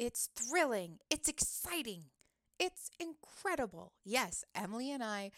It's 0.00 0.30
thrilling. 0.34 0.98
It's 1.10 1.28
exciting. 1.28 2.04
It's 2.58 2.90
incredible. 2.98 3.92
Yes, 4.02 4.46
Emily 4.54 4.90
and 4.90 5.04
I 5.04 5.30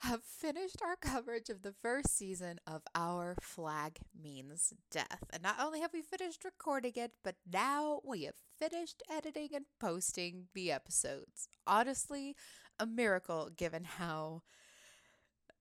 have 0.00 0.22
finished 0.22 0.82
our 0.84 0.96
coverage 0.96 1.48
of 1.48 1.62
the 1.62 1.72
first 1.72 2.14
season 2.14 2.58
of 2.66 2.82
Our 2.94 3.34
Flag 3.40 4.00
Means 4.22 4.74
Death. 4.90 5.24
And 5.32 5.42
not 5.42 5.56
only 5.58 5.80
have 5.80 5.94
we 5.94 6.02
finished 6.02 6.44
recording 6.44 6.92
it, 6.96 7.12
but 7.24 7.36
now 7.50 8.02
we 8.04 8.24
have 8.24 8.34
finished 8.58 9.02
editing 9.10 9.48
and 9.54 9.64
posting 9.80 10.48
the 10.52 10.70
episodes. 10.70 11.48
Honestly, 11.66 12.36
a 12.78 12.84
miracle 12.84 13.48
given 13.56 13.84
how 13.84 14.42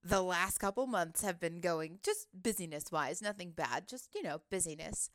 the 0.03 0.21
last 0.21 0.57
couple 0.57 0.85
months 0.85 1.23
have 1.23 1.39
been 1.39 1.61
going, 1.61 1.99
just 2.03 2.27
busyness 2.33 2.91
wise, 2.91 3.21
nothing 3.21 3.51
bad, 3.51 3.87
just, 3.87 4.09
you 4.13 4.21
know, 4.21 4.41
busyness. 4.51 5.09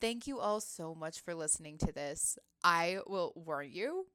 Thank 0.00 0.26
you 0.26 0.38
all 0.40 0.60
so 0.60 0.94
much 0.94 1.20
for 1.20 1.34
listening 1.34 1.78
to 1.78 1.92
this. 1.92 2.38
I 2.62 2.98
will 3.06 3.32
warn 3.36 3.70
you, 3.72 4.06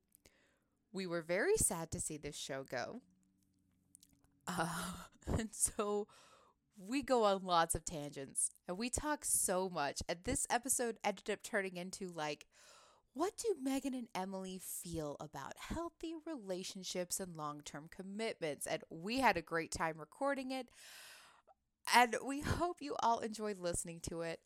we 0.91 1.07
were 1.07 1.21
very 1.21 1.57
sad 1.57 1.91
to 1.91 1.99
see 1.99 2.17
this 2.17 2.38
show 2.38 2.63
go. 2.63 3.02
Uh, 4.47 4.67
and 5.38 5.49
so 5.52 6.07
we 6.77 7.02
go 7.03 7.23
on 7.25 7.43
lots 7.43 7.75
of 7.75 7.85
tangents 7.85 8.52
and 8.67 8.77
we 8.77 8.89
talk 8.89 9.25
so 9.25 9.69
much. 9.69 10.02
And 10.09 10.19
this 10.23 10.47
episode 10.49 10.97
ended 11.03 11.29
up 11.29 11.43
turning 11.43 11.77
into 11.77 12.07
like, 12.07 12.47
what 13.13 13.38
do 13.38 13.55
Megan 13.61 13.93
and 13.93 14.07
Emily 14.16 14.59
feel 14.63 15.17
about 15.19 15.53
healthy 15.57 16.13
relationships 16.25 17.19
and 17.19 17.35
long 17.35 17.61
term 17.66 17.89
commitments? 17.91 18.67
And 18.67 18.83
we 18.89 19.19
had 19.19 19.38
a 19.38 19.41
great 19.41 19.71
time 19.71 19.95
recording 19.99 20.52
it. 20.52 20.69
And 21.93 22.16
we 22.23 22.41
hope 22.41 22.81
you 22.81 22.95
all 23.02 23.19
enjoyed 23.19 23.57
listening 23.57 23.99
to 24.09 24.21
it. 24.21 24.39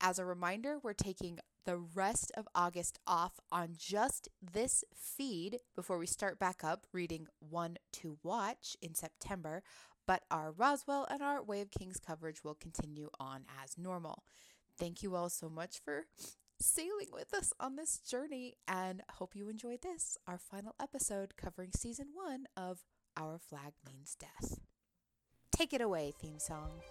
As 0.00 0.18
a 0.18 0.24
reminder, 0.24 0.78
we're 0.82 0.92
taking 0.92 1.38
the 1.64 1.78
rest 1.78 2.30
of 2.36 2.46
August 2.54 2.98
off 3.06 3.40
on 3.50 3.74
just 3.76 4.28
this 4.40 4.84
feed 4.94 5.58
before 5.74 5.98
we 5.98 6.06
start 6.06 6.38
back 6.38 6.62
up 6.62 6.86
reading 6.92 7.26
One 7.40 7.76
to 7.94 8.18
Watch 8.22 8.76
in 8.80 8.94
September, 8.94 9.62
but 10.06 10.22
our 10.30 10.52
Roswell 10.52 11.06
and 11.10 11.22
our 11.22 11.42
Way 11.42 11.60
of 11.60 11.70
Kings 11.70 11.98
coverage 11.98 12.44
will 12.44 12.54
continue 12.54 13.08
on 13.18 13.46
as 13.62 13.76
normal. 13.76 14.22
Thank 14.78 15.02
you 15.02 15.16
all 15.16 15.30
so 15.30 15.48
much 15.48 15.80
for 15.82 16.06
sailing 16.60 17.08
with 17.12 17.34
us 17.34 17.52
on 17.58 17.76
this 17.76 17.98
journey 17.98 18.54
and 18.68 19.02
hope 19.14 19.34
you 19.34 19.48
enjoyed 19.48 19.82
this, 19.82 20.16
our 20.26 20.38
final 20.38 20.74
episode 20.80 21.36
covering 21.36 21.70
season 21.74 22.08
one 22.12 22.44
of 22.56 22.84
Our 23.16 23.38
Flag 23.38 23.72
Means 23.86 24.14
Death. 24.14 24.60
Take 25.50 25.72
it 25.72 25.80
away, 25.80 26.12
theme 26.20 26.38
song. 26.38 26.82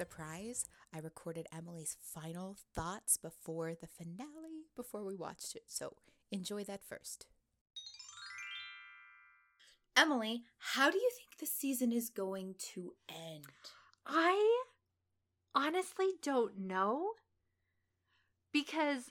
Surprise. 0.00 0.64
I 0.94 0.98
recorded 0.98 1.46
Emily's 1.54 1.94
final 2.00 2.56
thoughts 2.74 3.18
before 3.18 3.74
the 3.78 3.86
finale, 3.86 4.64
before 4.74 5.04
we 5.04 5.14
watched 5.14 5.54
it. 5.54 5.64
So 5.66 5.96
enjoy 6.32 6.64
that 6.64 6.82
first. 6.82 7.26
Emily, 9.94 10.44
how 10.56 10.90
do 10.90 10.96
you 10.96 11.10
think 11.14 11.38
the 11.38 11.44
season 11.44 11.92
is 11.92 12.08
going 12.08 12.54
to 12.72 12.94
end? 13.10 13.44
I 14.06 14.62
honestly 15.54 16.12
don't 16.22 16.58
know. 16.58 17.10
Because 18.54 19.10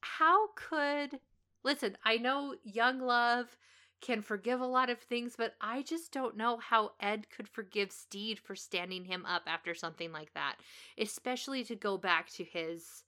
how 0.00 0.48
could. 0.56 1.20
Listen, 1.62 1.98
I 2.06 2.16
know 2.16 2.54
Young 2.64 3.00
Love 3.00 3.58
can 4.02 4.20
forgive 4.20 4.60
a 4.60 4.66
lot 4.66 4.90
of 4.90 4.98
things, 4.98 5.34
but 5.38 5.54
I 5.60 5.82
just 5.82 6.12
don't 6.12 6.36
know 6.36 6.58
how 6.58 6.90
Ed 7.00 7.28
could 7.34 7.48
forgive 7.48 7.92
Stede 7.92 8.38
for 8.38 8.54
standing 8.54 9.04
him 9.04 9.24
up 9.24 9.42
after 9.46 9.74
something 9.74 10.12
like 10.12 10.34
that, 10.34 10.56
especially 10.98 11.64
to 11.64 11.76
go 11.76 11.96
back 11.96 12.28
to 12.32 12.44
his 12.44 13.04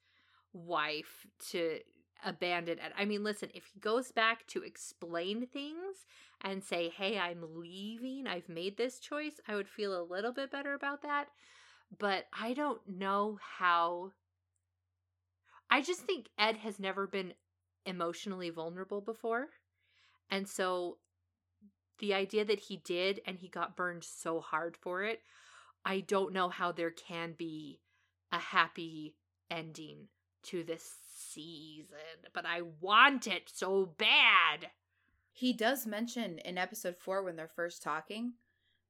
wife 0.52 1.26
to 1.50 1.80
abandon 2.24 2.78
Ed. 2.78 2.92
I 2.96 3.04
mean, 3.04 3.24
listen, 3.24 3.50
if 3.54 3.66
he 3.66 3.80
goes 3.80 4.12
back 4.12 4.46
to 4.46 4.62
explain 4.62 5.46
things 5.46 6.06
and 6.40 6.62
say, 6.62 6.88
hey, 6.88 7.18
I'm 7.18 7.44
leaving, 7.56 8.26
I've 8.26 8.48
made 8.48 8.76
this 8.76 9.00
choice, 9.00 9.40
I 9.48 9.56
would 9.56 9.68
feel 9.68 10.00
a 10.00 10.10
little 10.10 10.32
bit 10.32 10.50
better 10.50 10.74
about 10.74 11.02
that. 11.02 11.28
But 11.98 12.26
I 12.38 12.54
don't 12.54 12.80
know 12.88 13.38
how. 13.58 14.12
I 15.68 15.82
just 15.82 16.02
think 16.02 16.28
Ed 16.38 16.58
has 16.58 16.78
never 16.78 17.06
been 17.06 17.34
emotionally 17.84 18.50
vulnerable 18.50 19.00
before. 19.00 19.48
And 20.30 20.48
so 20.48 20.98
the 21.98 22.14
idea 22.14 22.44
that 22.44 22.60
he 22.60 22.76
did 22.78 23.20
and 23.26 23.38
he 23.38 23.48
got 23.48 23.76
burned 23.76 24.04
so 24.04 24.40
hard 24.40 24.76
for 24.76 25.04
it, 25.04 25.20
I 25.84 26.00
don't 26.00 26.32
know 26.32 26.48
how 26.48 26.72
there 26.72 26.90
can 26.90 27.34
be 27.36 27.80
a 28.32 28.38
happy 28.38 29.16
ending 29.50 30.08
to 30.44 30.64
this 30.64 30.88
season, 31.14 31.96
but 32.32 32.46
I 32.46 32.62
want 32.80 33.26
it 33.26 33.50
so 33.52 33.94
bad. 33.96 34.70
He 35.32 35.52
does 35.52 35.86
mention 35.86 36.38
in 36.38 36.58
episode 36.58 36.96
4 36.96 37.22
when 37.22 37.36
they're 37.36 37.48
first 37.48 37.82
talking 37.82 38.34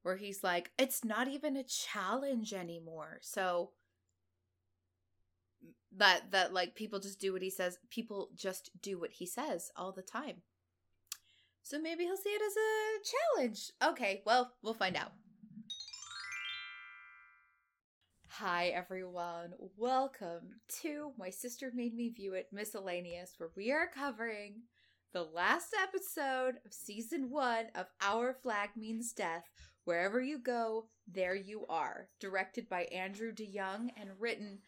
where 0.05 0.17
he's 0.17 0.43
like 0.43 0.69
it's 0.77 1.03
not 1.03 1.27
even 1.27 1.57
a 1.57 1.63
challenge 1.63 2.53
anymore. 2.53 3.17
So 3.21 3.71
that 5.97 6.31
that 6.31 6.53
like 6.53 6.75
people 6.75 6.99
just 6.99 7.19
do 7.19 7.33
what 7.33 7.41
he 7.41 7.49
says. 7.49 7.79
People 7.89 8.29
just 8.35 8.69
do 8.83 8.99
what 8.99 9.13
he 9.13 9.25
says 9.25 9.71
all 9.75 9.91
the 9.91 10.03
time. 10.03 10.43
So 11.65 11.79
maybe 11.79 12.03
he'll 12.03 12.15
see 12.15 12.29
it 12.29 12.43
as 12.43 12.55
a 12.55 13.41
challenge. 13.41 13.71
Okay, 13.83 14.21
well, 14.23 14.53
we'll 14.61 14.75
find 14.75 14.95
out. 14.95 15.13
Hi, 18.27 18.67
everyone. 18.67 19.53
Welcome 19.75 20.59
to 20.81 21.13
My 21.17 21.31
Sister 21.31 21.71
Made 21.73 21.95
Me 21.95 22.09
View 22.09 22.35
It 22.35 22.49
Miscellaneous, 22.51 23.33
where 23.39 23.49
we 23.57 23.71
are 23.71 23.89
covering 23.91 24.61
the 25.11 25.23
last 25.23 25.75
episode 25.81 26.59
of 26.67 26.71
season 26.71 27.31
one 27.31 27.65
of 27.73 27.87
Our 27.99 28.35
Flag 28.35 28.69
Means 28.77 29.11
Death. 29.11 29.45
Wherever 29.85 30.21
you 30.21 30.37
go, 30.37 30.89
there 31.11 31.35
you 31.35 31.65
are. 31.67 32.09
Directed 32.19 32.69
by 32.69 32.83
Andrew 32.91 33.33
DeYoung 33.33 33.89
and 33.99 34.11
written 34.19 34.59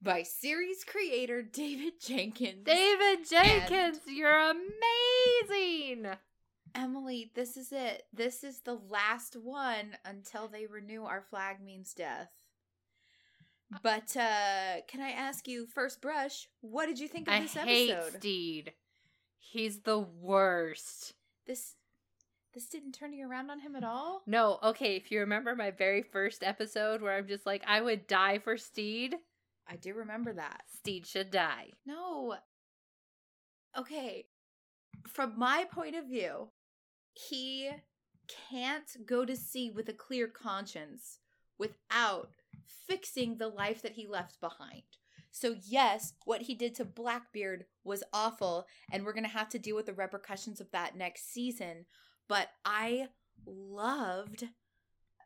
by 0.00 0.22
series 0.22 0.84
creator 0.84 1.42
David 1.42 1.94
Jenkins. 2.00 2.62
David 2.64 3.28
Jenkins, 3.28 3.98
you're 4.06 4.52
amazing! 5.50 6.06
Emily, 6.76 7.30
this 7.34 7.56
is 7.56 7.72
it. 7.72 8.04
This 8.12 8.44
is 8.44 8.60
the 8.60 8.78
last 8.90 9.36
one 9.36 9.96
until 10.04 10.46
they 10.46 10.66
renew 10.66 11.04
Our 11.04 11.22
Flag 11.22 11.56
Means 11.64 11.94
Death. 11.94 12.30
But 13.82 14.16
uh 14.16 14.82
can 14.86 15.00
I 15.00 15.10
ask 15.10 15.48
you 15.48 15.66
first 15.66 16.00
brush, 16.00 16.48
what 16.60 16.86
did 16.86 17.00
you 17.00 17.08
think 17.08 17.26
of 17.28 17.34
I 17.34 17.40
this 17.40 17.54
hate 17.54 17.90
episode? 17.90 18.18
Stede. 18.20 18.72
He's 19.38 19.80
the 19.80 19.98
worst. 19.98 21.14
This 21.46 21.74
this 22.54 22.68
didn't 22.68 22.92
turn 22.92 23.12
you 23.12 23.28
around 23.28 23.50
on 23.50 23.60
him 23.60 23.74
at 23.76 23.84
all? 23.84 24.22
No, 24.26 24.58
okay, 24.62 24.96
if 24.96 25.10
you 25.10 25.20
remember 25.20 25.54
my 25.54 25.70
very 25.70 26.02
first 26.02 26.42
episode 26.42 27.02
where 27.02 27.16
I'm 27.16 27.26
just 27.26 27.44
like, 27.44 27.62
I 27.66 27.80
would 27.80 28.06
die 28.06 28.38
for 28.38 28.56
Stede. 28.56 29.16
I 29.68 29.76
do 29.76 29.94
remember 29.94 30.32
that. 30.32 30.62
Stede 30.74 31.06
should 31.06 31.30
die. 31.30 31.72
No. 31.84 32.36
Okay. 33.78 34.26
From 35.08 35.38
my 35.38 35.64
point 35.70 35.96
of 35.96 36.06
view, 36.06 36.48
he 37.16 37.70
can't 38.50 39.06
go 39.06 39.24
to 39.24 39.36
sea 39.36 39.70
with 39.70 39.88
a 39.88 39.92
clear 39.92 40.26
conscience 40.28 41.18
without 41.58 42.30
fixing 42.86 43.38
the 43.38 43.48
life 43.48 43.82
that 43.82 43.92
he 43.92 44.06
left 44.06 44.40
behind. 44.40 44.82
So, 45.30 45.56
yes, 45.66 46.14
what 46.24 46.42
he 46.42 46.54
did 46.54 46.74
to 46.76 46.84
Blackbeard 46.84 47.66
was 47.84 48.02
awful, 48.12 48.66
and 48.90 49.04
we're 49.04 49.12
going 49.12 49.24
to 49.24 49.30
have 49.30 49.50
to 49.50 49.58
deal 49.58 49.76
with 49.76 49.86
the 49.86 49.92
repercussions 49.92 50.60
of 50.60 50.70
that 50.70 50.96
next 50.96 51.32
season. 51.32 51.84
But 52.28 52.48
I 52.64 53.08
loved. 53.46 54.44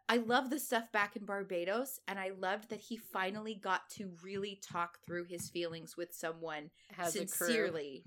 I 0.09 0.17
love 0.17 0.51
the 0.51 0.59
stuff 0.59 0.91
back 0.91 1.15
in 1.15 1.25
Barbados, 1.25 2.01
and 2.09 2.19
I 2.19 2.31
loved 2.37 2.71
that 2.71 2.81
he 2.81 2.97
finally 2.97 3.55
got 3.55 3.89
to 3.91 4.11
really 4.25 4.61
talk 4.61 4.99
through 5.07 5.27
his 5.27 5.49
feelings 5.49 5.97
with 5.97 6.13
someone 6.13 6.71
Has 6.97 7.13
sincerely. 7.13 8.05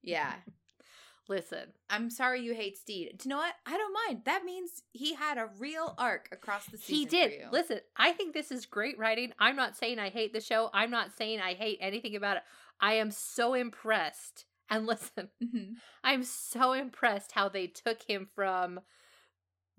Yeah. 0.00 0.34
Listen, 1.28 1.72
I'm 1.88 2.10
sorry 2.10 2.42
you 2.42 2.52
hate 2.54 2.76
Stede. 2.76 3.18
Do 3.18 3.28
you 3.28 3.30
know 3.30 3.36
what? 3.38 3.54
I 3.64 3.76
don't 3.78 3.96
mind. 4.08 4.22
That 4.24 4.44
means 4.44 4.82
he 4.92 5.14
had 5.14 5.38
a 5.38 5.48
real 5.58 5.94
arc 5.96 6.28
across 6.32 6.66
the 6.66 6.76
season. 6.78 6.94
he 6.94 7.04
did. 7.06 7.32
Listen, 7.52 7.78
I 7.96 8.12
think 8.12 8.34
this 8.34 8.50
is 8.50 8.66
great 8.66 8.98
writing. 8.98 9.32
I'm 9.38 9.54
not 9.56 9.76
saying 9.76 9.98
I 9.98 10.10
hate 10.10 10.32
the 10.32 10.40
show. 10.40 10.68
I'm 10.74 10.90
not 10.90 11.12
saying 11.16 11.40
I 11.40 11.54
hate 11.54 11.78
anything 11.80 12.16
about 12.16 12.38
it. 12.38 12.42
I 12.80 12.94
am 12.94 13.10
so 13.12 13.54
impressed. 13.54 14.46
And 14.68 14.84
listen, 14.86 15.28
Mhm. 15.42 15.74
I'm 16.02 16.24
so 16.24 16.72
impressed 16.72 17.32
how 17.32 17.48
they 17.48 17.66
took 17.68 18.02
him 18.02 18.28
from 18.34 18.80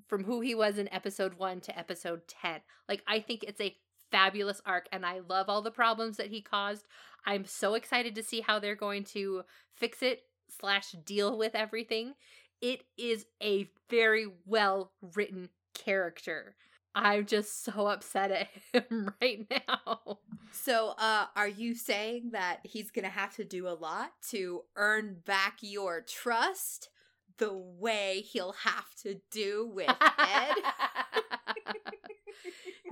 from 0.07 0.24
who 0.25 0.42
he 0.42 0.54
was 0.54 0.78
in 0.78 0.92
episode 0.94 1.36
1 1.36 1.62
to 1.62 1.78
episode 1.78 2.22
10. 2.28 2.62
Like 2.89 3.04
I 3.07 3.19
think 3.19 3.44
it's 3.44 3.62
a 3.62 3.75
fabulous 4.12 4.62
arc 4.66 4.88
and 4.92 5.06
I 5.06 5.19
love 5.28 5.50
all 5.50 5.62
the 5.62 5.72
problems 5.72 6.18
that 6.18 6.28
he 6.28 6.42
caused. 6.42 6.86
I'm 7.25 7.46
so 7.46 7.74
excited 7.74 8.16
to 8.16 8.24
see 8.24 8.42
how 8.42 8.60
they're 8.60 8.75
going 8.75 9.06
to 9.06 9.44
fix 9.75 10.01
it 10.04 10.24
slash 10.59 10.91
deal 11.05 11.38
with 11.38 11.55
everything. 11.55 12.13
It 12.61 12.83
is 12.97 13.25
a 13.41 13.69
very 13.89 14.27
well 14.45 14.91
written 15.15 15.50
character. 15.73 16.55
I'm 16.95 17.25
just 17.25 17.63
so 17.63 17.88
upset 17.88 18.31
at 18.31 18.47
him 18.89 19.11
right 19.21 19.47
now. 19.50 20.19
So, 20.51 20.94
uh, 20.97 21.25
are 21.35 21.47
you 21.47 21.73
saying 21.75 22.29
that 22.33 22.59
he's 22.63 22.91
gonna 22.91 23.09
have 23.09 23.35
to 23.35 23.44
do 23.44 23.67
a 23.67 23.73
lot 23.73 24.11
to 24.29 24.63
earn 24.75 25.17
back 25.25 25.57
your 25.61 26.01
trust 26.01 26.89
the 27.38 27.53
way 27.53 28.21
he'll 28.21 28.53
have 28.63 28.94
to 29.01 29.19
do 29.31 29.71
with 29.73 29.89
Ed? 29.89 30.55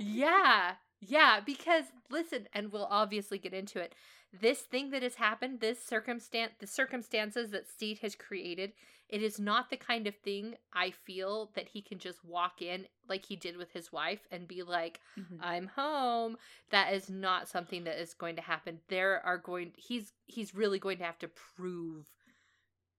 yeah. 0.00 0.72
Yeah, 1.00 1.40
because 1.40 1.84
listen, 2.10 2.48
and 2.52 2.72
we'll 2.72 2.86
obviously 2.90 3.38
get 3.38 3.54
into 3.54 3.80
it. 3.80 3.94
This 4.32 4.60
thing 4.62 4.90
that 4.90 5.02
has 5.02 5.16
happened, 5.16 5.60
this 5.60 5.84
circumstance, 5.84 6.52
the 6.58 6.66
circumstances 6.66 7.50
that 7.50 7.68
Stede 7.68 7.98
has 7.98 8.14
created, 8.14 8.72
it 9.08 9.22
is 9.22 9.38
not 9.38 9.68
the 9.68 9.76
kind 9.76 10.06
of 10.06 10.16
thing 10.16 10.56
I 10.72 10.90
feel 10.90 11.50
that 11.54 11.68
he 11.68 11.82
can 11.82 11.98
just 11.98 12.24
walk 12.24 12.62
in 12.62 12.88
like 13.08 13.26
he 13.26 13.36
did 13.36 13.56
with 13.58 13.72
his 13.72 13.92
wife 13.92 14.26
and 14.30 14.48
be 14.48 14.62
like, 14.62 15.00
Mhm. 15.16 15.44
"I'm 15.44 15.66
home." 15.66 16.38
That 16.70 16.94
is 16.94 17.10
not 17.10 17.48
something 17.48 17.84
that 17.84 18.00
is 18.00 18.14
going 18.14 18.36
to 18.36 18.42
happen. 18.42 18.80
There 18.88 19.20
are 19.24 19.36
going 19.36 19.74
he's 19.76 20.14
he's 20.26 20.54
really 20.54 20.78
going 20.78 20.98
to 20.98 21.04
have 21.04 21.18
to 21.18 21.28
prove 21.28 22.10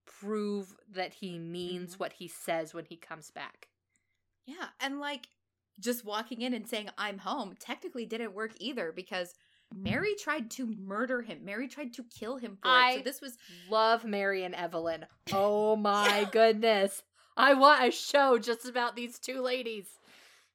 prove 0.06 0.78
that 0.90 1.14
he 1.16 1.40
means 1.40 1.96
Mhm. 1.96 2.00
what 2.00 2.14
he 2.14 2.28
says 2.28 2.74
when 2.74 2.86
he 2.86 2.98
comes 2.98 3.32
back. 3.32 3.70
Yeah, 4.46 4.70
and 4.80 5.00
like 5.00 5.28
just 5.80 6.06
walking 6.06 6.42
in 6.42 6.54
and 6.54 6.68
saying 6.68 6.90
I'm 6.98 7.20
home 7.20 7.56
technically 7.60 8.06
didn't 8.06 8.34
work 8.34 8.54
either 8.60 8.92
because 8.92 9.34
Mary 9.76 10.16
tried 10.20 10.52
to 10.52 10.66
murder 10.66 11.22
him. 11.22 11.40
Mary 11.44 11.68
tried 11.68 11.94
to 11.94 12.04
kill 12.04 12.38
him 12.38 12.58
for 12.62 12.70
it. 12.70 12.98
So 12.98 13.02
this 13.04 13.22
was 13.22 13.38
love 13.70 14.06
Mary 14.06 14.44
and 14.44 14.56
Evelyn. 14.56 15.06
Oh 15.32 15.76
my 15.78 16.28
goodness. 16.32 17.04
I 17.36 17.54
want 17.56 17.84
a 17.88 17.92
show 17.92 18.38
just 18.38 18.68
about 18.68 18.96
these 18.96 19.18
two 19.18 19.42
ladies 19.42 19.88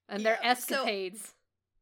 and 0.08 0.24
their 0.24 0.38
Yeah, 0.42 0.54
so- 0.54 0.74
escapades. 0.76 1.34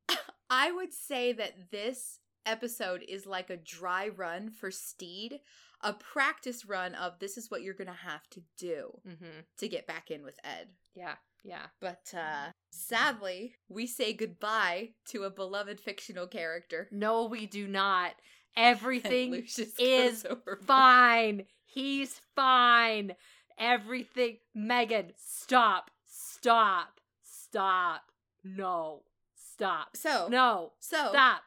I 0.50 0.70
would 0.72 0.92
say 0.92 1.32
that 1.32 1.70
this 1.70 2.20
episode 2.46 3.02
is 3.08 3.26
like 3.26 3.50
a 3.50 3.56
dry 3.56 4.08
run 4.08 4.50
for 4.50 4.70
Stede, 4.70 5.40
a 5.82 5.92
practice 5.92 6.64
run 6.64 6.94
of 6.94 7.18
this 7.18 7.36
is 7.36 7.50
what 7.50 7.62
you're 7.62 7.74
going 7.74 7.88
to 7.88 7.92
have 7.92 8.26
to 8.30 8.40
do 8.56 8.98
mm-hmm. 9.06 9.40
to 9.58 9.68
get 9.68 9.86
back 9.86 10.10
in 10.10 10.22
with 10.24 10.38
Ed. 10.44 10.68
Yeah, 10.94 11.16
yeah. 11.44 11.66
But 11.80 12.12
uh 12.16 12.50
sadly, 12.76 13.54
we 13.68 13.86
say 13.86 14.12
goodbye 14.12 14.90
to 15.08 15.24
a 15.24 15.30
beloved 15.30 15.80
fictional 15.80 16.26
character. 16.26 16.88
No, 16.90 17.26
we 17.26 17.46
do 17.46 17.66
not. 17.66 18.12
Everything 18.56 19.44
is 19.78 20.26
fine. 20.66 21.44
He's 21.64 22.20
fine. 22.34 23.14
Everything. 23.58 24.38
Megan, 24.54 25.12
stop. 25.16 25.90
Stop. 26.06 27.00
Stop. 27.22 28.02
No. 28.44 29.02
Stop. 29.34 29.96
So, 29.96 30.28
No. 30.30 30.72
so 30.80 31.08
Stop. 31.10 31.42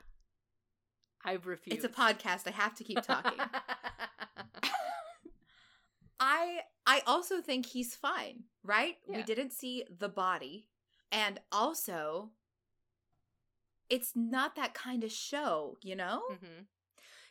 I 1.23 1.33
refuse. 1.33 1.75
it's 1.75 1.83
a 1.83 1.89
podcast. 1.89 2.47
I 2.47 2.51
have 2.51 2.75
to 2.75 2.83
keep 2.83 3.01
talking. 3.01 3.39
I 6.19 6.59
I 6.85 7.01
also 7.07 7.41
think 7.41 7.65
he's 7.65 7.95
fine, 7.95 8.43
right? 8.63 8.95
We 9.07 9.23
didn't 9.23 9.53
see 9.53 9.85
the 9.99 10.09
body. 10.09 10.67
And 11.11 11.39
also 11.51 12.31
it's 13.89 14.11
not 14.15 14.55
that 14.55 14.73
kind 14.73 15.03
of 15.03 15.11
show, 15.11 15.77
you 15.81 15.95
know? 15.95 16.21
hmm 16.29 16.61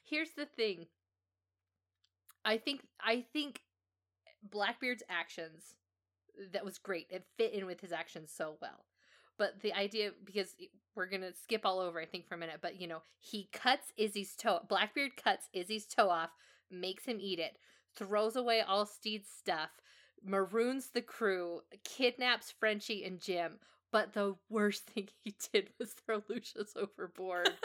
Here's 0.04 0.30
the 0.30 0.46
thing. 0.46 0.86
I 2.44 2.56
think 2.56 2.82
I 3.00 3.24
think 3.32 3.60
Blackbeard's 4.42 5.02
actions 5.08 5.74
that 6.52 6.64
was 6.64 6.78
great. 6.78 7.06
It 7.10 7.24
fit 7.36 7.52
in 7.52 7.66
with 7.66 7.80
his 7.80 7.92
actions 7.92 8.32
so 8.34 8.56
well. 8.60 8.86
But 9.38 9.60
the 9.60 9.74
idea 9.74 10.10
because 10.24 10.54
we're 10.94 11.06
gonna 11.08 11.34
skip 11.34 11.62
all 11.64 11.80
over, 11.80 12.00
I 12.00 12.06
think, 12.06 12.26
for 12.28 12.34
a 12.34 12.38
minute. 12.38 12.58
But 12.62 12.80
you 12.80 12.86
know, 12.88 13.02
he 13.18 13.48
cuts 13.52 13.92
Izzy's 13.96 14.34
toe. 14.36 14.60
Blackbeard 14.68 15.16
cuts 15.22 15.48
Izzy's 15.52 15.86
toe 15.86 16.10
off, 16.10 16.30
makes 16.70 17.04
him 17.04 17.18
eat 17.20 17.38
it, 17.38 17.58
throws 17.96 18.36
away 18.36 18.60
all 18.60 18.86
Stede's 18.86 19.28
stuff, 19.28 19.70
maroons 20.24 20.90
the 20.90 21.02
crew, 21.02 21.60
kidnaps 21.84 22.52
Frenchie 22.58 23.04
and 23.04 23.20
Jim. 23.20 23.58
But 23.90 24.12
the 24.12 24.36
worst 24.48 24.86
thing 24.90 25.08
he 25.24 25.34
did 25.52 25.70
was 25.78 25.92
throw 25.92 26.22
Lucius 26.28 26.74
overboard. 26.76 27.50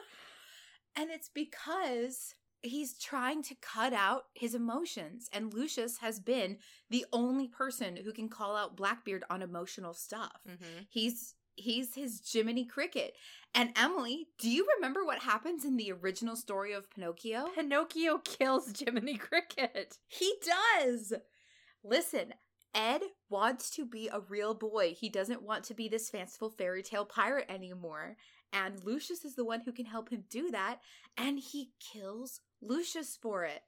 And 0.95 1.09
it's 1.09 1.29
because 1.33 2.35
he's 2.61 2.97
trying 2.97 3.43
to 3.43 3.55
cut 3.55 3.93
out 3.93 4.25
his 4.33 4.55
emotions. 4.55 5.29
And 5.33 5.53
Lucius 5.53 5.97
has 5.97 6.19
been 6.19 6.57
the 6.89 7.05
only 7.11 7.47
person 7.47 7.97
who 7.97 8.13
can 8.13 8.29
call 8.29 8.55
out 8.55 8.77
Blackbeard 8.77 9.23
on 9.29 9.41
emotional 9.41 9.93
stuff. 9.93 10.39
mm-hmm. 10.47 10.83
He's 10.89 11.35
he's 11.55 11.93
his 11.95 12.21
Jiminy 12.31 12.65
Cricket. 12.65 13.15
And 13.53 13.71
Emily, 13.75 14.27
do 14.39 14.49
you 14.49 14.67
remember 14.75 15.05
what 15.05 15.19
happens 15.19 15.65
in 15.65 15.77
the 15.77 15.91
original 15.91 16.35
story 16.35 16.73
of 16.73 16.89
Pinocchio? 16.89 17.49
Pinocchio 17.55 18.17
kills 18.19 18.73
Jiminy 18.79 19.17
Cricket. 19.17 19.97
He 20.07 20.33
does. 20.79 21.13
Listen, 21.83 22.33
Ed 22.73 23.01
wants 23.29 23.69
to 23.71 23.85
be 23.85 24.09
a 24.11 24.19
real 24.19 24.53
boy. 24.53 24.95
He 24.97 25.09
doesn't 25.09 25.43
want 25.43 25.63
to 25.65 25.73
be 25.73 25.87
this 25.87 26.09
fanciful 26.09 26.49
fairy 26.49 26.83
tale 26.83 27.05
pirate 27.05 27.45
anymore. 27.49 28.17
And 28.51 28.83
Lucius 28.83 29.25
is 29.25 29.35
the 29.35 29.45
one 29.45 29.61
who 29.61 29.71
can 29.71 29.85
help 29.85 30.09
him 30.09 30.23
do 30.29 30.51
that. 30.51 30.79
And 31.17 31.39
he 31.39 31.71
kills 31.79 32.41
Lucius 32.61 33.17
for 33.21 33.43
it. 33.43 33.61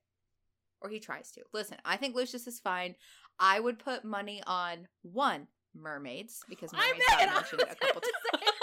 Or 0.82 0.90
he 0.90 1.00
tries 1.00 1.32
to. 1.32 1.42
Listen, 1.54 1.78
I 1.86 1.98
think 1.98 2.16
Lucius 2.16 2.48
is 2.48 2.60
fine. 2.60 2.96
I 3.40 3.60
would 3.60 3.80
put 3.80 4.06
money 4.06 4.42
on 4.46 4.88
one, 5.02 5.48
mermaids, 5.74 6.42
because 6.48 6.72
mermaids 6.72 7.06
got 7.10 7.34
mentioned 7.34 7.62
a 7.62 7.76
couple 7.76 8.02
times. 8.32 8.44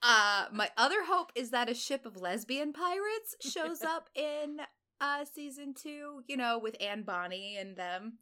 Uh, 0.00 0.46
my 0.52 0.70
other 0.78 1.04
hope 1.04 1.30
is 1.34 1.50
that 1.50 1.68
a 1.68 1.74
ship 1.74 2.06
of 2.06 2.16
lesbian 2.16 2.72
pirates 2.72 3.36
shows 3.42 3.82
up 3.82 4.08
in 4.14 4.58
uh 5.00 5.24
season 5.24 5.74
two, 5.74 6.22
you 6.26 6.36
know, 6.36 6.58
with 6.58 6.76
Anne 6.80 7.02
Bonny 7.02 7.56
and 7.56 7.76
them. 7.76 8.18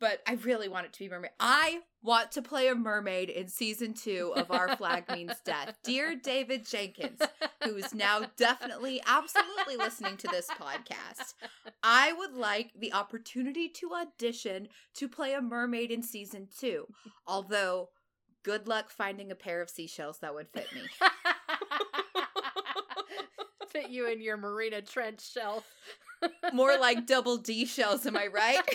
But 0.00 0.20
I 0.26 0.32
really 0.32 0.68
want 0.68 0.86
it 0.86 0.92
to 0.94 0.98
be 0.98 1.08
mermaid. 1.08 1.30
I 1.38 1.82
want 2.02 2.32
to 2.32 2.42
play 2.42 2.66
a 2.66 2.74
mermaid 2.74 3.30
in 3.30 3.46
season 3.46 3.94
two 3.94 4.32
of 4.34 4.50
Our 4.50 4.76
Flag 4.76 5.04
Means 5.08 5.34
Death. 5.44 5.78
Dear 5.84 6.16
David 6.16 6.66
Jenkins, 6.66 7.20
who 7.62 7.76
is 7.76 7.94
now 7.94 8.22
definitely, 8.36 9.00
absolutely 9.06 9.76
listening 9.76 10.16
to 10.16 10.26
this 10.26 10.48
podcast, 10.48 11.34
I 11.84 12.12
would 12.12 12.32
like 12.32 12.72
the 12.76 12.92
opportunity 12.92 13.68
to 13.68 13.92
audition 13.92 14.68
to 14.96 15.08
play 15.08 15.34
a 15.34 15.40
mermaid 15.40 15.92
in 15.92 16.02
season 16.02 16.48
two. 16.58 16.88
Although, 17.24 17.90
good 18.42 18.66
luck 18.66 18.90
finding 18.90 19.30
a 19.30 19.36
pair 19.36 19.62
of 19.62 19.70
seashells 19.70 20.18
that 20.18 20.34
would 20.34 20.48
fit 20.48 20.66
me. 20.74 20.80
Fit 23.72 23.88
you 23.90 24.06
in 24.06 24.20
your 24.20 24.36
Marina 24.36 24.82
Trench 24.82 25.32
shelf. 25.32 25.64
More 26.52 26.76
like 26.78 27.06
double 27.06 27.38
D 27.38 27.64
shells, 27.64 28.04
am 28.04 28.16
I 28.16 28.26
right? 28.26 28.60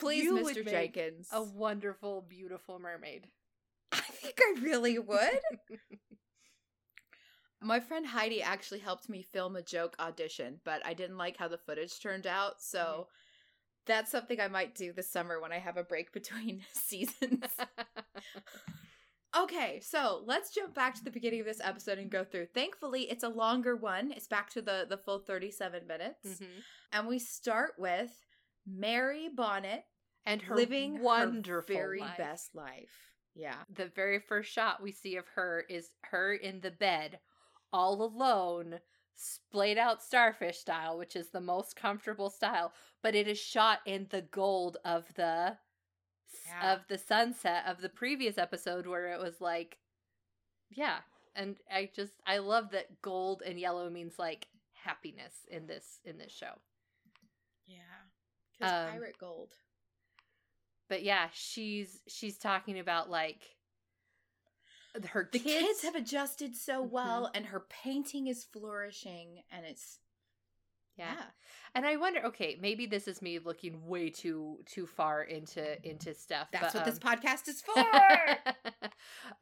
Please, 0.00 0.24
You 0.24 0.38
Mr. 0.38 0.68
Jenkins. 0.68 1.28
a 1.32 1.40
wonderful, 1.40 2.26
beautiful 2.28 2.80
mermaid. 2.80 3.28
I 3.92 4.00
think 4.00 4.40
I 4.40 4.56
really 4.60 4.98
would. 4.98 5.38
My 7.62 7.78
friend 7.78 8.04
Heidi 8.04 8.42
actually 8.42 8.80
helped 8.80 9.08
me 9.08 9.22
film 9.22 9.54
a 9.54 9.62
joke 9.62 9.94
audition, 10.00 10.58
but 10.64 10.84
I 10.84 10.94
didn't 10.94 11.18
like 11.18 11.36
how 11.36 11.46
the 11.46 11.58
footage 11.58 12.00
turned 12.00 12.26
out, 12.26 12.60
so 12.60 12.78
mm-hmm. 12.80 13.02
That's 13.86 14.10
something 14.10 14.40
I 14.40 14.48
might 14.48 14.74
do 14.74 14.92
this 14.92 15.10
summer 15.10 15.40
when 15.40 15.52
I 15.52 15.58
have 15.58 15.76
a 15.76 15.82
break 15.84 16.12
between 16.18 16.62
seasons. 16.72 17.44
Okay, 19.34 19.80
so 19.80 20.22
let's 20.26 20.52
jump 20.54 20.74
back 20.74 20.94
to 20.94 21.04
the 21.04 21.10
beginning 21.10 21.40
of 21.40 21.46
this 21.46 21.60
episode 21.64 21.96
and 21.96 22.10
go 22.10 22.22
through. 22.22 22.48
Thankfully, 22.52 23.04
it's 23.10 23.24
a 23.24 23.30
longer 23.30 23.74
one. 23.76 24.12
It's 24.12 24.26
back 24.26 24.50
to 24.50 24.60
the 24.60 24.84
the 24.86 24.98
full 24.98 25.20
37 25.20 25.86
minutes. 25.86 26.26
Mhm. 26.42 26.62
And 26.92 27.08
we 27.08 27.18
start 27.18 27.72
with 27.78 28.12
Mary 28.66 29.30
Bonnet 29.34 29.84
And 30.26 30.42
her 30.42 30.54
living 30.54 31.00
wonderful 31.02 31.74
her 31.74 31.80
very 31.82 32.00
life. 32.00 32.18
best 32.18 32.54
life. 32.54 33.10
Yeah. 33.34 33.56
The 33.70 33.86
very 33.86 34.18
first 34.18 34.52
shot 34.52 34.82
we 34.82 34.92
see 34.92 35.16
of 35.16 35.26
her 35.28 35.64
is 35.66 35.88
her 36.10 36.34
in 36.34 36.60
the 36.60 36.70
bed, 36.70 37.18
all 37.72 38.02
alone, 38.02 38.80
splayed 39.16 39.78
out 39.78 40.02
starfish 40.02 40.58
style, 40.58 40.98
which 40.98 41.14
is 41.16 41.28
the 41.30 41.40
most 41.40 41.76
comfortable 41.76 42.30
style. 42.30 42.72
But 43.02 43.14
it 43.14 43.28
is 43.28 43.38
shot 43.38 43.80
in 43.86 44.06
the 44.10 44.22
gold 44.22 44.76
of 44.84 45.12
the 45.14 45.58
Yeah. 46.46 46.72
of 46.74 46.86
the 46.88 46.98
sunset 46.98 47.66
of 47.66 47.80
the 47.80 47.88
previous 47.90 48.38
episode, 48.38 48.86
where 48.86 49.12
it 49.12 49.20
was 49.20 49.40
like, 49.40 49.78
yeah. 50.70 51.00
And 51.34 51.58
I 51.70 51.90
just 51.94 52.14
I 52.26 52.38
love 52.38 52.70
that 52.70 53.00
gold 53.02 53.42
and 53.42 53.58
yellow 53.60 53.88
means 53.90 54.18
like 54.18 54.48
happiness 54.72 55.46
in 55.48 55.66
this 55.66 56.00
in 56.04 56.18
this 56.18 56.32
show. 56.32 56.54
Yeah. 57.66 57.78
His 58.58 58.70
Um, 58.70 58.90
pirate 58.90 59.18
gold. 59.18 59.56
But 60.88 61.02
yeah, 61.02 61.28
she's 61.32 62.02
she's 62.06 62.38
talking 62.38 62.78
about 62.78 63.08
like 63.08 63.56
her 65.10 65.28
The 65.32 65.38
kids, 65.38 65.66
kids, 65.66 65.82
have 65.82 65.94
adjusted 65.94 66.56
so 66.56 66.82
well, 66.82 67.24
Mhm. 67.26 67.30
and 67.34 67.46
her 67.46 67.60
painting 67.60 68.26
is 68.26 68.44
flourishing, 68.44 69.42
and 69.50 69.64
it's 69.66 69.98
yeah. 70.96 71.14
yeah. 71.14 71.24
And 71.74 71.86
I 71.86 71.96
wonder, 71.96 72.20
okay, 72.26 72.58
maybe 72.60 72.84
this 72.84 73.08
is 73.08 73.22
me 73.22 73.38
looking 73.38 73.86
way 73.86 74.10
too 74.10 74.58
too 74.66 74.86
far 74.86 75.22
into 75.22 75.82
into 75.88 76.14
stuff. 76.14 76.48
That's 76.52 76.74
but, 76.74 76.80
what 76.80 76.84
this 76.84 77.00
um, 77.02 77.18
podcast 77.18 77.48
is 77.48 77.62
for. 77.62 77.84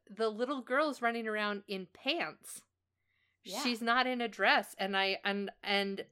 the 0.08 0.28
little 0.28 0.62
girl's 0.62 1.02
running 1.02 1.26
around 1.26 1.64
in 1.66 1.86
pants. 1.92 2.62
Yeah. 3.44 3.62
She's 3.62 3.80
not 3.82 4.06
in 4.06 4.20
a 4.20 4.28
dress, 4.28 4.74
and 4.78 4.96
I 4.96 5.18
and 5.24 5.50
and 5.64 6.04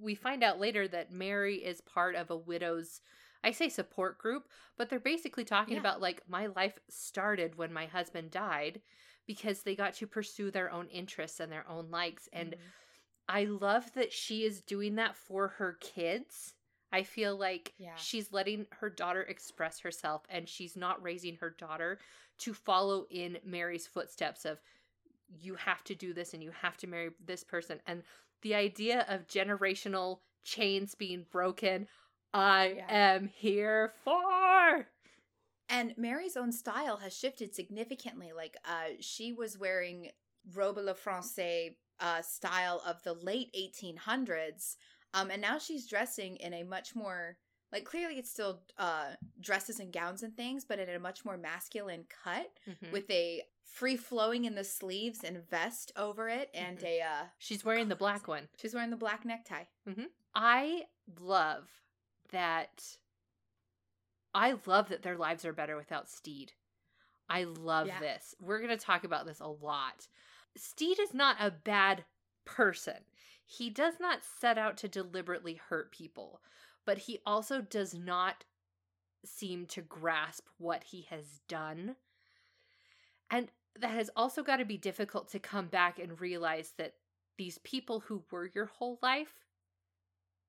we 0.00 0.14
find 0.14 0.44
out 0.44 0.60
later 0.60 0.86
that 0.86 1.10
Mary 1.10 1.56
is 1.56 1.80
part 1.80 2.14
of 2.14 2.30
a 2.30 2.36
widow's. 2.36 3.00
I 3.46 3.52
say 3.52 3.68
support 3.68 4.18
group, 4.18 4.48
but 4.76 4.90
they're 4.90 4.98
basically 4.98 5.44
talking 5.44 5.74
Yeah. 5.74 5.80
about 5.80 6.00
like 6.00 6.28
my 6.28 6.46
life 6.46 6.80
started 6.88 7.56
when 7.56 7.72
my 7.72 7.86
husband 7.86 8.32
died 8.32 8.82
because 9.24 9.62
they 9.62 9.76
got 9.76 9.94
to 9.94 10.06
pursue 10.06 10.50
their 10.50 10.70
own 10.70 10.88
interests 10.88 11.38
and 11.38 11.50
their 11.50 11.68
own 11.68 11.90
likes 11.90 12.28
and 12.32 12.56
Mhm. 12.56 12.72
I 13.28 13.44
love 13.44 13.92
that 13.94 14.12
she 14.12 14.44
is 14.44 14.60
doing 14.62 14.96
that 14.96 15.16
for 15.16 15.48
her 15.48 15.74
kids. 15.80 16.54
I 16.92 17.02
feel 17.04 17.36
like 17.36 17.74
Yeah. 17.78 17.94
she's 17.94 18.32
letting 18.32 18.66
her 18.70 18.90
daughter 18.90 19.22
express 19.22 19.80
herself 19.80 20.22
and 20.28 20.48
she's 20.48 20.76
not 20.76 21.02
raising 21.02 21.36
her 21.36 21.50
daughter 21.50 21.98
to 22.38 22.54
follow 22.54 23.06
in 23.10 23.38
Mary's 23.44 23.86
footsteps 23.86 24.44
of 24.44 24.60
you 25.28 25.54
have 25.56 25.84
to 25.84 25.94
do 25.94 26.12
this 26.12 26.34
and 26.34 26.42
you 26.42 26.50
have 26.50 26.76
to 26.78 26.86
marry 26.86 27.10
this 27.24 27.44
person 27.44 27.80
and 27.86 28.02
the 28.42 28.54
idea 28.54 29.04
of 29.08 29.26
generational 29.26 30.20
chains 30.44 30.94
being 30.94 31.26
broken 31.30 31.88
I 32.36 32.74
Yeah. 32.76 32.86
am 32.88 33.28
here 33.28 33.94
for. 34.04 34.88
And 35.68 35.94
Mary's 35.96 36.36
own 36.36 36.52
style 36.52 36.98
has 36.98 37.16
shifted 37.16 37.54
significantly. 37.54 38.32
Like, 38.32 38.56
uh, 38.64 38.90
she 39.00 39.32
was 39.32 39.58
wearing 39.58 40.10
robe 40.54 40.76
la 40.78 40.92
française 40.92 41.76
uh, 41.98 42.20
style 42.22 42.82
of 42.86 43.02
the 43.02 43.14
late 43.14 43.52
1800s, 43.54 44.76
um, 45.14 45.30
and 45.30 45.40
now 45.40 45.58
she's 45.58 45.86
dressing 45.88 46.36
in 46.36 46.52
a 46.52 46.62
much 46.62 46.94
more 46.94 47.38
like 47.72 47.84
clearly 47.84 48.14
it's 48.16 48.30
still 48.30 48.62
uh, 48.78 49.14
dresses 49.40 49.80
and 49.80 49.92
gowns 49.92 50.22
and 50.22 50.36
things, 50.36 50.64
but 50.64 50.78
in 50.78 50.88
a 50.90 50.98
much 51.00 51.24
more 51.24 51.36
masculine 51.36 52.04
cut 52.22 52.48
Mhm. 52.68 52.92
with 52.92 53.10
a 53.10 53.42
free 53.64 53.96
flowing 53.96 54.44
in 54.44 54.54
the 54.54 54.62
sleeves 54.62 55.24
and 55.24 55.38
vest 55.48 55.90
over 55.96 56.28
it, 56.28 56.48
and 56.54 56.78
Mhm. 56.78 56.84
a 56.84 57.00
uh, 57.00 57.24
She's 57.38 57.64
wearing 57.64 57.88
the 57.88 57.96
black 57.96 58.28
one. 58.28 58.48
she's 58.56 58.72
wearing 58.74 58.90
the 58.90 58.96
black 58.96 59.24
necktie. 59.24 59.64
I 60.34 60.86
love 61.18 61.68
that. 62.30 62.96
I 64.34 64.56
love 64.66 64.88
that 64.90 65.02
their 65.02 65.16
lives 65.16 65.44
are 65.44 65.52
better 65.52 65.76
without 65.76 66.10
Stede. 66.10 66.52
I 67.28 67.44
love 67.44 67.86
Yeah. 67.86 68.00
this. 68.00 68.34
We're 68.38 68.58
going 68.60 68.76
to 68.76 68.84
talk 68.84 69.04
about 69.04 69.26
this 69.26 69.40
a 69.40 69.46
lot. 69.48 70.08
Stede 70.56 70.98
is 71.00 71.14
not 71.14 71.36
a 71.40 71.50
bad 71.50 72.04
person. 72.44 73.04
He 73.44 73.70
does 73.70 73.98
not 74.00 74.24
set 74.24 74.58
out 74.58 74.76
to 74.78 74.88
deliberately 74.88 75.54
hurt 75.54 75.92
people, 75.92 76.42
but 76.84 76.98
he 76.98 77.20
also 77.24 77.60
does 77.60 77.94
not 77.94 78.44
seem 79.24 79.66
to 79.66 79.82
grasp 79.82 80.46
what 80.58 80.84
he 80.84 81.02
has 81.02 81.40
done. 81.48 81.96
And 83.30 83.50
that 83.78 83.90
has 83.90 84.10
also 84.16 84.42
got 84.42 84.56
to 84.56 84.64
be 84.64 84.78
difficult 84.78 85.28
to 85.30 85.38
come 85.38 85.66
back 85.66 85.98
and 85.98 86.20
realize 86.20 86.72
that 86.76 86.94
these 87.36 87.58
people 87.58 88.00
who 88.00 88.24
were 88.30 88.50
your 88.54 88.66
whole 88.66 88.98
life 89.02 89.34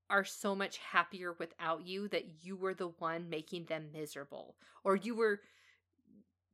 are 0.09 0.23
so 0.25 0.55
much 0.55 0.77
happier 0.77 1.33
without 1.39 1.85
you 1.85 2.07
that 2.07 2.25
you 2.43 2.55
were 2.55 2.73
the 2.73 2.89
one 2.99 3.29
making 3.29 3.65
them 3.65 3.89
miserable 3.93 4.55
or 4.83 4.95
you 4.95 5.15
were 5.15 5.41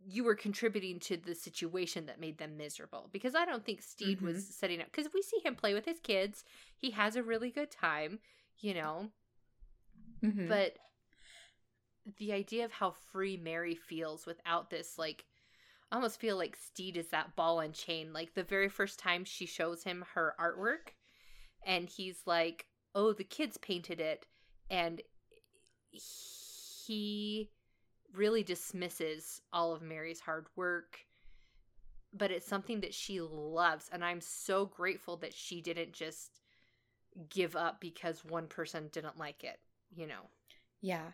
you 0.06 0.24
were 0.24 0.36
contributing 0.36 1.00
to 1.00 1.16
the 1.16 1.34
situation 1.34 2.06
that 2.08 2.20
made 2.20 2.38
them 2.38 2.58
miserable 2.58 3.10
because 3.12 3.36
i 3.36 3.46
don't 3.46 3.66
think 3.66 3.82
stede 3.82 4.22
was 4.22 4.46
setting 4.46 4.82
up 4.82 4.88
because 4.92 5.14
we 5.14 5.22
see 5.22 5.40
him 5.44 5.56
play 5.56 5.74
with 5.74 5.86
his 5.86 6.00
kids 6.00 6.44
he 6.76 6.92
has 6.92 7.16
a 7.16 7.24
really 7.24 7.50
good 7.50 7.72
time 7.72 8.20
you 8.60 8.74
know 8.74 9.10
Mm-hmm. 10.24 10.48
but 10.48 10.78
the 12.18 12.34
idea 12.34 12.66
of 12.66 12.72
how 12.72 12.92
free 13.12 13.38
mary 13.38 13.76
feels 13.76 14.26
without 14.26 14.70
this 14.70 14.98
like 14.98 15.26
I 15.92 15.96
almost 15.96 16.20
feel 16.20 16.38
like 16.38 16.56
stede 16.56 16.98
is 16.98 17.10
that 17.10 17.36
ball 17.36 17.60
and 17.60 17.74
chain 17.74 18.14
like 18.14 18.34
the 18.34 18.44
very 18.44 18.70
first 18.70 19.00
time 19.00 19.26
she 19.26 19.46
shows 19.46 19.84
him 19.84 20.04
her 20.16 20.36
artwork 20.40 20.94
and 21.66 21.88
he's 21.88 22.22
like 22.26 22.66
oh 22.96 23.14
the 23.14 23.24
kids 23.24 23.58
painted 23.58 24.00
it 24.00 24.26
and 24.70 25.02
he 25.92 27.50
really 28.14 28.44
dismisses 28.44 29.42
all 29.52 29.74
of 29.74 29.82
mary's 29.82 30.20
hard 30.20 30.48
work 30.56 31.00
but 32.14 32.30
it's 32.32 32.48
something 32.48 32.82
that 32.82 32.94
she 32.94 33.20
loves 33.22 33.90
and 33.92 34.04
i'm 34.04 34.22
so 34.22 34.66
grateful 34.66 35.18
that 35.18 35.34
she 35.34 35.62
didn't 35.62 35.94
just 35.94 36.42
give 37.30 37.56
up 37.56 37.80
because 37.80 38.24
one 38.26 38.48
person 38.48 38.90
didn't 38.92 39.18
like 39.18 39.44
it 39.44 39.60
you 39.96 40.08
know 40.08 40.30
Yeah. 40.82 41.12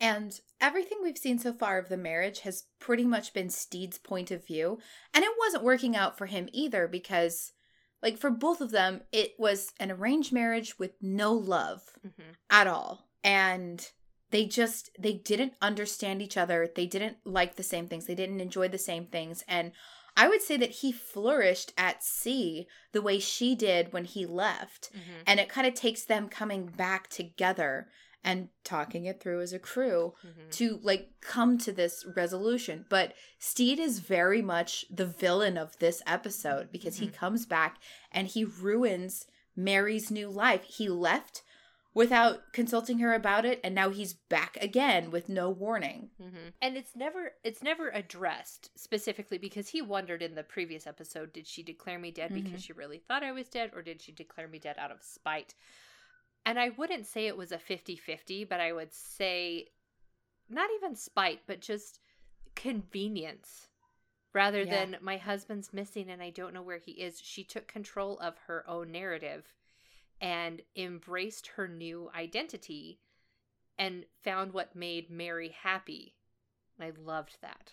And 0.00 0.40
everything 0.62 0.98
we've 1.02 1.18
seen 1.18 1.38
so 1.38 1.52
far 1.52 1.76
of 1.76 1.90
the 1.90 1.96
marriage 1.98 2.40
has 2.40 2.64
pretty 2.78 3.04
much 3.04 3.34
been 3.34 3.50
Stede's 3.50 3.98
point 3.98 4.30
of 4.30 4.46
view. 4.46 4.78
And 5.12 5.22
it 5.24 5.32
wasn't 5.38 5.62
working 5.62 5.94
out 5.94 6.16
for 6.16 6.24
him 6.26 6.48
either 6.52 6.88
because, 6.88 7.52
like, 8.02 8.18
for 8.18 8.30
both 8.30 8.60
of 8.60 8.70
them, 8.70 9.02
it 9.12 9.32
was 9.38 9.72
an 9.78 9.90
arranged 9.90 10.32
marriage 10.32 10.78
with 10.78 10.92
no 11.00 11.32
love 11.32 11.82
mm-hmm. 12.06 12.30
at 12.48 12.66
all. 12.66 13.08
And 13.22 13.86
they 14.30 14.46
just, 14.46 14.90
they 14.98 15.14
didn't 15.14 15.54
understand 15.60 16.22
each 16.22 16.36
other. 16.36 16.68
They 16.74 16.86
didn't 16.86 17.18
like 17.24 17.56
the 17.56 17.62
same 17.62 17.88
things. 17.88 18.06
They 18.06 18.14
didn't 18.14 18.40
enjoy 18.40 18.68
the 18.68 18.78
same 18.78 19.06
things. 19.06 19.44
And 19.48 19.72
I 20.16 20.28
would 20.28 20.42
say 20.42 20.56
that 20.56 20.70
he 20.70 20.92
flourished 20.92 21.72
at 21.76 22.02
sea 22.02 22.66
the 22.92 23.02
way 23.02 23.18
she 23.18 23.54
did 23.54 23.92
when 23.92 24.04
he 24.04 24.26
left 24.26 24.90
Mm-hmm. 24.92 25.22
and 25.26 25.40
it 25.40 25.48
kind 25.48 25.66
of 25.66 25.74
takes 25.74 26.04
them 26.04 26.28
coming 26.28 26.66
back 26.66 27.08
together 27.08 27.88
and 28.22 28.48
talking 28.64 29.06
it 29.06 29.20
through 29.20 29.40
as 29.40 29.52
a 29.52 29.58
crew 29.58 30.14
Mm-hmm. 30.26 30.50
to 30.50 30.78
like 30.82 31.08
come 31.20 31.56
to 31.58 31.72
this 31.72 32.04
resolution 32.16 32.84
but 32.88 33.14
stede 33.38 33.78
is 33.78 34.00
very 34.00 34.42
much 34.42 34.84
the 34.90 35.06
villain 35.06 35.56
of 35.56 35.78
this 35.78 36.02
episode 36.06 36.70
because 36.72 36.96
he 36.98 37.06
Mhm. 37.08 37.14
comes 37.14 37.46
back 37.46 37.78
and 38.12 38.28
he 38.28 38.44
ruins 38.44 39.26
mary's 39.56 40.10
new 40.10 40.28
life 40.28 40.64
he 40.64 40.88
left 40.88 41.42
without 41.92 42.52
consulting 42.52 43.00
her 43.00 43.12
about 43.14 43.44
it 43.44 43.58
and 43.64 43.74
now 43.74 43.90
he's 43.90 44.12
back 44.14 44.56
again 44.60 45.10
with 45.10 45.28
no 45.28 45.50
warning 45.50 46.10
Mm-hmm. 46.22 46.48
And 46.62 46.76
it's 46.76 46.94
never 46.94 47.32
it's 47.42 47.62
never 47.62 47.88
addressed 47.90 48.70
specifically 48.78 49.38
because 49.38 49.70
he 49.70 49.82
wondered 49.82 50.22
in 50.22 50.34
the 50.34 50.42
previous 50.44 50.86
episode, 50.86 51.32
did 51.32 51.46
she 51.46 51.62
declare 51.62 51.98
me 51.98 52.10
dead 52.12 52.30
Mhm. 52.30 52.44
because 52.44 52.62
she 52.62 52.72
really 52.74 52.98
thought 52.98 53.24
I 53.24 53.32
was 53.32 53.48
dead, 53.48 53.70
or 53.74 53.82
did 53.82 54.00
she 54.02 54.12
declare 54.12 54.46
me 54.46 54.58
dead 54.58 54.76
out 54.78 54.90
of 54.92 55.02
spite? 55.02 55.54
And 56.44 56.58
I 56.58 56.70
wouldn't 56.70 57.06
say 57.06 57.26
it 57.26 57.36
was 57.36 57.52
a 57.52 57.58
50-50, 57.58 58.48
but 58.48 58.60
I 58.60 58.72
would 58.72 58.92
say 58.92 59.68
not 60.48 60.70
even 60.76 60.96
spite, 60.96 61.42
but 61.46 61.60
just 61.60 62.00
convenience. 62.54 63.68
Rather 64.32 64.64
Yeah. 64.64 64.70
than 64.70 64.96
my 65.00 65.16
husband's 65.16 65.72
missing 65.72 66.08
and 66.10 66.22
I 66.22 66.30
don't 66.30 66.54
know 66.54 66.62
where 66.62 66.78
he 66.78 66.92
is, 66.92 67.20
she 67.20 67.44
took 67.44 67.66
control 67.66 68.18
of 68.20 68.38
her 68.46 68.68
own 68.68 68.92
narrative 68.92 69.52
and 70.20 70.62
embraced 70.76 71.48
her 71.48 71.68
new 71.68 72.10
identity 72.14 73.00
and 73.78 74.04
found 74.22 74.52
what 74.52 74.76
made 74.76 75.10
Mary 75.10 75.48
happy. 75.50 76.16
I 76.80 76.90
loved 76.90 77.38
that. 77.42 77.72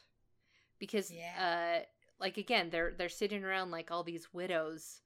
Because 0.80 1.12
uh 1.40 1.82
like 2.20 2.38
again, 2.38 2.70
they're 2.70 2.94
they're 2.98 3.10
sitting 3.10 3.44
around 3.44 3.72
like 3.72 3.92
all 3.92 4.04
these 4.04 4.34
widows 4.34 5.02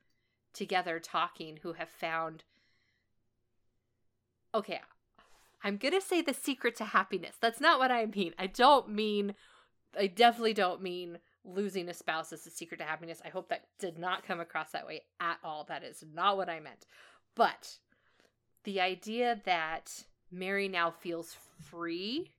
together 0.53 0.99
talking 0.99 1.57
who 1.57 1.73
have 1.73 1.89
found 1.89 2.43
Okay, 4.53 4.81
I'm 5.63 5.77
going 5.77 5.93
to 5.93 6.01
say 6.01 6.22
the 6.22 6.34
secret 6.34 6.75
to 6.77 6.86
happiness. 6.86 7.36
That's 7.39 7.62
not 7.62 7.79
what 7.79 7.91
I 7.91 8.05
mean. 8.05 8.34
I 8.38 8.48
don't 8.48 8.89
mean 8.89 9.36
I 9.98 10.08
definitely 10.08 10.53
don't 10.53 10.81
mean 10.81 11.20
losing 11.43 11.89
a 11.89 11.93
spouse 11.93 12.31
is 12.31 12.43
the 12.43 12.50
secret 12.50 12.77
to 12.77 12.84
happiness. 12.84 13.22
I 13.25 13.29
hope 13.29 13.50
that 13.50 13.65
did 13.79 13.98
not 13.98 14.25
come 14.25 14.39
across 14.39 14.72
that 14.72 14.88
way 14.88 15.01
at 15.20 15.38
all. 15.43 15.65
That 15.65 15.84
is 15.84 16.03
not 16.13 16.38
what 16.38 16.50
I 16.50 16.60
meant. 16.60 16.86
But 17.36 17.77
the 18.63 18.79
idea 18.79 19.41
that 19.46 20.03
Mary 20.31 20.67
now 20.67 20.91
feels 20.91 21.36
free 21.60 22.31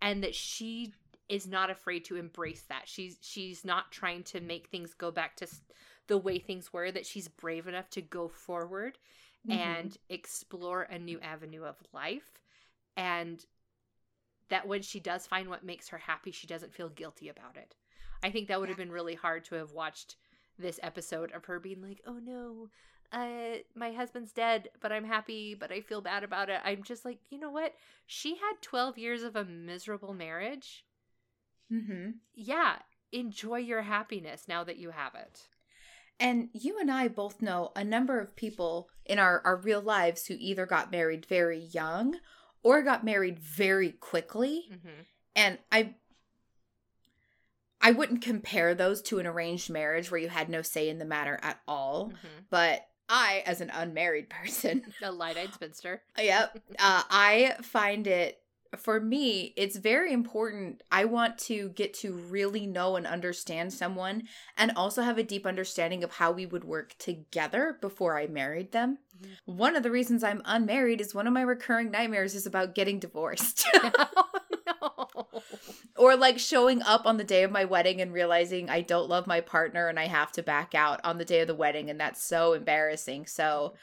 and 0.00 0.22
that 0.22 0.34
she 0.34 0.92
is 1.28 1.46
not 1.46 1.68
afraid 1.68 2.04
to 2.06 2.16
embrace 2.16 2.62
that. 2.68 2.82
She's 2.86 3.18
she's 3.20 3.64
not 3.64 3.90
trying 3.90 4.22
to 4.24 4.40
make 4.40 4.68
things 4.68 4.94
go 4.94 5.10
back 5.10 5.36
to 5.36 5.48
the 6.06 6.16
way 6.16 6.38
things 6.38 6.72
were 6.72 6.90
that 6.90 7.04
she's 7.04 7.28
brave 7.28 7.66
enough 7.66 7.90
to 7.90 8.00
go 8.00 8.28
forward 8.28 8.96
and 9.48 9.96
explore 10.08 10.82
a 10.82 10.98
new 10.98 11.18
avenue 11.20 11.64
of 11.64 11.76
life 11.92 12.42
and 12.96 13.44
that 14.48 14.66
when 14.66 14.82
she 14.82 15.00
does 15.00 15.26
find 15.26 15.48
what 15.48 15.64
makes 15.64 15.88
her 15.88 15.98
happy 15.98 16.30
she 16.30 16.46
doesn't 16.46 16.74
feel 16.74 16.88
guilty 16.88 17.28
about 17.28 17.56
it. 17.56 17.76
I 18.22 18.30
think 18.30 18.48
that 18.48 18.58
would 18.60 18.68
have 18.68 18.78
been 18.78 18.92
really 18.92 19.14
hard 19.14 19.44
to 19.46 19.54
have 19.54 19.72
watched 19.72 20.16
this 20.58 20.80
episode 20.82 21.30
of 21.32 21.44
her 21.44 21.60
being 21.60 21.80
like, 21.80 22.00
"Oh 22.04 22.18
no, 22.18 22.68
uh, 23.12 23.58
my 23.74 23.92
husband's 23.92 24.32
dead, 24.32 24.68
but 24.80 24.92
I'm 24.92 25.04
happy, 25.04 25.54
but 25.54 25.72
I 25.72 25.80
feel 25.80 26.00
bad 26.00 26.24
about 26.24 26.50
it. 26.50 26.60
I'm 26.64 26.82
just 26.82 27.04
like, 27.04 27.18
you 27.30 27.38
know 27.38 27.50
what? 27.50 27.74
She 28.06 28.36
had 28.36 28.60
12 28.60 28.98
years 28.98 29.22
of 29.22 29.34
a 29.34 29.44
miserable 29.44 30.12
marriage. 30.12 30.84
Mm-hmm. 31.72 32.10
Yeah, 32.34 32.76
enjoy 33.12 33.58
your 33.58 33.82
happiness 33.82 34.44
now 34.48 34.64
that 34.64 34.76
you 34.76 34.90
have 34.90 35.14
it. 35.14 35.48
And 36.20 36.48
you 36.52 36.78
and 36.80 36.90
I 36.90 37.08
both 37.08 37.40
know 37.40 37.70
a 37.76 37.84
number 37.84 38.18
of 38.18 38.34
people 38.34 38.88
in 39.04 39.18
our, 39.18 39.40
our 39.44 39.56
real 39.56 39.80
lives 39.80 40.26
who 40.26 40.34
either 40.38 40.66
got 40.66 40.90
married 40.90 41.24
very 41.26 41.58
young 41.58 42.16
or 42.62 42.82
got 42.82 43.04
married 43.04 43.38
very 43.38 43.92
quickly. 43.92 44.64
Mm-hmm. 44.72 45.02
And 45.36 45.58
I 45.70 45.94
I 47.80 47.92
wouldn't 47.92 48.22
compare 48.22 48.74
those 48.74 49.00
to 49.02 49.20
an 49.20 49.26
arranged 49.26 49.70
marriage 49.70 50.10
where 50.10 50.20
you 50.20 50.28
had 50.28 50.48
no 50.48 50.62
say 50.62 50.88
in 50.88 50.98
the 50.98 51.04
matter 51.04 51.38
at 51.42 51.60
all. 51.68 52.06
Mm-hmm. 52.06 52.42
But 52.50 52.86
I, 53.08 53.42
as 53.46 53.60
an 53.60 53.70
unmarried 53.70 54.28
person, 54.30 54.82
A 55.02 55.12
light-eyed 55.12 55.54
spinster. 55.54 56.02
yep, 56.18 56.58
uh, 56.78 57.02
I 57.08 57.54
find 57.62 58.06
it 58.06 58.40
for 58.76 59.00
me, 59.00 59.54
it's 59.56 59.76
very 59.76 60.12
important. 60.12 60.82
I 60.92 61.04
want 61.06 61.38
to 61.40 61.70
get 61.70 61.94
to 61.94 62.12
really 62.12 62.66
know 62.66 62.96
and 62.96 63.06
understand 63.06 63.72
someone 63.72 64.24
and 64.56 64.72
also 64.76 65.02
have 65.02 65.18
a 65.18 65.22
deep 65.22 65.46
understanding 65.46 66.04
of 66.04 66.12
how 66.12 66.32
we 66.32 66.44
would 66.46 66.64
work 66.64 66.94
together 66.98 67.78
before 67.80 68.18
I 68.18 68.26
married 68.26 68.72
them. 68.72 68.98
Mhm. 69.20 69.28
One 69.46 69.76
of 69.76 69.82
the 69.82 69.90
reasons 69.90 70.22
I'm 70.22 70.42
unmarried 70.44 71.00
is 71.00 71.14
one 71.14 71.26
of 71.26 71.32
my 71.32 71.42
recurring 71.42 71.90
nightmares 71.90 72.34
is 72.34 72.46
about 72.46 72.74
getting 72.74 72.98
divorced. 72.98 73.66
oh 73.74 74.28
no. 74.66 75.26
or 75.96 76.14
like 76.16 76.38
showing 76.38 76.82
up 76.82 77.06
on 77.06 77.16
the 77.16 77.24
day 77.24 77.42
of 77.42 77.50
my 77.50 77.64
wedding 77.64 78.00
and 78.00 78.12
realizing 78.12 78.68
I 78.70 78.82
don't 78.82 79.08
love 79.08 79.26
my 79.26 79.40
partner 79.40 79.88
and 79.88 79.98
I 79.98 80.06
have 80.06 80.30
to 80.32 80.42
back 80.42 80.74
out 80.74 81.00
on 81.04 81.18
the 81.18 81.24
day 81.24 81.40
of 81.40 81.48
the 81.48 81.54
wedding 81.54 81.90
and 81.90 81.98
that's 81.98 82.22
so 82.22 82.52
embarrassing. 82.52 83.26
So 83.26 83.74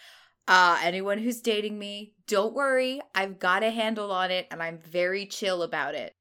uh 0.47 0.79
anyone 0.83 1.17
who's 1.17 1.41
dating 1.41 1.77
me, 1.77 2.13
don't 2.27 2.53
worry. 2.53 3.01
I've 3.13 3.39
got 3.39 3.63
a 3.63 3.71
handle 3.71 4.11
on 4.11 4.31
it 4.31 4.47
and 4.51 4.61
I'm 4.61 4.79
very 4.79 5.25
chill 5.25 5.63
about 5.63 5.95
it. 5.95 6.13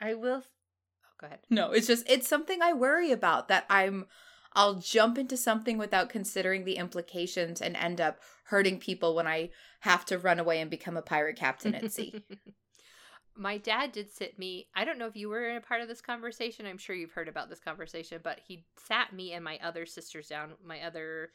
I 0.00 0.14
will. 0.14 0.42
Oh, 0.44 1.14
go 1.20 1.26
ahead. 1.26 1.40
No, 1.50 1.72
it's 1.72 1.86
just 1.86 2.08
it's 2.08 2.28
something 2.28 2.60
I 2.62 2.72
worry 2.72 3.10
about 3.12 3.48
that 3.48 3.66
I'm 3.68 4.06
I'll 4.54 4.74
jump 4.74 5.18
into 5.18 5.36
something 5.36 5.78
without 5.78 6.08
considering 6.08 6.64
the 6.64 6.76
implications 6.76 7.60
and 7.60 7.76
end 7.76 8.00
up 8.00 8.20
hurting 8.44 8.78
people 8.78 9.14
when 9.14 9.26
I 9.26 9.50
have 9.80 10.04
to 10.06 10.18
run 10.18 10.38
away 10.38 10.60
and 10.60 10.70
become 10.70 10.96
a 10.96 11.02
pirate 11.02 11.36
captain 11.36 11.74
at 11.74 11.92
sea. 11.92 12.24
My 13.36 13.58
dad 13.58 13.90
did 13.90 14.12
sit 14.12 14.38
me. 14.38 14.68
I 14.76 14.84
don't 14.84 14.96
know 14.96 15.08
if 15.08 15.16
you 15.16 15.28
were 15.28 15.50
in 15.50 15.56
a 15.56 15.60
part 15.60 15.80
of 15.80 15.88
this 15.88 16.00
conversation. 16.00 16.66
I'm 16.66 16.78
sure 16.78 16.94
you've 16.94 17.10
heard 17.10 17.28
about 17.28 17.48
this 17.48 17.58
conversation, 17.58 18.20
but 18.22 18.38
he 18.46 18.64
sat 18.76 19.12
me 19.12 19.32
and 19.32 19.42
my 19.42 19.58
other 19.60 19.86
sisters 19.86 20.28
down, 20.28 20.52
my 20.64 20.82
other 20.82 21.30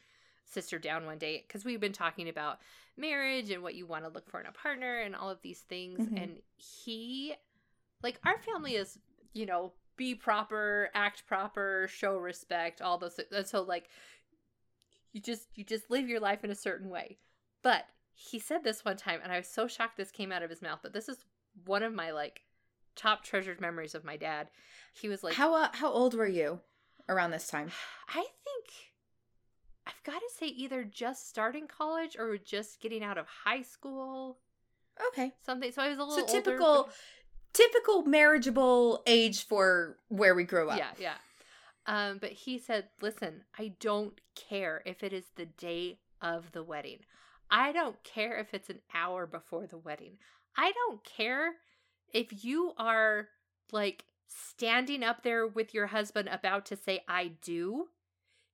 sister 0.50 0.80
down 0.80 1.06
one 1.06 1.18
day 1.18 1.44
because 1.48 1.64
we've 1.64 1.80
been 1.80 1.94
talking 1.94 2.28
about 2.30 2.60
marriage 2.98 3.50
and 3.52 3.64
what 3.64 3.76
you 3.76 3.86
want 3.86 4.04
to 4.04 4.10
look 4.10 4.30
for 4.30 4.40
in 4.40 4.46
a 4.46 4.52
partner 4.52 5.00
and 5.00 5.16
all 5.16 5.30
of 5.30 5.42
these 5.42 5.62
things. 5.62 6.00
Mhm. 6.00 6.22
And 6.22 6.42
he, 6.56 7.36
like, 8.02 8.20
our 8.26 8.38
family 8.40 8.76
is, 8.76 9.00
you 9.34 9.46
know, 9.46 9.74
be 9.96 10.16
proper, 10.16 10.90
act 10.94 11.26
proper, 11.26 11.88
show 11.90 12.18
respect, 12.18 12.82
all 12.82 12.98
those. 12.98 13.20
And 13.32 13.46
so, 13.48 13.62
like, 13.62 13.90
you 15.12 15.22
just 15.22 15.48
you 15.56 15.64
just 15.64 15.90
live 15.90 16.08
your 16.08 16.20
life 16.20 16.44
in 16.44 16.52
a 16.52 16.56
certain 16.56 16.90
way. 16.90 17.20
But 17.62 17.86
he 18.14 18.40
said 18.40 18.64
this 18.64 18.86
one 18.86 18.98
time, 18.98 19.20
and 19.24 19.32
I 19.32 19.38
was 19.38 19.48
so 19.48 19.68
shocked 19.68 19.98
this 19.98 20.12
came 20.12 20.32
out 20.32 20.44
of 20.44 20.50
his 20.50 20.62
mouth. 20.62 20.80
But 20.82 20.94
this 20.94 21.10
is 21.10 21.26
one 21.66 21.84
of 21.84 21.94
my 21.94 22.12
like 22.12 22.44
top 22.96 23.24
treasured 23.24 23.62
memories 23.62 23.96
of 23.96 24.04
my 24.04 24.18
dad. 24.18 24.50
He 24.94 25.08
was 25.08 25.24
like, 25.24 25.34
how 25.36 25.56
uh, 25.56 25.70
how 25.74 25.90
old 25.90 26.14
were 26.14 26.28
you 26.28 26.60
around 27.08 27.32
this 27.32 27.48
time? 27.48 27.72
I 28.10 28.26
think 28.44 28.89
I've 29.90 30.04
got 30.04 30.20
to 30.20 30.30
say 30.38 30.48
either 30.48 30.84
just 30.84 31.28
starting 31.30 31.68
college 31.68 32.16
or 32.18 32.38
just 32.38 32.80
getting 32.82 33.04
out 33.04 33.18
of 33.18 33.26
high 33.46 33.62
school, 33.64 34.38
Okay. 35.10 35.34
something. 35.46 35.72
So 35.72 35.82
I 35.82 35.90
was 35.90 35.98
a 35.98 36.04
little 36.04 36.16
So 36.16 36.22
older, 36.22 36.32
typical 36.34 36.84
but- 36.86 36.96
typical 37.54 38.04
marriageable 38.04 39.02
age 39.08 39.46
for 39.46 39.98
where 40.10 40.36
we 40.36 40.44
grew 40.44 40.70
up. 40.70 40.78
Yeah, 40.78 40.92
yeah. 41.00 41.18
Um, 41.88 42.20
but 42.20 42.32
he 42.32 42.60
said, 42.60 42.90
"Listen, 43.02 43.46
I 43.58 43.70
don't 43.80 44.20
care 44.36 44.84
if 44.86 45.04
it 45.04 45.12
is 45.14 45.30
the 45.36 45.46
day 45.48 46.00
of 46.22 46.52
the 46.52 46.62
wedding. 46.64 47.06
I 47.50 47.72
don't 47.72 48.04
care 48.04 48.38
if 48.38 48.54
it's 48.54 48.70
an 48.70 48.82
hour 48.94 49.26
before 49.26 49.66
the 49.66 49.78
wedding. 49.78 50.20
I 50.56 50.72
don't 50.72 51.04
care 51.04 51.56
if 52.14 52.44
you 52.44 52.74
are 52.78 53.30
like 53.72 54.06
standing 54.28 55.04
up 55.04 55.24
there 55.24 55.48
with 55.48 55.74
your 55.74 55.88
husband 55.88 56.28
about 56.30 56.66
to 56.68 56.76
say 56.76 57.04
I 57.08 57.30
do. 57.42 57.90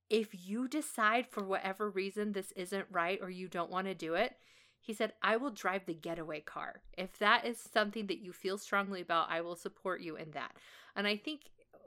If 0.08 0.48
you 0.48 0.68
decide 0.68 1.26
for 1.26 1.42
whatever 1.44 1.90
reason 1.90 2.32
this 2.32 2.52
isn't 2.52 2.86
right 2.90 3.18
or 3.20 3.30
you 3.30 3.48
don't 3.48 3.70
want 3.70 3.86
to 3.88 3.94
do 3.94 4.14
it, 4.14 4.36
he 4.80 4.92
said, 4.92 5.12
I 5.20 5.36
will 5.36 5.50
drive 5.50 5.84
the 5.86 5.94
getaway 5.94 6.40
car. 6.40 6.80
If 6.96 7.18
that 7.18 7.44
is 7.44 7.58
something 7.58 8.06
that 8.06 8.20
you 8.20 8.32
feel 8.32 8.56
strongly 8.56 9.00
about, 9.00 9.30
I 9.30 9.40
will 9.40 9.56
support 9.56 10.00
you 10.00 10.16
in 10.16 10.30
that. 10.32 10.52
And 10.94 11.06
I 11.08 11.16
think 11.16 11.40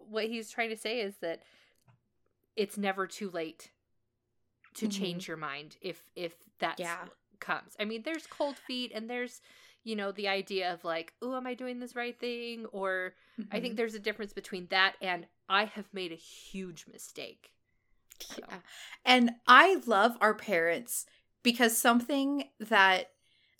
what 0.09 0.25
he's 0.25 0.49
trying 0.49 0.69
to 0.69 0.75
say 0.77 0.99
is 0.99 1.15
that 1.17 1.43
it's 2.55 2.77
never 2.77 3.07
too 3.07 3.29
late 3.29 3.71
to 4.75 4.87
Mhm. 4.87 4.91
change 4.91 5.27
your 5.27 5.37
mind 5.37 5.77
if 5.81 6.03
if 6.15 6.35
that 6.59 6.77
Yeah. 6.79 7.07
comes. 7.39 7.75
I 7.79 7.85
mean, 7.85 8.03
there's 8.03 8.27
cold 8.27 8.57
feet 8.57 8.91
and 8.93 9.09
there's 9.09 9.41
you 9.83 9.95
know 9.95 10.11
the 10.11 10.27
idea 10.27 10.73
of 10.73 10.83
like, 10.83 11.13
"Oh, 11.21 11.35
am 11.35 11.47
I 11.47 11.53
doing 11.53 11.79
this 11.79 11.95
right 11.95 12.17
thing?" 12.19 12.65
or 12.67 13.15
I 13.51 13.59
think 13.59 13.73
Mhm. 13.73 13.77
there's 13.77 13.95
a 13.95 13.99
difference 13.99 14.33
between 14.33 14.67
that 14.67 14.95
and 15.01 15.27
I 15.47 15.65
have 15.65 15.93
made 15.93 16.11
a 16.11 16.15
huge 16.15 16.85
mistake. 16.87 17.51
So, 18.21 18.41
Yeah. 18.47 18.57
And 19.05 19.31
I 19.47 19.81
love 19.85 20.17
our 20.21 20.33
parents 20.33 21.05
because 21.43 21.77
something 21.77 22.49
that 22.59 23.11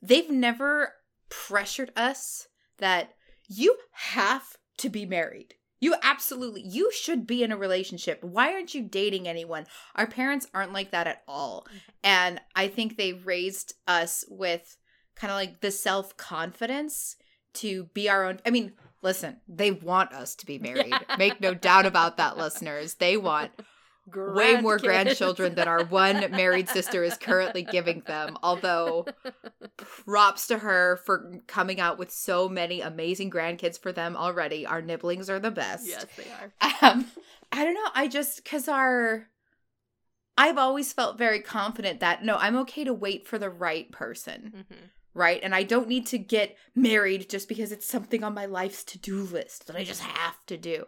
they've 0.02 0.30
never 0.30 0.94
pressured 1.30 1.92
us 1.96 2.48
that 2.78 3.14
you 3.48 3.76
have 3.92 4.58
to 4.78 4.90
be 4.90 5.06
married. 5.06 5.56
You 5.82 5.96
absolutely 6.04 6.62
you 6.62 6.92
should 6.92 7.26
be 7.26 7.42
in 7.42 7.52
a 7.52 7.58
relationship. 7.58 8.22
Why 8.22 8.54
aren't 8.54 8.76
you 8.76 8.84
dating 8.84 9.28
anyone? 9.28 9.66
Our 9.96 10.08
parents 10.08 10.48
aren't 10.54 10.74
like 10.74 10.92
that 10.92 11.08
at 11.08 11.24
all. 11.28 11.66
Mm-hmm. 11.68 11.78
And 12.04 12.42
I 12.56 12.68
think 12.68 12.98
they 12.98 13.14
raised 13.14 13.74
us 13.88 14.26
with 14.28 14.78
kind 15.16 15.32
of 15.32 15.36
like 15.36 15.62
the 15.62 15.72
self-confidence 15.72 17.16
to 17.54 17.86
be 17.94 18.10
our 18.10 18.26
own 18.26 18.40
I 18.46 18.50
mean, 18.50 18.74
listen, 19.02 19.38
they 19.48 19.72
want 19.72 20.14
us 20.14 20.36
to 20.36 20.46
be 20.46 20.60
married. 20.60 20.94
Make 21.18 21.40
no 21.40 21.54
doubt 21.54 21.86
about 21.86 22.18
that, 22.18 22.38
listeners. 22.38 22.96
They 22.96 23.16
want 23.16 23.52
way 24.16 24.62
more 24.62 24.78
Grandkids. 24.78 24.84
grandchildren 24.84 25.56
than 25.56 25.68
our 25.68 25.84
one 25.86 26.32
married 26.32 26.70
sister 26.70 27.04
is 27.04 27.18
currently 27.18 27.64
giving 27.64 28.02
them. 28.06 28.38
Although, 28.44 29.06
props 29.78 30.48
to 30.48 30.60
her 30.60 30.98
for 31.06 31.40
coming 31.48 31.80
out 31.80 31.98
with 31.98 32.12
so 32.12 32.50
many 32.50 32.82
amazing 32.82 33.30
grandkids 33.32 33.80
for 33.80 33.92
them 33.92 34.16
already. 34.16 34.66
Our 34.66 34.82
nibblings 34.82 35.30
are 35.30 35.40
the 35.40 35.52
best. 35.52 35.88
yes, 35.88 36.06
they 36.18 36.28
are. 36.32 36.52
Um, 36.82 37.06
I 37.52 37.64
don't 37.66 37.74
know. 37.74 37.90
I 37.96 38.08
just 38.08 38.44
because 38.44 38.68
our, 38.68 39.28
I've 40.38 40.58
always 40.58 40.94
felt 40.94 41.18
very 41.18 41.42
confident 41.42 42.00
that 42.00 42.24
no, 42.24 42.36
I'm 42.38 42.56
okay 42.58 42.84
to 42.84 42.94
wait 42.94 43.28
for 43.28 43.38
the 43.38 43.50
right 43.50 43.92
person, 43.92 44.66
hmm 44.70 44.76
right? 45.20 45.42
And 45.44 45.54
I 45.54 45.64
don't 45.64 45.90
need 45.90 46.06
to 46.08 46.18
get 46.18 46.56
married 46.74 47.30
just 47.30 47.50
because 47.50 47.74
it's 47.74 47.86
something 47.86 48.24
on 48.24 48.34
my 48.34 48.46
life's 48.46 48.86
to 48.86 48.98
do 48.98 49.22
list 49.22 49.68
that 49.68 49.76
I 49.76 49.84
just 49.84 50.02
have 50.02 50.38
to 50.48 50.58
do. 50.58 50.86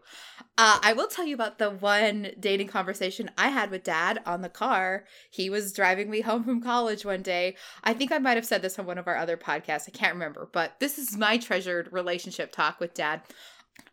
Uh, 0.58 0.80
I 0.82 0.94
will 0.94 1.08
tell 1.08 1.26
you 1.26 1.36
about 1.36 1.60
the 1.60 1.70
one 1.70 2.32
dating 2.39 2.70
conversation 2.70 3.30
I 3.38 3.50
had 3.50 3.70
with 3.70 3.84
dad 3.84 4.22
on 4.26 4.41
the 4.41 4.50
car. 4.50 5.04
He 5.30 5.50
was 5.50 5.74
driving 5.74 6.10
me 6.10 6.22
home 6.22 6.46
from 6.46 6.62
college 6.62 7.04
one 7.04 7.22
day. 7.22 7.58
I 7.84 7.94
think 7.94 8.12
I 8.12 8.20
might 8.20 8.38
have 8.38 8.46
said 8.46 8.62
this 8.62 8.80
on 8.80 8.86
one 8.86 8.98
of 8.98 9.08
our 9.08 9.17
other 9.17 9.36
podcasts. 9.36 9.89
I 9.89 9.91
can't 9.91 10.13
remember, 10.13 10.50
but 10.52 10.80
this 10.80 10.98
is 10.98 11.17
my 11.17 11.38
treasured 11.38 11.89
relationship 11.91 12.54
talk 12.54 12.80
with 12.80 12.94
dad. 12.94 13.22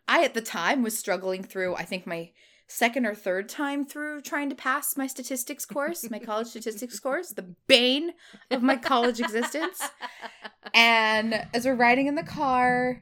I, 0.07 0.23
at 0.23 0.33
the 0.33 0.41
time, 0.41 0.83
was 0.83 0.97
struggling 0.97 1.43
through, 1.43 1.75
I 1.75 1.83
think, 1.83 2.07
my 2.07 2.31
second 2.69 3.03
or 3.07 3.15
third 3.15 3.49
time 3.49 3.83
through 3.83 4.21
trying 4.21 4.47
to 4.47 4.55
pass 4.55 4.95
my 4.95 5.07
statistics 5.07 5.65
course, 5.65 6.07
my 6.09 6.19
college 6.19 6.47
statistics 6.47 6.99
course, 6.99 7.29
the 7.29 7.55
bane 7.67 8.11
of 8.51 8.61
my 8.61 8.77
college 8.77 9.19
existence. 9.19 9.81
And 10.73 11.47
as 11.51 11.65
we're 11.65 11.73
riding 11.73 12.05
in 12.05 12.13
the 12.13 12.23
car, 12.23 13.01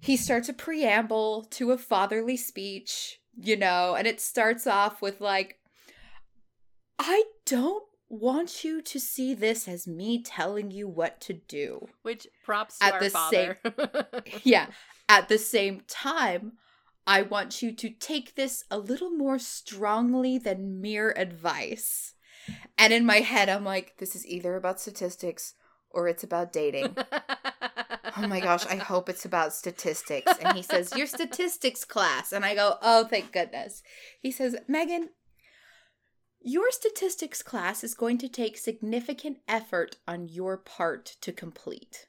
he 0.00 0.18
starts 0.18 0.50
a 0.50 0.52
preamble 0.52 1.44
to 1.52 1.72
a 1.72 1.78
fatherly 1.78 2.36
speech, 2.36 3.18
you 3.34 3.56
know, 3.56 3.94
and 3.94 4.06
it 4.06 4.20
starts 4.20 4.66
off 4.66 5.00
with 5.00 5.22
like, 5.22 5.56
I 6.98 7.24
don't 7.46 7.84
want 8.10 8.62
you 8.62 8.82
to 8.82 9.00
see 9.00 9.32
this 9.32 9.66
as 9.66 9.88
me 9.88 10.22
telling 10.22 10.70
you 10.70 10.86
what 10.86 11.18
to 11.22 11.32
do. 11.32 11.88
Which 12.02 12.26
props 12.44 12.78
to 12.80 12.84
At 12.84 12.92
our 12.92 13.00
the 13.00 13.10
father. 13.10 13.58
Yeah. 14.44 14.66
At 15.08 15.28
the 15.28 15.38
same 15.38 15.82
time, 15.88 16.52
I 17.06 17.22
want 17.22 17.62
you 17.62 17.72
to 17.72 17.90
take 17.90 18.34
this 18.34 18.64
a 18.70 18.78
little 18.78 19.10
more 19.10 19.38
strongly 19.38 20.38
than 20.38 20.80
mere 20.80 21.12
advice. 21.16 22.14
And 22.78 22.92
in 22.92 23.04
my 23.04 23.20
head, 23.20 23.48
I'm 23.48 23.64
like, 23.64 23.96
this 23.98 24.16
is 24.16 24.26
either 24.26 24.56
about 24.56 24.80
statistics 24.80 25.54
or 25.90 26.08
it's 26.08 26.24
about 26.24 26.52
dating. 26.52 26.96
Oh 28.16 28.28
my 28.28 28.38
gosh, 28.38 28.64
I 28.66 28.76
hope 28.76 29.08
it's 29.08 29.24
about 29.24 29.52
statistics. 29.52 30.32
And 30.40 30.56
he 30.56 30.62
says, 30.62 30.94
Your 30.96 31.06
statistics 31.06 31.84
class. 31.84 32.32
And 32.32 32.44
I 32.44 32.54
go, 32.54 32.76
Oh, 32.80 33.06
thank 33.06 33.32
goodness. 33.32 33.82
He 34.20 34.30
says, 34.30 34.56
Megan, 34.68 35.10
Your 36.40 36.70
statistics 36.70 37.42
class 37.42 37.82
is 37.82 37.94
going 37.94 38.18
to 38.18 38.28
take 38.28 38.56
significant 38.56 39.38
effort 39.48 39.96
on 40.06 40.28
your 40.28 40.56
part 40.56 41.16
to 41.22 41.32
complete. 41.32 42.06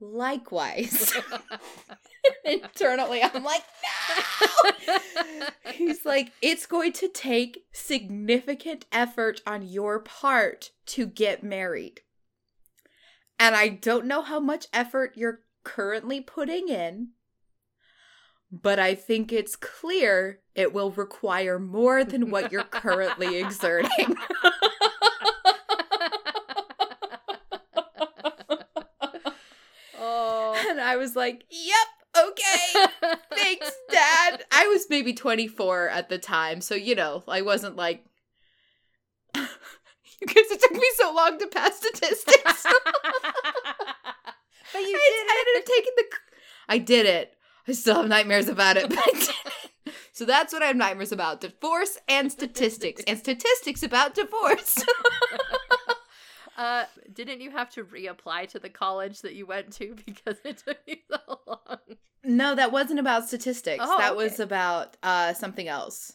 Likewise, 0.00 1.12
internally, 2.44 3.22
I'm 3.22 3.42
like, 3.42 3.62
no! 4.86 5.46
He's 5.72 6.04
like, 6.04 6.32
it's 6.40 6.66
going 6.66 6.92
to 6.94 7.08
take 7.08 7.64
significant 7.72 8.86
effort 8.92 9.40
on 9.46 9.62
your 9.62 9.98
part 9.98 10.70
to 10.86 11.06
get 11.06 11.42
married. 11.42 12.02
And 13.38 13.54
I 13.54 13.68
don't 13.68 14.06
know 14.06 14.22
how 14.22 14.40
much 14.40 14.66
effort 14.72 15.12
you're 15.16 15.40
currently 15.64 16.20
putting 16.20 16.68
in, 16.68 17.10
but 18.50 18.78
I 18.78 18.94
think 18.94 19.32
it's 19.32 19.56
clear 19.56 20.40
it 20.54 20.72
will 20.72 20.90
require 20.90 21.58
more 21.58 22.04
than 22.04 22.30
what 22.30 22.50
you're 22.50 22.64
currently 22.64 23.36
exerting. 23.40 24.16
oh. 29.98 30.64
and 30.68 30.77
I 30.88 30.96
was 30.96 31.14
like, 31.14 31.44
yep, 31.50 31.86
okay. 32.16 32.86
Thanks, 33.34 33.70
Dad. 33.90 34.42
I 34.50 34.66
was 34.68 34.86
maybe 34.88 35.12
24 35.12 35.90
at 35.90 36.08
the 36.08 36.16
time, 36.16 36.62
so 36.62 36.74
you 36.74 36.94
know, 36.94 37.24
I 37.28 37.42
wasn't 37.42 37.76
like. 37.76 38.04
Because 40.20 40.50
it 40.50 40.60
took 40.60 40.72
me 40.72 40.90
so 40.96 41.14
long 41.14 41.38
to 41.38 41.46
pass 41.46 41.76
statistics. 41.76 42.64
but 42.64 42.74
you 44.74 44.96
I, 44.96 45.26
I 45.30 45.44
ended 45.46 45.62
up 45.62 45.64
taking 45.64 45.92
the. 45.96 46.04
I 46.68 46.78
did 46.78 47.06
it. 47.06 47.34
I 47.68 47.72
still 47.72 47.94
have 47.94 48.08
nightmares 48.08 48.48
about 48.48 48.76
it, 48.76 48.88
but 48.88 48.98
I 48.98 49.10
did 49.12 49.28
it. 49.28 49.94
So 50.12 50.24
that's 50.24 50.52
what 50.52 50.60
I 50.60 50.66
have 50.66 50.74
nightmares 50.76 51.12
about: 51.12 51.40
divorce 51.40 51.98
and 52.08 52.32
statistics, 52.32 53.00
and 53.06 53.16
statistics 53.16 53.84
about 53.84 54.16
divorce. 54.16 54.78
uh, 56.58 56.84
didn't 57.12 57.40
you 57.40 57.50
have 57.52 57.70
to 57.70 57.84
reapply 57.84 58.48
to 58.48 58.58
the 58.58 58.68
college 58.68 59.22
that 59.22 59.34
you 59.34 59.46
went 59.46 59.72
to 59.74 59.96
because 60.06 60.36
it 60.44 60.62
took 60.66 60.78
you 60.86 60.96
so 61.10 61.40
long? 61.46 61.78
no, 62.24 62.54
that 62.54 62.72
wasn't 62.72 63.00
about 63.00 63.28
statistics. 63.28 63.82
Oh, 63.86 63.96
that 63.98 64.12
okay. 64.12 64.24
was 64.24 64.40
about 64.40 64.96
uh, 65.02 65.32
something 65.32 65.68
else. 65.68 66.14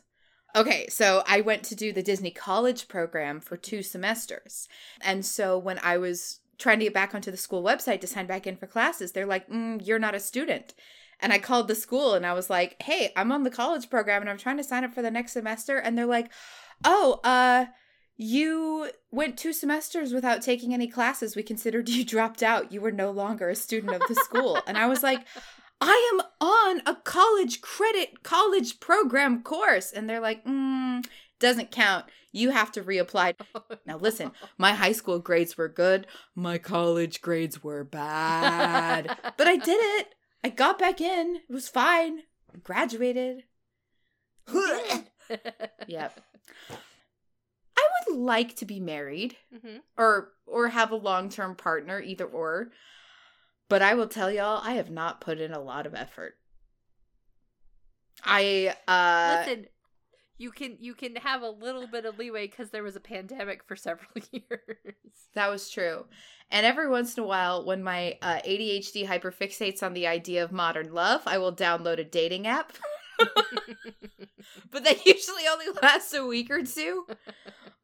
Okay, 0.56 0.88
so 0.88 1.24
I 1.26 1.42
went 1.42 1.64
to 1.64 1.76
do 1.76 1.92
the 1.92 2.04
Disney 2.04 2.30
College 2.30 2.88
program 2.88 3.40
for 3.40 3.58
two 3.58 3.82
semesters. 3.82 4.68
And 5.02 5.26
so 5.26 5.58
when 5.58 5.80
I 5.82 5.98
was 5.98 6.42
trying 6.60 6.78
to 6.78 6.86
get 6.86 6.94
back 6.94 7.16
onto 7.16 7.32
the 7.32 7.38
school 7.38 7.64
website 7.64 8.02
to 8.02 8.08
sign 8.08 8.28
back 8.28 8.46
in 8.46 8.58
for 8.58 8.68
classes, 8.68 9.14
they're 9.14 9.26
like, 9.26 9.50
mm, 9.50 9.82
you're 9.84 9.98
not 9.98 10.14
a 10.14 10.20
student. 10.20 10.76
And 11.20 11.34
I 11.34 11.40
called 11.40 11.68
the 11.68 11.76
school 11.76 12.14
and 12.14 12.26
I 12.26 12.34
was 12.34 12.50
like, 12.50 12.80
hey, 12.84 13.12
I'm 13.16 13.32
on 13.32 13.44
the 13.44 13.50
college 13.50 13.90
program 13.90 14.22
and 14.22 14.30
I'm 14.30 14.38
trying 14.38 14.58
to 14.58 14.64
sign 14.64 14.84
up 14.84 14.94
for 14.94 15.02
the 15.02 15.10
next 15.10 15.32
semester. 15.32 15.78
And 15.78 15.98
they're 15.98 16.06
like, 16.06 16.32
oh, 16.84 17.20
uh, 17.24 17.66
you 18.18 18.90
went 19.12 19.38
two 19.38 19.54
semesters 19.54 20.14
without 20.14 20.42
taking 20.42 20.74
any 20.74 20.88
classes. 20.88 21.36
We 21.36 21.44
considered 21.44 21.90
you 21.90 22.06
dropped 22.06 22.44
out. 22.44 22.72
You 22.72 22.82
were 22.82 22.92
no 22.92 23.12
longer 23.12 23.50
a 23.50 23.56
student 23.56 23.94
of 23.94 24.08
the 24.08 24.16
school. 24.16 24.60
and 24.68 24.78
I 24.78 24.88
was 24.88 25.04
like, 25.04 25.26
I 25.82 26.12
am 26.14 26.26
on 26.40 26.82
a 26.86 26.96
college 26.96 27.62
credit 27.62 28.24
college 28.24 28.80
program 28.80 29.44
course. 29.44 29.92
And 29.92 30.10
they're 30.10 30.20
like, 30.22 30.46
mm, 30.46 31.06
doesn't 31.40 31.72
count. 31.72 32.06
You 32.32 32.52
have 32.52 32.72
to 32.74 32.82
reapply. 32.84 33.36
Now, 33.86 33.98
listen, 33.98 34.32
my 34.58 34.72
high 34.72 34.94
school 34.94 35.20
grades 35.20 35.58
were 35.58 35.68
good. 35.68 36.08
My 36.36 36.58
college 36.58 37.22
grades 37.22 37.62
were 37.64 37.84
bad. 37.84 39.18
but 39.38 39.48
I 39.48 39.58
did 39.58 39.78
it. 40.00 40.16
I 40.44 40.50
got 40.50 40.80
back 40.80 41.02
in. 41.02 41.38
It 41.38 41.54
was 41.54 41.68
fine. 41.68 42.20
I 42.54 42.60
graduated. 42.64 43.44
yep. 45.88 46.20
Would 48.14 48.22
like 48.22 48.56
to 48.58 48.66
be 48.66 48.80
married 48.80 49.38
hmm 49.52 49.78
or 49.98 50.34
or 50.46 50.68
have 50.68 50.92
a 50.92 50.96
long-term 50.96 51.56
partner, 51.56 52.00
either 52.00 52.26
or. 52.26 52.72
But 53.70 53.82
I 53.82 53.96
will 53.96 54.08
tell 54.08 54.32
y'all, 54.32 54.62
I 54.64 54.74
have 54.74 54.92
not 54.92 55.22
put 55.22 55.40
in 55.40 55.52
a 55.52 55.60
lot 55.60 55.86
of 55.88 55.96
effort. 55.96 56.36
I 58.24 58.76
uh 58.88 59.46
Listen, 59.46 59.66
you 60.38 60.52
can 60.52 60.78
you 60.80 60.94
can 60.94 61.16
have 61.16 61.42
a 61.42 61.50
little 61.50 61.88
bit 61.88 62.06
of 62.06 62.20
leeway 62.20 62.48
because 62.48 62.70
there 62.70 62.84
was 62.84 62.96
a 62.96 63.00
pandemic 63.00 63.64
for 63.64 63.76
several 63.88 64.12
years. 64.32 64.96
That 65.34 65.50
was 65.50 65.70
true. 65.70 66.06
And 66.52 66.66
every 66.66 66.88
once 66.88 67.18
in 67.18 67.24
a 67.24 67.28
while, 67.28 67.66
when 67.66 67.84
my 67.84 68.18
uh, 68.22 68.40
ADHD 68.46 69.08
hyperfixates 69.08 69.82
on 69.82 69.94
the 69.94 70.06
idea 70.06 70.44
of 70.44 70.52
modern 70.52 70.94
love, 70.94 71.24
I 71.26 71.40
will 71.40 71.56
download 71.56 71.98
a 71.98 72.04
dating 72.04 72.46
app. 72.46 72.74
but 74.72 74.84
that 74.84 75.06
usually 75.06 75.48
only 75.50 75.66
lasts 75.82 76.14
a 76.14 76.26
week 76.26 76.52
or 76.52 76.64
two. 76.64 77.08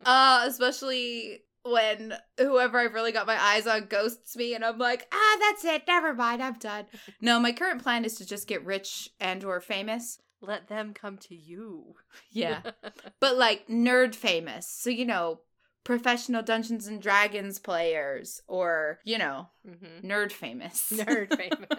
Uh, 0.05 0.43
especially 0.45 1.41
when 1.63 2.13
whoever 2.37 2.79
I've 2.79 2.93
really 2.93 3.11
got 3.11 3.27
my 3.27 3.41
eyes 3.41 3.67
on 3.67 3.85
ghosts 3.85 4.35
me 4.35 4.53
and 4.53 4.63
I'm 4.63 4.77
like, 4.77 5.07
ah, 5.11 5.37
that's 5.39 5.65
it. 5.65 5.83
Never 5.87 6.13
mind. 6.13 6.41
I'm 6.41 6.57
done. 6.57 6.85
No, 7.21 7.39
my 7.39 7.51
current 7.51 7.83
plan 7.83 8.05
is 8.05 8.15
to 8.15 8.25
just 8.25 8.47
get 8.47 8.65
rich 8.65 9.09
and 9.19 9.43
or 9.43 9.59
famous. 9.59 10.19
Let 10.41 10.67
them 10.69 10.93
come 10.93 11.17
to 11.17 11.35
you. 11.35 11.95
Yeah. 12.31 12.61
but 13.19 13.35
like 13.37 13.67
nerd 13.67 14.15
famous. 14.15 14.67
So, 14.67 14.89
you 14.89 15.05
know, 15.05 15.41
professional 15.83 16.43
Dungeons 16.43 16.87
and 16.87 17.01
Dragons 17.01 17.59
players 17.59 18.41
or, 18.47 18.99
you 19.03 19.17
know, 19.17 19.47
hmm 19.65 20.05
nerd 20.07 20.31
famous. 20.31 20.91
Nerd 20.93 21.35
famous. 21.35 21.69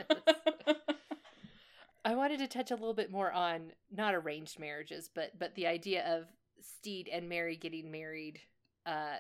I 2.04 2.14
wanted 2.14 2.38
to 2.38 2.48
touch 2.48 2.70
a 2.70 2.74
little 2.74 2.94
bit 2.94 3.10
more 3.10 3.30
on 3.32 3.72
not 3.90 4.14
arranged 4.14 4.58
marriages, 4.58 5.08
but 5.12 5.38
but 5.38 5.54
the 5.54 5.66
idea 5.66 6.04
of 6.16 6.26
Stede 6.62 7.08
and 7.12 7.28
Mary 7.28 7.56
getting 7.56 7.90
married. 7.90 8.40
Uh, 8.86 9.16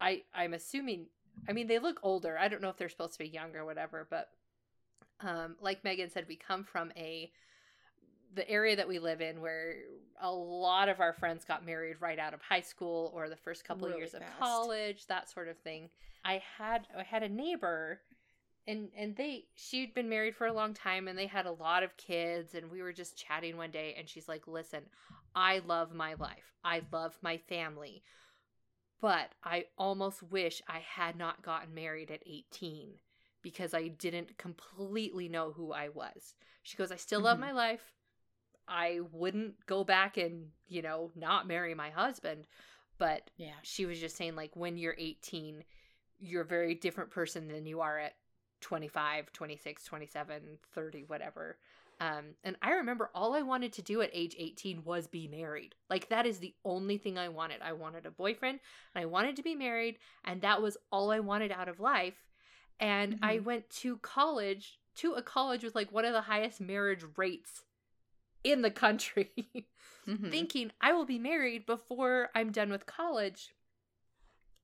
I 0.00 0.22
I'm 0.34 0.54
assuming. 0.54 1.06
I 1.48 1.52
mean, 1.52 1.68
they 1.68 1.78
look 1.78 2.00
older. 2.02 2.36
I 2.36 2.48
don't 2.48 2.60
know 2.60 2.68
if 2.68 2.76
they're 2.76 2.88
supposed 2.88 3.12
to 3.12 3.18
be 3.20 3.28
younger 3.28 3.60
or 3.60 3.64
whatever, 3.64 4.08
but 4.10 4.28
um, 5.20 5.56
like 5.60 5.84
Megan 5.84 6.10
said, 6.10 6.26
we 6.28 6.36
come 6.36 6.64
from 6.64 6.92
a 6.96 7.30
the 8.34 8.48
area 8.48 8.76
that 8.76 8.86
we 8.86 8.98
live 8.98 9.20
in 9.20 9.40
where 9.40 9.76
a 10.20 10.30
lot 10.30 10.88
of 10.88 11.00
our 11.00 11.12
friends 11.12 11.44
got 11.44 11.64
married 11.64 11.96
right 12.00 12.18
out 12.18 12.34
of 12.34 12.42
high 12.42 12.60
school 12.60 13.10
or 13.14 13.28
the 13.28 13.36
first 13.36 13.64
couple 13.64 13.86
of 13.86 13.92
Really 13.92 14.02
years 14.02 14.14
of 14.14 14.22
college, 14.38 15.06
that 15.06 15.30
sort 15.30 15.48
of 15.48 15.56
thing. 15.58 15.88
I 16.24 16.42
had 16.58 16.86
I 16.96 17.02
had 17.02 17.22
a 17.22 17.28
neighbor 17.28 18.00
and 18.66 18.90
and 18.96 19.16
they 19.16 19.46
she'd 19.54 19.94
been 19.94 20.08
married 20.08 20.36
for 20.36 20.46
a 20.46 20.52
long 20.52 20.74
time 20.74 21.08
and 21.08 21.18
they 21.18 21.26
had 21.26 21.46
a 21.46 21.52
lot 21.52 21.82
of 21.82 21.96
kids 21.96 22.54
and 22.54 22.70
we 22.70 22.82
were 22.82 22.92
just 22.92 23.16
chatting 23.16 23.56
one 23.56 23.70
day 23.70 23.94
and 23.98 24.08
she's 24.08 24.28
like, 24.28 24.46
"Listen, 24.46 24.82
I 25.34 25.58
love 25.60 25.94
my 25.94 26.14
life. 26.14 26.54
I 26.64 26.82
love 26.92 27.18
my 27.22 27.36
family. 27.38 28.02
But 29.00 29.34
I 29.44 29.66
almost 29.76 30.22
wish 30.22 30.60
I 30.66 30.80
had 30.80 31.16
not 31.16 31.42
gotten 31.42 31.74
married 31.74 32.10
at 32.10 32.22
18 32.26 33.00
because 33.42 33.72
I 33.74 33.88
didn't 33.88 34.38
completely 34.38 35.28
know 35.28 35.52
who 35.52 35.72
I 35.72 35.88
was." 35.88 36.34
She 36.62 36.76
goes, 36.76 36.90
"I 36.92 36.96
still 36.96 37.20
love 37.20 37.38
Mhm. 37.38 37.42
my 37.42 37.52
life. 37.52 37.92
I 38.66 39.00
wouldn't 39.12 39.64
go 39.66 39.84
back 39.84 40.16
and, 40.16 40.52
you 40.66 40.82
know, 40.82 41.10
not 41.14 41.46
marry 41.46 41.74
my 41.74 41.90
husband, 41.90 42.46
but 42.98 43.30
Yeah. 43.36 43.54
she 43.62 43.86
was 43.86 44.00
just 44.00 44.16
saying 44.16 44.36
like 44.36 44.54
when 44.56 44.76
you're 44.76 44.96
18 44.98 45.64
you're 46.20 46.42
a 46.42 46.46
very 46.46 46.74
different 46.74 47.10
person 47.10 47.48
than 47.48 47.64
you 47.66 47.80
are 47.80 47.98
at 47.98 48.16
25 48.60 49.32
26 49.32 49.84
27 49.84 50.58
30 50.72 51.04
whatever 51.04 51.58
um 52.00 52.34
and 52.44 52.56
i 52.62 52.72
remember 52.72 53.10
all 53.14 53.34
i 53.34 53.42
wanted 53.42 53.72
to 53.72 53.82
do 53.82 54.00
at 54.00 54.10
age 54.12 54.34
18 54.38 54.84
was 54.84 55.06
be 55.06 55.26
married 55.28 55.74
like 55.90 56.08
that 56.08 56.26
is 56.26 56.38
the 56.38 56.54
only 56.64 56.96
thing 56.98 57.18
i 57.18 57.28
wanted 57.28 57.60
i 57.62 57.72
wanted 57.72 58.06
a 58.06 58.10
boyfriend 58.10 58.60
and 58.94 59.02
i 59.02 59.06
wanted 59.06 59.36
to 59.36 59.42
be 59.42 59.54
married 59.54 59.98
and 60.24 60.42
that 60.42 60.62
was 60.62 60.76
all 60.92 61.10
i 61.10 61.20
wanted 61.20 61.50
out 61.52 61.68
of 61.68 61.80
life 61.80 62.26
and 62.80 63.18
i 63.22 63.38
Mhm. 63.38 63.44
went 63.44 63.70
to 63.70 63.96
college 63.98 64.78
to 64.94 65.12
a 65.14 65.22
college 65.22 65.62
with 65.64 65.74
like 65.74 65.92
one 65.92 66.04
of 66.04 66.12
the 66.12 66.22
highest 66.22 66.60
marriage 66.60 67.04
rates 67.16 67.64
in 68.44 68.62
the 68.62 68.70
country 68.70 69.32
Mhm. 70.06 70.30
thinking 70.30 70.72
I 70.80 70.92
will 70.92 71.04
be 71.04 71.18
married 71.18 71.66
before 71.66 72.30
I'm 72.34 72.50
done 72.50 72.70
with 72.70 72.86
college. 72.86 73.52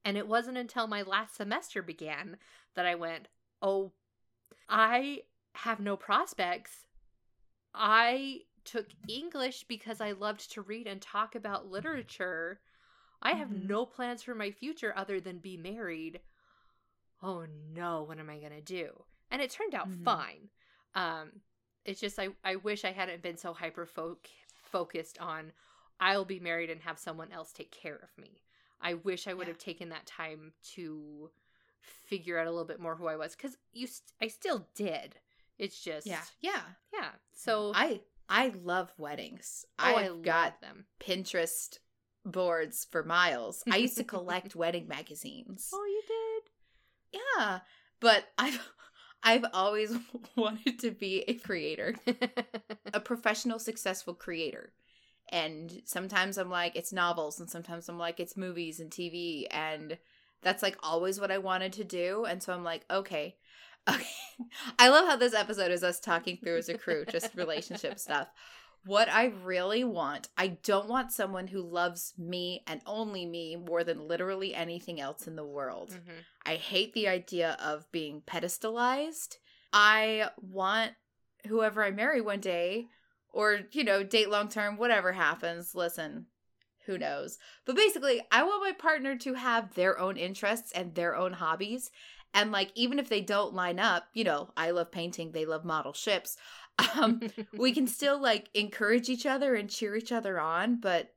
And 0.05 0.17
it 0.17 0.27
wasn't 0.29 0.59
until 0.59 0.87
my 0.87 1.03
last 1.03 1.35
semester 1.37 1.83
began 1.83 2.39
that 2.75 2.87
I 2.87 2.95
went, 2.95 3.29
Oh, 3.63 3.93
I 4.69 5.23
have 5.55 5.81
no 5.81 5.97
prospects. 5.97 6.87
I 7.75 8.43
took 8.65 8.95
English 9.09 9.65
because 9.65 10.01
I 10.01 10.13
loved 10.13 10.53
to 10.53 10.63
read 10.63 10.87
and 10.87 11.01
talk 11.03 11.35
about 11.35 11.71
literature. 11.71 12.61
I 13.23 13.33
have 13.33 13.51
Mhm. 13.51 13.55
no 13.55 13.87
plans 13.87 14.23
for 14.23 14.35
my 14.35 14.51
future 14.51 14.95
other 14.97 15.21
than 15.21 15.39
be 15.39 15.57
married. 15.57 16.21
Oh 17.23 17.47
no, 17.73 18.03
what 18.03 18.19
am 18.19 18.31
I 18.31 18.39
going 18.39 18.53
to 18.53 18.61
do? 18.61 19.05
And 19.31 19.41
it 19.43 19.51
turned 19.51 19.75
out 19.75 19.91
Mhm. 19.91 20.05
fine. 20.05 20.51
Um, 20.95 21.41
it's 21.85 22.01
just 22.01 22.19
I, 22.19 22.29
I 22.45 22.57
wish 22.57 22.85
I 22.85 22.93
hadn't 22.93 23.23
been 23.23 23.37
so 23.37 23.53
hyper 23.53 23.87
focused 24.63 25.19
on 25.21 25.53
I'll 26.01 26.25
be 26.25 26.41
married 26.41 26.71
and 26.71 26.83
have 26.83 26.99
someone 26.99 27.33
else 27.33 27.53
take 27.53 27.71
care 27.71 27.97
of 27.97 28.17
me. 28.19 28.43
I 28.81 28.95
wish 28.95 29.27
I 29.27 29.35
would 29.35 29.47
Yeah. 29.47 29.49
have 29.49 29.59
taken 29.59 29.89
that 29.91 30.07
time 30.07 30.53
to 30.75 31.31
figure 31.81 32.39
out 32.39 32.47
a 32.47 32.51
little 32.51 32.67
bit 32.67 32.81
more 32.81 32.97
who 32.97 33.07
I 33.07 33.17
was 33.17 33.35
because 33.37 33.57
you 33.73 33.87
st- 33.87 34.13
I 34.21 34.29
still 34.29 34.69
did. 34.75 35.17
It's 35.59 35.81
just 35.81 36.07
Yeah. 36.07 36.23
Yeah. 36.41 36.63
yeah. 36.93 37.11
So 37.33 37.73
I 37.75 38.01
I 38.29 38.53
love 38.63 38.93
weddings. 38.99 39.65
oh, 39.79 39.85
I 39.85 40.05
I've 40.05 40.11
love 40.13 40.23
got 40.23 40.61
them. 40.61 40.87
Pinterest 41.01 41.79
boards 42.25 42.87
for 42.91 43.03
miles. 43.05 43.63
I 43.71 43.77
used 43.77 43.97
to 43.99 44.05
collect 44.05 44.57
wedding 44.57 44.89
magazines. 44.89 45.71
Oh, 45.73 45.85
you 45.85 46.03
did? 46.09 47.21
Yeah, 47.39 47.61
but 48.01 48.25
I've 48.39 48.61
I've 49.23 49.45
always 49.53 49.95
wanted 50.37 50.79
to 50.81 50.91
be 50.91 51.23
a 51.29 51.35
creator, 51.35 51.95
a 52.93 53.01
professional 53.01 53.59
successful 53.59 54.15
creator. 54.15 54.73
And 55.31 55.83
sometimes 55.87 56.37
I'm 56.37 56.51
like 56.51 56.77
it's 56.77 56.93
novels 56.93 57.41
and 57.41 57.49
sometimes 57.49 57.89
I'm 57.89 57.99
like 57.99 58.21
it's 58.21 58.37
movies 58.37 58.81
and 58.81 58.91
TV 58.91 59.47
and 59.51 59.99
that's 60.43 60.63
like 60.63 60.77
always 60.83 61.19
what 61.19 61.31
I 61.31 61.39
wanted 61.39 61.73
to 61.75 61.85
do 61.85 62.25
and 62.27 62.43
so 62.43 62.53
I'm 62.53 62.65
like 62.65 62.85
okay. 62.91 63.37
Okay. 63.89 64.05
I 64.79 64.89
love 64.89 65.07
how 65.07 65.17
this 65.17 65.35
episode 65.35 65.71
is 65.71 65.85
us 65.85 66.01
talking 66.01 66.39
through 66.39 66.57
as 66.59 66.69
a 66.69 66.79
crew 66.79 67.05
just 67.05 67.35
relationship 67.35 67.99
stuff. 67.99 68.29
What 68.87 69.09
I 69.09 69.27
really 69.45 69.83
want, 69.85 70.29
I 70.37 70.49
don't 70.49 70.89
want 70.89 71.11
someone 71.13 71.47
who 71.47 71.63
loves 71.63 72.13
me 72.19 72.63
and 72.67 72.83
only 72.85 73.25
me 73.25 73.57
more 73.57 73.83
than 73.83 74.07
literally 74.09 74.55
anything 74.55 75.01
else 75.01 75.27
in 75.27 75.37
the 75.37 75.45
world. 75.45 75.93
Mhm. 75.93 76.25
I 76.45 76.57
hate 76.57 76.93
the 76.93 77.09
idea 77.09 77.57
of 77.61 77.91
being 77.93 78.21
pedestalized. 78.21 79.39
I 79.73 80.31
want 80.41 80.93
whoever 81.47 81.83
I 81.83 81.91
marry 81.91 82.21
one 82.21 82.41
day, 82.41 82.89
or, 83.33 83.61
you 83.73 83.85
know, 83.85 84.03
date 84.03 84.29
long 84.31 84.49
term, 84.49 84.77
whatever 84.77 85.13
happens. 85.13 85.75
Listen, 85.75 86.27
who 86.87 86.99
knows? 86.99 87.39
But 87.65 87.77
basically, 87.77 88.23
I 88.31 88.43
want 88.43 88.63
my 88.63 88.73
partner 88.73 89.17
to 89.17 89.35
have 89.35 89.75
their 89.75 89.99
own 89.99 90.17
interests 90.17 90.73
and 90.73 90.95
their 90.95 91.17
own 91.17 91.35
hobbies. 91.35 91.91
And, 92.35 92.53
like, 92.53 92.71
even 92.75 92.99
if 92.99 93.09
they 93.09 93.21
don't 93.21 93.55
line 93.55 93.79
up, 93.79 94.09
you 94.13 94.25
know, 94.25 94.51
I 94.57 94.73
love 94.73 94.91
painting, 94.91 95.33
they 95.33 95.47
love 95.47 95.65
model 95.65 95.93
ships. 95.93 96.37
Um, 96.97 97.21
we 97.57 97.73
can 97.73 97.87
still, 97.87 98.21
like, 98.21 98.51
encourage 98.53 99.09
each 99.09 99.27
other 99.27 99.55
and 99.55 99.71
cheer 99.71 99.95
each 99.95 100.11
other 100.11 100.41
on, 100.41 100.81
but 100.81 101.15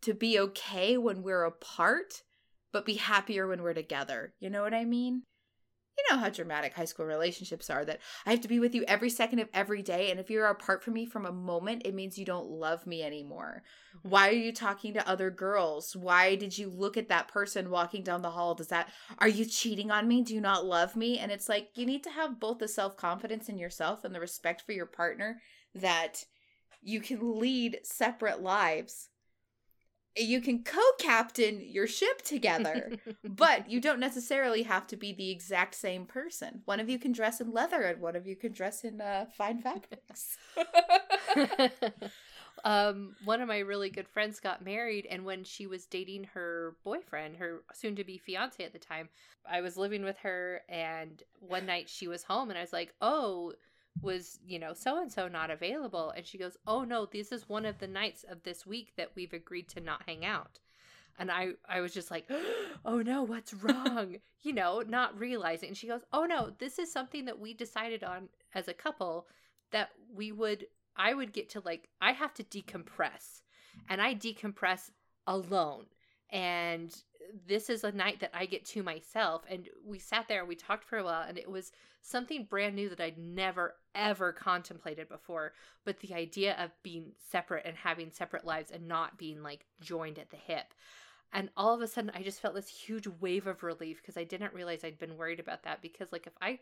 to 0.00 0.14
be 0.14 0.38
okay 0.40 0.96
when 0.96 1.22
we're 1.22 1.44
apart 1.44 2.22
but 2.72 2.86
be 2.86 2.94
happier 2.94 3.46
when 3.46 3.62
we're 3.62 3.74
together. 3.74 4.32
You 4.40 4.50
know 4.50 4.62
what 4.62 4.74
I 4.74 4.84
mean? 4.84 5.22
You 6.00 6.16
know 6.16 6.22
how 6.22 6.30
dramatic 6.30 6.72
high 6.72 6.86
school 6.86 7.04
relationships 7.04 7.68
are 7.68 7.84
that 7.84 8.00
I 8.24 8.30
have 8.30 8.40
to 8.40 8.48
be 8.48 8.58
with 8.58 8.74
you 8.74 8.84
every 8.88 9.10
second 9.10 9.40
of 9.40 9.48
every 9.52 9.82
day. 9.82 10.10
And 10.10 10.18
if 10.18 10.30
you're 10.30 10.46
apart 10.46 10.82
from 10.82 10.94
me 10.94 11.04
from 11.04 11.26
a 11.26 11.32
moment, 11.32 11.82
it 11.84 11.94
means 11.94 12.18
you 12.18 12.24
don't 12.24 12.48
love 12.48 12.86
me 12.86 13.02
anymore. 13.02 13.62
Why 14.02 14.28
are 14.28 14.32
you 14.32 14.52
talking 14.52 14.94
to 14.94 15.08
other 15.08 15.30
girls? 15.30 15.94
Why 15.94 16.36
did 16.36 16.56
you 16.56 16.70
look 16.70 16.96
at 16.96 17.08
that 17.08 17.28
person 17.28 17.70
walking 17.70 18.02
down 18.02 18.22
the 18.22 18.30
hall? 18.30 18.54
Does 18.54 18.68
that, 18.68 18.88
are 19.18 19.28
you 19.28 19.44
cheating 19.44 19.90
on 19.90 20.08
me? 20.08 20.22
Do 20.22 20.34
you 20.34 20.40
not 20.40 20.64
love 20.64 20.96
me? 20.96 21.18
And 21.18 21.30
it's 21.30 21.48
like, 21.48 21.68
you 21.74 21.84
need 21.84 22.02
to 22.04 22.10
have 22.10 22.40
both 22.40 22.58
the 22.58 22.68
self 22.68 22.96
confidence 22.96 23.48
in 23.48 23.58
yourself 23.58 24.04
and 24.04 24.14
the 24.14 24.20
respect 24.20 24.62
for 24.62 24.72
your 24.72 24.86
partner 24.86 25.40
that 25.74 26.24
you 26.82 27.00
can 27.00 27.38
lead 27.38 27.80
separate 27.82 28.40
lives. 28.40 29.10
You 30.16 30.40
can 30.40 30.64
co 30.64 30.80
captain 30.98 31.60
your 31.60 31.86
ship 31.86 32.22
together 32.22 32.92
but 33.24 33.70
you 33.70 33.80
don't 33.80 34.00
necessarily 34.00 34.64
have 34.64 34.86
to 34.88 34.96
be 34.96 35.12
the 35.12 35.30
exact 35.30 35.74
same 35.74 36.04
person. 36.04 36.62
One 36.64 36.80
of 36.80 36.88
you 36.88 36.98
can 36.98 37.12
dress 37.12 37.40
in 37.40 37.52
leather 37.52 37.82
and 37.82 38.00
one 38.00 38.16
of 38.16 38.26
you 38.26 38.36
can 38.36 38.52
dress 38.52 38.84
in 38.84 39.00
uh, 39.00 39.26
fine 39.36 39.62
fabrics. 39.62 40.36
um, 42.64 43.14
one 43.24 43.40
of 43.40 43.48
my 43.48 43.58
really 43.58 43.90
good 43.90 44.08
friends 44.08 44.40
got 44.40 44.64
married, 44.64 45.06
and 45.10 45.24
when 45.24 45.44
she 45.44 45.66
was 45.66 45.86
dating 45.86 46.24
her 46.34 46.76
boyfriend, 46.84 47.36
her 47.36 47.62
soon 47.72 47.96
to 47.96 48.04
be 48.04 48.18
fiance 48.18 48.62
at 48.62 48.72
the 48.72 48.78
time, 48.78 49.08
I 49.50 49.60
was 49.60 49.76
living 49.76 50.04
with 50.04 50.18
her, 50.18 50.62
and 50.68 51.22
one 51.40 51.66
night 51.66 51.88
she 51.88 52.08
was 52.08 52.22
home, 52.22 52.50
and 52.50 52.58
I 52.58 52.62
was 52.62 52.72
like, 52.72 52.94
Oh, 53.00 53.52
was, 54.00 54.38
you 54.46 54.58
know, 54.58 54.72
so 54.72 55.00
and 55.00 55.10
so 55.10 55.28
not 55.28 55.50
available? 55.50 56.10
And 56.16 56.26
she 56.26 56.38
goes, 56.38 56.56
Oh, 56.66 56.84
no, 56.84 57.06
this 57.06 57.32
is 57.32 57.48
one 57.48 57.66
of 57.66 57.78
the 57.78 57.86
nights 57.86 58.24
of 58.28 58.42
this 58.42 58.66
week 58.66 58.92
that 58.96 59.12
we've 59.14 59.32
agreed 59.32 59.68
to 59.70 59.80
not 59.80 60.02
hang 60.06 60.24
out. 60.24 60.58
And 61.18 61.30
I, 61.30 61.50
I 61.68 61.80
was 61.80 61.92
just 61.92 62.10
like, 62.10 62.30
oh 62.84 63.02
no, 63.02 63.22
what's 63.22 63.52
wrong? 63.62 64.16
you 64.42 64.52
know, 64.52 64.82
not 64.86 65.18
realizing. 65.18 65.68
And 65.68 65.76
she 65.76 65.86
goes, 65.86 66.02
oh 66.12 66.24
no, 66.24 66.50
this 66.58 66.78
is 66.78 66.92
something 66.92 67.26
that 67.26 67.38
we 67.38 67.54
decided 67.54 68.02
on 68.02 68.28
as 68.54 68.68
a 68.68 68.74
couple 68.74 69.26
that 69.70 69.90
we 70.14 70.32
would, 70.32 70.66
I 70.96 71.14
would 71.14 71.32
get 71.32 71.50
to 71.50 71.60
like, 71.60 71.88
I 72.00 72.12
have 72.12 72.34
to 72.34 72.44
decompress. 72.44 73.42
And 73.88 74.00
I 74.00 74.14
decompress 74.14 74.90
alone. 75.26 75.86
And 76.32 76.94
this 77.46 77.70
is 77.70 77.84
a 77.84 77.92
night 77.92 78.20
that 78.20 78.30
I 78.34 78.46
get 78.46 78.64
to 78.66 78.82
myself. 78.82 79.42
And 79.48 79.68
we 79.84 79.98
sat 79.98 80.26
there 80.28 80.40
and 80.40 80.48
we 80.48 80.56
talked 80.56 80.84
for 80.84 80.98
a 80.98 81.04
while, 81.04 81.24
and 81.26 81.38
it 81.38 81.50
was 81.50 81.72
something 82.02 82.44
brand 82.44 82.74
new 82.74 82.88
that 82.88 83.00
I'd 83.00 83.18
never, 83.18 83.74
ever 83.94 84.32
contemplated 84.32 85.08
before. 85.08 85.52
But 85.84 86.00
the 86.00 86.14
idea 86.14 86.56
of 86.58 86.70
being 86.82 87.12
separate 87.30 87.66
and 87.66 87.76
having 87.76 88.10
separate 88.10 88.44
lives 88.44 88.70
and 88.70 88.88
not 88.88 89.18
being 89.18 89.42
like 89.42 89.66
joined 89.80 90.18
at 90.18 90.30
the 90.30 90.36
hip. 90.36 90.74
And 91.32 91.50
all 91.56 91.74
of 91.74 91.80
a 91.80 91.86
sudden, 91.86 92.10
I 92.14 92.22
just 92.22 92.40
felt 92.40 92.54
this 92.54 92.68
huge 92.68 93.06
wave 93.20 93.46
of 93.46 93.62
relief 93.62 93.98
because 94.02 94.16
I 94.16 94.24
didn't 94.24 94.54
realize 94.54 94.82
I'd 94.82 94.98
been 94.98 95.16
worried 95.16 95.38
about 95.38 95.62
that. 95.62 95.80
Because, 95.80 96.10
like, 96.10 96.26
if 96.26 96.32
I, 96.40 96.58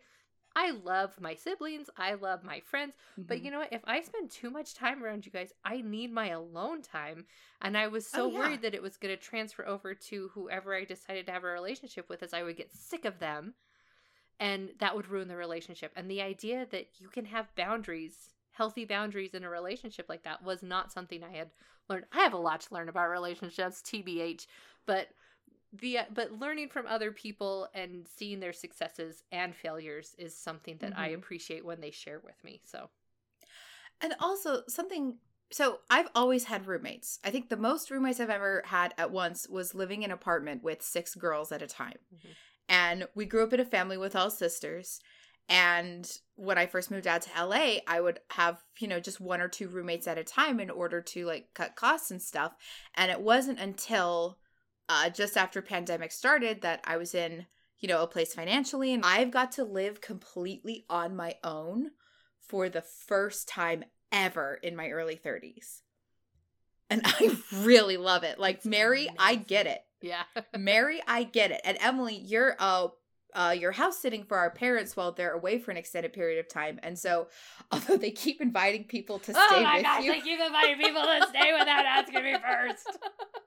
I 0.58 0.72
love 0.72 1.12
my 1.20 1.36
siblings, 1.36 1.88
I 1.96 2.14
love 2.14 2.42
my 2.42 2.58
friends, 2.58 2.94
but 3.16 3.38
you 3.38 3.44
mm-hmm. 3.44 3.52
know 3.52 3.58
what? 3.60 3.72
If 3.72 3.82
I 3.84 4.00
spend 4.00 4.28
too 4.28 4.50
much 4.50 4.74
time 4.74 5.04
around 5.04 5.24
you 5.24 5.30
guys, 5.30 5.52
I 5.64 5.82
need 5.82 6.12
my 6.12 6.30
alone 6.30 6.82
time. 6.82 7.26
And 7.62 7.78
I 7.78 7.86
was 7.86 8.08
oh, 8.12 8.16
so 8.16 8.24
Oh, 8.24 8.30
yeah. 8.30 8.38
worried 8.40 8.62
that 8.62 8.74
it 8.74 8.82
was 8.82 8.96
going 8.96 9.16
to 9.16 9.22
transfer 9.22 9.64
over 9.64 9.94
to 9.94 10.30
whoever 10.34 10.74
I 10.74 10.84
decided 10.84 11.26
to 11.26 11.32
have 11.32 11.44
a 11.44 11.46
relationship 11.46 12.08
with, 12.08 12.24
as 12.24 12.34
I 12.34 12.42
would 12.42 12.56
get 12.56 12.72
sick 12.72 13.04
of 13.04 13.20
them, 13.20 13.54
and 14.40 14.70
that 14.80 14.96
would 14.96 15.08
ruin 15.08 15.28
the 15.28 15.36
relationship. 15.36 15.92
And 15.94 16.10
the 16.10 16.22
idea 16.22 16.66
that 16.72 16.88
you 16.98 17.08
can 17.08 17.26
have 17.26 17.54
boundaries, 17.54 18.30
healthy 18.50 18.84
boundaries 18.84 19.34
in 19.34 19.44
a 19.44 19.50
relationship 19.50 20.06
like 20.08 20.24
that, 20.24 20.42
was 20.42 20.60
not 20.62 20.92
something 20.92 21.22
I 21.22 21.36
had 21.36 21.50
learned. 21.88 22.06
I 22.12 22.24
have 22.24 22.32
a 22.34 22.38
lot 22.38 22.62
to 22.62 22.74
learn 22.74 22.88
about 22.88 23.10
relationships, 23.10 23.80
tbh, 23.80 24.44
but 24.86 25.08
the 25.72 26.00
but 26.12 26.32
learning 26.32 26.68
from 26.68 26.86
other 26.86 27.12
people 27.12 27.68
and 27.74 28.06
seeing 28.08 28.40
their 28.40 28.52
successes 28.52 29.22
and 29.32 29.54
failures 29.54 30.14
is 30.18 30.36
something 30.36 30.78
that 30.78 30.96
I 30.96 31.08
Mhm. 31.08 31.14
appreciate 31.14 31.64
when 31.64 31.80
they 31.80 31.90
share 31.90 32.20
with 32.20 32.42
me. 32.44 32.60
So 32.64 32.90
And 34.00 34.14
also 34.20 34.62
something 34.68 35.16
so 35.50 35.78
I've 35.88 36.08
always 36.14 36.44
had 36.44 36.66
roommates. 36.66 37.18
I 37.24 37.30
think 37.30 37.48
the 37.48 37.56
most 37.56 37.90
roommates 37.90 38.20
I've 38.20 38.28
ever 38.28 38.62
had 38.66 38.92
at 38.98 39.10
once 39.10 39.48
was 39.48 39.74
living 39.74 40.02
in 40.02 40.10
an 40.10 40.14
apartment 40.14 40.62
with 40.62 40.82
six 40.82 41.14
girls 41.14 41.50
at 41.52 41.62
a 41.62 41.66
time. 41.66 41.96
Mhm. 42.10 42.36
And 42.68 43.08
we 43.14 43.26
grew 43.26 43.44
up 43.44 43.52
in 43.54 43.60
a 43.60 43.64
family 43.64 43.96
with 43.96 44.16
all 44.16 44.30
sisters. 44.30 45.00
And 45.48 46.10
when 46.36 46.58
I 46.58 46.66
first 46.66 46.90
moved 46.90 47.06
out 47.06 47.22
to 47.22 47.30
LA, 47.36 47.80
I 47.86 48.00
would 48.00 48.20
have, 48.32 48.62
you 48.78 48.88
know, 48.88 49.00
just 49.00 49.20
one 49.20 49.40
or 49.40 49.48
two 49.48 49.68
roommates 49.68 50.06
at 50.08 50.18
a 50.18 50.24
time 50.24 50.60
in 50.60 50.70
order 50.70 51.00
to 51.02 51.26
like 51.26 51.50
cut 51.54 51.76
costs 51.76 52.10
and 52.10 52.22
stuff. 52.22 52.54
And 52.94 53.10
it 53.10 53.20
wasn't 53.22 53.58
until 53.60 54.38
uh, 54.88 55.10
just 55.10 55.36
after 55.36 55.62
pandemic 55.62 56.12
started 56.12 56.62
that 56.62 56.80
I 56.84 56.96
was 56.96 57.14
in, 57.14 57.46
you 57.78 57.88
know, 57.88 58.02
a 58.02 58.06
place 58.06 58.34
financially 58.34 58.92
and 58.92 59.04
I've 59.04 59.30
got 59.30 59.52
to 59.52 59.64
live 59.64 60.00
completely 60.00 60.84
on 60.88 61.14
my 61.14 61.36
own 61.44 61.90
for 62.40 62.68
the 62.68 62.82
first 62.82 63.48
time 63.48 63.84
ever 64.10 64.58
in 64.62 64.74
my 64.74 64.88
early 64.90 65.16
30s. 65.16 65.82
And 66.90 67.02
I 67.04 67.36
really 67.52 67.96
love 67.96 68.24
it. 68.24 68.38
Like 68.38 68.64
Mary, 68.64 69.08
I 69.18 69.34
get 69.34 69.66
it. 69.66 69.82
yeah, 70.00 70.22
Mary, 70.56 71.02
I 71.06 71.24
get 71.24 71.50
it. 71.50 71.60
And 71.64 71.76
Emily, 71.80 72.16
you're 72.16 72.56
uh 72.58 72.88
uh, 73.34 73.54
you're 73.58 73.72
house 73.72 73.98
sitting 73.98 74.24
for 74.24 74.38
our 74.38 74.50
parents 74.50 74.96
while 74.96 75.12
they're 75.12 75.32
away 75.32 75.58
for 75.58 75.70
an 75.70 75.76
extended 75.76 76.12
period 76.12 76.38
of 76.38 76.48
time. 76.48 76.80
And 76.82 76.98
so, 76.98 77.28
although 77.72 77.96
they 77.96 78.10
keep 78.10 78.40
inviting 78.40 78.84
people 78.84 79.18
to 79.20 79.32
stay 79.32 79.40
oh 79.40 79.62
my 79.62 79.76
with 79.76 79.84
gosh, 79.84 80.04
you, 80.04 80.12
I 80.12 80.20
keep 80.20 80.40
inviting 80.40 80.78
people 80.78 81.02
to 81.02 81.26
stay 81.28 81.52
without 81.52 81.84
asking 81.84 82.24
me 82.24 82.34
first. 82.34 82.98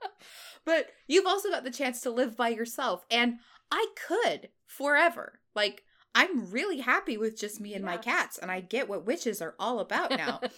but 0.65 0.87
you've 1.07 1.27
also 1.27 1.49
got 1.49 1.63
the 1.63 1.71
chance 1.71 2.01
to 2.01 2.11
live 2.11 2.37
by 2.37 2.49
yourself. 2.49 3.05
And 3.09 3.35
I 3.71 3.87
could 4.07 4.49
forever. 4.65 5.39
Like, 5.55 5.83
I'm 6.13 6.51
really 6.51 6.79
happy 6.79 7.17
with 7.17 7.39
just 7.39 7.61
me 7.61 7.73
and 7.73 7.85
my 7.85 7.95
cats, 7.95 8.37
and 8.37 8.51
I 8.51 8.59
get 8.59 8.89
what 8.89 9.05
witches 9.05 9.41
are 9.41 9.55
all 9.59 9.79
about 9.79 10.11
now. 10.11 10.41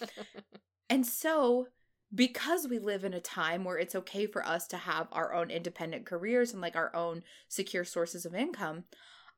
And 0.90 1.06
so, 1.06 1.68
because 2.14 2.68
we 2.68 2.78
live 2.78 3.04
in 3.04 3.14
a 3.14 3.20
time 3.20 3.64
where 3.64 3.78
it's 3.78 3.94
okay 3.94 4.26
for 4.26 4.46
us 4.46 4.66
to 4.68 4.76
have 4.76 5.08
our 5.10 5.32
own 5.32 5.50
independent 5.50 6.06
careers 6.06 6.52
and 6.52 6.60
like 6.60 6.76
our 6.76 6.94
own 6.94 7.22
secure 7.48 7.84
sources 7.84 8.24
of 8.26 8.34
income, 8.34 8.84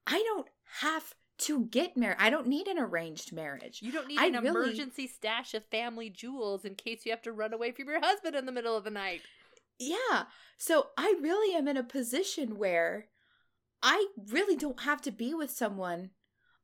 I 0.06 0.22
don't 0.22 0.46
have 0.80 1.14
to 1.38 1.66
get 1.66 1.96
married. 1.96 2.16
I 2.18 2.30
don't 2.30 2.46
need 2.46 2.66
an 2.66 2.78
arranged 2.78 3.32
marriage. 3.32 3.80
You 3.82 3.92
don't 3.92 4.08
need 4.08 4.18
I 4.18 4.26
an 4.26 4.34
really- 4.34 4.48
emergency 4.48 5.06
stash 5.06 5.52
of 5.54 5.64
family 5.66 6.08
jewels 6.10 6.64
in 6.64 6.74
case 6.74 7.04
you 7.04 7.12
have 7.12 7.22
to 7.22 7.32
run 7.32 7.52
away 7.52 7.72
from 7.72 7.88
your 7.88 8.00
husband 8.00 8.34
in 8.36 8.46
the 8.46 8.52
middle 8.52 8.76
of 8.76 8.84
the 8.84 8.90
night. 8.90 9.22
Yeah. 9.78 10.24
So, 10.56 10.88
I 10.96 11.14
really 11.20 11.54
am 11.54 11.68
in 11.68 11.76
a 11.76 11.82
position 11.82 12.56
where 12.56 13.08
I 13.82 14.06
really 14.30 14.56
don't 14.56 14.80
have 14.80 15.02
to 15.02 15.10
be 15.10 15.34
with 15.34 15.50
someone 15.50 16.10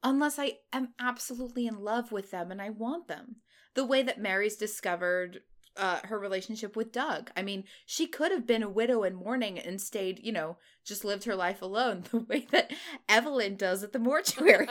unless 0.03 0.39
I 0.39 0.59
am 0.73 0.95
absolutely 0.99 1.67
in 1.67 1.79
love 1.79 2.11
with 2.11 2.31
them 2.31 2.51
and 2.51 2.63
I 2.63 2.71
want 2.71 3.09
them. 3.09 3.37
The 3.75 3.85
way 3.85 4.03
that 4.03 4.21
Mary's 4.21 4.57
discovered 4.57 5.41
uh, 5.77 6.01
her 6.05 6.19
relationship 6.19 6.77
with 6.77 6.93
Doug. 6.93 7.31
I 7.37 7.43
mean, 7.43 7.65
she 7.87 8.07
could 8.07 8.33
have 8.33 8.47
been 8.47 8.63
a 8.63 8.69
widow 8.69 9.03
in 9.03 9.15
mourning 9.15 9.59
and 9.59 9.81
stayed, 9.81 10.21
you 10.23 10.33
know, 10.33 10.57
just 10.85 11.05
lived 11.05 11.25
her 11.25 11.35
life 11.35 11.63
alone 11.63 12.05
the 12.11 12.19
way 12.19 12.47
that 12.51 12.73
Evelyn 13.09 13.57
does 13.57 13.83
at 13.83 13.93
the 13.93 13.99
mortuary. 13.99 14.69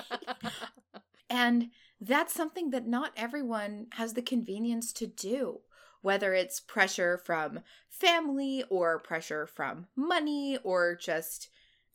and 1.30 1.70
that's 2.00 2.34
something 2.34 2.72
that 2.72 2.88
not 2.88 3.12
everyone 3.16 3.88
has 3.94 4.14
the 4.14 4.22
convenience 4.22 4.92
to 4.94 5.08
do 5.08 5.62
whether 6.02 6.34
it's 6.34 6.60
pressure 6.60 7.18
from 7.18 7.60
family 7.88 8.64
or 8.70 9.00
pressure 9.00 9.46
from 9.46 9.88
money 9.96 10.58
or 10.64 10.96
just 10.96 11.50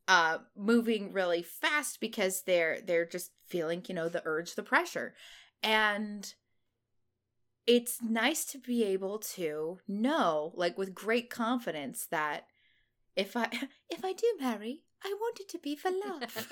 uh 0.09 0.39
moving 0.57 1.13
really 1.13 1.43
fast 1.43 2.01
because 2.01 2.43
they're 2.43 2.81
they're 2.81 3.07
just 3.07 3.33
feeling, 3.47 3.83
you 3.89 3.95
know, 3.95 4.09
the 4.09 4.23
urge, 4.25 4.55
the 4.55 4.63
pressure. 4.63 5.15
And 5.63 6.33
it's 7.67 8.01
nice 8.01 8.45
to 8.47 8.59
be 8.59 8.85
able 8.85 9.19
to 9.19 9.79
know 9.89 10.53
like 10.55 10.79
with 10.79 10.95
great 10.95 11.31
confidence 11.31 12.07
that 12.11 12.47
if 13.17 13.37
I 13.37 13.49
if 13.91 14.05
I 14.05 14.13
do 14.13 14.27
marry, 14.41 14.83
I 15.03 15.15
want 15.19 15.41
it 15.41 15.49
to 15.51 15.59
be 15.59 15.77
for 15.77 15.91
love. 15.91 16.49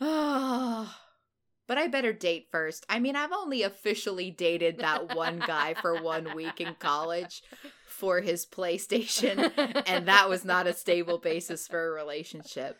Oh, 0.00 0.94
but 1.66 1.78
I 1.78 1.86
better 1.88 2.12
date 2.12 2.48
first. 2.50 2.84
I 2.88 2.98
mean, 2.98 3.16
I've 3.16 3.32
only 3.32 3.62
officially 3.62 4.30
dated 4.30 4.78
that 4.78 5.14
one 5.14 5.42
guy 5.46 5.74
for 5.74 6.02
one 6.02 6.34
week 6.34 6.60
in 6.60 6.74
college 6.78 7.42
for 7.86 8.20
his 8.20 8.44
PlayStation, 8.44 9.52
and 9.86 10.08
that 10.08 10.28
was 10.28 10.44
not 10.44 10.66
a 10.66 10.72
stable 10.74 11.18
basis 11.18 11.66
for 11.66 11.88
a 11.88 11.92
relationship. 11.92 12.76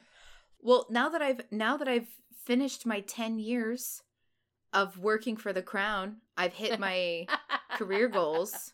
Well, 0.60 0.86
now 0.90 1.08
that 1.08 1.22
I've 1.22 1.40
now 1.50 1.76
that 1.78 1.88
I've 1.88 2.08
finished 2.44 2.84
my 2.84 3.00
10 3.00 3.38
years 3.38 4.02
of 4.72 4.98
working 4.98 5.36
for 5.36 5.52
the 5.52 5.62
crown, 5.62 6.16
I've 6.36 6.54
hit 6.54 6.78
my 6.78 7.26
career 7.76 8.08
goals. 8.08 8.72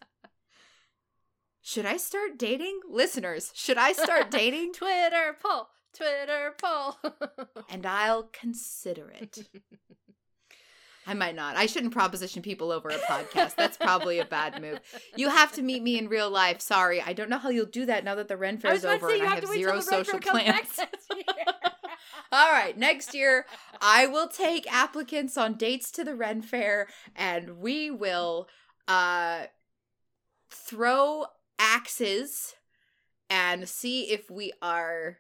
Should 1.63 1.87
I 1.87 1.97
start 1.97 2.39
dating? 2.39 2.81
Listeners, 2.89 3.51
should 3.55 3.79
I 3.79 3.93
start 3.93 4.31
dating? 4.31 4.73
Twitter 4.75 5.37
poll. 5.43 5.69
Twitter 5.93 6.55
poll. 6.63 6.97
and 7.71 7.85
I'll 7.85 8.25
consider 8.33 9.11
it. 9.11 9.49
I 11.09 11.15
might 11.15 11.37
not. 11.37 11.57
I 11.57 11.67
shouldn't 11.67 11.93
proposition 11.93 12.43
people 12.43 12.73
over 12.73 12.89
a 12.89 12.99
podcast. 12.99 13.55
That's 13.55 13.77
probably 13.77 14.19
a 14.19 14.25
bad 14.25 14.61
move. 14.61 14.81
You 15.15 15.29
have 15.29 15.53
to 15.53 15.63
meet 15.63 15.83
me 15.83 15.99
in 15.99 16.09
real 16.09 16.29
life. 16.31 16.61
Sorry, 16.61 17.01
I 17.01 17.13
don't 17.13 17.31
know 17.31 17.39
how 17.39 17.49
you'll 17.49 17.67
do 17.67 17.87
that 17.87 18.05
now 18.05 18.17
that 18.17 18.29
the 18.29 18.37
Ren 18.37 18.59
Fair 18.59 18.75
is 18.75 18.85
over 18.85 19.11
and 19.11 19.23
I 19.23 19.35
have 19.37 19.47
zero 19.47 19.81
social 19.81 20.19
plans. 20.19 20.81
All 22.37 22.53
right, 22.53 22.77
next 22.77 23.15
year 23.15 23.47
I 23.81 24.07
will 24.07 24.29
take 24.29 24.71
applicants 24.71 25.39
on 25.39 25.55
dates 25.55 25.91
to 25.93 26.05
the 26.05 26.15
Ren 26.15 26.43
Fair, 26.43 26.87
and 27.15 27.61
we 27.61 27.91
will 27.91 28.47
uh 28.87 29.45
throw 30.51 31.25
axes 31.59 32.55
and 33.31 33.67
see 33.67 34.11
if 34.11 34.31
we 34.31 34.53
are 34.61 35.17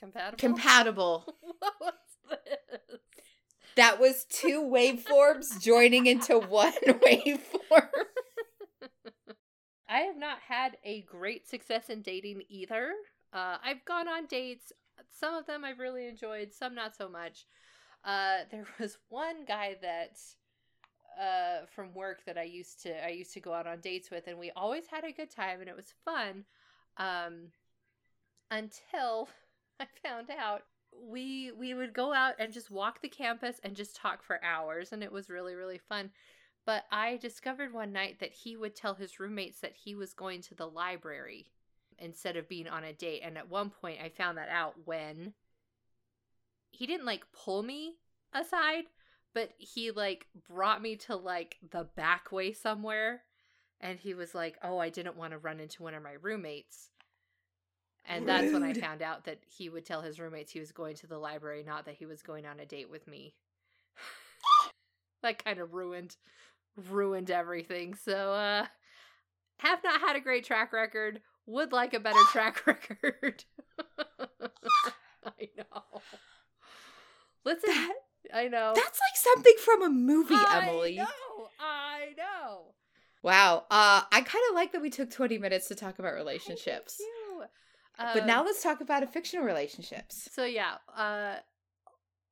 compatible. 0.00 0.38
Compatible. 0.38 1.24
what 1.60 1.74
was 1.80 1.92
this? 2.28 2.98
That 3.76 4.00
was 4.00 4.26
two 4.28 4.60
waveforms 4.62 5.62
joining 5.62 6.06
into 6.06 6.36
one 6.36 6.72
waveform. 6.84 7.88
I 9.88 10.00
have 10.00 10.16
not 10.16 10.38
had 10.48 10.78
a 10.82 11.02
great 11.02 11.48
success 11.48 11.88
in 11.88 12.02
dating 12.02 12.42
either. 12.48 12.90
Uh, 13.32 13.58
I've 13.62 13.84
gone 13.84 14.08
on 14.08 14.26
dates. 14.26 14.72
Some 15.10 15.34
of 15.34 15.46
them 15.46 15.64
I've 15.64 15.78
really 15.78 16.06
enjoyed, 16.06 16.52
some 16.52 16.74
not 16.74 16.96
so 16.96 17.08
much. 17.08 17.46
Uh, 18.04 18.38
there 18.50 18.66
was 18.78 18.98
one 19.08 19.44
guy 19.46 19.76
that 19.82 20.18
uh, 21.20 21.66
from 21.74 21.94
work 21.94 22.24
that 22.26 22.38
I 22.38 22.44
used 22.44 22.82
to 22.82 23.04
I 23.04 23.10
used 23.10 23.32
to 23.34 23.40
go 23.40 23.52
out 23.52 23.66
on 23.66 23.80
dates 23.80 24.10
with, 24.10 24.26
and 24.26 24.38
we 24.38 24.50
always 24.54 24.86
had 24.86 25.04
a 25.04 25.12
good 25.12 25.30
time, 25.30 25.60
and 25.60 25.68
it 25.68 25.76
was 25.76 25.94
fun. 26.04 26.44
Um, 26.96 27.52
until 28.50 29.28
I 29.80 29.86
found 30.02 30.30
out 30.30 30.62
we 30.92 31.52
we 31.52 31.74
would 31.74 31.92
go 31.92 32.12
out 32.12 32.34
and 32.38 32.52
just 32.52 32.70
walk 32.70 33.00
the 33.00 33.08
campus 33.08 33.60
and 33.62 33.76
just 33.76 33.94
talk 33.94 34.22
for 34.22 34.42
hours 34.42 34.92
and 34.92 35.02
it 35.02 35.12
was 35.12 35.28
really 35.28 35.54
really 35.54 35.78
fun 35.78 36.10
but 36.64 36.84
i 36.90 37.16
discovered 37.18 37.72
one 37.72 37.92
night 37.92 38.18
that 38.20 38.32
he 38.32 38.56
would 38.56 38.74
tell 38.74 38.94
his 38.94 39.20
roommates 39.20 39.60
that 39.60 39.74
he 39.84 39.94
was 39.94 40.14
going 40.14 40.40
to 40.40 40.54
the 40.54 40.66
library 40.66 41.50
instead 41.98 42.36
of 42.36 42.48
being 42.48 42.68
on 42.68 42.84
a 42.84 42.92
date 42.92 43.22
and 43.24 43.36
at 43.36 43.48
one 43.48 43.70
point 43.70 43.98
i 44.02 44.08
found 44.08 44.38
that 44.38 44.48
out 44.48 44.74
when 44.84 45.32
he 46.70 46.86
didn't 46.86 47.06
like 47.06 47.24
pull 47.32 47.62
me 47.62 47.94
aside 48.32 48.84
but 49.34 49.50
he 49.58 49.90
like 49.90 50.26
brought 50.48 50.82
me 50.82 50.96
to 50.96 51.16
like 51.16 51.56
the 51.70 51.84
back 51.96 52.30
way 52.32 52.52
somewhere 52.52 53.22
and 53.80 53.98
he 53.98 54.14
was 54.14 54.34
like 54.34 54.56
oh 54.62 54.78
i 54.78 54.88
didn't 54.88 55.16
want 55.16 55.32
to 55.32 55.38
run 55.38 55.60
into 55.60 55.82
one 55.82 55.94
of 55.94 56.02
my 56.02 56.14
roommates 56.20 56.90
and 58.08 58.26
that's 58.26 58.52
when 58.52 58.62
I 58.62 58.72
found 58.72 59.02
out 59.02 59.24
that 59.24 59.40
he 59.46 59.68
would 59.68 59.84
tell 59.84 60.00
his 60.00 60.18
roommates 60.18 60.50
he 60.50 60.60
was 60.60 60.72
going 60.72 60.96
to 60.96 61.06
the 61.06 61.18
library, 61.18 61.62
not 61.62 61.84
that 61.84 61.96
he 61.96 62.06
was 62.06 62.22
going 62.22 62.46
on 62.46 62.58
a 62.58 62.64
date 62.64 62.90
with 62.90 63.06
me. 63.06 63.34
that 65.22 65.44
kind 65.44 65.58
of 65.58 65.74
ruined 65.74 66.16
ruined 66.90 67.30
everything. 67.30 67.94
So 67.94 68.32
uh 68.32 68.66
have 69.58 69.84
not 69.84 70.00
had 70.00 70.16
a 70.16 70.20
great 70.20 70.44
track 70.44 70.72
record. 70.72 71.20
Would 71.48 71.72
like 71.72 71.94
a 71.94 72.00
better 72.00 72.20
track 72.30 72.62
record. 72.66 73.44
I 75.24 75.48
know. 75.56 76.00
Listen, 77.44 77.70
That- 77.70 77.94
I 78.34 78.48
know. 78.48 78.72
That's 78.74 79.00
like 79.00 79.16
something 79.16 79.54
from 79.64 79.82
a 79.82 79.88
movie, 79.88 80.34
Emily. 80.52 81.00
I 81.00 81.04
know. 81.04 81.48
I 81.58 82.08
know. 82.18 82.74
Wow. 83.22 83.64
Uh 83.70 84.02
I 84.12 84.20
kind 84.20 84.44
of 84.50 84.54
like 84.54 84.72
that 84.72 84.82
we 84.82 84.90
took 84.90 85.10
20 85.10 85.38
minutes 85.38 85.68
to 85.68 85.74
talk 85.74 85.98
about 85.98 86.12
relationships. 86.14 86.96
You. 87.00 87.44
But 87.98 88.26
now 88.26 88.40
Um, 88.40 88.46
let's 88.46 88.62
talk 88.62 88.80
about 88.82 89.02
a 89.02 89.06
fictional 89.06 89.44
relationships. 89.46 90.28
So 90.32 90.44
yeah, 90.44 90.74
uh 90.96 91.36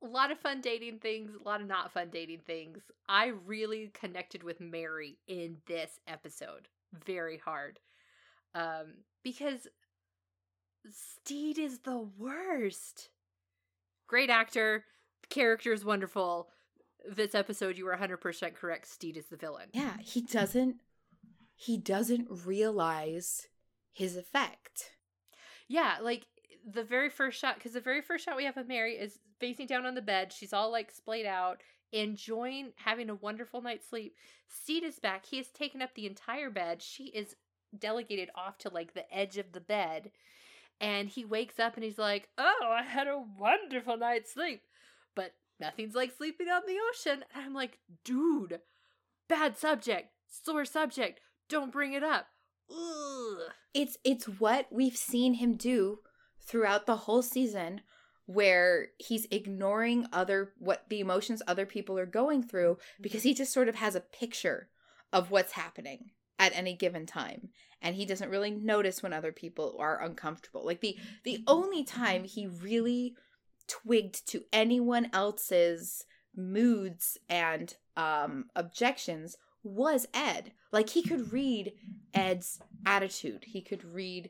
a 0.03 0.07
lot 0.07 0.29
of 0.31 0.39
fun 0.39 0.61
dating 0.61 0.99
things, 0.99 1.31
a 1.33 1.43
lot 1.43 1.59
of 1.59 1.67
not 1.67 1.91
fun 1.91 2.09
dating 2.11 2.41
things. 2.45 2.83
I 3.09 3.27
really 3.47 3.89
connected 3.95 4.43
with 4.43 4.61
Mary 4.61 5.17
in 5.27 5.57
this 5.65 5.99
episode 6.07 6.67
very 7.05 7.37
hard. 7.39 7.79
Um 8.55 9.03
because 9.23 9.67
Stede 10.89 11.59
is 11.59 11.79
the 11.79 11.97
worst. 12.17 13.09
Great 14.07 14.29
actor, 14.29 14.85
the 15.21 15.27
character 15.27 15.73
is 15.73 15.83
wonderful. 15.83 16.49
This 17.09 17.35
episode 17.35 17.77
you 17.77 17.85
were 17.85 17.97
100% 17.97 18.55
correct. 18.55 18.87
Stede 18.87 19.17
is 19.17 19.27
the 19.27 19.37
villain. 19.37 19.69
Yeah, 19.73 19.97
he 20.01 20.21
doesn't 20.21 20.77
he 21.55 21.77
doesn't 21.77 22.27
realize 22.45 23.47
his 23.91 24.15
effect. 24.15 24.91
Yeah, 25.67 25.97
like 26.01 26.27
the 26.65 26.83
very 26.83 27.09
first 27.09 27.39
shot, 27.39 27.55
because 27.55 27.73
the 27.73 27.81
very 27.81 28.01
first 28.01 28.25
shot 28.25 28.37
we 28.37 28.45
have 28.45 28.57
of 28.57 28.67
Mary 28.67 28.93
is 28.93 29.17
facing 29.39 29.65
down 29.65 29.85
on 29.85 29.95
the 29.95 30.01
bed. 30.01 30.31
She's 30.31 30.53
all 30.53 30.71
like 30.71 30.91
splayed 30.91 31.25
out, 31.25 31.61
enjoying 31.91 32.73
having 32.75 33.09
a 33.09 33.15
wonderful 33.15 33.61
night's 33.61 33.89
sleep. 33.89 34.15
Stede 34.47 34.83
is 34.83 34.99
back. 34.99 35.25
He 35.25 35.37
has 35.37 35.47
taken 35.47 35.81
up 35.81 35.95
the 35.95 36.05
entire 36.05 36.51
bed. 36.51 36.81
She 36.81 37.05
is 37.05 37.35
delegated 37.77 38.29
off 38.35 38.57
to 38.59 38.69
like 38.69 38.93
the 38.93 39.11
edge 39.15 39.37
of 39.37 39.51
the 39.53 39.61
bed. 39.61 40.11
And 40.79 41.09
he 41.09 41.25
wakes 41.25 41.59
up 41.59 41.75
and 41.75 41.83
he's 41.83 41.97
like, 41.97 42.29
Oh, 42.37 42.69
I 42.69 42.83
had 42.83 43.07
a 43.07 43.23
wonderful 43.39 43.97
night's 43.97 44.33
sleep. 44.33 44.61
But 45.15 45.33
nothing's 45.59 45.95
like 45.95 46.15
sleeping 46.15 46.47
on 46.49 46.61
the 46.67 46.77
ocean. 46.91 47.23
And 47.33 47.45
I'm 47.45 47.53
like, 47.53 47.79
Dude, 48.03 48.59
bad 49.27 49.57
subject, 49.57 50.09
sore 50.27 50.65
subject. 50.65 51.19
Don't 51.49 51.71
bring 51.71 51.93
it 51.93 52.03
up. 52.03 52.27
Ugh. 52.69 53.51
It's 53.73 53.97
it's 54.03 54.25
what 54.25 54.67
we've 54.71 54.97
seen 54.97 55.35
him 55.35 55.55
do 55.55 55.99
throughout 56.41 56.85
the 56.85 56.95
whole 56.95 57.21
season 57.21 57.81
where 58.25 58.89
he's 58.97 59.25
ignoring 59.31 60.05
other 60.11 60.53
what 60.59 60.83
the 60.89 60.99
emotions 60.99 61.41
other 61.47 61.65
people 61.65 61.97
are 61.97 62.05
going 62.05 62.43
through 62.43 62.73
mm-hmm. 62.73 63.03
because 63.03 63.23
he 63.23 63.33
just 63.33 63.53
sort 63.53 63.69
of 63.69 63.75
has 63.75 63.95
a 63.95 64.01
picture 64.01 64.69
of 65.13 65.31
what's 65.31 65.53
happening 65.53 66.11
at 66.39 66.55
any 66.55 66.75
given 66.75 67.05
time 67.05 67.49
and 67.81 67.95
he 67.95 68.05
doesn't 68.05 68.29
really 68.29 68.51
notice 68.51 69.03
when 69.03 69.13
other 69.13 69.31
people 69.31 69.75
are 69.79 70.01
uncomfortable. 70.01 70.65
Like 70.65 70.81
the 70.81 70.97
the 71.23 71.43
only 71.47 71.83
time 71.83 72.23
he 72.23 72.47
really 72.47 73.15
twigged 73.67 74.27
to 74.29 74.43
anyone 74.51 75.09
else's 75.13 76.05
moods 76.35 77.17
and 77.29 77.75
um 77.95 78.45
objections 78.55 79.37
was 79.63 80.07
ed. 80.13 80.51
Like 80.71 80.89
he 80.89 81.03
could 81.03 81.31
read 81.31 81.73
ed's 82.13 82.59
attitude. 82.85 83.45
He 83.45 83.61
could 83.61 83.83
read 83.83 84.29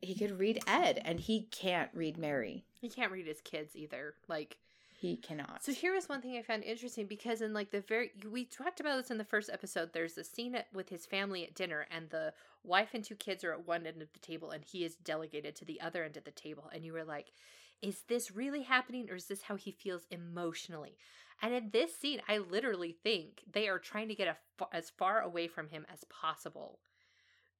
he 0.00 0.14
could 0.14 0.38
read 0.38 0.60
ed 0.66 1.00
and 1.04 1.20
he 1.20 1.48
can't 1.50 1.90
read 1.94 2.18
mary. 2.18 2.64
He 2.80 2.88
can't 2.88 3.12
read 3.12 3.26
his 3.26 3.40
kids 3.40 3.76
either. 3.76 4.14
Like, 4.26 4.58
he 5.02 5.16
cannot 5.16 5.62
so 5.64 5.72
here 5.72 5.94
is 5.94 6.08
one 6.08 6.22
thing 6.22 6.36
I 6.36 6.42
found 6.42 6.62
interesting 6.62 7.06
because 7.06 7.42
in 7.42 7.52
like 7.52 7.70
the 7.70 7.80
very 7.80 8.12
we 8.30 8.44
talked 8.44 8.80
about 8.80 8.96
this 8.96 9.10
in 9.10 9.18
the 9.18 9.24
first 9.24 9.50
episode. 9.52 9.92
There's 9.92 10.16
a 10.18 10.24
scene 10.24 10.54
at, 10.54 10.68
with 10.72 10.88
his 10.88 11.06
family 11.06 11.44
at 11.44 11.54
dinner, 11.54 11.86
and 11.90 12.08
the 12.10 12.32
wife 12.62 12.90
and 12.94 13.02
two 13.02 13.14
kids 13.14 13.44
are 13.44 13.52
at 13.52 13.66
one 13.66 13.86
end 13.86 14.00
of 14.00 14.12
the 14.12 14.18
table, 14.18 14.50
and 14.50 14.64
he 14.64 14.84
is 14.84 14.96
delegated 14.96 15.56
to 15.56 15.64
the 15.64 15.80
other 15.80 16.04
end 16.04 16.16
of 16.16 16.24
the 16.24 16.30
table. 16.30 16.70
And 16.72 16.84
you 16.84 16.92
were 16.92 17.04
like, 17.04 17.32
"Is 17.80 18.02
this 18.08 18.30
really 18.30 18.62
happening, 18.62 19.10
or 19.10 19.16
is 19.16 19.26
this 19.26 19.42
how 19.42 19.56
he 19.56 19.72
feels 19.72 20.06
emotionally?" 20.10 20.96
And 21.40 21.52
in 21.52 21.70
this 21.70 21.96
scene, 21.96 22.22
I 22.28 22.38
literally 22.38 22.96
think 23.02 23.42
they 23.50 23.68
are 23.68 23.78
trying 23.78 24.08
to 24.08 24.14
get 24.14 24.28
a, 24.28 24.66
as 24.72 24.90
far 24.90 25.20
away 25.20 25.48
from 25.48 25.68
him 25.68 25.84
as 25.92 26.04
possible 26.04 26.78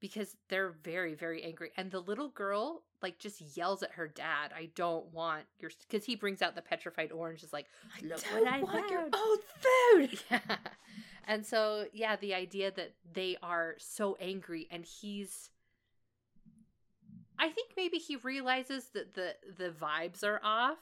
because 0.03 0.37
they're 0.49 0.75
very 0.83 1.15
very 1.15 1.43
angry 1.45 1.71
and 1.77 1.91
the 1.91 2.01
little 2.01 2.29
girl 2.31 2.83
like 3.03 3.19
just 3.19 3.41
yells 3.57 3.83
at 3.85 3.93
her 3.93 4.09
dad 4.09 4.51
i 4.55 4.69
don't 4.75 5.07
want 5.15 5.45
your 5.61 5.71
because 5.89 6.05
he 6.05 6.17
brings 6.17 6.43
out 6.43 6.55
the 6.57 6.61
petrified 6.61 7.13
orange 7.13 7.43
is 7.45 7.53
like 7.53 7.67
look 8.03 8.21
what 8.33 8.47
i 8.47 8.61
want 8.61 8.91
your 8.91 9.01
found." 9.03 9.15
old 9.15 9.39
food. 9.61 10.19
yeah 10.31 10.57
and 11.27 11.47
so 11.47 11.87
yeah 11.93 12.17
the 12.17 12.35
idea 12.35 12.71
that 12.73 12.93
they 13.15 13.37
are 13.43 13.77
so 13.79 14.17
angry 14.21 14.67
and 14.73 14.85
he's 14.85 15.51
i 17.39 17.49
think 17.49 17.71
maybe 17.77 17.97
he 17.97 18.17
realizes 18.17 18.87
that 18.93 19.15
the 19.15 19.37
the 19.57 19.71
vibes 19.71 20.25
are 20.25 20.41
off 20.43 20.79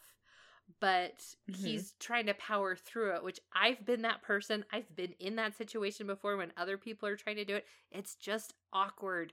but 0.80 1.34
Mhm. 1.48 1.56
he's 1.56 1.92
trying 2.00 2.26
to 2.26 2.34
power 2.34 2.76
through 2.76 3.14
it 3.14 3.24
which 3.24 3.40
i've 3.54 3.84
been 3.84 4.02
that 4.02 4.22
person. 4.22 4.64
I've 4.72 4.94
been 4.94 5.12
in 5.18 5.36
that 5.36 5.56
situation 5.56 6.06
before 6.06 6.36
when 6.36 6.52
other 6.56 6.78
people 6.78 7.08
are 7.08 7.16
trying 7.16 7.36
to 7.36 7.44
do 7.44 7.56
it. 7.56 7.66
It's 7.90 8.14
just 8.16 8.54
awkward 8.72 9.32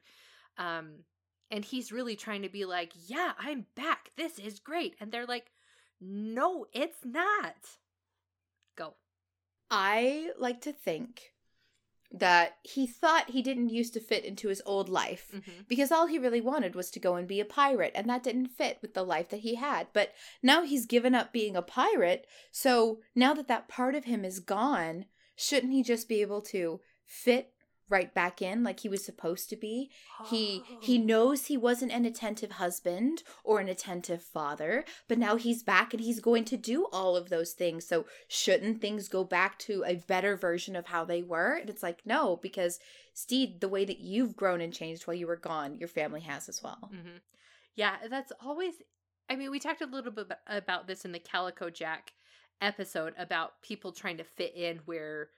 um 0.57 1.03
and 1.51 1.65
he's 1.65 1.91
really 1.91 2.15
trying 2.15 2.41
to 2.43 2.49
be 2.49 2.65
like 2.65 2.93
yeah 3.07 3.33
i'm 3.39 3.67
back. 3.75 4.11
This 4.17 4.39
is 4.39 4.59
great. 4.59 4.95
And 4.99 5.11
they're 5.11 5.25
like 5.25 5.51
no 6.01 6.67
it's 6.73 7.05
not. 7.05 7.77
Go. 8.77 8.95
I 9.69 10.31
like 10.37 10.61
to 10.61 10.71
think 10.71 11.33
that 12.11 12.57
he 12.63 12.87
thought 12.87 13.31
he 13.31 13.41
didn't 13.41 13.69
used 13.69 13.93
to 13.93 13.99
fit 13.99 14.23
into 14.23 14.47
his 14.47 14.61
old 14.65 14.87
life 14.87 15.27
mm-hmm. 15.33 15.61
because 15.67 15.91
all 15.91 16.07
he 16.07 16.17
really 16.17 16.39
wanted 16.39 16.73
was 16.73 16.89
to 16.89 16.99
go 16.99 17.15
and 17.15 17.27
be 17.27 17.39
a 17.39 17.45
pirate 17.45 17.91
and 17.95 18.09
that 18.09 18.23
didn't 18.23 18.47
fit 18.47 18.77
with 18.81 18.93
the 18.93 19.03
life 19.03 19.29
that 19.29 19.41
he 19.41 19.55
had 19.55 19.87
but 19.91 20.13
now 20.41 20.63
he's 20.63 20.85
given 20.85 21.13
up 21.13 21.33
being 21.33 21.55
a 21.55 21.61
pirate 21.61 22.25
so 22.51 22.99
now 23.13 23.33
that 23.33 23.49
that 23.49 23.67
part 23.67 23.93
of 23.93 24.05
him 24.05 24.23
is 24.23 24.39
gone 24.39 25.05
shouldn't 25.35 25.73
he 25.73 25.83
just 25.83 26.07
be 26.07 26.21
able 26.21 26.41
to 26.41 26.79
fit 27.05 27.51
right 27.89 28.13
back 28.13 28.41
in 28.41 28.63
like 28.63 28.81
he 28.81 28.89
was 28.89 29.03
supposed 29.05 29.49
to 29.49 29.55
be 29.55 29.89
he 30.29 30.61
he 30.81 30.99
Oh. 30.99 31.03
knows 31.03 31.45
he 31.45 31.57
wasn't 31.57 31.91
an 31.91 32.05
attentive 32.05 32.51
husband 32.53 33.23
or 33.43 33.59
an 33.59 33.69
attentive 33.69 34.21
father 34.21 34.83
but 35.07 35.17
now 35.17 35.35
he's 35.35 35.63
back 35.63 35.93
and 35.93 36.01
he's 36.03 36.19
going 36.19 36.43
to 36.45 36.57
do 36.57 36.85
all 36.91 37.15
of 37.15 37.29
those 37.29 37.53
things 37.53 37.87
so 37.87 38.05
shouldn't 38.27 38.81
things 38.81 39.07
go 39.07 39.23
back 39.23 39.57
to 39.59 39.83
a 39.87 39.95
better 39.95 40.35
version 40.35 40.75
of 40.75 40.87
how 40.87 41.05
they 41.05 41.21
were 41.23 41.53
and 41.55 41.69
it's 41.69 41.83
like 41.83 42.01
no 42.05 42.37
because 42.41 42.79
stede 43.13 43.61
the 43.61 43.69
way 43.69 43.85
that 43.85 43.99
you've 43.99 44.35
grown 44.35 44.61
and 44.61 44.73
changed 44.73 45.07
while 45.07 45.15
you 45.15 45.27
were 45.27 45.35
gone 45.37 45.77
your 45.77 45.87
family 45.89 46.21
has 46.21 46.49
as 46.49 46.61
well 46.63 46.89
hmm 46.91 47.17
Yeah, 47.75 47.95
that's 48.09 48.31
always. 48.43 48.73
I 49.29 49.35
mean, 49.35 49.51
we 49.51 49.59
talked 49.59 49.81
a 49.81 49.85
little 49.85 50.11
bit 50.11 50.27
about 50.47 50.87
this 50.87 51.05
in 51.05 51.11
the 51.11 51.19
Calico 51.19 51.69
Jack 51.69 52.13
episode 52.61 53.13
about 53.19 53.61
people 53.61 53.91
trying 53.91 54.17
to 54.17 54.23
fit 54.23 54.55
in 54.55 54.79
where 54.85 55.29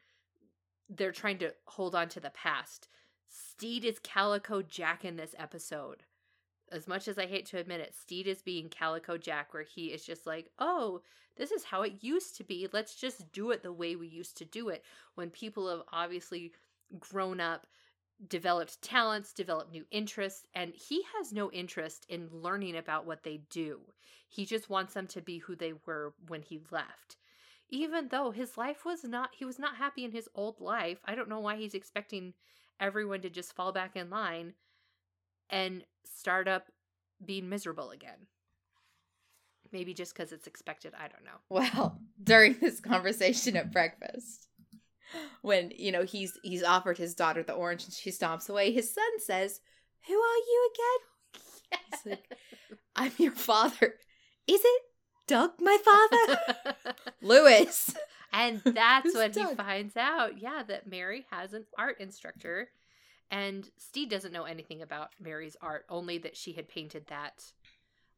they're 0.89 1.11
trying 1.11 1.37
to 1.39 1.53
hold 1.65 1.95
on 1.95 2.09
to 2.09 2.19
the 2.19 2.31
past. 2.31 2.87
Stede 3.27 3.85
is 3.85 3.99
Calico 3.99 4.61
Jack 4.61 5.05
in 5.05 5.15
this 5.15 5.35
episode. 5.37 6.03
As 6.71 6.87
much 6.87 7.07
as 7.07 7.17
I 7.17 7.25
hate 7.25 7.45
to 7.47 7.57
admit 7.57 7.81
it, 7.81 7.95
Stede 7.95 8.27
is 8.27 8.41
being 8.41 8.69
Calico 8.69 9.17
Jack, 9.17 9.53
where 9.53 9.63
he 9.63 9.87
is 9.87 10.05
just 10.05 10.25
like, 10.25 10.49
oh, 10.59 11.01
this 11.35 11.51
is 11.51 11.63
how 11.63 11.83
it 11.83 12.01
used 12.01 12.35
to 12.37 12.43
be. 12.43 12.67
Let's 12.71 12.95
just 12.95 13.31
do 13.31 13.51
it 13.51 13.63
the 13.63 13.73
way 13.73 13.95
we 13.95 14.07
used 14.07 14.37
to 14.37 14.45
do 14.45 14.69
it. 14.69 14.83
When 15.15 15.29
people 15.29 15.69
have 15.69 15.83
obviously 15.91 16.51
grown 16.99 17.39
up, 17.39 17.65
developed 18.27 18.81
talents, 18.81 19.31
developed 19.31 19.71
new 19.71 19.85
interests, 19.91 20.45
and 20.53 20.73
he 20.73 21.03
has 21.17 21.31
no 21.31 21.51
interest 21.51 22.05
in 22.09 22.29
learning 22.31 22.75
about 22.75 23.05
what 23.05 23.23
they 23.23 23.41
do. 23.49 23.79
He 24.27 24.45
just 24.45 24.69
wants 24.69 24.93
them 24.93 25.07
to 25.07 25.21
be 25.21 25.39
who 25.39 25.55
they 25.55 25.73
were 25.85 26.13
when 26.27 26.41
he 26.41 26.59
left. 26.71 27.17
Even 27.70 28.07
though 28.09 28.32
his 28.32 28.57
life 28.57 28.84
was 28.86 29.03
not, 29.03 29.30
he 29.38 29.45
was 29.45 29.59
not 29.59 29.76
happy 29.78 30.03
in 30.03 30.11
his 30.11 30.28
old 30.34 30.59
life. 30.59 30.99
I 31.05 31.15
don't 31.15 31.30
know 31.30 31.39
why 31.39 31.57
he's 31.57 31.74
expecting 31.76 32.34
everyone 32.80 33.22
to 33.22 33.30
just 33.30 33.53
fall 33.55 33.72
back 33.72 33.95
in 33.95 34.09
line 34.09 34.53
and 35.49 35.84
start 36.05 36.47
up 36.47 36.67
being 37.24 37.47
miserable 37.49 37.91
again. 37.91 38.28
Maybe 39.72 39.93
just 39.93 40.15
because 40.15 40.32
it's 40.32 40.47
expected. 40.47 40.93
I 40.97 41.07
don't 41.09 41.24
know. 41.26 41.39
well 41.49 41.99
during 42.24 42.57
this 42.59 42.80
conversation 42.80 43.55
at 43.55 43.72
breakfast 43.72 44.47
when 45.41 45.72
you 45.76 45.91
know 45.91 46.03
he's 46.03 46.38
he's 46.43 46.63
offered 46.63 46.97
his 46.97 47.15
daughter 47.15 47.41
the 47.43 47.53
orange 47.53 47.84
and 47.86 47.93
she 47.93 48.11
stomps 48.11 48.49
away 48.49 48.72
his 48.72 48.93
son 48.93 49.20
says 49.20 49.59
who 50.07 50.13
are 50.13 50.38
you 50.38 50.70
again 50.74 51.41
It's 51.91 52.05
like, 52.05 52.38
i'm 52.95 53.11
your 53.17 53.32
father 53.32 53.95
is 54.47 54.61
it 54.63 54.82
doug 55.30 55.51
my 55.59 55.77
father 55.84 56.93
lewis 57.21 57.95
and 58.32 58.61
that's 58.63 59.15
when 59.15 59.34
he 59.34 59.45
finds 59.55 59.97
out, 59.97 60.39
yeah, 60.39 60.63
that 60.67 60.88
Mary 60.88 61.25
has 61.32 61.53
an 61.53 61.65
art 61.77 61.99
instructor. 61.99 62.69
And 63.32 63.69
Steve 63.77 64.09
doesn't 64.09 64.32
know 64.32 64.45
anything 64.45 64.82
about 64.82 65.09
Mary's 65.19 65.57
art, 65.61 65.86
only 65.89 66.17
that 66.19 66.36
she 66.36 66.53
had 66.53 66.67
painted 66.67 67.07
that 67.07 67.43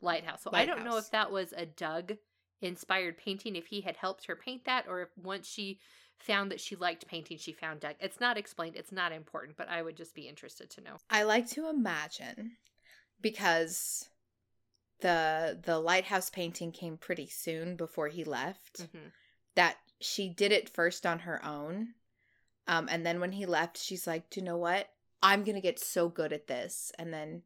lighthouse. 0.02 0.42
So 0.44 0.52
I 0.54 0.66
don't 0.66 0.86
know 0.86 0.98
if 0.98 1.12
that 1.12 1.32
was 1.32 1.54
a 1.56 1.66
Doug 1.66 2.14
inspired 2.62 3.18
painting, 3.18 3.56
if 3.56 3.68
he 3.68 3.82
had 3.82 3.98
helped 3.98 4.26
her 4.28 4.36
paint 4.36 4.66
that, 4.66 4.86
or 4.88 5.02
if 5.02 5.10
once 5.18 5.48
she 5.48 5.80
found 6.18 6.52
that 6.52 6.62
she 6.62 6.76
liked 6.76 7.08
painting, 7.08 7.38
she 7.38 7.52
found 7.52 7.82
Doug. 7.82 7.96
It's 8.00 8.20
not 8.20 8.38
explained, 8.38 8.76
it's 8.78 8.92
not 8.92 9.12
important, 9.12 9.58
but 9.58 9.68
I 9.68 9.82
would 9.82 9.98
just 9.98 10.16
be 10.16 10.30
interested 10.30 10.70
to 10.72 10.82
know. 10.82 10.98
I 11.10 11.24
like 11.24 11.50
to 11.52 11.70
imagine 11.70 12.52
because 13.22 14.08
the 15.02 15.60
the 15.64 15.80
lighthouse 15.80 16.30
painting 16.30 16.72
came 16.72 16.98
pretty 16.98 17.28
soon 17.28 17.76
before 17.76 18.08
he 18.08 18.24
left 18.24 18.88
hmm 18.92 19.08
that 19.54 19.76
she 20.00 20.30
did 20.30 20.54
it 20.54 20.70
first 20.70 21.06
on 21.06 21.20
her 21.20 21.44
own. 21.46 21.90
Um 22.68 22.88
and 22.90 23.06
then 23.06 23.20
when 23.20 23.34
he 23.34 23.46
left 23.46 23.78
she's 23.78 24.08
like, 24.08 24.30
"Do 24.30 24.40
you 24.40 24.46
know 24.46 24.58
what? 24.58 24.88
I'm 25.22 25.44
going 25.44 25.56
to 25.56 25.62
get 25.62 25.78
so 25.78 26.08
good 26.10 26.32
at 26.32 26.48
this." 26.48 26.92
And 26.98 27.14
then 27.14 27.44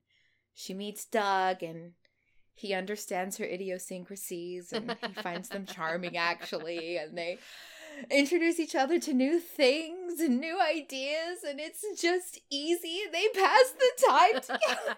she 0.54 0.74
meets 0.74 1.06
Doug 1.06 1.64
and 1.64 1.94
he 2.54 2.74
understands 2.74 3.38
her 3.38 3.46
idiosyncrasies 3.46 4.72
and 4.72 4.96
he 5.02 5.14
finds 5.22 5.50
them 5.50 5.66
charming 5.76 6.16
actually 6.16 6.98
and 6.98 7.18
they 7.18 7.38
introduce 8.10 8.60
each 8.60 8.76
other 8.76 9.00
to 9.00 9.14
new 9.14 9.40
things 9.40 10.20
and 10.20 10.40
new 10.40 10.60
ideas 10.60 11.44
and 11.48 11.60
it's 11.60 11.84
just 12.02 12.40
easy 12.50 13.02
they 13.12 13.28
pass 13.30 13.72
the 13.72 14.08
time 14.08 14.42
together 14.42 14.98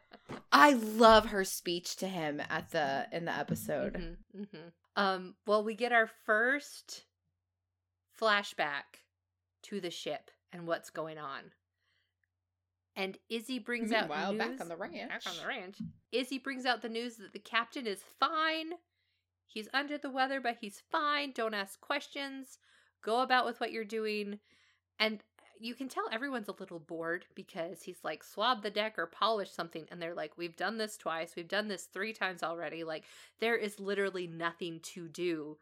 i 0.52 0.72
love 0.72 1.26
her 1.26 1.44
speech 1.44 1.96
to 1.96 2.06
him 2.06 2.40
at 2.50 2.70
the 2.70 3.06
in 3.12 3.24
the 3.24 3.36
episode 3.36 3.94
Mhm, 3.94 4.16
mhm. 4.46 4.72
Um, 4.94 5.36
well, 5.46 5.64
we 5.64 5.74
get 5.74 5.90
our 5.92 6.06
first 6.26 7.06
flashback 8.20 9.00
to 9.62 9.80
the 9.80 9.90
ship 9.90 10.30
and 10.52 10.66
what's 10.66 10.90
going 10.90 11.16
on. 11.16 11.52
And 12.94 13.16
Izzy 13.30 13.58
brings 13.58 13.90
out 13.90 14.10
news, 14.10 14.38
back 14.38 14.60
on 14.60 14.68
the 14.68 14.76
ranch. 14.76 15.08
back 15.08 15.22
on 15.26 15.36
the 15.40 15.46
ranch. 15.48 15.78
Izzy 16.12 16.38
brings 16.38 16.66
out 16.66 16.82
the 16.82 16.90
news 16.90 17.16
that 17.16 17.32
the 17.32 17.38
captain 17.38 17.86
is 17.86 18.02
fine. 18.20 18.72
He's 19.46 19.68
under 19.72 19.96
the 19.96 20.10
weather, 20.10 20.40
but 20.42 20.58
he's 20.60 20.82
fine. 20.90 21.32
Don't 21.32 21.54
ask 21.54 21.80
questions. 21.80 22.58
Go 23.02 23.20
about 23.22 23.46
with 23.46 23.60
what 23.60 23.72
you're 23.72 23.84
doing. 23.84 24.40
And 24.98 25.22
you 25.62 25.74
can 25.74 25.88
tell 25.88 26.08
everyone's 26.10 26.48
a 26.48 26.54
little 26.58 26.80
bored 26.80 27.24
because 27.36 27.82
he's 27.82 28.02
like, 28.02 28.24
swab 28.24 28.62
the 28.62 28.70
deck 28.70 28.98
or 28.98 29.06
polish 29.06 29.50
something. 29.50 29.86
And 29.90 30.02
they're 30.02 30.14
like, 30.14 30.36
we've 30.36 30.56
done 30.56 30.76
this 30.76 30.96
twice. 30.96 31.34
We've 31.36 31.46
done 31.48 31.68
this 31.68 31.84
three 31.84 32.12
times 32.12 32.42
already. 32.42 32.82
Like, 32.82 33.04
there 33.40 33.56
is 33.56 33.78
literally 33.78 34.26
nothing 34.26 34.80
to 34.94 35.06
do. 35.08 35.58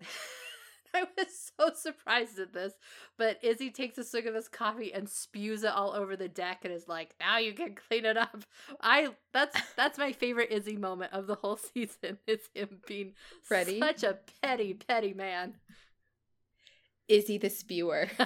I 0.94 1.04
was 1.16 1.50
so 1.58 1.72
surprised 1.74 2.38
at 2.38 2.52
this. 2.52 2.74
But 3.16 3.38
Izzy 3.42 3.70
takes 3.70 3.96
a 3.96 4.04
swig 4.04 4.26
of 4.26 4.34
his 4.34 4.48
coffee 4.48 4.92
and 4.92 5.08
spews 5.08 5.62
it 5.62 5.72
all 5.72 5.92
over 5.92 6.14
the 6.14 6.28
deck 6.28 6.60
and 6.64 6.74
is 6.74 6.86
like, 6.86 7.14
now 7.18 7.38
you 7.38 7.54
can 7.54 7.74
clean 7.74 8.04
it 8.04 8.18
up. 8.18 8.44
I 8.82 9.08
that's 9.32 9.56
that's 9.76 9.96
my 9.96 10.12
favorite 10.12 10.50
Izzy 10.50 10.76
moment 10.76 11.14
of 11.14 11.26
the 11.26 11.36
whole 11.36 11.56
season 11.74 12.18
is 12.26 12.40
him 12.54 12.80
being 12.86 13.14
Freddie? 13.40 13.80
such 13.80 14.02
a 14.02 14.18
petty, 14.42 14.74
petty 14.74 15.14
man. 15.14 15.54
izzy 17.08 17.38
the 17.38 17.50
spewer 17.50 18.08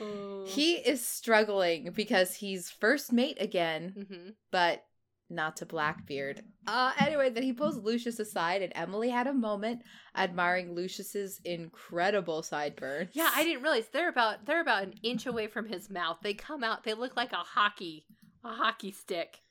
Oh. 0.00 0.47
He 0.58 0.74
is 0.74 1.04
struggling 1.06 1.90
because 1.94 2.34
he's 2.36 2.70
first 2.70 3.12
mate 3.12 3.36
again 3.40 4.06
Mhm. 4.10 4.34
but 4.50 4.84
not 5.30 5.56
to 5.58 5.66
Blackbeard. 5.66 6.42
Uh 6.66 6.92
anyway, 6.98 7.28
then 7.28 7.42
he 7.42 7.52
pulls 7.52 7.76
Lucius 7.76 8.18
aside 8.18 8.62
and 8.62 8.72
Emily 8.74 9.10
had 9.10 9.26
a 9.26 9.34
moment 9.34 9.82
admiring 10.16 10.74
Lucius's 10.74 11.38
incredible 11.44 12.42
sideburns. 12.42 13.10
Yeah, 13.12 13.30
I 13.34 13.44
didn't 13.44 13.62
realize 13.62 13.88
they're 13.92 14.08
about 14.08 14.46
they're 14.46 14.60
about 14.62 14.84
an 14.84 14.94
inch 15.02 15.26
away 15.26 15.46
from 15.46 15.66
his 15.66 15.90
mouth. 15.90 16.16
They 16.22 16.32
come 16.34 16.64
out, 16.64 16.84
they 16.84 16.94
look 16.94 17.14
like 17.16 17.32
a 17.32 17.36
hockey 17.36 18.06
a 18.42 18.52
hockey 18.54 18.90
stick 18.92 19.42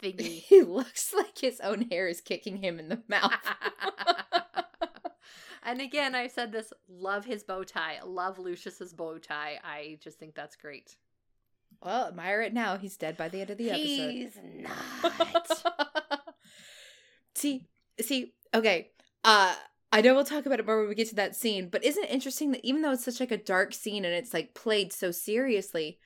thingy. 0.00 0.42
He 0.48 0.62
looks 0.62 1.12
like 1.12 1.38
his 1.38 1.58
own 1.60 1.88
hair 1.90 2.06
is 2.06 2.20
kicking 2.20 2.58
him 2.58 2.78
in 2.78 2.88
the 2.88 3.02
mouth. 3.08 3.32
and 5.62 5.80
again, 5.80 6.14
I 6.14 6.26
said 6.28 6.52
this: 6.52 6.72
love 6.88 7.24
his 7.24 7.42
bow 7.42 7.64
tie, 7.64 7.98
love 8.04 8.38
Lucius's 8.38 8.92
bow 8.92 9.18
tie. 9.18 9.58
I 9.64 9.98
just 10.02 10.18
think 10.18 10.34
that's 10.34 10.56
great. 10.56 10.96
well, 11.82 12.08
admire 12.08 12.42
it 12.42 12.52
now. 12.54 12.76
He's 12.76 12.96
dead 12.96 13.16
by 13.16 13.28
the 13.28 13.40
end 13.40 13.50
of 13.50 13.58
the 13.58 13.70
episode. 13.70 14.10
He's 14.10 14.38
not. 14.44 16.24
see, 17.34 17.66
see, 18.00 18.34
okay. 18.54 18.90
Uh 19.24 19.54
I 19.92 20.02
know 20.02 20.14
we'll 20.14 20.24
talk 20.24 20.46
about 20.46 20.60
it 20.60 20.66
more 20.66 20.78
when 20.78 20.88
we 20.88 20.94
get 20.94 21.08
to 21.08 21.16
that 21.16 21.34
scene, 21.34 21.68
but 21.68 21.82
isn't 21.84 22.04
it 22.04 22.10
interesting 22.10 22.52
that 22.52 22.64
even 22.64 22.80
though 22.82 22.92
it's 22.92 23.04
such 23.04 23.18
like 23.18 23.32
a 23.32 23.36
dark 23.36 23.74
scene 23.74 24.04
and 24.04 24.14
it's 24.14 24.32
like 24.32 24.54
played 24.54 24.92
so 24.92 25.10
seriously, 25.10 25.98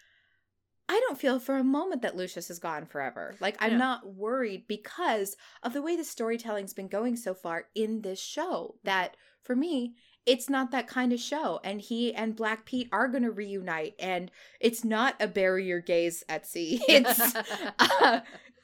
I 0.89 0.99
don't 1.07 1.19
feel 1.19 1.39
for 1.39 1.57
a 1.59 1.65
moment 1.65 2.01
that 2.01 2.17
Lucius 2.17 2.49
is 2.49 2.59
gone 2.59 2.87
forever. 2.87 3.35
Like 3.41 3.57
I'm 3.61 3.73
No. 3.73 3.79
not 3.79 4.15
worried 4.15 4.65
because 4.67 5.37
of 5.63 5.75
the 5.75 5.83
way 5.83 5.97
the 5.97 6.05
storytelling's 6.05 6.73
been 6.73 6.89
going 6.89 7.17
so 7.17 7.35
far 7.35 7.67
in 7.75 8.01
this 8.01 8.21
show. 8.21 8.77
That 8.85 9.19
for 9.45 9.55
me, 9.55 9.95
it's 10.27 10.51
not 10.51 10.71
that 10.73 10.89
kind 10.89 11.13
of 11.13 11.21
show. 11.21 11.61
And 11.63 11.81
he 11.81 12.15
and 12.15 12.35
Black 12.35 12.65
Pete 12.65 12.89
are 12.93 13.09
gonna 13.09 13.31
reunite, 13.31 13.95
and 13.99 14.31
it's 14.61 14.85
not 14.85 15.15
a 15.21 15.29
bury 15.29 15.67
your 15.67 15.81
gays 15.81 16.25
at 16.29 16.47
sea. 16.47 16.83
It's 16.89 17.37
uh, 17.79 18.21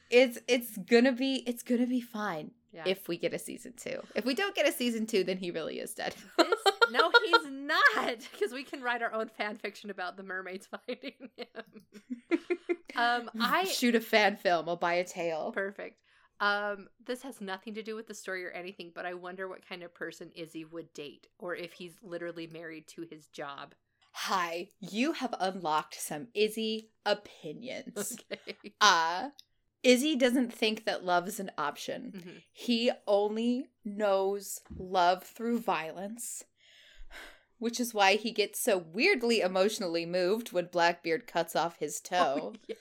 it's 0.09 0.39
it's 0.47 0.77
gonna 0.77 1.13
be 1.13 1.43
it's 1.47 1.63
gonna 1.63 1.87
be 1.87 2.01
fine 2.01 2.51
yeah. 2.73 2.83
if 2.85 3.07
we 3.07 3.17
get 3.17 3.33
a 3.33 3.39
season 3.39 3.73
two. 3.77 4.01
If 4.15 4.25
we 4.25 4.33
don't 4.33 4.55
get 4.55 4.67
a 4.67 4.71
season 4.71 5.05
two, 5.05 5.23
then 5.23 5.37
he 5.37 5.51
really 5.51 5.79
is 5.79 5.93
dead. 5.93 6.15
No, 6.91 7.11
he's 7.25 7.51
not, 7.51 8.17
because 8.31 8.53
we 8.53 8.63
can 8.63 8.81
write 8.81 9.01
our 9.01 9.13
own 9.13 9.29
fan 9.29 9.57
fiction 9.57 9.89
about 9.89 10.17
the 10.17 10.23
mermaids 10.23 10.67
finding 10.67 11.13
him. 11.37 12.39
um, 12.95 13.29
I 13.39 13.65
shoot 13.65 13.95
a 13.95 14.01
fan 14.01 14.35
film. 14.35 14.67
I'll 14.67 14.75
buy 14.75 14.95
a 14.95 15.03
tail. 15.03 15.51
perfect. 15.53 15.97
Um, 16.41 16.87
this 17.05 17.21
has 17.21 17.39
nothing 17.39 17.75
to 17.75 17.83
do 17.83 17.95
with 17.95 18.07
the 18.07 18.13
story 18.15 18.43
or 18.45 18.49
anything, 18.51 18.91
but 18.93 19.05
I 19.05 19.13
wonder 19.13 19.47
what 19.47 19.67
kind 19.67 19.83
of 19.83 19.93
person 19.93 20.31
Izzy 20.35 20.65
would 20.65 20.91
date, 20.93 21.27
or 21.37 21.55
if 21.55 21.73
he's 21.73 21.93
literally 22.01 22.47
married 22.47 22.87
to 22.89 23.05
his 23.09 23.27
job. 23.27 23.75
Hi, 24.13 24.67
you 24.79 25.13
have 25.13 25.33
unlocked 25.39 25.95
some 26.01 26.27
Izzy 26.33 26.89
opinions. 27.05 28.17
Okay. 28.33 28.73
Uh 28.81 29.29
Izzy 29.83 30.15
doesn't 30.15 30.53
think 30.53 30.85
that 30.85 31.03
love 31.05 31.27
is 31.27 31.39
an 31.39 31.51
option. 31.57 32.11
Mhm. 32.15 32.41
He 32.51 32.91
only 33.07 33.67
knows 33.85 34.61
love 34.77 35.23
through 35.23 35.59
violence. 35.59 36.43
Which 37.59 37.79
is 37.79 37.93
why 37.93 38.15
he 38.15 38.31
gets 38.31 38.59
so 38.59 38.79
weirdly 38.79 39.41
emotionally 39.41 40.05
moved 40.07 40.51
when 40.51 40.65
Blackbeard 40.71 41.27
cuts 41.27 41.55
off 41.55 41.77
his 41.77 41.99
toe. 42.01 42.53
Oh, 42.53 42.59
yeah. 42.67 42.75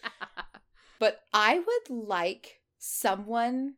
but 0.98 1.22
I 1.34 1.58
would 1.58 1.90
like 2.06 2.59
someone. 2.80 3.74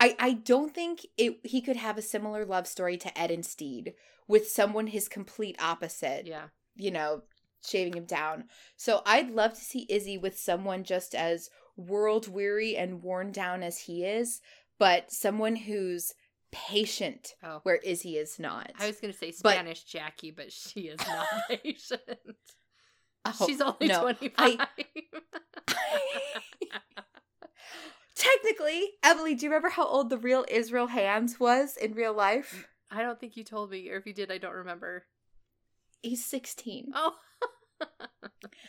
I 0.00 0.16
I 0.18 0.32
don't 0.32 0.74
think 0.74 1.06
it 1.16 1.38
he 1.44 1.60
could 1.60 1.76
have 1.76 1.96
a 1.96 2.02
similar 2.02 2.44
love 2.44 2.66
story 2.66 2.96
to 2.98 3.16
Ed 3.18 3.30
and 3.30 3.46
Stede 3.46 3.94
with 4.26 4.48
someone 4.48 4.88
his 4.88 5.08
complete 5.08 5.56
opposite. 5.62 6.26
Yeah. 6.26 6.46
You 6.74 6.90
know, 6.90 7.22
shaving 7.64 7.94
him 7.94 8.06
down. 8.06 8.44
So 8.76 9.02
I'd 9.06 9.30
love 9.30 9.52
to 9.54 9.60
see 9.60 9.86
Izzy 9.88 10.18
with 10.18 10.36
someone 10.38 10.82
just 10.82 11.14
as 11.14 11.50
world 11.76 12.26
weary 12.26 12.76
and 12.76 13.02
worn 13.02 13.30
down 13.30 13.62
as 13.62 13.78
he 13.80 14.04
is, 14.04 14.40
but 14.78 15.12
someone 15.12 15.54
who's 15.54 16.14
patient 16.50 17.34
Oh. 17.42 17.60
where 17.62 17.76
Izzy 17.76 18.16
is 18.16 18.38
not. 18.38 18.72
I 18.78 18.86
was 18.86 19.00
going 19.00 19.12
to 19.12 19.18
say 19.18 19.32
But- 19.42 19.52
Spanish 19.52 19.84
Jackie, 19.84 20.30
but 20.32 20.50
she 20.52 20.80
is 20.88 20.98
not 21.06 21.26
patient. 21.48 22.02
Oh, 23.24 23.46
She's 23.46 23.60
only 23.60 23.86
no. 23.86 24.00
25. 24.02 24.32
I- 24.38 24.66
Technically, 28.14 28.90
Emily, 29.02 29.34
do 29.34 29.44
you 29.46 29.50
remember 29.50 29.70
how 29.70 29.86
old 29.86 30.10
the 30.10 30.18
real 30.18 30.44
Israel 30.48 30.86
Hands 30.88 31.38
was 31.40 31.76
in 31.76 31.94
real 31.94 32.12
life? 32.14 32.68
I 32.90 33.02
don't 33.02 33.18
think 33.18 33.36
you 33.36 33.44
told 33.44 33.70
me, 33.70 33.88
or 33.90 33.96
if 33.96 34.06
you 34.06 34.12
did, 34.12 34.30
I 34.30 34.38
don't 34.38 34.52
remember. 34.54 35.04
He's 36.02 36.24
16. 36.24 36.92
Oh, 36.94 37.14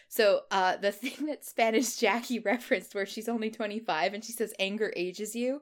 So, 0.07 0.41
uh, 0.51 0.77
the 0.77 0.91
thing 0.91 1.25
that 1.25 1.43
Spanish 1.43 1.95
Jackie 1.95 2.39
referenced, 2.45 2.93
where 2.95 3.05
she's 3.05 3.27
only 3.27 3.49
25 3.49 4.13
and 4.13 4.23
she 4.23 4.31
says 4.31 4.53
anger 4.59 4.93
ages 4.95 5.35
you, 5.35 5.61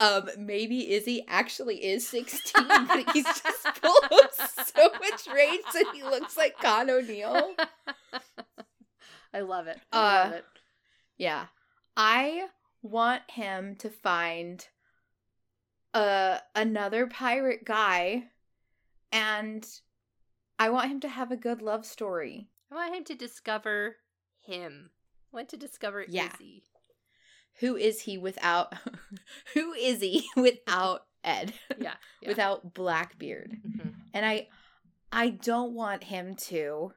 um, 0.00 0.28
maybe 0.36 0.92
Izzy 0.92 1.24
actually 1.28 1.84
is 1.84 2.06
16, 2.08 2.66
but 2.68 3.10
he's 3.12 3.24
just 3.24 3.66
full 3.78 3.96
of 4.10 4.66
so 4.66 4.90
much 5.00 5.26
rage 5.34 5.60
that 5.72 5.92
he 5.94 6.02
looks 6.02 6.36
like 6.36 6.58
Con 6.58 6.90
O'Neill. 6.90 7.54
I 9.32 9.40
love 9.40 9.68
it. 9.68 9.78
I 9.92 9.96
Uh, 9.96 10.24
love 10.24 10.32
it. 10.34 10.44
Yeah. 11.16 11.46
I 11.96 12.46
want 12.82 13.22
him 13.30 13.76
to 13.76 13.88
find 13.88 14.66
a 15.94 16.38
another 16.54 17.06
pirate 17.06 17.64
guy 17.64 18.24
and 19.10 19.66
I 20.58 20.70
want 20.70 20.90
him 20.90 21.00
to 21.00 21.08
have 21.08 21.30
a 21.30 21.36
good 21.36 21.60
love 21.60 21.84
story. 21.84 22.48
I 22.70 22.74
want 22.74 22.94
him 22.94 23.04
to 23.04 23.14
discover 23.14 23.96
him. 24.40 24.90
I 25.32 25.36
want 25.36 25.48
to 25.50 25.56
discover 25.56 26.04
Yeah. 26.08 26.28
Izzy. 26.34 26.62
Who 27.60 27.76
is 27.76 28.02
he 28.02 28.16
without 28.18 28.74
who 29.54 29.72
is 29.74 30.00
he 30.00 30.26
without 30.36 31.02
Ed? 31.22 31.52
Yeah. 31.78 31.94
yeah. 32.22 32.28
without 32.28 32.74
Blackbeard. 32.74 33.56
Mhm. 33.66 33.94
And 34.14 34.24
I 34.26 34.48
I 35.12 35.28
don't 35.30 35.74
want 35.74 36.04
him 36.04 36.34
to 36.36 36.92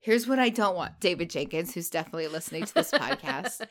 Here's 0.00 0.26
what 0.26 0.40
I 0.40 0.48
don't 0.48 0.74
want, 0.74 0.98
David 0.98 1.30
Jenkins, 1.30 1.74
who's 1.74 1.88
definitely 1.88 2.26
listening 2.26 2.64
to 2.64 2.74
this 2.74 2.90
podcast. 2.90 3.64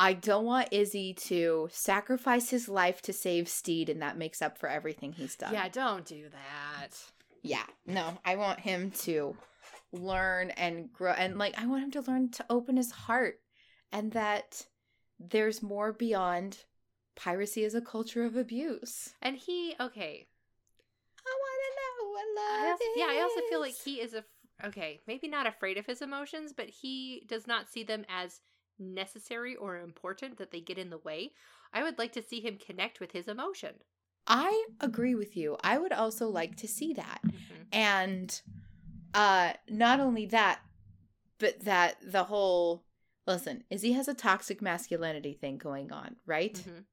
I 0.00 0.14
don't 0.14 0.46
want 0.46 0.68
Izzy 0.72 1.12
to 1.12 1.68
sacrifice 1.70 2.48
his 2.48 2.70
life 2.70 3.02
to 3.02 3.12
save 3.12 3.50
Stede, 3.50 3.90
and 3.90 4.00
that 4.00 4.16
makes 4.16 4.40
up 4.40 4.56
for 4.56 4.66
everything 4.66 5.12
he's 5.12 5.36
done. 5.36 5.52
Yeah, 5.52 5.68
don't 5.68 6.06
do 6.06 6.30
that. 6.30 6.96
Yeah. 7.42 7.66
No, 7.86 8.16
I 8.24 8.36
want 8.36 8.60
him 8.60 8.92
to 9.02 9.36
learn 9.92 10.52
and 10.52 10.90
grow. 10.90 11.12
And, 11.12 11.36
like, 11.36 11.60
I 11.60 11.66
want 11.66 11.84
him 11.84 11.90
to 11.90 12.10
learn 12.10 12.30
to 12.30 12.46
open 12.48 12.78
his 12.78 12.90
heart 12.90 13.40
and 13.92 14.12
that 14.12 14.64
there's 15.18 15.62
more 15.62 15.92
beyond 15.92 16.64
piracy 17.14 17.62
as 17.66 17.74
a 17.74 17.82
culture 17.82 18.24
of 18.24 18.36
abuse. 18.36 19.10
And 19.20 19.36
he, 19.36 19.74
okay. 19.78 20.26
I 21.26 21.36
want 21.42 21.60
to 21.66 21.70
know 21.76 22.08
what 22.08 22.24
I 22.24 22.62
love 22.62 22.70
also, 22.72 22.84
yeah, 22.96 23.06
I 23.10 23.20
also 23.20 23.40
feel 23.50 23.60
like 23.60 23.74
he 23.84 24.00
is 24.00 24.14
a 24.14 24.24
okay, 24.64 25.00
maybe 25.06 25.28
not 25.28 25.46
afraid 25.46 25.78
of 25.78 25.86
his 25.86 26.02
emotions, 26.02 26.52
but 26.54 26.68
he 26.68 27.22
does 27.26 27.46
not 27.46 27.68
see 27.68 27.82
them 27.82 28.04
as 28.08 28.40
necessary 28.80 29.54
or 29.54 29.78
important 29.78 30.38
that 30.38 30.50
they 30.50 30.60
get 30.60 30.78
in 30.78 30.90
the 30.90 30.98
way. 30.98 31.32
I 31.72 31.82
would 31.82 31.98
like 31.98 32.12
to 32.14 32.22
see 32.22 32.40
him 32.40 32.58
connect 32.58 32.98
with 32.98 33.12
his 33.12 33.28
emotion. 33.28 33.74
I 34.26 34.66
agree 34.80 35.14
with 35.14 35.36
you. 35.36 35.56
I 35.62 35.78
would 35.78 35.92
also 35.92 36.28
like 36.28 36.56
to 36.56 36.68
see 36.68 36.92
that. 36.94 37.20
Mhm. 37.24 37.66
And 37.72 38.42
uh 39.14 39.52
not 39.68 40.00
only 40.00 40.26
that, 40.26 40.60
but 41.38 41.60
that 41.60 41.96
the 42.02 42.24
whole 42.24 42.84
listen, 43.26 43.64
Izzy 43.70 43.92
has 43.92 44.08
a 44.08 44.14
toxic 44.14 44.60
masculinity 44.62 45.34
thing 45.34 45.58
going 45.58 45.92
on, 45.92 46.16
right? 46.26 46.54
Mhm. 46.54 46.84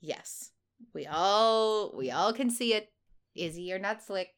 Yes. 0.00 0.52
We 0.92 1.06
all 1.06 1.92
we 1.96 2.10
all 2.10 2.32
can 2.32 2.50
see 2.50 2.74
it. 2.74 2.92
Izzy, 3.34 3.62
you're 3.62 3.78
not 3.78 4.02
slick. 4.02 4.30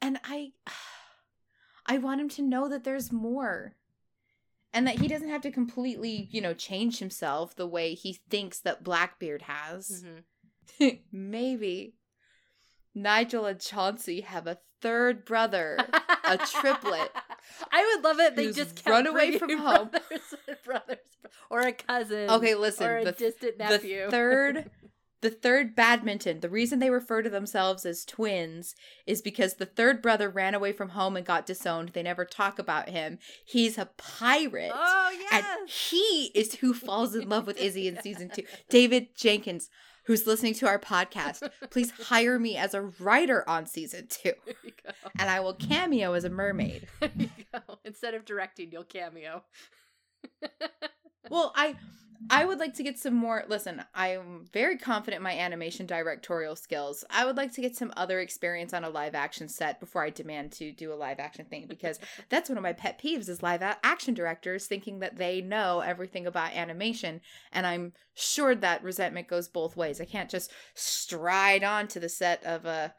And 0.00 0.18
I 0.24 0.52
I 1.86 1.98
want 1.98 2.20
him 2.20 2.28
to 2.30 2.42
know 2.42 2.68
that 2.68 2.84
there's 2.84 3.12
more. 3.12 3.76
And 4.74 4.86
that 4.86 4.98
he 4.98 5.08
doesn't 5.08 5.28
have 5.30 5.40
to 5.42 5.50
completely, 5.50 6.28
you 6.30 6.40
know, 6.42 6.52
change 6.52 6.98
himself 6.98 7.54
the 7.56 7.66
way 7.66 7.94
he 7.94 8.18
thinks 8.28 8.58
that 8.60 8.82
Blackbeard 8.84 9.42
has. 9.42 10.04
Mhm. 10.80 10.98
Maybe 11.12 11.94
Nigel 12.94 13.46
and 13.46 13.60
Chauncey 13.60 14.20
have 14.22 14.46
a 14.46 14.58
third 14.82 15.24
brother. 15.24 15.78
A 16.24 16.36
triplet 16.38 17.10
I 17.72 17.94
would 17.94 18.04
love 18.04 18.18
it. 18.20 18.36
They 18.36 18.50
just 18.52 18.76
kept 18.76 18.88
run 18.88 19.06
away 19.06 19.38
from 19.38 19.56
home. 19.58 19.88
brothers, 19.90 20.34
brothers, 20.64 20.98
or 21.50 21.60
a 21.60 21.72
cousin. 21.72 22.28
Okay, 22.30 22.54
listen, 22.54 22.86
or 22.86 22.98
a 22.98 23.04
the- 23.04 23.12
distant 23.12 23.58
the 23.58 23.64
nephew. 23.64 24.10
third 24.10 24.70
the 25.24 25.30
third 25.30 25.74
badminton 25.74 26.40
the 26.40 26.50
reason 26.50 26.78
they 26.80 26.90
refer 26.90 27.22
to 27.22 27.30
themselves 27.30 27.86
as 27.86 28.04
twins 28.04 28.74
is 29.06 29.22
because 29.22 29.54
the 29.54 29.64
third 29.64 30.02
brother 30.02 30.28
ran 30.28 30.52
away 30.54 30.70
from 30.70 30.90
home 30.90 31.16
and 31.16 31.24
got 31.24 31.46
disowned 31.46 31.88
they 31.94 32.02
never 32.02 32.26
talk 32.26 32.58
about 32.58 32.90
him 32.90 33.18
he's 33.44 33.78
a 33.78 33.88
pirate 33.96 34.70
Oh 34.74 35.10
yes. 35.18 35.44
and 35.60 35.68
he 35.70 36.30
is 36.34 36.56
who 36.56 36.74
falls 36.74 37.14
in 37.14 37.26
love 37.28 37.46
with 37.46 37.56
izzy 37.58 37.88
in 37.88 37.98
season 38.02 38.28
two 38.34 38.42
david 38.68 39.16
jenkins 39.16 39.70
who's 40.06 40.26
listening 40.26 40.52
to 40.52 40.66
our 40.66 40.78
podcast 40.78 41.48
please 41.70 41.90
hire 41.92 42.38
me 42.38 42.58
as 42.58 42.74
a 42.74 42.82
writer 43.00 43.48
on 43.48 43.64
season 43.66 44.06
two 44.10 44.32
There 44.44 44.54
you 44.62 44.72
go. 44.84 44.90
and 45.18 45.30
i 45.30 45.40
will 45.40 45.54
cameo 45.54 46.12
as 46.12 46.24
a 46.24 46.30
mermaid 46.30 46.86
There 47.00 47.10
you 47.16 47.28
go. 47.52 47.78
Instead 47.84 48.12
of 48.12 48.26
directing, 48.26 48.70
you'll 48.72 48.84
cameo. 48.84 49.42
Well, 51.30 51.52
I 51.56 51.76
I 52.30 52.44
would 52.44 52.58
like 52.58 52.74
to 52.74 52.82
get 52.82 52.98
some 52.98 53.14
more 53.14 53.44
listen, 53.48 53.82
I'm 53.94 54.46
very 54.52 54.78
confident 54.78 55.20
in 55.20 55.24
my 55.24 55.36
animation 55.36 55.86
directorial 55.86 56.56
skills. 56.56 57.04
I 57.10 57.24
would 57.24 57.36
like 57.36 57.52
to 57.54 57.60
get 57.60 57.76
some 57.76 57.92
other 57.96 58.20
experience 58.20 58.72
on 58.72 58.84
a 58.84 58.90
live 58.90 59.14
action 59.14 59.48
set 59.48 59.80
before 59.80 60.04
I 60.04 60.10
demand 60.10 60.52
to 60.52 60.72
do 60.72 60.92
a 60.92 60.94
live 60.94 61.20
action 61.20 61.44
thing 61.46 61.66
because 61.66 61.98
that's 62.28 62.48
one 62.48 62.58
of 62.58 62.62
my 62.62 62.72
pet 62.72 63.00
peeves 63.02 63.28
is 63.28 63.42
live 63.42 63.62
action 63.62 64.14
directors 64.14 64.66
thinking 64.66 65.00
that 65.00 65.16
they 65.16 65.40
know 65.40 65.80
everything 65.80 66.26
about 66.26 66.54
animation 66.54 67.20
and 67.52 67.66
I'm 67.66 67.92
sure 68.14 68.54
that 68.54 68.82
resentment 68.82 69.28
goes 69.28 69.48
both 69.48 69.76
ways. 69.76 70.00
I 70.00 70.04
can't 70.04 70.30
just 70.30 70.52
stride 70.74 71.64
onto 71.64 72.00
the 72.00 72.08
set 72.08 72.44
of 72.44 72.64
a 72.64 72.94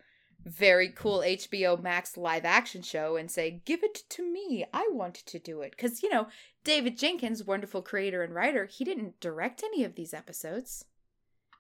very 0.45 0.89
cool 0.89 1.19
HBO 1.19 1.81
Max 1.81 2.17
live 2.17 2.45
action 2.45 2.81
show 2.81 3.15
and 3.15 3.29
say, 3.31 3.61
"Give 3.65 3.83
it 3.83 4.03
to 4.09 4.23
me. 4.23 4.65
I 4.73 4.87
want 4.91 5.15
to 5.15 5.39
do 5.39 5.61
it." 5.61 5.77
Cuz 5.77 6.03
you 6.03 6.09
know, 6.09 6.27
David 6.63 6.97
Jenkins, 6.97 7.43
wonderful 7.43 7.81
creator 7.81 8.21
and 8.23 8.33
writer, 8.33 8.65
he 8.65 8.83
didn't 8.83 9.19
direct 9.19 9.63
any 9.63 9.83
of 9.83 9.95
these 9.95 10.13
episodes. 10.13 10.85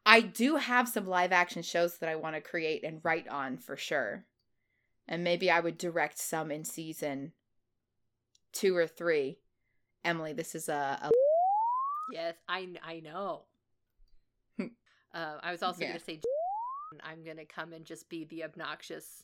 I 0.05 0.21
do 0.21 0.57
have 0.57 0.87
some 0.87 1.07
live 1.07 1.31
action 1.31 1.63
shows 1.63 1.97
that 1.97 2.09
I 2.09 2.15
want 2.15 2.35
to 2.35 2.41
create 2.41 2.83
and 2.83 3.03
write 3.03 3.27
on 3.27 3.57
for 3.57 3.75
sure. 3.75 4.27
And 5.07 5.23
maybe 5.23 5.49
I 5.49 5.59
would 5.59 5.77
direct 5.77 6.19
some 6.19 6.51
in 6.51 6.63
season 6.63 7.33
two 8.51 8.75
or 8.75 8.87
three. 8.87 9.39
Emily, 10.03 10.33
this 10.33 10.53
is 10.53 10.69
a, 10.69 10.99
a 11.01 11.11
Yes, 12.11 12.35
I 12.47 12.69
I 12.83 12.99
know. 12.99 13.45
Uh, 15.13 15.39
I 15.41 15.51
was 15.51 15.63
also 15.63 15.81
Yeah. 15.81 15.87
gonna 15.87 15.99
say 16.01 16.19
I'm 17.03 17.23
gonna 17.23 17.45
come 17.45 17.73
and 17.73 17.85
just 17.85 18.09
be 18.09 18.25
the 18.25 18.43
obnoxious 18.43 19.23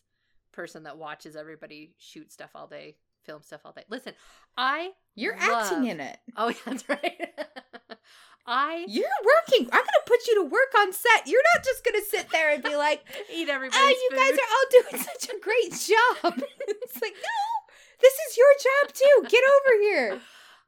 person 0.51 0.84
that 0.84 0.97
watches 0.97 1.36
everybody 1.36 1.93
shoot 1.97 2.32
stuff 2.32 2.51
all 2.55 2.67
day, 2.67 2.97
film 3.24 3.41
stuff 3.41 3.61
all 3.65 3.72
day. 3.72 3.84
Listen, 3.89 4.13
I 4.57 4.91
you're 5.15 5.38
love- 5.38 5.63
acting 5.72 5.86
in 5.88 5.99
it. 5.99 6.17
oh 6.38 6.49
yeah, 6.49 6.55
that's 6.65 6.89
right. 6.89 7.30
I 8.45 8.86
You're 8.88 9.05
working. 9.24 9.67
I'm 9.72 9.80
gonna 9.82 10.05
put 10.07 10.28
you 10.28 10.36
to 10.36 10.43
work 10.49 10.74
on 10.80 10.91
set. 10.91 11.28
You're 11.28 11.43
not 11.55 11.63
just 11.63 11.86
gonna 11.86 12.03
sit 12.03 12.30
there 12.32 12.51
and 12.53 12.63
be 12.63 12.76
like, 12.76 13.03
eat 13.34 13.47
everybody's 13.49 13.80
"Oh, 13.84 13.88
you 13.89 14.09
food. 14.09 14.17
guys 14.17 14.32
are 14.32 14.51
all 14.51 14.82
doing 14.91 15.03
such 15.03 15.30
a 15.30 15.39
great 15.39 15.72
job." 15.72 16.43
it's 16.67 17.01
like, 17.01 17.13
no, 17.13 17.72
this 18.01 18.13
is 18.13 18.38
your 18.38 18.47
job 18.59 18.93
too. 18.93 19.30
Get 19.30 19.43
over 19.43 19.82
here. 19.82 20.19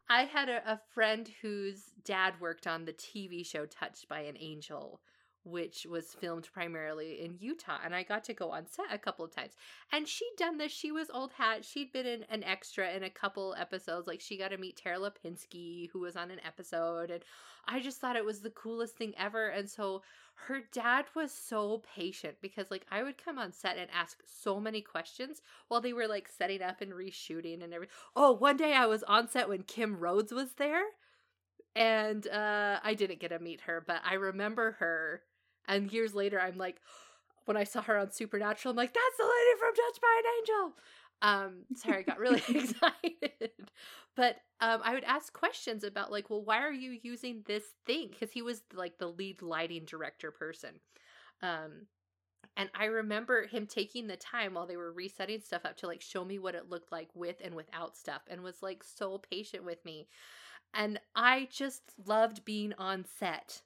I 0.10 0.26
had 0.26 0.50
a, 0.50 0.74
a 0.74 0.80
friend 0.94 1.28
whose 1.42 1.82
dad 2.06 2.36
worked 2.40 2.68
on 2.68 2.86
the 2.86 2.94
TV 2.94 3.44
show 3.46 3.66
Touched 3.66 4.08
by 4.08 4.20
an 4.22 4.38
Angel, 4.40 5.02
which 5.44 5.86
was 5.90 6.14
filmed 6.14 6.48
primarily 6.54 7.22
in 7.22 7.38
Utah. 7.40 7.80
And 7.84 7.94
I 7.94 8.04
got 8.04 8.24
to 8.26 8.34
go 8.34 8.52
on 8.52 8.66
set 8.68 8.86
a 8.92 8.98
couple 8.98 9.26
of 9.26 9.36
times. 9.36 9.54
And 9.92 10.08
she'd 10.08 10.36
done 10.38 10.58
this. 10.58 10.72
She 10.72 10.92
was 10.92 11.10
old 11.14 11.34
hat. 11.34 11.66
She'd 11.66 11.92
been 11.92 12.06
in 12.06 12.24
an 12.30 12.44
extra 12.44 12.92
in 12.92 13.04
a 13.04 13.10
couple 13.10 13.56
episodes. 13.58 14.08
Like 14.08 14.22
she 14.22 14.38
got 14.38 14.50
to 14.50 14.58
meet 14.58 14.78
Tara 14.78 14.98
Lipinski, 14.98 15.90
who 15.92 16.00
was 16.00 16.16
on 16.16 16.32
an 16.32 16.40
episode. 16.46 17.12
And 17.12 17.24
I 17.68 17.80
just 17.80 18.00
thought 18.00 18.16
it 18.16 18.26
was 18.26 18.42
the 18.42 18.50
coolest 18.50 18.96
thing 18.96 19.14
ever. 19.18 19.48
And 19.48 19.70
so 19.70 20.02
her 20.36 20.62
dad 20.72 21.06
was 21.16 21.32
so 21.32 21.82
patient 21.96 22.36
because 22.42 22.72
like 22.72 22.86
I 22.92 23.04
would 23.04 23.24
come 23.24 23.38
on 23.38 23.52
set 23.52 23.78
and 23.78 23.90
ask 23.94 24.20
so 24.26 24.60
many 24.60 24.82
questions 24.82 25.42
while 25.68 25.82
they 25.82 25.94
were 25.94 26.08
like 26.08 26.28
setting 26.28 26.62
up 26.62 26.82
and 26.82 26.92
reshooting 26.92 27.64
and 27.64 27.74
everything. 27.74 27.96
Oh, 28.16 28.32
one 28.32 28.58
day 28.58 28.74
I 28.74 28.86
was 28.86 29.04
on 29.04 29.30
set 29.30 29.48
when 29.48 29.64
Kim 29.64 29.98
Rhodes 29.98 30.32
was 30.32 30.54
there 30.54 30.84
and 31.76 32.28
uh 32.28 32.80
I 32.84 32.94
didn't 32.94 33.20
get 33.20 33.30
to 33.30 33.40
meet 33.40 33.62
her, 33.62 33.84
but 33.86 34.02
I 34.04 34.16
remember 34.16 34.74
her 34.80 35.22
and 35.68 35.92
years 35.92 36.14
later 36.14 36.40
I'm 36.40 36.58
like 36.58 36.82
when 37.46 37.58
I 37.58 37.64
saw 37.64 37.82
her 37.82 37.98
on 37.98 38.12
Supernatural, 38.12 38.72
I'm 38.72 38.78
like, 38.78 38.94
that's 38.94 39.18
the 39.18 39.24
lady 39.24 39.60
from 39.60 39.74
Touched 39.76 40.02
by 40.02 40.22
an 40.22 40.32
Angel. 40.40 40.74
Um, 41.22 41.76
sorry, 41.76 42.00
I 42.00 42.02
got 42.04 42.20
really 42.20 42.42
excited. 42.50 43.52
But 44.16 44.38
um, 44.62 44.82
I 44.84 44.94
would 44.94 45.04
ask 45.04 45.34
questions 45.34 45.84
about 45.84 46.12
like, 46.12 46.30
well, 46.30 46.44
why 46.44 46.60
are 46.60 46.72
you 46.72 46.98
using 47.02 47.44
this 47.46 47.64
thing? 47.86 48.10
Because 48.12 48.32
he 48.32 48.42
was 48.42 48.62
like 48.74 48.98
the 48.98 49.08
lead 49.08 49.42
lighting 49.42 49.86
director 49.86 50.32
person. 50.32 50.80
Um, 51.42 51.88
and 52.56 52.70
I 52.76 52.86
remember 52.86 53.48
him 53.48 53.66
taking 53.66 54.08
the 54.08 54.18
time 54.18 54.54
while 54.54 54.68
they 54.68 54.78
were 54.78 54.94
resetting 54.94 55.42
stuff 55.42 55.66
up 55.66 55.78
to 55.78 55.88
like 55.88 56.02
show 56.02 56.24
me 56.24 56.38
what 56.38 56.56
it 56.56 56.70
looked 56.70 56.92
like 56.92 57.10
with 57.16 57.38
and 57.44 57.56
without 57.56 57.98
stuff 57.98 58.22
and 58.30 58.44
was 58.44 58.62
like 58.62 58.84
so 58.84 59.18
patient 59.18 59.66
with 59.66 59.84
me. 59.84 60.08
And 60.74 61.00
I 61.16 61.48
just 61.52 61.82
loved 62.06 62.46
being 62.46 62.74
on 62.78 63.06
set 63.20 63.62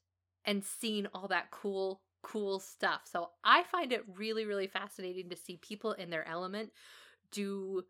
and 0.48 0.64
seeing 0.64 1.06
all 1.14 1.28
that 1.28 1.52
cool, 1.52 2.02
cool 2.24 2.60
stuff. 2.60 3.02
So 3.04 3.30
I 3.44 3.64
find 3.64 3.92
it 3.92 4.04
really, 4.16 4.46
really 4.46 4.68
fascinating 4.68 5.30
to 5.30 5.36
see 5.36 5.58
people 5.58 5.92
in 5.92 6.10
their 6.10 6.28
element 6.28 6.72
do 7.32 7.84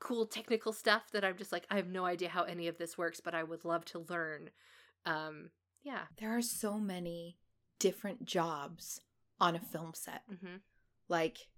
cool 0.00 0.26
technical 0.26 0.72
stuff 0.72 1.02
that 1.12 1.24
I'm 1.24 1.36
just 1.36 1.52
like, 1.52 1.66
I 1.70 1.76
have 1.76 1.88
no 1.88 2.04
idea 2.04 2.30
how 2.30 2.42
any 2.42 2.66
of 2.66 2.78
this 2.78 2.98
works, 2.98 3.20
but 3.20 3.34
I 3.34 3.44
would 3.44 3.64
love 3.64 3.84
to 3.86 4.04
learn. 4.08 4.50
Um, 5.04 5.50
yeah. 5.84 6.02
There 6.18 6.36
are 6.36 6.42
so 6.42 6.78
many 6.78 7.36
different 7.78 8.24
jobs 8.24 9.00
on 9.38 9.54
a 9.54 9.60
film 9.60 9.92
set. 9.94 10.22
hmm 10.28 10.56
Like, 11.08 11.48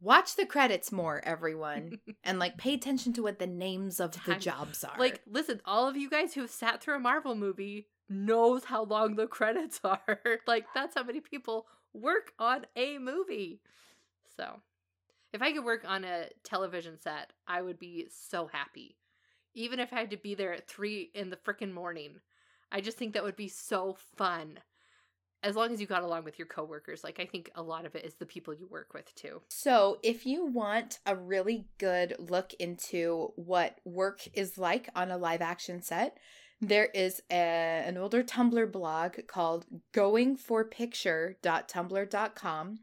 watch 0.00 0.36
the 0.36 0.46
credits 0.46 0.92
more, 0.92 1.20
everyone, 1.24 1.98
and 2.24 2.38
like 2.38 2.56
pay 2.58 2.74
attention 2.74 3.12
to 3.14 3.22
what 3.22 3.38
the 3.40 3.46
names 3.46 3.98
of 3.98 4.12
the 4.24 4.36
jobs 4.36 4.84
are. 4.84 4.98
Like, 4.98 5.20
listen, 5.26 5.60
all 5.64 5.88
of 5.88 5.96
you 5.96 6.08
guys 6.08 6.34
who 6.34 6.42
have 6.42 6.50
sat 6.50 6.80
through 6.80 6.96
a 6.96 7.00
Marvel 7.00 7.34
movie 7.34 7.88
knows 8.08 8.64
how 8.64 8.84
long 8.84 9.16
the 9.16 9.26
credits 9.26 9.80
are. 9.84 10.20
like, 10.46 10.66
that's 10.74 10.94
how 10.94 11.02
many 11.02 11.20
people 11.20 11.66
work 11.92 12.32
on 12.38 12.66
a 12.76 12.98
movie. 12.98 13.60
So, 14.36 14.60
if 15.32 15.42
I 15.42 15.52
could 15.52 15.64
work 15.64 15.84
on 15.86 16.04
a 16.04 16.28
television 16.42 17.00
set, 17.00 17.32
I 17.46 17.62
would 17.62 17.78
be 17.78 18.06
so 18.10 18.46
happy. 18.46 18.96
Even 19.54 19.80
if 19.80 19.92
I 19.92 20.00
had 20.00 20.10
to 20.10 20.16
be 20.16 20.34
there 20.34 20.52
at 20.52 20.68
three 20.68 21.10
in 21.14 21.30
the 21.30 21.36
frickin' 21.36 21.72
morning. 21.72 22.20
I 22.72 22.80
just 22.80 22.96
think 22.96 23.14
that 23.14 23.22
would 23.22 23.36
be 23.36 23.48
so 23.48 23.96
fun. 24.16 24.58
As 25.44 25.54
long 25.54 25.72
as 25.72 25.80
you 25.80 25.86
got 25.86 26.02
along 26.02 26.24
with 26.24 26.38
your 26.38 26.48
coworkers. 26.48 27.04
Like, 27.04 27.20
I 27.20 27.26
think 27.26 27.50
a 27.54 27.62
lot 27.62 27.84
of 27.84 27.94
it 27.94 28.04
is 28.04 28.14
the 28.14 28.26
people 28.26 28.54
you 28.54 28.66
work 28.66 28.94
with, 28.94 29.14
too. 29.14 29.42
So, 29.50 29.98
if 30.02 30.24
you 30.24 30.46
want 30.46 30.98
a 31.04 31.14
really 31.14 31.66
good 31.78 32.16
look 32.18 32.54
into 32.54 33.32
what 33.36 33.78
work 33.84 34.26
is 34.32 34.56
like 34.56 34.88
on 34.96 35.10
a 35.10 35.18
live 35.18 35.42
action 35.42 35.82
set, 35.82 36.18
there 36.60 36.86
is 36.86 37.22
a, 37.30 37.34
an 37.34 37.96
older 37.96 38.22
Tumblr 38.22 38.70
blog 38.72 39.26
called 39.26 39.66
goingforpicture.tumblr.com. 39.92 42.78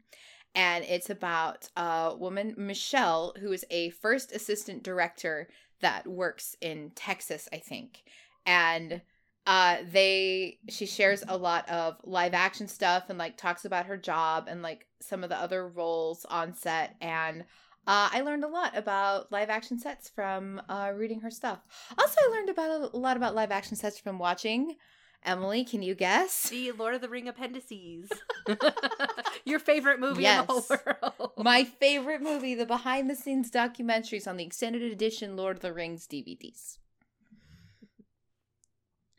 And 0.54 0.84
it's 0.84 1.08
about 1.08 1.70
a 1.76 2.14
woman, 2.16 2.54
Michelle, 2.58 3.34
who 3.40 3.52
is 3.52 3.64
a 3.70 3.88
first 3.90 4.32
assistant 4.32 4.82
director 4.82 5.48
that 5.80 6.06
works 6.06 6.56
in 6.60 6.90
Texas, 6.94 7.48
I 7.52 7.56
think. 7.58 8.02
And 8.46 9.02
uh 9.44 9.78
they 9.90 10.58
she 10.68 10.86
shares 10.86 11.24
a 11.26 11.36
lot 11.36 11.68
of 11.68 11.96
live 12.04 12.32
action 12.32 12.68
stuff 12.68 13.06
and 13.08 13.18
like 13.18 13.36
talks 13.36 13.64
about 13.64 13.86
her 13.86 13.96
job 13.96 14.46
and 14.48 14.62
like 14.62 14.86
some 15.00 15.24
of 15.24 15.30
the 15.30 15.36
other 15.36 15.68
roles 15.68 16.24
on 16.26 16.54
set 16.54 16.94
and 17.00 17.44
uh, 17.86 18.08
I 18.12 18.20
learned 18.20 18.44
a 18.44 18.48
lot 18.48 18.76
about 18.76 19.32
live 19.32 19.50
action 19.50 19.78
sets 19.78 20.08
from 20.08 20.60
uh, 20.68 20.92
reading 20.94 21.20
her 21.20 21.30
stuff. 21.30 21.60
Also, 21.98 22.14
I 22.20 22.30
learned 22.36 22.48
about 22.50 22.92
a 22.94 22.96
lot 22.96 23.16
about 23.16 23.34
live 23.34 23.50
action 23.50 23.76
sets 23.76 23.98
from 23.98 24.18
watching. 24.18 24.76
Emily, 25.24 25.64
can 25.64 25.82
you 25.82 25.94
guess? 25.94 26.48
The 26.48 26.72
Lord 26.72 26.94
of 26.94 27.00
the 27.00 27.08
Ring 27.08 27.28
appendices. 27.28 28.10
Your 29.44 29.58
favorite 29.60 30.00
movie 30.00 30.26
in 30.26 30.36
the 30.36 30.42
whole 30.42 30.66
Yes. 30.68 30.84
world. 30.86 31.32
My 31.38 31.64
favorite 31.64 32.22
movie, 32.22 32.54
the 32.54 32.66
behind 32.66 33.08
the 33.08 33.14
scenes 33.14 33.50
documentaries 33.50 34.26
on 34.26 34.36
the 34.36 34.44
extended 34.44 34.82
edition 34.82 35.36
Lord 35.36 35.56
of 35.56 35.62
the 35.62 35.72
Rings 35.72 36.06
DVDs. 36.06 36.78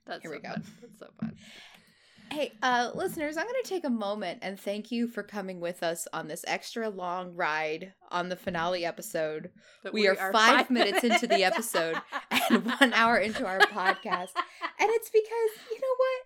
That's 0.05 0.21
Here 0.23 0.31
so 0.31 0.37
we 0.37 0.39
go. 0.41 0.49
Fun. 0.49 0.63
That's 0.81 0.99
so 0.99 1.07
fun. 1.19 1.35
Hey, 2.33 2.51
uh, 2.63 2.89
listeners, 2.95 3.37
I'm 3.37 3.45
going 3.45 3.61
to 3.63 3.69
take 3.69 3.85
a 3.85 3.89
moment 3.91 4.39
and 4.41 4.59
thank 4.59 4.91
you 4.91 5.07
for 5.07 5.21
coming 5.21 5.59
with 5.59 5.83
us 5.83 6.07
on 6.11 6.27
this 6.27 6.43
extra 6.47 6.89
long 6.89 7.35
ride 7.35 7.93
on 8.09 8.29
the 8.29 8.35
finale 8.35 8.83
episode. 8.85 9.51
But 9.83 9.93
We 9.93 10.07
are 10.07 10.31
five 10.31 10.71
minutes 10.71 11.03
into 11.03 11.27
the 11.27 11.43
episode 11.43 11.95
and 12.49 12.65
one 12.65 12.91
hour 12.93 13.17
into 13.17 13.45
our 13.45 13.59
podcast. 13.59 14.29
And 14.79 14.89
it's 14.89 15.11
because, 15.11 15.69
you 15.71 15.79
know 15.79 15.95
what? 15.97 16.25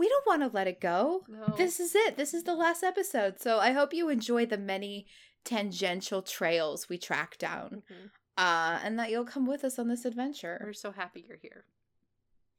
We 0.00 0.08
don't 0.08 0.26
want 0.26 0.42
to 0.42 0.48
let 0.56 0.66
it 0.66 0.80
go. 0.80 1.22
No. 1.28 1.54
This 1.56 1.78
is 1.78 1.94
it. 1.94 2.16
This 2.16 2.34
is 2.34 2.42
the 2.42 2.54
last 2.56 2.82
episode. 2.82 3.40
So 3.40 3.58
I 3.60 3.70
hope 3.72 3.94
you 3.94 4.08
enjoy 4.08 4.46
the 4.46 4.58
many 4.58 5.06
tangential 5.44 6.22
trails 6.22 6.88
we 6.88 6.98
track 6.98 7.38
down 7.38 7.82
Mhm. 7.88 8.10
uh, 8.36 8.80
and 8.82 8.98
that 8.98 9.10
you'll 9.10 9.24
come 9.24 9.46
with 9.46 9.62
us 9.62 9.78
on 9.78 9.86
this 9.86 10.04
adventure. 10.04 10.60
We're 10.64 10.72
so 10.72 10.90
happy 10.90 11.24
you're 11.28 11.38
here. 11.40 11.64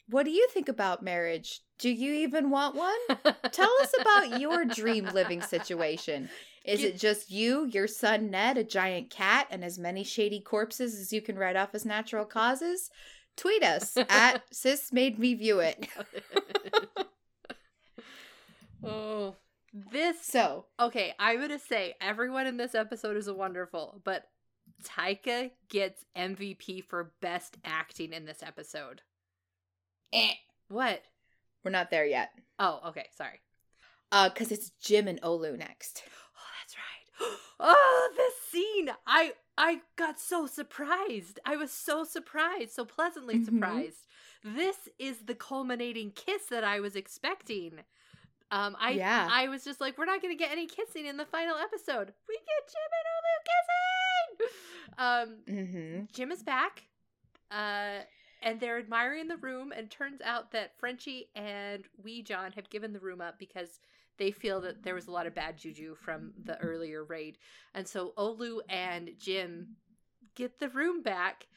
What 0.09 0.25
do 0.25 0.31
you 0.31 0.47
think 0.51 0.67
about 0.67 1.03
marriage? 1.03 1.61
Do 1.77 1.89
you 1.89 2.13
even 2.13 2.49
want 2.49 2.75
one? 2.75 2.97
Tell 3.51 3.71
us 3.81 3.91
about 3.99 4.39
your 4.39 4.65
dream 4.65 5.05
living 5.05 5.41
situation. 5.41 6.29
Is 6.65 6.83
it 6.83 6.97
just 6.97 7.31
you, 7.31 7.65
your 7.65 7.87
son 7.87 8.29
Ned, 8.29 8.57
a 8.57 8.63
giant 8.63 9.09
cat, 9.09 9.47
and 9.49 9.63
as 9.63 9.79
many 9.79 10.03
shady 10.03 10.39
corpses 10.39 10.99
as 10.99 11.13
you 11.13 11.21
can 11.21 11.37
write 11.37 11.55
off 11.55 11.73
as 11.73 11.85
natural 11.85 12.25
causes? 12.25 12.89
Tweet 13.37 13.63
us 13.63 13.97
at 14.09 14.43
sis 14.51 14.91
made 14.91 15.17
me 15.17 15.33
view 15.35 15.59
it. 15.59 15.87
oh, 18.83 19.35
this. 19.73 20.17
So 20.23 20.65
Okay, 20.79 21.13
I'm 21.19 21.39
gonna 21.39 21.59
say 21.59 21.93
everyone 22.01 22.47
in 22.47 22.57
this 22.57 22.75
episode 22.75 23.15
is 23.15 23.31
wonderful, 23.31 24.01
but 24.03 24.25
Taika 24.83 25.51
gets 25.69 26.03
MVP 26.17 26.83
for 26.83 27.13
best 27.21 27.57
acting 27.63 28.11
in 28.11 28.25
this 28.25 28.43
episode. 28.43 29.01
Eh, 30.13 30.33
What? 30.69 31.01
we're 31.63 31.71
not 31.71 31.89
there 31.91 32.05
yet. 32.05 32.31
Oh, 32.57 32.79
okay. 32.87 33.07
Sorry. 33.17 33.39
Uh, 34.11 34.29
because 34.29 34.51
it's 34.51 34.71
Jim 34.81 35.07
and 35.07 35.21
Olu 35.21 35.57
next. 35.57 36.03
Oh, 36.35 36.51
that's 36.61 36.75
right. 36.75 37.37
Oh, 37.59 38.11
this 38.15 38.33
scene. 38.49 38.89
I 39.05 39.33
I 39.57 39.81
got 39.97 40.19
so 40.19 40.47
surprised. 40.47 41.39
I 41.45 41.57
was 41.57 41.71
so 41.71 42.03
surprised, 42.05 42.71
so 42.71 42.85
pleasantly 42.85 43.35
Mhm. 43.39 43.45
surprised. 43.45 44.07
This 44.43 44.77
is 44.97 45.17
the 45.25 45.35
culminating 45.35 46.11
kiss 46.11 46.45
that 46.45 46.63
I 46.63 46.79
was 46.79 46.95
expecting. 46.95 47.79
Um, 48.51 48.77
I 48.79 48.91
Yeah. 48.91 49.27
I 49.29 49.49
was 49.49 49.63
just 49.65 49.81
like, 49.81 49.97
we're 49.97 50.05
not 50.05 50.21
gonna 50.21 50.35
get 50.35 50.51
any 50.51 50.65
kissing 50.65 51.05
in 51.05 51.17
the 51.17 51.25
final 51.25 51.57
episode. 51.57 52.13
We 52.29 52.35
get 52.37 52.71
Jim 52.73 52.91
and 52.99 53.07
Olu 53.15 53.35
kissing. 53.51 54.55
Um, 54.97 55.55
Mm-hmm. 55.55 56.05
Jim 56.13 56.31
is 56.31 56.41
back. 56.43 56.83
Uh, 57.51 57.99
and 58.41 58.59
they're 58.59 58.79
admiring 58.79 59.27
the 59.27 59.37
room 59.37 59.71
and 59.75 59.89
turns 59.89 60.21
out 60.21 60.51
that 60.51 60.77
Frenchie 60.79 61.29
and 61.35 61.83
Wee 62.01 62.21
John 62.23 62.51
have 62.53 62.69
given 62.69 62.93
the 62.93 62.99
room 62.99 63.21
up 63.21 63.37
because 63.39 63.79
they 64.17 64.31
feel 64.31 64.61
that 64.61 64.83
there 64.83 64.95
was 64.95 65.07
a 65.07 65.11
lot 65.11 65.27
of 65.27 65.35
bad 65.35 65.57
juju 65.57 65.95
from 65.95 66.33
the 66.43 66.57
earlier 66.59 67.03
raid. 67.03 67.37
And 67.73 67.87
so 67.87 68.13
Olu 68.17 68.59
and 68.69 69.11
Jim 69.17 69.75
get 70.35 70.59
the 70.59 70.69
room 70.69 71.01
back 71.01 71.47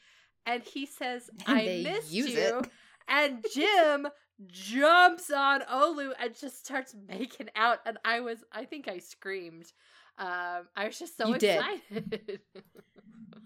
and 0.45 0.63
he 0.63 0.85
says, 0.85 1.29
And 1.47 1.57
I 1.57 1.81
missed 1.83 2.11
you. 2.11 2.25
it. 2.27 2.67
And 3.07 3.45
Jim 3.53 4.07
jumps 4.47 5.29
on 5.29 5.61
Olu 5.61 6.11
and 6.19 6.37
just 6.37 6.65
starts 6.65 6.95
making 7.07 7.49
out. 7.55 7.79
And 7.85 7.97
I 8.03 8.19
was, 8.21 8.39
I 8.51 8.65
think 8.65 8.87
I 8.87 8.99
screamed. 8.99 9.71
Um, 10.17 10.67
I 10.75 10.85
was 10.85 10.99
just 10.99 11.17
so 11.17 11.27
You 11.27 11.37
did. 11.37 11.59
excited. 11.59 12.39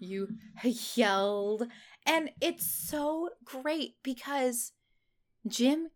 You 0.00 0.28
yelled. 0.94 1.66
And 2.08 2.30
it's 2.40 2.64
so 2.66 3.28
great 3.44 3.96
because 4.02 4.72
Jim 5.46 5.90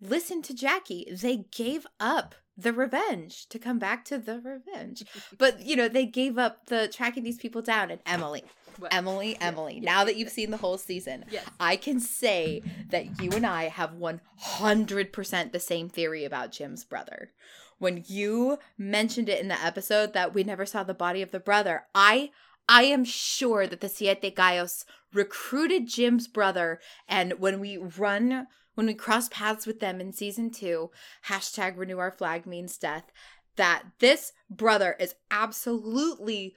listened 0.00 0.44
to 0.44 0.54
Jackie. 0.54 1.06
They 1.12 1.44
gave 1.52 1.86
up 2.00 2.34
the 2.56 2.72
revenge 2.72 3.48
to 3.48 3.58
come 3.58 3.78
back 3.78 4.04
to 4.06 4.18
the 4.18 4.40
revenge. 4.40 5.04
But, 5.38 5.60
you 5.60 5.76
know, 5.76 5.88
they 5.88 6.06
gave 6.06 6.38
up 6.38 6.66
the 6.66 6.88
tracking 6.88 7.22
these 7.22 7.38
people 7.38 7.62
down. 7.62 7.90
And 7.90 8.00
Emily, 8.06 8.44
What? 8.78 8.94
Emily, 8.94 9.36
Emily, 9.40 9.78
now 9.80 10.04
that 10.04 10.16
you've 10.16 10.30
seen 10.30 10.50
the 10.50 10.56
whole 10.56 10.78
season, 10.78 11.26
yes. 11.30 11.44
I 11.60 11.76
can 11.76 12.00
say 12.00 12.62
that 12.90 13.20
you 13.20 13.30
and 13.32 13.46
I 13.46 13.64
have 13.64 13.92
100% 13.92 15.52
the 15.52 15.60
same 15.60 15.88
theory 15.88 16.24
about 16.24 16.52
Jim's 16.52 16.84
brother. 16.84 17.30
When 17.78 18.04
you 18.06 18.58
mentioned 18.78 19.28
it 19.28 19.40
in 19.40 19.48
the 19.48 19.60
episode 19.60 20.12
that 20.12 20.32
we 20.34 20.44
never 20.44 20.64
saw 20.64 20.82
the 20.84 20.94
body 20.94 21.20
of 21.20 21.30
the 21.30 21.40
brother, 21.40 21.84
I 21.94 22.30
I 22.68 22.84
am 22.84 23.04
sure 23.04 23.66
that 23.66 23.80
the 23.80 23.88
Siete 23.88 24.34
Gallos 24.34 24.84
recruited 25.12 25.86
Jim's 25.88 26.26
brother 26.28 26.80
and 27.08 27.34
when 27.38 27.60
we 27.60 27.76
run 27.76 28.46
when 28.74 28.86
we 28.86 28.94
cross 28.94 29.28
paths 29.28 29.66
with 29.66 29.80
them 29.80 30.00
in 30.00 30.14
season 30.14 30.50
two, 30.50 30.90
hashtag 31.26 31.76
renew 31.76 31.98
our 31.98 32.10
flag 32.10 32.46
means 32.46 32.78
death, 32.78 33.12
that 33.56 33.82
this 33.98 34.32
brother 34.48 34.96
is 34.98 35.14
absolutely 35.30 36.54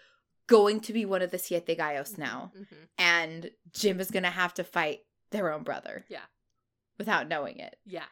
going 0.47 0.79
to 0.79 0.93
be 0.93 1.03
one 1.03 1.21
of 1.21 1.31
the 1.31 1.37
Siete 1.37 1.77
Gallos 1.77 2.17
now 2.17 2.53
Mhm. 2.57 2.87
and 2.97 3.51
Jim 3.73 3.99
is 3.99 4.11
gonna 4.11 4.29
have 4.31 4.53
to 4.53 4.63
fight 4.63 5.01
their 5.31 5.51
own 5.51 5.63
brother. 5.63 6.05
Yeah. 6.07 6.23
Without 6.97 7.27
knowing 7.27 7.59
it. 7.59 7.77
Yeah. 7.83 8.05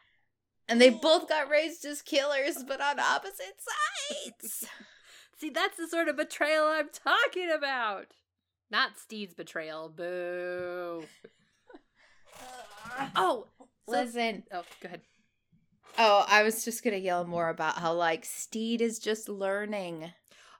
And 0.68 0.80
they 0.80 0.90
both 0.90 1.26
got 1.28 1.48
raised 1.48 1.84
as 1.86 2.02
killers, 2.02 2.62
but 2.66 2.80
on 2.82 2.98
opposite 3.00 3.58
sides. 4.10 4.66
See, 5.44 5.50
that's 5.50 5.76
the 5.76 5.86
sort 5.86 6.08
of 6.08 6.16
betrayal 6.16 6.64
I'm 6.68 6.88
talking 6.88 7.50
about. 7.54 8.14
Not 8.70 8.96
Stede's 8.96 9.34
betrayal. 9.34 9.90
Boo. 9.94 11.04
Oh, 13.16 13.46
so- 13.58 13.66
Listen. 13.88 14.44
oh, 14.52 14.62
go 14.80 14.86
ahead. 14.86 15.00
Oh, 15.98 16.24
I 16.28 16.44
was 16.44 16.64
just 16.64 16.82
gonna 16.84 16.96
yell 16.96 17.24
more 17.26 17.48
about 17.48 17.78
how 17.78 17.92
like 17.92 18.24
Stede 18.24 18.80
is 18.80 18.98
just 18.98 19.28
learning. 19.28 20.12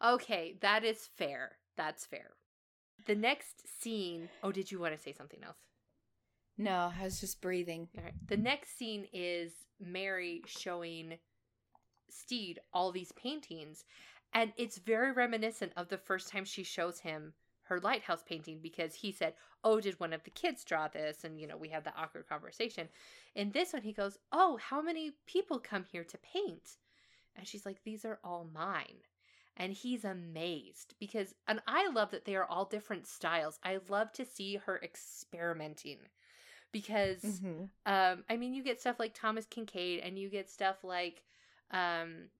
Okay, 0.04 0.56
that 0.60 0.84
is 0.84 1.08
fair. 1.16 1.52
That's 1.76 2.04
fair. 2.04 2.32
The 3.06 3.14
next 3.14 3.80
scene. 3.80 4.28
Oh, 4.42 4.50
did 4.52 4.70
you 4.72 4.78
want 4.80 4.94
to 4.96 5.00
say 5.00 5.12
something 5.12 5.42
else? 5.44 5.58
No, 6.58 6.92
I 6.98 7.04
was 7.04 7.20
just 7.20 7.40
breathing. 7.40 7.88
All 7.96 8.04
right. 8.04 8.14
The 8.26 8.36
next 8.36 8.76
scene 8.76 9.06
is 9.12 9.52
Mary 9.80 10.42
showing 10.46 11.18
Stede 12.10 12.58
all 12.72 12.90
these 12.92 13.12
paintings, 13.12 13.84
and 14.34 14.52
it's 14.56 14.78
very 14.78 15.12
reminiscent 15.12 15.72
of 15.76 15.88
the 15.88 15.98
first 15.98 16.28
time 16.28 16.44
she 16.44 16.62
shows 16.64 17.00
him 17.00 17.34
her 17.64 17.80
lighthouse 17.80 18.22
painting 18.22 18.60
because 18.60 18.94
he 18.96 19.12
said, 19.12 19.34
"Oh, 19.64 19.80
did 19.80 19.98
one 20.00 20.12
of 20.12 20.24
the 20.24 20.30
kids 20.30 20.64
draw 20.64 20.88
this?" 20.88 21.24
And 21.24 21.40
you 21.40 21.46
know, 21.46 21.56
we 21.56 21.70
have 21.70 21.84
that 21.84 21.96
awkward 21.96 22.28
conversation. 22.28 22.88
In 23.34 23.52
this 23.52 23.72
one, 23.72 23.82
he 23.82 23.92
goes, 23.94 24.18
"Oh, 24.32 24.56
how 24.58 24.82
many 24.82 25.12
people 25.26 25.58
come 25.60 25.84
here 25.84 26.04
to 26.04 26.18
paint?" 26.18 26.76
And 27.36 27.46
she's 27.48 27.66
like, 27.66 27.82
"These 27.84 28.04
are 28.04 28.20
all 28.24 28.44
mine." 28.44 29.02
And 29.56 29.72
he's 29.72 30.04
amazed 30.04 30.94
because, 30.98 31.34
and 31.48 31.62
I 31.66 31.88
love 31.88 32.10
that 32.12 32.24
they 32.24 32.36
are 32.36 32.44
all 32.46 32.64
different 32.66 33.06
styles. 33.06 33.60
I 33.62 33.78
love 33.88 34.12
to 34.14 34.24
see 34.24 34.56
her 34.56 34.80
experimenting 34.82 36.08
because 36.72 37.42
Mhm. 37.42 37.70
um, 37.86 38.24
I 38.30 38.36
mean, 38.36 38.54
you 38.54 38.62
get 38.62 38.80
stuff 38.80 38.98
like 38.98 39.14
Thomas 39.14 39.46
Kinkade, 39.46 40.00
and 40.06 40.18
you 40.18 40.30
get 40.30 40.48
stuff 40.50 40.84
like, 40.84 41.22
um, 41.70 42.30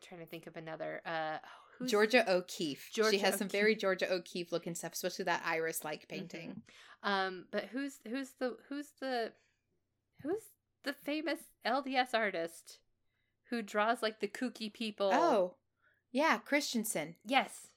trying 0.00 0.20
to 0.20 0.26
think 0.26 0.46
of 0.46 0.56
another. 0.56 1.02
Uh, 1.04 1.38
Georgia 1.86 2.30
O'Keeffe. 2.30 2.88
she 2.92 3.00
Georgia 3.00 3.18
has 3.18 3.36
some 3.36 3.48
very 3.48 3.74
Georgia 3.74 4.12
O'Keeffe 4.12 4.52
looking 4.52 4.74
stuff, 4.74 4.92
especially 4.92 5.24
that 5.26 5.42
iris 5.46 5.84
like 5.84 6.08
painting. 6.08 6.62
Um, 7.02 7.46
but 7.50 7.64
who's 7.72 8.00
who's 8.06 8.32
the 8.38 8.56
who's 8.68 8.88
the 9.00 9.32
who's 10.22 10.42
the 10.84 10.92
famous 10.92 11.40
LDS 11.66 12.12
artist 12.14 12.78
who 13.48 13.62
draws 13.62 14.02
like 14.02 14.20
the 14.20 14.28
kooky 14.28 14.72
people? 14.72 15.10
Oh, 15.12 15.54
yeah, 16.12 16.38
Christensen. 16.38 17.16
yes. 17.24 17.68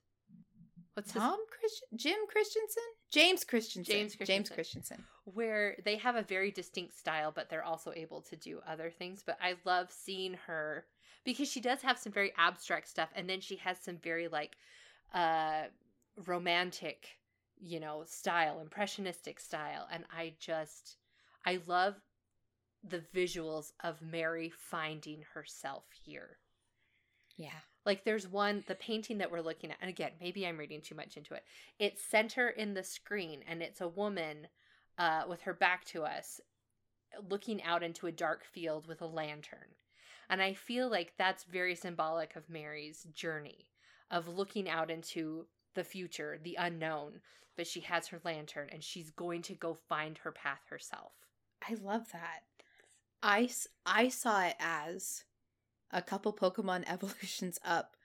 What's 0.96 1.12
his 1.12 1.22
Tom 1.24 1.40
Christian, 1.50 1.88
Jim 1.96 2.18
Christensen, 2.30 2.84
James 3.12 3.44
Christensen, 3.44 3.84
James 3.84 4.16
James 4.16 4.50
Christensen. 4.50 4.54
Christensen. 4.54 5.04
where 5.24 5.76
they 5.86 5.96
have 5.98 6.16
a 6.16 6.22
very 6.22 6.52
distinct 6.52 6.96
style, 6.96 7.32
but 7.34 7.50
they're 7.50 7.64
also 7.64 7.94
able 7.96 8.22
to 8.22 8.36
do 8.36 8.60
other 8.68 8.92
things. 8.92 9.24
But 9.26 9.40
I 9.42 9.56
love 9.66 9.88
seeing 9.92 10.36
her 10.46 10.86
because 11.24 11.50
she 11.50 11.62
does 11.62 11.82
have 11.82 11.98
some 11.98 12.12
very 12.12 12.34
abstract 12.38 12.88
stuff, 12.88 13.10
and 13.16 13.30
then 13.30 13.42
she 13.42 13.58
has 13.58 13.78
some 13.80 13.98
very 13.98 14.28
like 14.28 14.58
uh 15.14 15.64
romantic, 16.26 17.18
you 17.60 17.80
know, 17.80 18.04
style, 18.06 18.60
impressionistic 18.60 19.40
style, 19.40 19.88
and 19.92 20.04
I 20.16 20.34
just 20.40 20.98
I 21.46 21.60
love 21.68 21.96
the 22.84 23.02
visuals 23.16 23.72
of 23.84 24.02
Mary 24.02 24.52
finding 24.56 25.24
herself 25.34 25.86
here. 26.06 26.38
Yeah. 27.38 27.50
Like 27.86 28.04
there's 28.04 28.28
one, 28.28 28.64
the 28.68 28.76
painting 28.76 29.18
that 29.18 29.32
we're 29.32 29.42
looking 29.42 29.72
at, 29.72 29.78
and 29.82 29.90
again, 29.90 30.12
maybe 30.22 30.46
I'm 30.46 30.58
reading 30.58 30.82
too 30.82 30.96
much 30.96 31.18
into 31.18 31.34
it. 31.34 31.44
It's 31.80 32.02
center 32.04 32.50
in 32.50 32.74
the 32.74 32.84
screen, 32.84 33.44
and 33.48 33.62
it's 33.62 33.82
a 33.82 33.88
woman 33.88 34.48
uh, 34.98 35.24
with 35.28 35.42
her 35.42 35.54
back 35.54 35.84
to 35.86 36.04
us, 36.04 36.40
looking 37.30 37.62
out 37.64 37.84
into 37.84 38.08
a 38.08 38.12
dark 38.12 38.46
field 38.46 38.88
with 38.88 39.02
a 39.02 39.06
lantern. 39.06 39.68
And 40.34 40.42
I 40.42 40.54
feel 40.56 40.90
like 40.90 41.14
that's 41.16 41.44
very 41.44 41.76
symbolic 41.76 42.36
of 42.36 42.50
Mary's 42.50 43.06
journey 43.14 43.68
of 44.10 44.28
looking 44.28 44.68
out 44.68 44.90
into 44.90 45.46
the 45.76 45.84
future, 45.84 46.40
the 46.44 46.58
unknown. 46.60 47.20
But 47.56 47.68
she 47.68 47.82
has 47.82 48.08
her 48.08 48.20
lantern, 48.24 48.68
and 48.72 48.84
she's 48.84 49.12
going 49.12 49.44
to 49.44 49.54
go 49.54 49.78
find 49.88 50.18
her 50.18 50.32
path 50.32 50.62
herself. 50.72 51.12
I 51.70 51.76
love 51.76 52.12
that. 52.14 52.42
I, 53.22 53.48
I 53.86 54.08
saw 54.10 54.44
it 54.46 54.56
as 54.60 55.24
a 55.92 56.02
couple 56.02 56.34
Pokemon 56.34 56.86
evolutions 56.88 57.60
up 57.64 57.96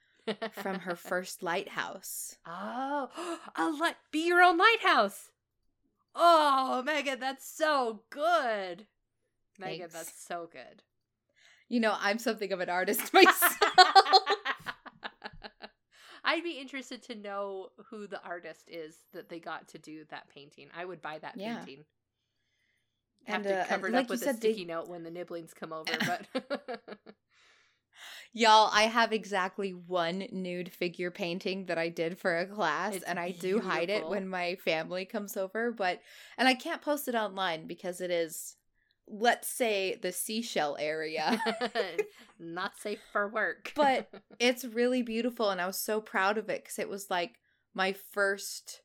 from 0.53 0.81
her 0.81 0.97
first 0.97 1.43
lighthouse. 1.43 2.37
Oh, 2.45 3.09
a 3.57 3.70
light. 3.70 3.97
Be 4.12 4.26
your 4.26 4.43
own 4.43 4.59
lighthouse. 4.59 5.31
Oh, 6.14 6.83
Megan, 6.85 7.20
that's 7.20 7.49
so 7.49 8.03
good. 8.11 8.87
Megan, 9.59 9.89
Thanks. 9.89 9.95
that's 9.95 10.26
so 10.26 10.47
good. 10.53 10.83
You 11.69 11.81
know, 11.81 11.95
I'm 11.99 12.19
something 12.19 12.53
of 12.53 12.61
an 12.61 12.69
artist 12.71 13.12
myself. 13.12 13.57
I'd 16.25 16.43
be 16.45 16.59
interested 16.59 17.03
to 17.05 17.14
know 17.14 17.69
who 17.91 18.07
the 18.07 18.23
artist 18.23 18.69
is 18.69 18.97
that 19.12 19.29
they 19.29 19.39
got 19.41 19.69
to 19.69 19.79
do 19.79 20.05
that 20.11 20.29
painting. 20.35 20.69
I 20.77 20.85
would 20.85 21.01
buy 21.01 21.19
that 21.21 21.35
Yeah. 21.37 21.59
painting. 21.59 21.85
Have 23.27 23.37
And, 23.37 23.45
to 23.45 23.59
uh, 23.61 23.64
cover 23.66 23.89
it 23.89 23.95
like 23.95 24.05
up 24.05 24.11
with 24.11 24.23
a 24.23 24.25
said, 24.27 24.41
they- 24.41 24.53
sticky 24.53 24.64
note 24.66 24.89
when 24.89 25.03
the 25.05 25.11
nibblings 25.11 25.53
come 25.55 25.73
over, 25.73 25.93
but 26.07 26.89
Y'all, 28.35 28.71
I 28.73 28.83
have 28.83 29.12
exactly 29.12 29.71
one 29.73 30.27
nude 30.31 30.71
figure 30.71 31.11
painting 31.11 31.66
that 31.66 31.79
I 31.79 31.89
did 31.89 32.19
for 32.19 32.39
a 32.39 32.47
class, 32.47 32.95
It's 32.97 33.05
and 33.05 33.19
I 33.19 33.31
do 33.31 33.59
hide 33.61 33.89
it 33.89 34.07
when 34.07 34.29
my 34.29 34.57
family 34.57 35.07
comes 35.07 35.37
over, 35.37 35.73
but 35.73 36.01
and 36.37 36.47
I 36.47 36.55
can't 36.55 36.83
post 36.83 37.09
it 37.09 37.14
online 37.14 37.66
because 37.66 38.01
it 38.03 38.11
is 38.11 38.57
let's 39.11 39.49
say 39.49 39.99
the 40.01 40.13
seashell 40.13 40.77
area. 40.79 41.43
not 42.39 42.79
safe 42.79 43.01
for 43.13 43.29
work. 43.29 43.73
But 43.75 44.09
it's 44.39 44.65
really 44.65 45.03
beautiful 45.03 45.51
and 45.51 45.61
I 45.61 45.67
was 45.67 45.81
so 45.81 46.01
proud 46.01 46.39
of 46.39 46.49
it 46.49 46.65
cuz 46.65 46.79
it 46.79 46.89
was 46.89 47.11
like 47.11 47.39
my 47.75 47.93
first 47.93 48.83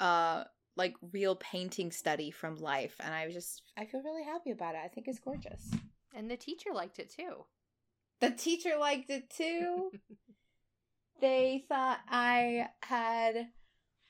uh 0.00 0.44
like 0.76 0.94
real 1.12 1.36
painting 1.36 1.92
study 1.92 2.30
from 2.30 2.56
life 2.56 2.96
and 3.00 3.12
I 3.14 3.26
was 3.26 3.34
just 3.34 3.62
I 3.76 3.86
feel 3.86 4.02
really 4.02 4.24
happy 4.24 4.50
about 4.50 4.74
it. 4.74 4.80
I 4.84 4.88
think 4.88 5.08
it's 5.08 5.18
gorgeous. 5.18 5.70
and 6.14 6.30
the 6.30 6.36
teacher 6.36 6.70
liked 6.72 6.98
it 6.98 7.10
too. 7.10 7.46
The 8.20 8.30
teacher 8.30 8.76
liked 8.78 9.10
it 9.10 9.30
too. 9.30 9.90
they 11.20 11.64
thought 11.68 12.00
I 12.08 12.68
had 12.82 13.48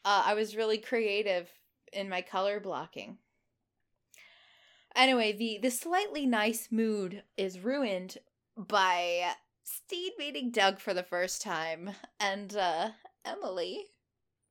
uh, 0.05 0.23
I 0.27 0.35
was 0.35 0.57
really 0.57 0.79
creative 0.79 1.49
in 1.93 2.09
my 2.09 2.23
color 2.23 2.59
blocking. 2.59 3.19
Anyway, 4.95 5.33
the 5.33 5.59
the 5.63 5.71
slightly 5.71 6.27
nice 6.27 6.69
mood 6.71 7.23
is 7.37 7.61
ruined 7.61 8.19
by 8.57 9.33
Stede 9.63 10.13
meeting 10.19 10.51
Doug 10.51 10.79
for 10.81 10.93
the 10.95 11.03
first 11.03 11.43
time 11.43 11.91
and 12.21 12.57
uh 12.57 12.91
Emily. 13.25 13.85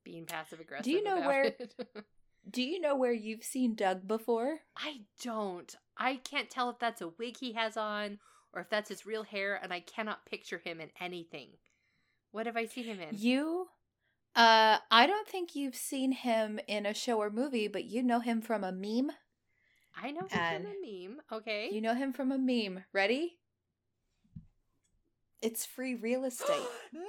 Being 0.04 0.26
passive 0.26 0.60
aggressive. 0.60 0.86
Do 0.86 0.92
you 0.92 1.04
know 1.04 1.22
where- 1.22 1.44
it. 1.44 1.74
Do 2.50 2.64
you 2.64 2.82
know 2.82 2.96
where 2.96 3.14
you've 3.14 3.44
seen 3.44 3.76
Doug 3.76 4.08
before? 4.08 4.62
I 4.76 5.02
don't. 5.24 5.74
I 5.96 6.16
can't 6.16 6.50
tell 6.50 6.72
if 6.72 6.80
that's 6.80 7.00
a 7.02 7.10
wig 7.20 7.38
he 7.39 7.54
has 7.54 7.78
on 7.78 8.18
or 8.52 8.62
if 8.62 8.70
that's 8.70 8.89
his 8.89 9.06
real 9.06 9.24
hair, 9.24 9.60
and 9.62 9.72
I 9.72 9.80
cannot 9.80 10.26
picture 10.26 10.58
him 10.58 10.82
in 10.82 10.89
anything. 11.00 11.50
What 12.32 12.48
have 12.48 12.58
I 12.58 12.66
seen 12.66 12.86
him 12.86 13.00
in? 13.00 13.10
You 13.16 13.68
uh 14.36 14.78
I 14.89 15.06
don't 15.06 15.28
think 15.28 15.56
you've 15.56 15.76
seen 15.76 16.14
him 16.14 16.60
in 16.68 16.86
a 16.88 16.94
show 16.96 17.20
or 17.20 17.30
movie, 17.30 17.68
but 17.68 17.84
you 17.86 18.02
know 18.02 18.22
him 18.22 18.42
from 18.42 18.64
a 18.64 18.72
meme. 18.72 19.12
I 19.96 20.12
know 20.12 20.22
him 20.22 20.39
and 20.39 20.64
from 20.64 20.72
a 20.74 21.08
meme. 21.08 21.22
Okay. 21.32 21.70
You 21.72 21.82
know 21.82 21.94
him 21.94 22.14
from 22.14 22.32
a 22.32 22.38
meme. 22.38 22.84
Ready? 22.94 23.38
It's 25.42 25.66
free 25.66 25.96
real 25.96 26.24
estate. 26.26 26.68
no! 26.94 27.02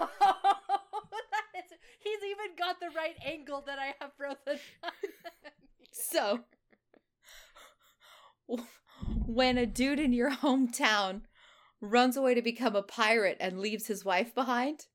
That 0.30 1.64
is- 1.64 1.78
He's 2.00 2.18
even 2.30 2.56
got 2.58 2.80
the 2.80 2.90
right 2.94 3.16
angle 3.24 3.62
that 3.66 3.78
I 3.78 3.94
have 4.00 4.12
frozen. 4.16 4.60
so 5.92 6.40
when 9.26 9.56
a 9.58 9.66
dude 9.66 9.98
in 10.00 10.12
your 10.12 10.30
hometown 10.30 11.22
runs 11.80 12.16
away 12.16 12.34
to 12.34 12.42
become 12.42 12.76
a 12.76 12.82
pirate 12.82 13.36
and 13.40 13.58
leaves 13.60 13.86
his 13.86 14.04
wife 14.04 14.34
behind, 14.34 14.86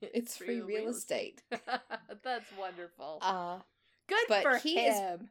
it's 0.00 0.36
free 0.36 0.60
real 0.60 0.88
estate. 0.88 1.42
That's 2.22 2.46
wonderful. 2.58 3.18
Uh 3.22 3.58
Good 4.08 4.24
but 4.28 4.42
for 4.42 4.56
he 4.58 4.78
is- 4.78 4.96
him. 4.98 5.30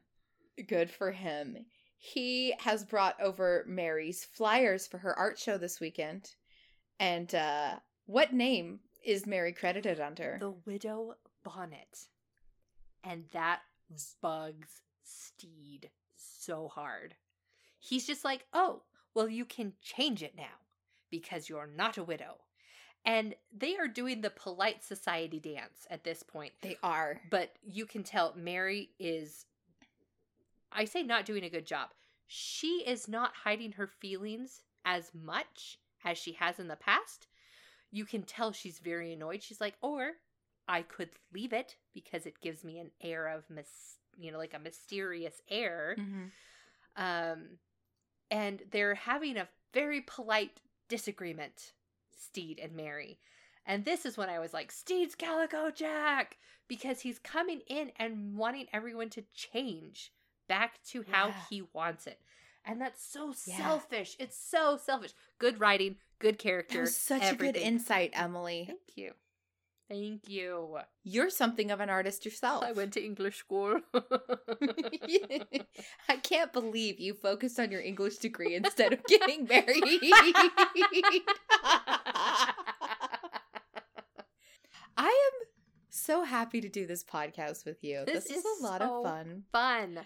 Good 0.68 0.90
for 0.90 1.12
him. 1.12 1.66
He 1.96 2.54
has 2.60 2.84
brought 2.84 3.20
over 3.20 3.64
Mary's 3.66 4.24
flyers 4.24 4.86
for 4.86 4.98
her 4.98 5.18
art 5.18 5.38
show 5.38 5.58
this 5.58 5.80
weekend. 5.80 6.30
And 6.98 7.34
uh 7.34 7.76
what 8.06 8.32
name 8.32 8.80
is 9.04 9.26
Mary 9.26 9.52
credited 9.52 10.00
under? 10.00 10.36
The 10.40 10.54
Widow 10.66 11.14
Bonnet. 11.44 12.06
And 13.04 13.24
that 13.32 13.60
bugs 14.20 14.82
Stede 15.04 15.90
so 16.16 16.68
hard. 16.68 17.14
He's 17.78 18.06
just 18.06 18.24
like, 18.24 18.46
oh, 18.52 18.82
well, 19.14 19.28
you 19.28 19.44
can 19.44 19.72
change 19.82 20.22
it 20.22 20.34
now 20.36 20.58
because 21.10 21.48
you're 21.48 21.70
not 21.76 21.98
a 21.98 22.04
widow. 22.04 22.36
And 23.04 23.34
they 23.56 23.76
are 23.76 23.88
doing 23.88 24.20
the 24.20 24.30
polite 24.30 24.84
society 24.84 25.40
dance 25.40 25.86
at 25.90 26.04
this 26.04 26.22
point. 26.22 26.52
they 26.60 26.76
are. 26.82 27.20
But 27.30 27.52
you 27.62 27.86
can 27.86 28.02
tell 28.02 28.34
Mary 28.36 28.90
is, 28.98 29.46
I 30.72 30.84
say, 30.84 31.02
not 31.02 31.24
doing 31.24 31.44
a 31.44 31.50
good 31.50 31.66
job. 31.66 31.90
She 32.26 32.84
is 32.86 33.08
not 33.08 33.32
hiding 33.44 33.72
her 33.72 33.86
feelings 33.86 34.62
as 34.84 35.10
much 35.14 35.78
as 36.04 36.16
she 36.16 36.32
has 36.34 36.58
in 36.58 36.68
the 36.68 36.76
past. 36.76 37.26
You 37.90 38.04
can 38.04 38.22
tell 38.22 38.52
she's 38.52 38.78
very 38.78 39.12
annoyed. 39.12 39.42
She's 39.42 39.60
like, 39.60 39.74
or 39.82 40.12
I 40.68 40.82
could 40.82 41.10
leave 41.34 41.52
it 41.52 41.76
because 41.92 42.26
it 42.26 42.40
gives 42.40 42.62
me 42.64 42.78
an 42.78 42.90
air 43.02 43.26
of, 43.26 43.50
mis- 43.50 43.96
you 44.16 44.30
know, 44.30 44.38
like 44.38 44.54
a 44.54 44.60
mysterious 44.60 45.42
air. 45.50 45.96
Um, 46.96 47.58
and 48.30 48.62
they're 48.70 48.94
having 48.94 49.36
a 49.36 49.48
very 49.74 50.00
polite 50.02 50.60
disagreement, 50.88 51.72
Stede 52.16 52.60
and 52.62 52.74
Mary. 52.74 53.18
And 53.66 53.84
this 53.84 54.06
is 54.06 54.16
when 54.16 54.28
I 54.28 54.38
was 54.38 54.52
like, 54.52 54.70
Stede's 54.72 55.14
Calico 55.14 55.70
Jack! 55.70 56.36
Because 56.68 57.00
he's 57.00 57.18
coming 57.18 57.62
in 57.66 57.90
and 57.98 58.36
wanting 58.36 58.66
everyone 58.72 59.10
to 59.10 59.24
change 59.34 60.12
back 60.50 60.82
to 60.90 61.04
how 61.10 61.28
Yeah. 61.28 61.34
he 61.48 61.62
wants 61.72 62.06
it. 62.06 62.18
And 62.64 62.80
that's 62.80 63.02
so 63.02 63.32
Yeah. 63.46 63.56
selfish. 63.56 64.16
It's 64.18 64.36
so 64.36 64.76
selfish. 64.76 65.12
Good 65.38 65.60
writing, 65.60 65.96
good 66.18 66.38
character. 66.38 66.84
such 66.86 67.22
a 67.32 67.36
good 67.36 67.56
insight, 67.56 68.10
Emily. 68.12 68.64
Thank 68.66 68.96
you. 68.96 69.14
Thank 69.88 70.28
you. 70.28 70.78
You're 71.02 71.30
something 71.30 71.70
of 71.70 71.80
an 71.80 71.88
artist 71.90 72.24
yourself. 72.24 72.62
I 72.64 72.72
went 72.72 72.92
to 72.94 73.02
English 73.04 73.38
school. 73.38 73.80
I 76.08 76.16
can't 76.22 76.52
believe 76.52 77.00
you 77.00 77.14
focused 77.14 77.58
on 77.58 77.70
your 77.72 77.80
English 77.80 78.16
degree 78.18 78.54
instead 78.54 78.92
of 78.92 79.02
getting 79.06 79.46
married. 79.46 80.00
I 84.96 85.06
am 85.08 85.46
so 85.88 86.22
happy 86.24 86.60
to 86.60 86.68
do 86.68 86.86
this 86.86 87.02
podcast 87.02 87.64
with 87.64 87.82
you. 87.82 88.04
This, 88.06 88.24
This 88.24 88.36
is, 88.38 88.44
is 88.44 88.60
a 88.60 88.62
lot 88.62 88.80
so 88.80 88.98
of 88.98 89.04
fun. 89.04 89.44
fun. 89.52 90.00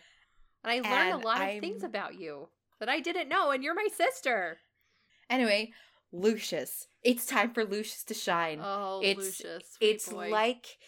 And 0.65 0.73
I 0.73 0.77
learned 0.77 1.13
And 1.15 1.23
a 1.23 1.27
lot 1.27 1.41
of 1.43 1.61
things 1.61 1.83
I'm- 1.83 1.91
about 1.91 2.15
you 2.15 2.49
that 2.81 2.89
I 2.89 3.01
didn't 3.01 3.29
know, 3.29 3.51
and 3.51 3.63
you're 3.63 3.75
my 3.75 3.89
sister. 3.93 4.59
Anyway, 5.31 5.73
Lucius. 6.11 6.89
It's 7.03 7.27
time 7.27 7.53
for 7.53 7.65
Lucius 7.65 8.05
to 8.05 8.15
shine. 8.15 8.61
Oh, 8.63 9.01
It's- 9.03 9.17
Lucius, 9.17 9.77
it's 9.81 10.09
boy. 10.09 10.31
like 10.31 10.79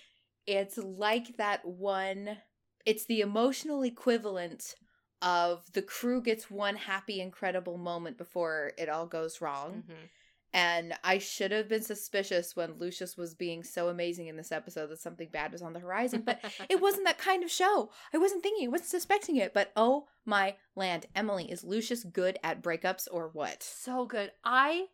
it's 0.46 0.78
like 0.78 1.36
that 1.38 1.64
one 1.64 2.40
it's 2.84 3.04
the 3.06 3.20
emotional 3.20 3.82
equivalent 3.82 4.76
of 5.20 5.72
the 5.72 5.82
crew 5.82 6.22
gets 6.22 6.48
one 6.48 6.76
happy 6.76 7.20
incredible 7.20 7.76
moment 7.76 8.16
before 8.16 8.72
it 8.78 8.88
all 8.88 9.06
goes 9.08 9.40
wrong 9.40 9.82
Mhm. 9.88 10.08
And 10.56 10.94
i 11.04 11.18
should 11.18 11.52
have 11.52 11.68
been 11.68 11.82
suspicious 11.82 12.56
when 12.56 12.78
lucius 12.78 13.16
was 13.16 13.34
being 13.34 13.62
so 13.62 13.88
amazing 13.88 14.26
in 14.26 14.36
this 14.36 14.50
episode 14.50 14.88
that 14.88 14.98
something 14.98 15.28
bad 15.32 15.52
was 15.52 15.62
on 15.62 15.72
the 15.72 15.78
horizon 15.78 16.22
but 16.24 16.40
it 16.68 16.80
wasn't 16.80 17.04
that 17.04 17.18
kind 17.18 17.44
of 17.44 17.50
show 17.50 17.90
i 18.12 18.18
wasn't 18.18 18.42
thinking 18.42 18.66
i 18.66 18.70
wasn't 18.70 18.88
suspecting 18.88 19.36
it 19.36 19.54
but 19.54 19.70
oh 19.76 20.06
my 20.24 20.56
land 20.74 21.06
emily 21.14 21.50
is 21.50 21.62
lucius 21.62 22.02
good 22.02 22.38
at 22.42 22.62
breakups 22.62 23.06
or 23.10 23.28
what 23.28 23.62
so 23.86 24.06
good. 24.06 24.32
I 24.44 24.86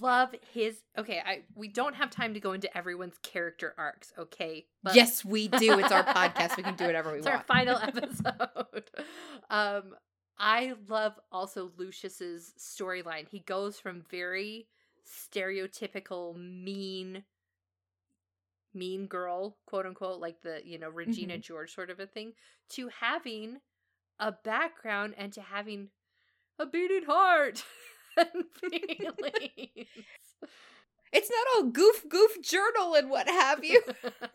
love 0.00 0.34
his. 0.52 0.82
Okay, 0.98 1.22
I 1.24 1.42
we 1.54 1.68
don't 1.68 1.94
have 1.94 2.10
time 2.10 2.34
to 2.34 2.40
go 2.40 2.52
into 2.52 2.74
everyone's 2.76 3.16
character 3.22 3.74
arcs. 3.78 4.12
Okay, 4.18 4.66
yes 4.92 5.24
we 5.24 5.48
do 5.48 5.78
it's 5.78 5.92
our 5.92 6.04
podcast 6.14 6.56
we 6.56 6.62
can 6.62 6.76
do 6.76 6.84
whatever 6.84 7.12
we 7.12 7.20
want. 7.20 7.26
it's 7.26 7.26
want 7.26 7.36
our 7.36 7.44
final 7.44 7.76
episode. 7.82 8.90
um, 9.50 9.94
I 10.42 10.74
love 10.88 11.18
also 11.32 11.72
Lucius's 11.78 12.52
storyline. 12.58 13.28
He 13.28 13.40
goes 13.40 13.80
from 13.80 14.02
very 14.10 14.68
stereotypical 15.06 16.36
mean 16.36 17.24
mean 18.74 19.06
girl, 19.06 19.56
quote 19.66 19.86
unquote, 19.86 20.20
like 20.20 20.42
the, 20.42 20.60
you 20.64 20.78
know, 20.78 20.90
Regina 20.90 21.34
Mm-hmm. 21.34 21.40
George 21.40 21.74
sort 21.74 21.90
of 21.90 22.00
a 22.00 22.06
thing, 22.06 22.34
to 22.70 22.88
having 22.88 23.60
a 24.20 24.32
background 24.32 25.14
and 25.18 25.32
to 25.34 25.42
having 25.42 25.90
a 26.58 26.66
beating 26.66 27.04
heart 27.04 27.64
and 28.16 28.44
feelings. 28.60 29.88
it's 31.12 31.30
not 31.30 31.46
all 31.56 31.64
goof 31.70 32.04
goof 32.08 32.42
journal 32.42 32.94
and 32.94 33.10
what 33.10 33.28
have 33.28 33.64
you 33.64 33.82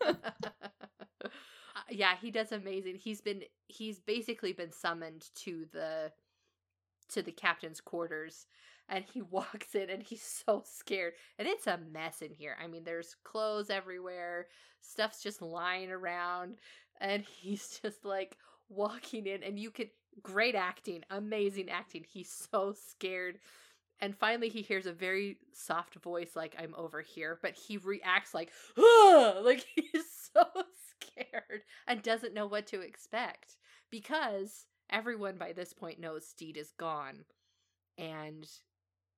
yeah, 1.90 2.14
he 2.20 2.30
does 2.30 2.52
amazing. 2.52 2.96
He's 2.96 3.20
been 3.20 3.42
he's 3.66 3.98
basically 4.00 4.52
been 4.52 4.72
summoned 4.72 5.26
to 5.36 5.66
the 5.72 6.12
to 7.10 7.22
the 7.22 7.32
captain's 7.32 7.80
quarters 7.80 8.46
and 8.88 9.04
he 9.12 9.22
walks 9.30 9.74
in 9.74 9.90
and 9.90 10.02
he's 10.02 10.22
so 10.22 10.62
scared. 10.64 11.14
And 11.38 11.48
it's 11.48 11.66
a 11.66 11.78
mess 11.92 12.22
in 12.22 12.32
here. 12.32 12.56
I 12.62 12.66
mean, 12.66 12.84
there's 12.84 13.16
clothes 13.24 13.70
everywhere, 13.70 14.48
stuff's 14.80 15.22
just 15.22 15.42
lying 15.42 15.90
around 15.90 16.56
and 17.00 17.22
he's 17.40 17.80
just 17.82 18.04
like 18.04 18.36
walking 18.68 19.26
in 19.26 19.42
and 19.42 19.58
you 19.58 19.70
could 19.70 19.90
great 20.22 20.54
acting, 20.54 21.04
amazing 21.10 21.70
acting. 21.70 22.04
He's 22.08 22.30
so 22.50 22.72
scared. 22.72 23.38
And 24.00 24.16
finally 24.16 24.48
he 24.48 24.62
hears 24.62 24.86
a 24.86 24.92
very 24.92 25.38
soft 25.52 25.96
voice 25.96 26.36
like 26.36 26.54
I'm 26.58 26.74
over 26.76 27.00
here, 27.02 27.38
but 27.42 27.54
he 27.54 27.78
reacts 27.78 28.32
like 28.34 28.50
"Ugh!" 28.76 29.36
like 29.44 29.66
he's 29.74 30.30
so 30.34 30.44
scared 31.00 31.62
and 31.86 32.02
doesn't 32.02 32.34
know 32.34 32.46
what 32.46 32.66
to 32.68 32.80
expect 32.80 33.56
because 33.90 34.66
everyone 34.90 35.36
by 35.36 35.52
this 35.52 35.72
point 35.72 36.00
knows 36.00 36.26
Stede 36.26 36.56
is 36.56 36.72
gone 36.78 37.24
and 37.96 38.48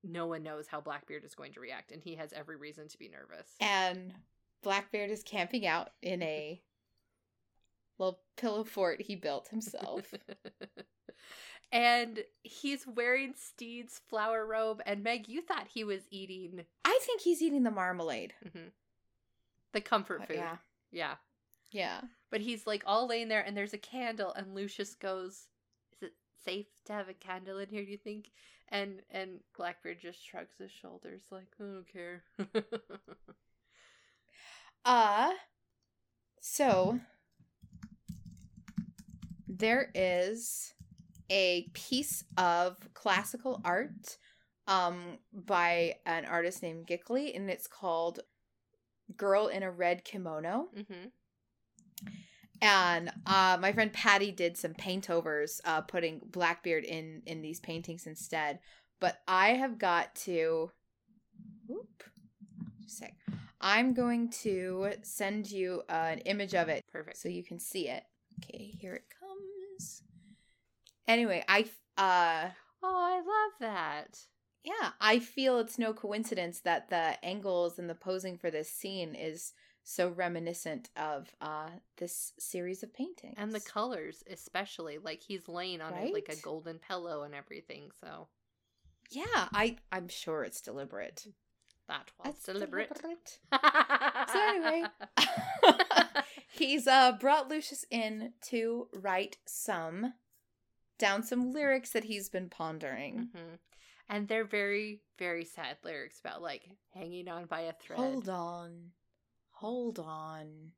no 0.02 0.26
one 0.26 0.42
knows 0.42 0.66
how 0.66 0.80
Blackbeard 0.80 1.24
is 1.24 1.34
going 1.34 1.52
to 1.52 1.60
react 1.60 1.92
and 1.92 2.02
he 2.02 2.14
has 2.14 2.32
every 2.32 2.56
reason 2.56 2.88
to 2.88 2.98
be 2.98 3.08
nervous. 3.08 3.48
and 3.60 4.14
blackbeard 4.62 5.10
is 5.10 5.22
camping 5.22 5.66
out 5.66 5.90
in 6.02 6.22
a 6.22 6.60
little 7.98 8.20
pillow 8.36 8.64
fort 8.64 9.00
he 9.00 9.14
built 9.14 9.48
himself 9.48 10.12
and 11.72 12.20
he's 12.42 12.86
wearing 12.86 13.34
Stede's 13.36 14.00
flower 14.08 14.44
robe 14.46 14.80
and 14.86 15.02
Meg 15.02 15.28
you 15.28 15.40
thought 15.42 15.68
he 15.72 15.84
was 15.84 16.02
eating 16.10 16.64
i 16.84 16.98
think 17.02 17.20
he's 17.20 17.40
eating 17.42 17.62
the 17.62 17.70
marmalade 17.70 18.34
mhm, 18.44 18.70
the 19.72 19.80
comfort 19.80 20.20
But 20.20 20.28
food. 20.28 20.36
yeah 20.36 20.56
yeah. 20.92 21.14
yeah 21.70 22.00
But 22.30 22.40
he's 22.40 22.66
like 22.66 22.82
all 22.86 23.06
laying 23.06 23.28
there, 23.28 23.42
and 23.42 23.56
there's 23.56 23.72
a 23.74 23.78
candle, 23.78 24.32
and 24.34 24.54
Lucius 24.54 24.94
goes, 24.94 25.46
"Is 25.92 26.02
it 26.02 26.14
safe 26.44 26.66
to 26.86 26.92
have 26.92 27.08
a 27.08 27.14
candle 27.14 27.58
in 27.58 27.68
here? 27.68 27.84
Do 27.84 27.90
you 27.90 27.96
think?" 27.98 28.30
And 28.68 29.02
and 29.10 29.40
Blackbeard 29.56 30.00
just 30.00 30.24
shrugs 30.24 30.56
his 30.58 30.70
shoulders, 30.72 31.22
like, 31.30 31.46
"I 31.60 31.62
don't 31.62 31.92
care." 31.92 32.24
uh 34.84 35.32
so 36.40 36.98
there 39.48 39.90
is 39.94 40.72
a 41.30 41.68
piece 41.72 42.24
of 42.36 42.76
classical 42.94 43.60
art 43.64 44.18
um 44.66 45.18
by 45.32 45.94
an 46.04 46.24
artist 46.26 46.62
named 46.62 46.86
Gickley 46.86 47.34
and 47.34 47.48
it's 47.48 47.66
called 47.66 48.20
Girl 49.16 49.48
in 49.48 49.62
a 49.62 49.70
Red 49.70 50.04
Kimono 50.04 50.68
hmm 50.74 51.08
and 52.62 53.10
uh, 53.26 53.56
my 53.60 53.72
friend 53.72 53.92
Patty 53.92 54.32
did 54.32 54.56
some 54.56 54.74
paint 54.74 55.08
overs, 55.08 55.60
uh, 55.64 55.80
putting 55.80 56.20
Blackbeard 56.30 56.84
in 56.84 57.22
in 57.26 57.40
these 57.42 57.60
paintings 57.60 58.06
instead. 58.06 58.58
But 59.00 59.18
I 59.26 59.50
have 59.50 59.78
got 59.78 60.14
to. 60.26 60.70
Whoop. 61.66 62.04
Just 62.82 63.02
a. 63.02 63.12
I'm 63.62 63.92
going 63.94 64.30
to 64.42 64.92
send 65.02 65.50
you 65.50 65.82
uh, 65.88 65.92
an 65.92 66.18
image 66.20 66.54
of 66.54 66.68
it 66.68 66.84
Perfect. 66.90 67.18
so 67.18 67.28
you 67.28 67.44
can 67.44 67.58
see 67.58 67.88
it. 67.88 68.02
Okay, 68.42 68.74
here 68.80 68.94
it 68.94 69.04
comes. 69.10 69.19
Anyway, 71.10 71.44
I 71.48 71.62
uh 71.98 72.50
Oh, 72.82 72.86
I 73.12 73.16
love 73.18 73.52
that. 73.60 74.16
yeah, 74.62 74.90
I 75.00 75.18
feel 75.18 75.58
it's 75.58 75.76
no 75.78 75.92
coincidence 75.92 76.60
that 76.60 76.88
the 76.88 77.22
angles 77.24 77.78
and 77.80 77.90
the 77.90 77.96
posing 77.96 78.38
for 78.38 78.48
this 78.50 78.70
scene 78.70 79.16
is 79.16 79.52
so 79.82 80.08
reminiscent 80.10 80.88
of 80.96 81.34
uh 81.40 81.70
this 81.96 82.32
series 82.38 82.84
of 82.84 82.94
paintings. 82.94 83.34
And 83.36 83.50
the 83.50 83.58
colors, 83.60 84.22
especially. 84.30 84.98
Like 84.98 85.20
he's 85.20 85.48
laying 85.48 85.80
on 85.80 85.94
it 85.94 86.14
like 86.14 86.28
a 86.28 86.40
golden 86.42 86.78
pillow 86.78 87.24
and 87.24 87.34
everything. 87.34 87.90
So 88.00 88.28
yeah, 89.10 89.48
I 89.52 89.78
I'm 89.90 90.06
sure 90.08 90.44
it's 90.44 90.60
deliberate. 90.60 91.26
that 91.88 92.12
was 92.24 92.34
It's 92.36 92.44
deliberate. 92.44 92.92
So 94.32 94.38
anyway, 94.48 94.84
he's 96.52 96.86
uh 96.86 97.12
brought 97.18 97.48
Lucius 97.48 97.84
in 97.90 98.32
to 98.42 98.86
write 98.94 99.38
some 99.44 100.12
down 101.00 101.24
some 101.24 101.50
lyrics 101.52 101.90
that 101.90 102.04
he's 102.04 102.28
been 102.28 102.48
pondering. 102.48 103.30
Mhm. 103.34 103.58
And 104.08 104.28
they're 104.28 104.44
very, 104.44 105.02
very 105.18 105.44
sad 105.44 105.78
lyrics 105.82 106.20
about 106.20 106.42
like 106.42 106.68
hanging 106.92 107.28
on 107.28 107.46
by 107.46 107.60
a 107.62 107.72
thread. 107.72 107.98
Hold 107.98 108.28
on. 108.28 108.92
Hold 109.52 109.98
on. 109.98 110.72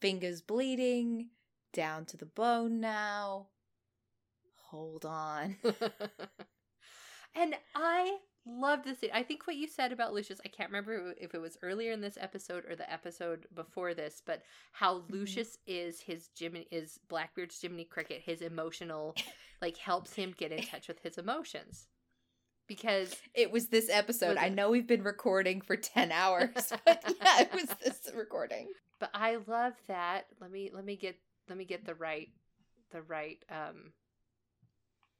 Fingers 0.00 0.40
bleeding, 0.40 1.30
down 1.72 2.04
to 2.06 2.16
the 2.16 2.26
bone 2.26 2.80
now. 2.80 3.48
Hold 4.68 5.04
on. 5.04 5.56
and 7.34 7.54
I 7.74 8.18
love 8.46 8.84
this. 8.84 8.98
I 9.12 9.22
think 9.22 9.46
what 9.46 9.56
you 9.56 9.66
said 9.68 9.92
about 9.92 10.12
Lucius, 10.12 10.40
I 10.44 10.48
can't 10.48 10.70
remember 10.70 11.14
if 11.20 11.34
it 11.34 11.40
was 11.40 11.58
earlier 11.62 11.92
in 11.92 12.00
this 12.00 12.18
episode 12.20 12.64
or 12.68 12.74
the 12.76 12.90
episode 12.92 13.46
before 13.54 13.94
this, 13.94 14.22
but 14.24 14.42
how 14.72 15.02
Lucius 15.08 15.58
is 15.66 16.00
his 16.00 16.28
Jiminy 16.38 16.66
is 16.70 16.98
Blackbeard's 17.08 17.60
Jiminy 17.60 17.84
Cricket, 17.84 18.22
his 18.24 18.42
emotional 18.42 19.14
like 19.60 19.76
helps 19.76 20.14
him 20.14 20.34
get 20.36 20.52
in 20.52 20.62
touch 20.66 20.88
with 20.88 21.00
his 21.02 21.18
emotions. 21.18 21.86
Because 22.68 23.14
It 23.34 23.50
was 23.52 23.68
this 23.68 23.90
episode. 23.90 24.36
Was 24.36 24.38
I 24.44 24.48
know 24.48 24.70
we've 24.70 24.86
been 24.86 25.02
recording 25.02 25.60
for 25.60 25.76
10 25.76 26.10
hours, 26.12 26.50
but 26.86 27.02
yeah, 27.22 27.42
it 27.42 27.52
was 27.52 27.66
this 27.84 28.10
recording. 28.14 28.68
but 28.98 29.10
I 29.14 29.36
love 29.46 29.74
that. 29.88 30.26
Let 30.40 30.50
me 30.50 30.70
let 30.72 30.84
me 30.84 30.96
get 30.96 31.16
let 31.48 31.58
me 31.58 31.64
get 31.64 31.84
the 31.84 31.94
right 31.94 32.28
the 32.90 33.02
right 33.02 33.44
um 33.50 33.92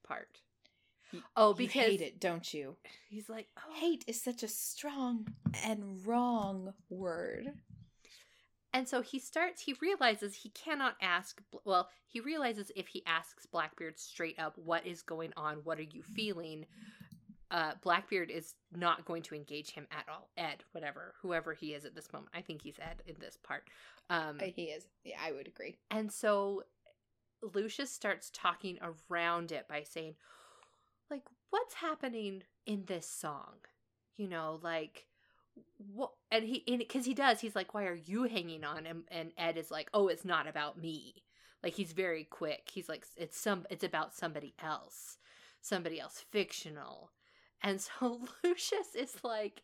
part. 0.06 0.40
Oh, 1.36 1.54
You 1.58 1.68
hate 1.68 2.00
it, 2.00 2.20
don't 2.20 2.52
you? 2.54 2.76
he's 3.08 3.28
like, 3.28 3.48
oh, 3.58 3.72
Hate 3.74 4.04
is 4.06 4.22
such 4.22 4.42
a 4.42 4.48
strong 4.48 5.26
and 5.64 6.04
wrong 6.06 6.72
word. 6.88 7.52
And 8.74 8.88
so 8.88 9.02
he 9.02 9.18
starts, 9.18 9.60
he 9.60 9.74
realizes 9.82 10.34
he 10.34 10.48
cannot 10.50 10.96
ask, 11.02 11.42
well, 11.64 11.88
he 12.08 12.20
realizes 12.20 12.70
if 12.74 12.88
he 12.88 13.02
asks 13.06 13.44
Blackbeard 13.44 13.98
straight 13.98 14.38
up, 14.38 14.56
what 14.56 14.86
is 14.86 15.02
going 15.02 15.32
on? 15.36 15.56
What 15.64 15.78
are 15.78 15.82
you 15.82 16.02
feeling? 16.02 16.64
Uh, 17.50 17.72
Blackbeard 17.82 18.30
is 18.30 18.54
not 18.74 19.04
going 19.04 19.22
to 19.24 19.34
engage 19.34 19.72
him 19.72 19.86
at 19.90 20.06
all. 20.10 20.30
Ed, 20.38 20.64
whatever, 20.72 21.12
whoever 21.20 21.52
he 21.52 21.74
is 21.74 21.84
at 21.84 21.94
this 21.94 22.10
moment. 22.14 22.32
I 22.34 22.40
think 22.40 22.62
he's 22.62 22.78
Ed 22.80 23.02
in 23.06 23.16
this 23.20 23.36
part. 23.46 23.64
Um, 24.08 24.38
Uh, 24.40 24.46
He 24.46 24.64
is. 24.70 24.86
Yeah, 25.04 25.18
I 25.22 25.32
would 25.32 25.48
agree. 25.48 25.76
and 25.90 26.10
so 26.10 26.62
Lucius 27.54 27.90
starts 27.90 28.30
talking 28.32 28.78
around 29.10 29.52
it 29.52 29.66
by 29.68 29.82
saying, 29.82 30.14
like, 31.12 31.22
what's 31.50 31.74
happening 31.74 32.42
in 32.66 32.84
this 32.86 33.06
song? 33.06 33.54
You 34.16 34.28
know, 34.28 34.58
like, 34.62 35.06
what? 35.94 36.12
And 36.30 36.44
he, 36.44 36.64
because 36.66 37.04
he 37.04 37.14
does, 37.14 37.40
he's 37.40 37.54
like, 37.54 37.74
why 37.74 37.84
are 37.84 37.94
you 37.94 38.24
hanging 38.24 38.64
on? 38.64 38.86
And, 38.86 39.04
and 39.10 39.32
Ed 39.38 39.56
is 39.56 39.70
like, 39.70 39.90
oh, 39.94 40.08
it's 40.08 40.24
not 40.24 40.48
about 40.48 40.80
me. 40.80 41.22
Like, 41.62 41.74
he's 41.74 41.92
very 41.92 42.24
quick. 42.24 42.70
He's 42.72 42.88
like, 42.88 43.04
it's 43.16 43.38
some, 43.38 43.66
it's 43.70 43.84
about 43.84 44.14
somebody 44.14 44.54
else, 44.60 45.18
somebody 45.60 46.00
else 46.00 46.24
fictional. 46.30 47.12
And 47.62 47.80
so 47.80 48.22
Lucius 48.44 48.96
is 48.98 49.16
like, 49.22 49.62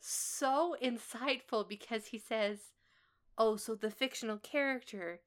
so 0.00 0.76
insightful 0.82 1.68
because 1.68 2.06
he 2.06 2.18
says, 2.18 2.58
oh, 3.38 3.56
so 3.56 3.74
the 3.74 3.90
fictional 3.90 4.38
character, 4.38 5.20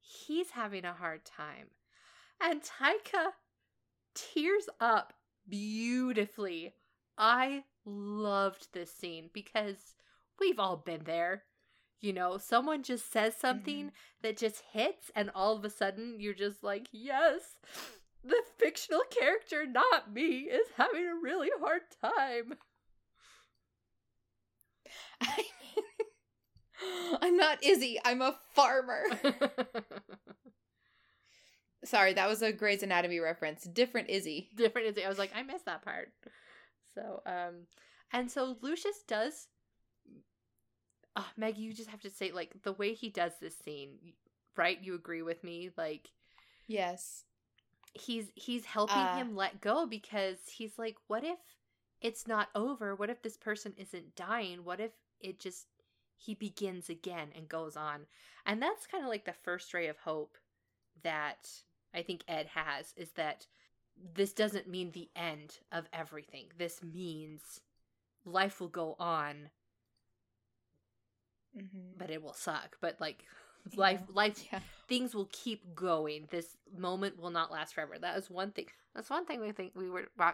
he's 0.00 0.50
having 0.50 0.84
a 0.84 0.92
hard 0.92 1.24
time. 1.24 1.68
And 2.40 2.62
Taika 2.62 3.32
tears 4.34 4.68
up 4.80 5.12
beautifully. 5.48 6.74
I 7.16 7.64
loved 7.84 8.68
this 8.72 8.92
scene 8.92 9.30
because 9.32 9.94
we've 10.38 10.58
all 10.58 10.76
been 10.76 11.04
there. 11.04 11.44
You 12.00 12.12
know, 12.12 12.38
someone 12.38 12.84
just 12.84 13.12
says 13.12 13.34
something 13.34 13.86
mm-hmm. 13.86 14.22
that 14.22 14.36
just 14.36 14.62
hits, 14.72 15.10
and 15.16 15.32
all 15.34 15.56
of 15.56 15.64
a 15.64 15.70
sudden 15.70 16.20
you're 16.20 16.32
just 16.32 16.62
like, 16.62 16.86
yes, 16.92 17.56
the 18.24 18.40
fictional 18.56 19.02
character, 19.10 19.66
not 19.66 20.12
me, 20.12 20.42
is 20.42 20.68
having 20.76 21.06
a 21.06 21.20
really 21.20 21.50
hard 21.60 21.82
time. 22.00 22.54
I'm 27.20 27.36
not 27.36 27.64
Izzy. 27.64 27.98
I'm 28.04 28.22
a 28.22 28.38
farmer. 28.54 29.02
Sorry, 31.84 32.12
that 32.14 32.28
was 32.28 32.42
a 32.42 32.52
Grey's 32.52 32.82
Anatomy 32.82 33.20
reference. 33.20 33.64
Different 33.64 34.10
Izzy. 34.10 34.48
different 34.54 34.88
is 34.88 35.04
I 35.04 35.08
was 35.08 35.18
like, 35.18 35.32
I 35.34 35.42
missed 35.42 35.66
that 35.66 35.82
part. 35.82 36.12
So, 36.94 37.22
um, 37.26 37.66
and 38.12 38.30
so 38.30 38.56
Lucius 38.62 39.02
does. 39.06 39.48
Oh, 41.16 41.28
Maggie, 41.36 41.62
you 41.62 41.72
just 41.72 41.90
have 41.90 42.00
to 42.02 42.10
say 42.10 42.32
like 42.32 42.62
the 42.62 42.72
way 42.72 42.94
he 42.94 43.10
does 43.10 43.32
this 43.40 43.56
scene, 43.58 43.98
right? 44.56 44.82
You 44.82 44.94
agree 44.94 45.22
with 45.22 45.42
me? 45.44 45.70
Like 45.76 46.10
Yes. 46.66 47.24
he's 47.94 48.30
he's 48.34 48.64
helping 48.64 49.04
Uh, 49.04 49.18
him 49.18 49.36
let 49.36 49.60
go 49.60 49.86
because 49.86 50.38
he's 50.48 50.78
like, 50.78 50.96
what 51.08 51.24
if 51.24 51.38
it's 52.00 52.26
not 52.26 52.48
over? 52.54 52.94
What 52.94 53.10
if 53.10 53.22
this 53.22 53.36
person 53.36 53.74
isn't 53.76 54.14
dying? 54.16 54.64
What 54.64 54.80
if 54.80 54.92
it 55.20 55.40
just 55.40 55.66
he 56.16 56.34
begins 56.34 56.88
again 56.88 57.28
and 57.36 57.48
goes 57.48 57.76
on? 57.76 58.06
And 58.46 58.62
that's 58.62 58.86
kind 58.86 59.02
of 59.04 59.10
like 59.10 59.24
the 59.24 59.32
first 59.32 59.72
ray 59.74 59.88
of 59.88 59.98
hope 59.98 60.38
that 61.02 61.48
I 61.98 62.02
think 62.02 62.22
Ed 62.28 62.46
has 62.54 62.94
is 62.96 63.10
that 63.12 63.46
this 64.14 64.32
doesn't 64.32 64.68
mean 64.68 64.92
the 64.92 65.08
end 65.16 65.58
of 65.72 65.86
everything. 65.92 66.46
This 66.56 66.80
means 66.82 67.60
life 68.24 68.60
will 68.60 68.68
go 68.68 68.94
on, 68.98 69.50
Mm-hmm. 71.56 71.78
but 71.96 72.10
it 72.10 72.22
will 72.22 72.34
suck. 72.34 72.76
But 72.80 72.96
like 73.00 73.24
life 73.76 74.02
life 74.12 74.44
Yeah. 74.52 74.60
things 74.86 75.14
will 75.14 75.28
keep 75.32 75.74
going. 75.74 76.28
This 76.30 76.56
moment 76.76 77.18
will 77.18 77.30
not 77.30 77.50
last 77.50 77.74
forever. 77.74 77.98
That 77.98 78.16
is 78.18 78.30
one 78.30 78.52
thing. 78.52 78.66
That's 78.94 79.10
one 79.10 79.24
thing 79.26 79.40
we 79.40 79.50
think 79.52 79.72
we 79.74 79.90
were. 79.90 80.06
Blah, 80.16 80.32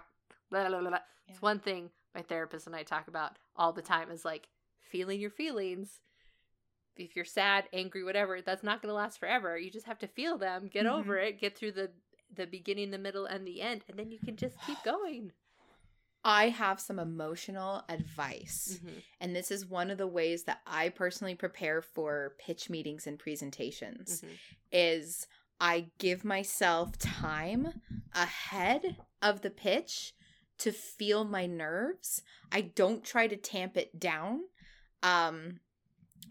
blah, 0.51 0.69
blah. 0.69 0.81
Yeah. 0.91 0.99
It's 1.29 1.41
one 1.43 1.61
thing 1.61 1.91
my 2.15 2.23
therapist 2.23 2.67
and 2.67 2.77
I 2.77 2.83
talk 2.83 3.09
about 3.09 3.37
all 3.57 3.73
the 3.73 3.83
time 3.83 4.11
is 4.11 4.25
like 4.25 4.49
feeling 4.81 5.21
your 5.21 5.31
feelings. 5.31 6.01
If 6.97 7.17
you're 7.17 7.25
sad, 7.25 7.69
angry, 7.73 8.05
whatever, 8.05 8.41
that's 8.41 8.63
not 8.63 8.81
going 8.83 8.91
to 8.91 8.95
last 8.95 9.19
forever. 9.19 9.59
You 9.59 9.71
just 9.71 9.87
have 9.87 9.99
to 10.01 10.07
feel 10.09 10.39
them, 10.39 10.69
get 10.69 10.87
Mhm. 10.87 10.93
over 10.93 11.19
it, 11.19 11.41
get 11.41 11.57
through 11.57 11.73
the 11.73 11.93
the 12.33 12.47
beginning, 12.47 12.91
the 12.91 12.99
middle, 12.99 13.27
and 13.27 13.47
the 13.47 13.61
end, 13.61 13.85
and 13.89 13.97
then 13.97 14.11
you 14.11 14.19
can 14.19 14.37
just 14.37 14.57
keep 14.67 14.83
going. 14.83 15.33
I 16.25 16.49
have 16.49 16.81
some 16.81 16.99
emotional 16.99 17.85
advice. 17.89 18.81
Mhm. 18.83 19.03
And 19.21 19.37
this 19.37 19.51
is 19.51 19.67
one 19.67 19.91
of 19.91 19.99
the 19.99 20.07
ways 20.07 20.45
that 20.45 20.63
I 20.67 20.89
personally 20.89 21.35
prepare 21.35 21.81
for 21.83 22.35
pitch 22.39 22.71
meetings 22.71 23.07
and 23.07 23.19
presentations 23.19 24.23
Mhm. 24.23 24.39
is 24.73 25.29
I 25.61 25.91
give 25.99 26.25
myself 26.25 26.99
time 26.99 27.81
ahead 28.15 28.97
of 29.23 29.43
the 29.43 29.51
pitch 29.51 30.15
to 30.59 30.73
feel 30.73 31.25
my 31.25 31.47
nerves. 31.47 32.23
I 32.51 32.63
don't 32.63 33.05
try 33.05 33.27
to 33.29 33.37
tamp 33.37 33.77
it 33.77 34.01
down. 34.01 34.49
Um 35.03 35.61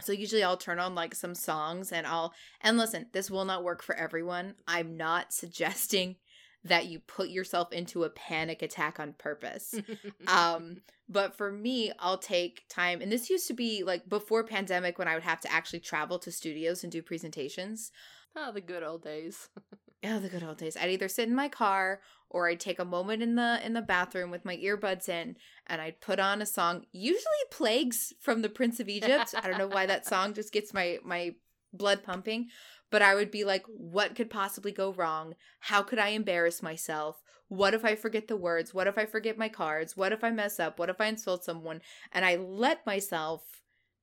so 0.01 0.11
usually 0.11 0.43
I'll 0.43 0.57
turn 0.57 0.79
on 0.79 0.95
like 0.95 1.15
some 1.15 1.35
songs 1.35 1.91
and 1.91 2.05
I'll 2.07 2.33
and 2.61 2.77
listen, 2.77 3.07
this 3.11 3.29
will 3.29 3.45
not 3.45 3.63
work 3.63 3.83
for 3.83 3.95
everyone. 3.95 4.55
I'm 4.67 4.97
not 4.97 5.33
suggesting 5.33 6.17
that 6.65 6.85
you 6.85 6.99
put 6.99 7.29
yourself 7.29 7.73
into 7.73 8.03
a 8.05 8.09
panic 8.09 8.61
attack 8.61 8.97
on 8.97 9.13
purpose 9.17 9.75
um 10.27 10.77
but 11.09 11.35
for 11.35 11.51
me 11.51 11.91
i'll 11.99 12.17
take 12.17 12.63
time 12.69 13.01
and 13.01 13.11
this 13.11 13.29
used 13.29 13.49
to 13.49 13.53
be 13.53 13.83
like 13.83 14.07
before 14.07 14.45
pandemic 14.45 14.97
when 14.97 15.09
i 15.09 15.13
would 15.13 15.23
have 15.23 15.41
to 15.41 15.51
actually 15.51 15.81
travel 15.81 16.17
to 16.17 16.31
studios 16.31 16.81
and 16.81 16.93
do 16.93 17.01
presentations 17.01 17.91
oh, 18.35 18.51
the 18.51 18.61
good 18.61 18.83
old 18.83 19.03
days. 19.03 19.49
oh 20.05 20.19
the 20.19 20.29
good 20.29 20.43
old 20.43 20.57
days 20.57 20.77
i'd 20.77 20.89
either 20.89 21.07
sit 21.07 21.27
in 21.27 21.35
my 21.35 21.49
car 21.49 22.01
or 22.29 22.47
i'd 22.47 22.59
take 22.59 22.79
a 22.79 22.85
moment 22.85 23.21
in 23.21 23.35
the 23.35 23.59
in 23.65 23.73
the 23.73 23.81
bathroom 23.81 24.31
with 24.31 24.45
my 24.45 24.57
earbuds 24.57 25.07
in 25.07 25.35
and 25.67 25.81
i'd 25.81 26.01
put 26.01 26.19
on 26.19 26.41
a 26.41 26.45
song 26.45 26.85
usually 26.91 27.23
plagues 27.51 28.13
from 28.19 28.41
the 28.41 28.49
prince 28.49 28.79
of 28.79 28.89
egypt 28.89 29.33
i 29.37 29.47
don't 29.47 29.57
know 29.57 29.67
why 29.67 29.85
that 29.85 30.05
song 30.05 30.33
just 30.33 30.51
gets 30.51 30.73
my 30.73 30.97
my 31.03 31.33
blood 31.73 32.03
pumping, 32.03 32.49
but 32.91 33.01
I 33.01 33.15
would 33.15 33.31
be 33.31 33.43
like, 33.43 33.65
what 33.67 34.15
could 34.15 34.29
possibly 34.29 34.71
go 34.71 34.93
wrong? 34.93 35.33
How 35.59 35.81
could 35.81 35.99
I 35.99 36.09
embarrass 36.09 36.61
myself? 36.61 37.21
What 37.49 37.73
if 37.73 37.83
I 37.83 37.95
forget 37.95 38.27
the 38.27 38.37
words? 38.37 38.73
What 38.73 38.87
if 38.87 38.97
I 38.97 39.05
forget 39.05 39.37
my 39.37 39.49
cards? 39.49 39.97
What 39.97 40.11
if 40.11 40.23
I 40.23 40.29
mess 40.29 40.59
up? 40.59 40.79
What 40.79 40.89
if 40.89 41.01
I 41.01 41.07
insult 41.07 41.43
someone? 41.43 41.81
And 42.11 42.23
I 42.23 42.35
let 42.35 42.85
myself 42.85 43.61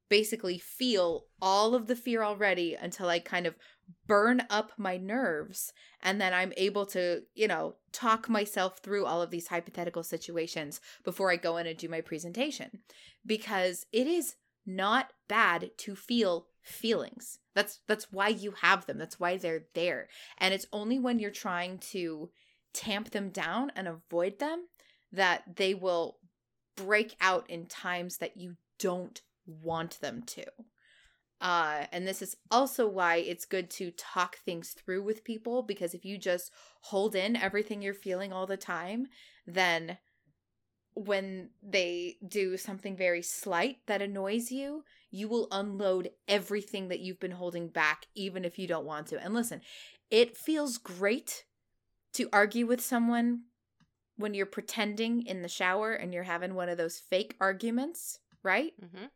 basically 0.08 0.58
feel 0.58 1.26
all 1.40 1.74
of 1.74 1.86
the 1.86 1.96
fear 1.96 2.22
already 2.22 2.74
until 2.74 3.08
I 3.08 3.20
kind 3.20 3.46
of 3.46 3.54
burn 4.06 4.42
up 4.50 4.72
my 4.76 4.96
nerves 4.96 5.72
and 6.02 6.20
then 6.20 6.32
I'm 6.32 6.52
able 6.56 6.86
to, 6.86 7.22
you 7.34 7.48
know, 7.48 7.76
talk 7.92 8.28
myself 8.28 8.78
through 8.78 9.06
all 9.06 9.22
of 9.22 9.30
these 9.30 9.48
hypothetical 9.48 10.02
situations 10.02 10.80
before 11.04 11.30
I 11.30 11.36
go 11.36 11.56
in 11.56 11.66
and 11.66 11.76
do 11.76 11.88
my 11.88 12.00
presentation 12.00 12.80
because 13.24 13.86
it 13.92 14.06
is 14.06 14.36
not 14.66 15.12
bad 15.28 15.70
to 15.78 15.94
feel 15.94 16.46
feelings. 16.62 17.38
That's 17.54 17.80
that's 17.86 18.12
why 18.12 18.28
you 18.28 18.52
have 18.62 18.86
them. 18.86 18.98
That's 18.98 19.18
why 19.18 19.36
they're 19.36 19.64
there. 19.74 20.08
And 20.38 20.54
it's 20.54 20.66
only 20.72 20.98
when 20.98 21.18
you're 21.18 21.30
trying 21.30 21.78
to 21.90 22.30
tamp 22.72 23.10
them 23.10 23.30
down 23.30 23.72
and 23.74 23.88
avoid 23.88 24.38
them 24.38 24.66
that 25.12 25.56
they 25.56 25.74
will 25.74 26.18
break 26.76 27.16
out 27.20 27.48
in 27.50 27.66
times 27.66 28.18
that 28.18 28.36
you 28.36 28.56
don't 28.78 29.22
want 29.46 30.00
them 30.00 30.22
to. 30.22 30.44
Uh, 31.40 31.86
and 31.90 32.06
this 32.06 32.20
is 32.20 32.36
also 32.50 32.86
why 32.86 33.16
it's 33.16 33.46
good 33.46 33.70
to 33.70 33.90
talk 33.92 34.36
things 34.38 34.70
through 34.70 35.02
with 35.02 35.24
people 35.24 35.62
because 35.62 35.94
if 35.94 36.04
you 36.04 36.18
just 36.18 36.52
hold 36.82 37.14
in 37.14 37.34
everything 37.34 37.80
you're 37.80 37.94
feeling 37.94 38.32
all 38.32 38.46
the 38.46 38.58
time, 38.58 39.06
then 39.46 39.96
when 40.94 41.48
they 41.62 42.16
do 42.26 42.56
something 42.56 42.96
very 42.96 43.22
slight 43.22 43.78
that 43.86 44.02
annoys 44.02 44.50
you, 44.50 44.84
you 45.10 45.28
will 45.28 45.48
unload 45.50 46.10
everything 46.28 46.88
that 46.88 47.00
you've 47.00 47.20
been 47.20 47.30
holding 47.30 47.68
back, 47.68 48.06
even 48.14 48.44
if 48.44 48.58
you 48.58 48.66
don't 48.66 48.84
want 48.84 49.06
to. 49.08 49.18
And 49.18 49.32
listen, 49.32 49.62
it 50.10 50.36
feels 50.36 50.76
great 50.76 51.44
to 52.14 52.28
argue 52.32 52.66
with 52.66 52.80
someone 52.80 53.42
when 54.16 54.34
you're 54.34 54.46
pretending 54.46 55.26
in 55.26 55.42
the 55.42 55.48
shower 55.48 55.92
and 55.92 56.12
you're 56.12 56.24
having 56.24 56.54
one 56.54 56.68
of 56.68 56.76
those 56.76 56.98
fake 56.98 57.36
arguments, 57.40 58.18
right? 58.42 58.72
Mm-hmm. 58.84 59.06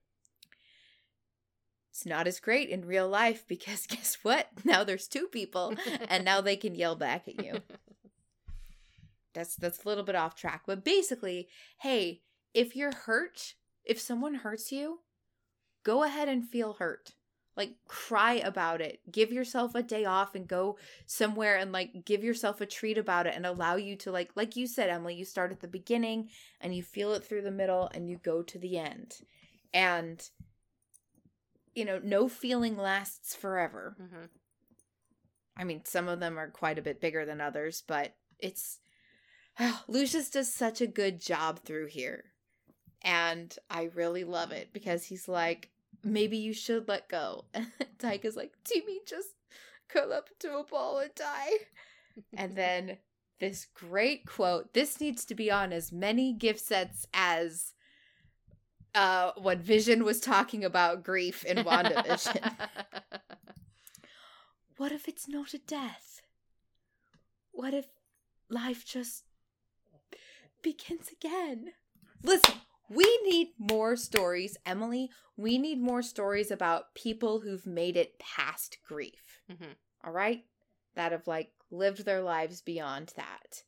It's 1.95 2.05
not 2.05 2.27
as 2.27 2.41
great 2.41 2.71
in 2.71 2.87
real 2.87 3.09
life 3.09 3.45
because 3.49 3.87
guess 3.87 4.19
what? 4.23 4.49
Now 4.65 4.83
there's 4.83 5.07
two 5.07 5.29
people 5.29 5.75
and 6.09 6.25
now 6.25 6.41
they 6.41 6.57
can 6.57 6.75
yell 6.75 6.97
back 6.97 7.29
at 7.29 7.45
you. 7.45 7.61
That's 9.33 9.57
that's 9.57 9.85
a 9.85 9.89
little 9.89 10.05
bit 10.05 10.15
off 10.15 10.37
track, 10.37 10.63
but 10.65 10.85
basically, 10.85 11.49
hey, 11.81 12.21
if 12.55 12.77
you're 12.77 12.95
hurt, 12.95 13.55
if 13.85 14.01
someone 14.01 14.35
hurts 14.37 14.71
you, 14.71 15.01
go 15.83 16.05
ahead 16.05 16.29
and 16.29 16.49
feel 16.49 16.75
hurt. 16.75 17.15
Like 17.57 17.73
cry 17.89 18.35
about 18.35 18.81
it. 18.81 19.01
Give 19.11 19.33
yourself 19.33 19.75
a 19.75 19.83
day 19.83 20.05
off 20.05 20.37
and 20.37 20.47
go 20.47 20.79
somewhere 21.07 21.57
and 21.57 21.73
like 21.73 22.05
give 22.05 22.23
yourself 22.23 22.61
a 22.61 22.67
treat 22.67 22.97
about 22.97 23.27
it 23.27 23.35
and 23.35 23.45
allow 23.45 23.75
you 23.75 23.97
to 23.97 24.13
like 24.13 24.31
like 24.37 24.55
you 24.55 24.69
said 24.69 24.89
Emily, 24.89 25.17
you 25.17 25.25
start 25.25 25.51
at 25.51 25.59
the 25.59 25.67
beginning 25.67 26.29
and 26.61 26.73
you 26.73 26.85
feel 26.85 27.13
it 27.13 27.25
through 27.25 27.43
the 27.43 27.51
middle 27.51 27.91
and 27.93 28.09
you 28.09 28.19
go 28.23 28.41
to 28.41 28.59
the 28.61 28.79
end. 28.79 29.17
And 29.73 30.25
you 31.75 31.85
know, 31.85 32.01
no 32.03 32.29
feeling 32.29 32.77
lasts 32.77 33.35
forever. 33.35 33.97
Mm-hmm. 34.01 34.25
I 35.57 35.65
mean, 35.65 35.83
some 35.85 36.09
of 36.09 36.21
them 36.21 36.39
are 36.39 36.51
quite 36.51 36.79
a 36.79 36.83
bit 36.83 37.01
bigger 37.01 37.25
than 37.25 37.41
others, 37.41 37.83
but 37.87 38.15
it's 38.39 38.81
Lucius 39.89 40.31
does 40.31 40.53
such 40.53 40.81
a 40.81 40.87
good 40.87 41.21
job 41.21 41.61
through 41.61 41.87
here. 41.87 42.25
And 43.03 43.57
I 43.71 43.91
really 43.95 44.25
love 44.25 44.51
it 44.51 44.73
because 44.73 45.05
he's 45.05 45.29
like, 45.29 45.71
maybe 46.03 46.37
you 46.37 46.53
should 46.53 46.89
let 46.89 47.09
go. 47.09 47.45
And 47.55 47.69
Taika's 47.99 48.37
like, 48.37 48.53
Timmy, 48.65 49.01
just 49.07 49.29
curl 49.89 50.13
up 50.13 50.29
into 50.31 50.57
a 50.57 50.65
ball 50.65 50.99
and 50.99 51.15
die. 51.15 51.51
and 52.37 52.57
then 52.57 52.99
this 53.41 53.67
great 53.75 54.27
quote 54.27 54.73
this 54.75 55.01
needs 55.01 55.25
to 55.25 55.35
be 55.35 55.51
on 55.51 55.73
as 55.73 55.93
many 55.93 56.33
gift 56.33 56.61
sets 56.61 57.07
as 57.13 57.74
uh 58.95 59.33
when 59.37 59.61
Vision 59.61 60.05
was 60.05 60.21
talking 60.21 60.65
about 60.65 61.03
grief 61.03 61.45
in 61.45 61.59
WandaVision. 61.59 62.53
what 64.77 64.93
if 64.93 65.09
it's 65.09 65.29
not 65.29 65.55
a 65.55 65.59
death? 65.59 66.23
What 67.53 67.75
if 67.75 67.87
life 68.49 68.85
just 68.85 69.25
begins 70.63 71.09
again? 71.13 71.73
Listen, 72.23 72.55
we 72.89 73.05
need 73.25 73.49
more 73.59 73.97
stories, 73.97 74.57
Emily. 74.67 75.11
We 75.37 75.59
need 75.59 75.81
more 75.81 76.03
stories 76.03 76.51
about 76.51 76.95
people 76.95 77.41
who've 77.41 77.67
made 77.67 77.97
it 77.97 78.19
past 78.19 78.79
grief. 78.87 79.41
Mhm. 79.51 79.75
All 80.05 80.13
right? 80.13 80.45
That 80.95 81.13
have 81.13 81.27
like 81.27 81.53
lived 81.71 82.05
their 82.05 82.23
lives 82.23 82.61
beyond 82.61 83.13
that. 83.17 83.65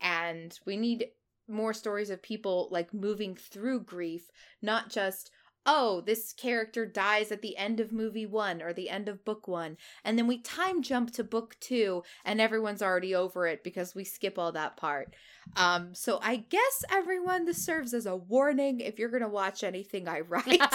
And 0.00 0.58
we 0.66 0.76
need 0.76 1.06
more 1.48 1.72
stories 1.72 2.10
of 2.10 2.22
people 2.22 2.68
like 2.70 2.94
moving 2.94 3.34
through 3.34 3.80
grief, 3.80 4.30
not 4.62 4.90
just, 4.90 5.30
oh, 5.66 6.02
this 6.02 6.32
character 6.32 6.84
dies 6.84 7.32
at 7.32 7.42
the 7.42 7.56
end 7.56 7.80
of 7.80 7.92
movie 7.92 8.26
one 8.26 8.60
or 8.62 8.72
the 8.72 8.90
end 8.90 9.08
of 9.08 9.24
book 9.24 9.48
one. 9.48 9.76
And 10.04 10.18
then 10.18 10.26
we 10.26 10.38
time 10.38 10.82
jump 10.82 11.12
to 11.12 11.24
book 11.24 11.56
two 11.60 12.02
and 12.24 12.40
everyone's 12.40 12.82
already 12.82 13.14
over 13.14 13.46
it 13.46 13.64
because 13.64 13.94
we 13.94 14.04
skip 14.04 14.38
all 14.38 14.52
that 14.52 14.76
part. 14.76 15.14
Um, 15.56 15.94
so 15.94 16.18
I 16.22 16.36
guess 16.36 16.84
everyone, 16.90 17.44
this 17.44 17.64
serves 17.64 17.94
as 17.94 18.06
a 18.06 18.16
warning 18.16 18.80
if 18.80 18.98
you're 18.98 19.10
gonna 19.10 19.28
watch 19.28 19.64
anything 19.64 20.08
I 20.08 20.20
write. 20.20 20.60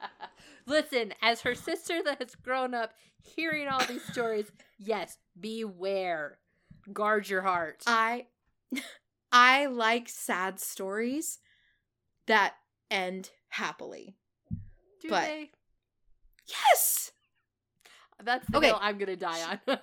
Listen, 0.66 1.12
as 1.20 1.40
her 1.42 1.54
sister 1.54 2.02
that 2.04 2.18
has 2.18 2.34
grown 2.34 2.74
up 2.74 2.92
hearing 3.22 3.68
all 3.68 3.84
these 3.86 4.04
stories, 4.04 4.50
yes, 4.78 5.18
beware. 5.38 6.38
Guard 6.92 7.28
your 7.28 7.42
heart. 7.42 7.82
I 7.86 8.26
I 9.32 9.66
like 9.66 10.08
sad 10.08 10.60
stories 10.60 11.38
that 12.26 12.54
end 12.90 13.30
happily. 13.48 14.14
Do 15.00 15.08
but- 15.08 15.22
they? 15.26 15.50
Yes. 16.46 17.10
That's 18.24 18.46
the 18.48 18.58
Okay. 18.58 18.68
hill 18.68 18.78
I'm 18.80 18.98
gonna 18.98 19.16
die 19.16 19.42
on. 19.66 19.78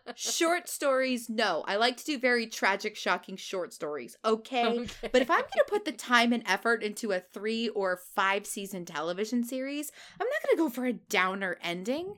Short 0.14 0.66
stories, 0.66 1.28
no. 1.28 1.62
I 1.66 1.76
like 1.76 1.98
to 1.98 2.04
do 2.04 2.18
very 2.18 2.46
tragic, 2.46 2.96
shocking 2.96 3.36
short 3.36 3.74
stories. 3.74 4.16
Okay. 4.24 4.64
Okay. 4.80 5.08
But 5.12 5.20
if 5.20 5.30
I'm 5.30 5.40
going 5.40 5.50
to 5.58 5.64
put 5.68 5.84
the 5.84 5.92
time 5.92 6.32
and 6.32 6.42
effort 6.46 6.82
into 6.82 7.12
a 7.12 7.20
three 7.20 7.68
or 7.68 7.98
five 8.14 8.46
season 8.46 8.86
television 8.86 9.44
series, 9.44 9.92
I'm 10.18 10.26
not 10.26 10.42
going 10.42 10.56
to 10.56 10.62
go 10.62 10.70
for 10.70 10.86
a 10.86 10.94
downer 10.94 11.58
ending. 11.62 12.14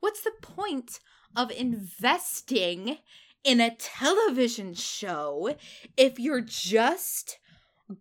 What's 0.00 0.22
the 0.22 0.32
point 0.42 0.98
of 1.36 1.52
investing 1.52 2.98
in 3.44 3.60
a 3.60 3.74
television 3.74 4.74
show 4.74 5.54
if 5.96 6.18
you're 6.18 6.40
just 6.40 7.38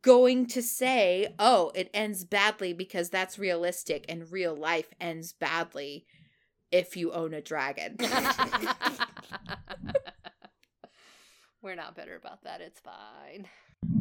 going 0.02 0.48
to 0.48 0.62
say, 0.62 1.34
oh, 1.38 1.72
it 1.76 1.90
ends 1.94 2.24
badly 2.26 2.74
because 2.74 3.10
that's 3.10 3.38
realistic 3.38 4.06
and 4.10 4.32
real 4.32 4.56
life 4.56 4.90
ends 5.00 5.34
badly 5.34 6.06
if 6.72 6.98
you 6.98 7.12
own 7.12 7.34
a 7.34 7.42
dragon? 7.42 7.98
We're 11.62 11.76
not 11.76 11.96
bitter 11.96 12.16
about 12.16 12.44
that. 12.44 12.62
It's 12.62 12.80
fine. 12.80 13.48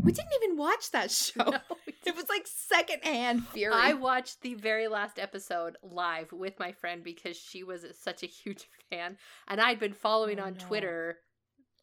we 0.02 0.12
didn't 0.12 0.32
even 0.42 0.56
watch 0.56 0.90
that 0.90 1.10
show. 1.10 1.44
No, 1.50 1.58
It 2.06 2.14
was 2.14 2.28
like 2.28 2.46
secondhand 2.46 3.46
fury. 3.48 3.74
I 3.74 3.94
watched 3.94 4.42
the 4.42 4.54
very 4.54 4.88
last 4.88 5.18
episode 5.18 5.76
live 5.82 6.32
with 6.32 6.58
my 6.58 6.72
friend 6.72 7.02
because 7.02 7.36
she 7.36 7.64
was 7.64 7.84
such 8.02 8.22
a 8.22 8.26
huge 8.26 8.68
fan, 8.90 9.16
and 9.48 9.60
I'd 9.60 9.80
been 9.80 9.94
following 9.94 10.40
Oh, 10.40 10.44
on 10.44 10.54
no. 10.54 10.66
Twitter 10.66 11.16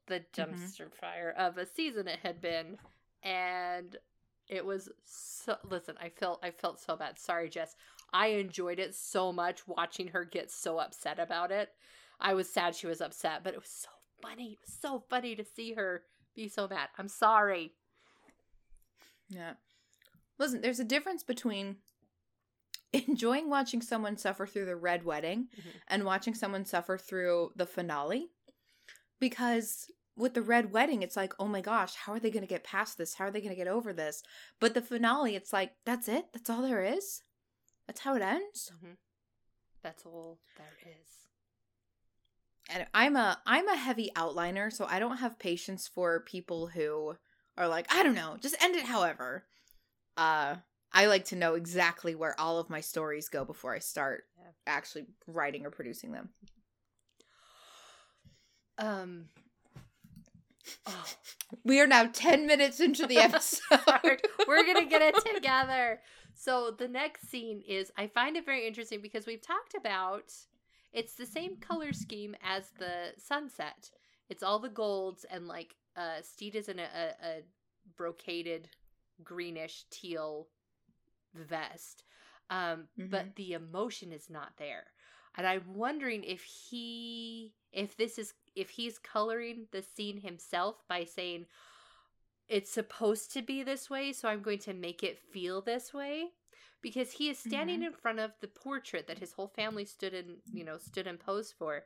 the 0.07 0.19
Mhm. 0.21 0.31
dumpster 0.33 0.91
fire 0.93 1.31
of 1.31 1.57
a 1.57 1.65
season 1.65 2.07
it 2.07 2.19
had 2.19 2.41
been, 2.41 2.77
and 3.23 3.97
it 4.47 4.65
was 4.65 4.89
so. 5.03 5.57
Listen, 5.63 5.97
I 5.99 6.09
felt 6.09 6.43
I 6.43 6.51
felt 6.51 6.79
so 6.79 6.95
bad. 6.95 7.17
Sorry, 7.19 7.49
Jess. 7.49 7.75
I 8.13 8.27
enjoyed 8.27 8.79
it 8.79 8.93
so 8.95 9.31
much 9.31 9.67
watching 9.67 10.09
her 10.09 10.25
get 10.25 10.51
so 10.51 10.79
upset 10.79 11.17
about 11.19 11.51
it. 11.51 11.73
I 12.19 12.33
was 12.33 12.51
sad 12.51 12.75
she 12.75 12.87
was 12.87 12.99
upset, 13.01 13.43
but 13.43 13.53
it 13.53 13.59
was 13.61 13.69
so 13.69 13.89
funny. 14.21 14.53
It 14.53 14.59
was 14.65 14.73
so 14.73 14.99
funny 15.09 15.35
to 15.35 15.45
see 15.45 15.73
her 15.73 16.03
be 16.35 16.47
so 16.49 16.67
mad. 16.67 16.89
I'm 16.97 17.07
sorry. 17.07 17.73
Yeah. 19.29 19.53
Listen, 20.37 20.61
there's 20.61 20.79
a 20.79 20.83
difference 20.83 21.23
between 21.23 21.77
enjoying 22.93 23.49
watching 23.49 23.81
someone 23.81 24.17
suffer 24.17 24.45
through 24.45 24.65
the 24.65 24.75
red 24.75 25.05
wedding 25.05 25.47
Mhm. 25.55 25.71
and 25.87 26.03
watching 26.05 26.33
someone 26.35 26.65
suffer 26.65 26.97
through 26.97 27.53
the 27.55 27.65
finale. 27.65 28.31
Because 29.21 29.89
with 30.17 30.33
the 30.33 30.41
red 30.41 30.73
wedding, 30.73 31.01
it's 31.03 31.15
like, 31.15 31.33
oh 31.39 31.47
my 31.47 31.61
gosh, 31.61 31.95
how 31.95 32.11
are 32.11 32.19
they 32.19 32.31
going 32.31 32.43
to 32.43 32.47
get 32.55 32.65
past 32.65 32.97
this? 32.97 33.13
How 33.13 33.25
are 33.25 33.31
they 33.31 33.39
going 33.39 33.51
to 33.51 33.55
get 33.55 33.67
over 33.69 33.93
this? 33.93 34.21
But 34.59 34.73
the 34.73 34.81
finale, 34.81 35.35
it's 35.35 35.53
like, 35.53 35.71
that's 35.85 36.09
it? 36.09 36.25
That's 36.33 36.49
all 36.49 36.61
there 36.63 36.83
is? 36.83 37.21
That's 37.87 38.01
how 38.01 38.15
it 38.15 38.21
ends? 38.21 38.71
Mhm. 38.83 38.97
That's 39.81 40.05
all 40.05 40.39
there 40.57 40.77
is. 41.01 41.27
and 42.69 42.85
I'm 42.93 43.15
a 43.15 43.41
I'm 43.45 43.67
a 43.67 43.75
heavy 43.75 44.11
outliner, 44.15 44.71
so 44.71 44.85
I 44.89 44.99
don't 44.99 45.17
have 45.17 45.37
patience 45.39 45.87
for 45.87 46.21
people 46.21 46.67
who 46.67 47.15
are 47.57 47.67
like, 47.67 47.93
I 47.93 48.01
don't 48.03 48.15
know, 48.15 48.37
just 48.39 48.61
end 48.63 48.75
it 48.75 48.85
however. 48.85 49.45
Uh 50.17 50.57
I 50.93 51.05
like 51.07 51.25
to 51.25 51.35
know 51.35 51.55
exactly 51.55 52.15
where 52.15 52.39
all 52.39 52.59
of 52.59 52.69
my 52.69 52.81
stories 52.81 53.29
go 53.29 53.43
before 53.45 53.73
I 53.73 53.79
start 53.79 54.25
Yeah. 54.37 54.51
actually 54.67 55.07
writing 55.27 55.65
or 55.65 55.71
producing 55.71 56.11
them. 56.11 56.29
Um. 58.81 59.25
Oh, 60.87 61.05
We 61.63 61.79
are 61.79 61.87
now 61.87 62.09
10 62.11 62.47
minutes 62.47 62.79
into 62.79 63.05
the 63.05 63.17
episode. 63.19 63.61
We're 64.47 64.65
gonna 64.65 64.85
get 64.85 65.01
it 65.01 65.15
together. 65.33 66.01
So 66.33 66.71
the 66.71 66.87
next 66.87 67.29
scene 67.29 67.61
is 67.67 67.91
I 67.97 68.07
find 68.07 68.35
it 68.35 68.45
very 68.45 68.65
interesting 68.67 69.01
because 69.01 69.25
we've 69.27 69.41
talked 69.41 69.75
about 69.77 70.33
it's 70.93 71.13
the 71.15 71.25
same 71.25 71.57
color 71.57 71.93
scheme 71.93 72.35
as 72.43 72.71
the 72.79 73.13
sunset. 73.17 73.91
It's 74.29 74.43
all 74.43 74.59
the 74.59 74.69
golds 74.69 75.25
and 75.29 75.47
like 75.47 75.75
uh 75.95 76.21
Stede 76.23 76.55
is 76.55 76.67
in 76.69 76.79
a, 76.79 76.83
a, 76.83 77.27
a 77.27 77.41
brocaded 77.95 78.65
greenish 79.23 79.85
teal 79.91 80.47
vest. 81.35 82.03
Um 82.49 82.87
but 82.97 83.35
the 83.35 83.53
emotion 83.53 84.11
is 84.11 84.29
not 84.29 84.53
there. 84.57 84.85
And 85.37 85.45
I'm 85.45 85.63
wondering 85.75 86.23
if 86.23 86.43
he 86.43 87.53
if 87.71 87.95
this 87.97 88.17
is 88.17 88.33
if 88.55 88.69
he's 88.69 88.97
coloring 88.97 89.67
the 89.71 89.81
scene 89.81 90.21
himself 90.21 90.83
by 90.87 91.05
saying 91.05 91.45
it's 92.47 92.71
supposed 92.71 93.31
to 93.33 93.41
be 93.41 93.63
this 93.63 93.89
way, 93.89 94.11
so 94.11 94.27
I'm 94.27 94.41
going 94.41 94.59
to 94.59 94.73
make 94.73 95.03
it 95.03 95.19
feel 95.31 95.61
this 95.61 95.93
way. 95.93 96.29
Because 96.81 97.11
he 97.11 97.29
is 97.29 97.37
standing 97.37 97.77
mm-hmm. 97.77 97.87
in 97.87 97.93
front 97.93 98.19
of 98.19 98.31
the 98.41 98.47
portrait 98.47 99.05
that 99.07 99.19
his 99.19 99.33
whole 99.33 99.47
family 99.55 99.85
stood 99.85 100.15
in, 100.15 100.37
you 100.51 100.63
know, 100.63 100.79
stood 100.79 101.05
and 101.05 101.19
posed 101.19 101.53
for. 101.57 101.83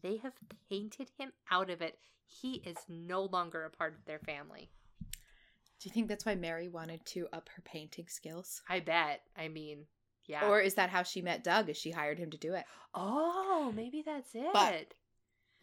They 0.00 0.18
have 0.18 0.34
painted 0.70 1.10
him 1.18 1.32
out 1.50 1.70
of 1.70 1.82
it. 1.82 1.98
He 2.24 2.62
is 2.64 2.76
no 2.88 3.22
longer 3.22 3.64
a 3.64 3.70
part 3.70 3.94
of 3.94 4.04
their 4.04 4.20
family. 4.20 4.70
Do 5.00 5.88
you 5.88 5.90
think 5.90 6.08
that's 6.08 6.24
why 6.24 6.36
Mary 6.36 6.68
wanted 6.68 7.04
to 7.06 7.26
up 7.32 7.48
her 7.56 7.62
painting 7.62 8.06
skills? 8.08 8.62
I 8.68 8.78
bet. 8.78 9.22
I 9.36 9.48
mean, 9.48 9.86
yeah. 10.26 10.48
Or 10.48 10.60
is 10.60 10.74
that 10.74 10.90
how 10.90 11.02
she 11.02 11.20
met 11.20 11.42
Doug? 11.42 11.68
Is 11.68 11.76
she 11.76 11.90
hired 11.90 12.18
him 12.18 12.30
to 12.30 12.38
do 12.38 12.54
it? 12.54 12.64
oh, 12.94 13.72
maybe 13.74 14.02
that's 14.04 14.34
it. 14.34 14.52
But- 14.52 14.94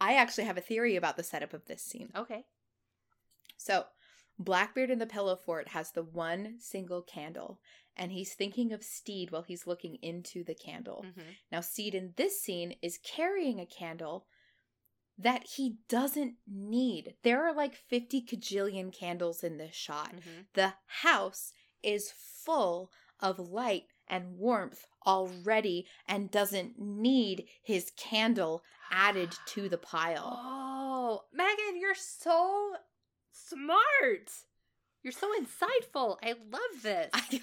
I 0.00 0.14
actually 0.14 0.44
have 0.44 0.58
a 0.58 0.62
theory 0.62 0.96
about 0.96 1.16
the 1.16 1.22
setup 1.22 1.52
of 1.54 1.64
this 1.66 1.82
scene. 1.82 2.10
okay. 2.14 2.44
So, 3.56 3.86
Blackbeard 4.38 4.90
in 4.90 4.98
the 4.98 5.06
Pillow 5.06 5.34
Fort 5.36 5.68
has 5.68 5.92
the 5.92 6.02
one 6.02 6.56
single 6.60 7.00
candle, 7.00 7.58
and 7.96 8.12
he's 8.12 8.34
thinking 8.34 8.72
of 8.72 8.82
Stede 8.84 9.30
while 9.30 9.42
he's 9.42 9.66
looking 9.66 9.96
into 10.02 10.44
the 10.44 10.54
candle. 10.54 11.04
Mhm. 11.06 11.36
Now, 11.50 11.60
Stede 11.60 11.94
in 11.94 12.12
this 12.16 12.40
scene 12.42 12.76
is 12.82 12.98
carrying 12.98 13.58
a 13.58 13.66
candle 13.66 14.26
that 15.16 15.46
he 15.56 15.78
doesn't 15.88 16.36
need. 16.46 17.16
There 17.22 17.46
are 17.46 17.54
like 17.54 17.74
50 17.74 18.20
cajillion 18.20 18.92
candles 18.92 19.42
in 19.42 19.56
this 19.56 19.74
shot. 19.74 20.14
Mhm. 20.14 20.46
The 20.52 20.74
house 20.84 21.54
is 21.82 22.10
full 22.10 22.92
of 23.18 23.38
light 23.38 23.88
and 24.08 24.36
warmth 24.38 24.86
already 25.06 25.86
and 26.08 26.30
doesn't 26.30 26.78
need 26.78 27.46
his 27.62 27.92
candle 27.96 28.62
added 28.90 29.34
to 29.46 29.68
the 29.68 29.78
pile. 29.78 30.38
Oh, 30.42 31.22
Megan, 31.32 31.80
you're 31.80 31.94
so 31.94 32.74
smart. 33.32 34.30
You're 35.02 35.12
so 35.12 35.30
insightful. 35.40 36.16
I 36.22 36.34
love 36.50 36.82
this. 36.82 37.10
I 37.14 37.40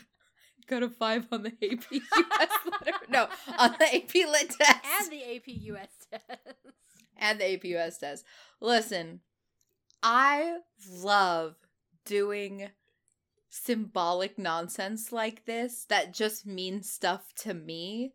got 0.67 0.83
a 0.83 0.89
five 0.89 1.27
on 1.31 1.43
the 1.43 1.49
AP 1.51 1.91
US 1.91 2.49
letter. 2.65 2.97
No, 3.09 3.27
on 3.59 3.75
the 3.79 3.95
AP 3.95 4.13
Lit 4.15 4.49
test. 4.49 4.79
and 5.01 5.11
the 5.11 5.35
AP 5.35 5.43
US 5.47 5.87
test. 6.11 6.39
and 7.17 7.39
the 7.39 7.53
AP 7.53 7.63
US 7.65 7.97
test. 7.97 8.25
Listen, 8.59 9.21
I 10.01 10.57
love 10.91 11.55
doing 12.05 12.69
symbolic 13.55 14.39
nonsense 14.39 15.11
like 15.11 15.45
this 15.45 15.85
that 15.85 16.11
just 16.11 16.43
means 16.43 16.89
stuff 16.89 17.31
to 17.35 17.53
me 17.53 18.11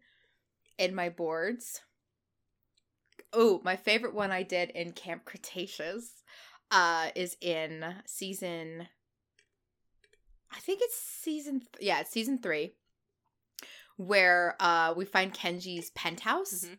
in 0.78 0.92
my 0.92 1.08
boards. 1.08 1.80
Oh, 3.32 3.60
my 3.62 3.76
favorite 3.76 4.14
one 4.14 4.32
I 4.32 4.42
did 4.42 4.70
in 4.70 4.92
Camp 4.92 5.24
Cretaceous 5.24 6.24
uh 6.72 7.10
is 7.14 7.36
in 7.40 7.84
season 8.04 8.88
I 10.52 10.58
think 10.58 10.80
it's 10.82 10.98
season 10.98 11.60
th- 11.60 11.70
yeah, 11.80 12.00
it's 12.00 12.10
season 12.10 12.38
3 12.38 12.72
where 13.96 14.56
uh 14.58 14.92
we 14.96 15.04
find 15.04 15.32
Kenji's 15.32 15.90
penthouse. 15.90 16.64
Mhm. 16.64 16.78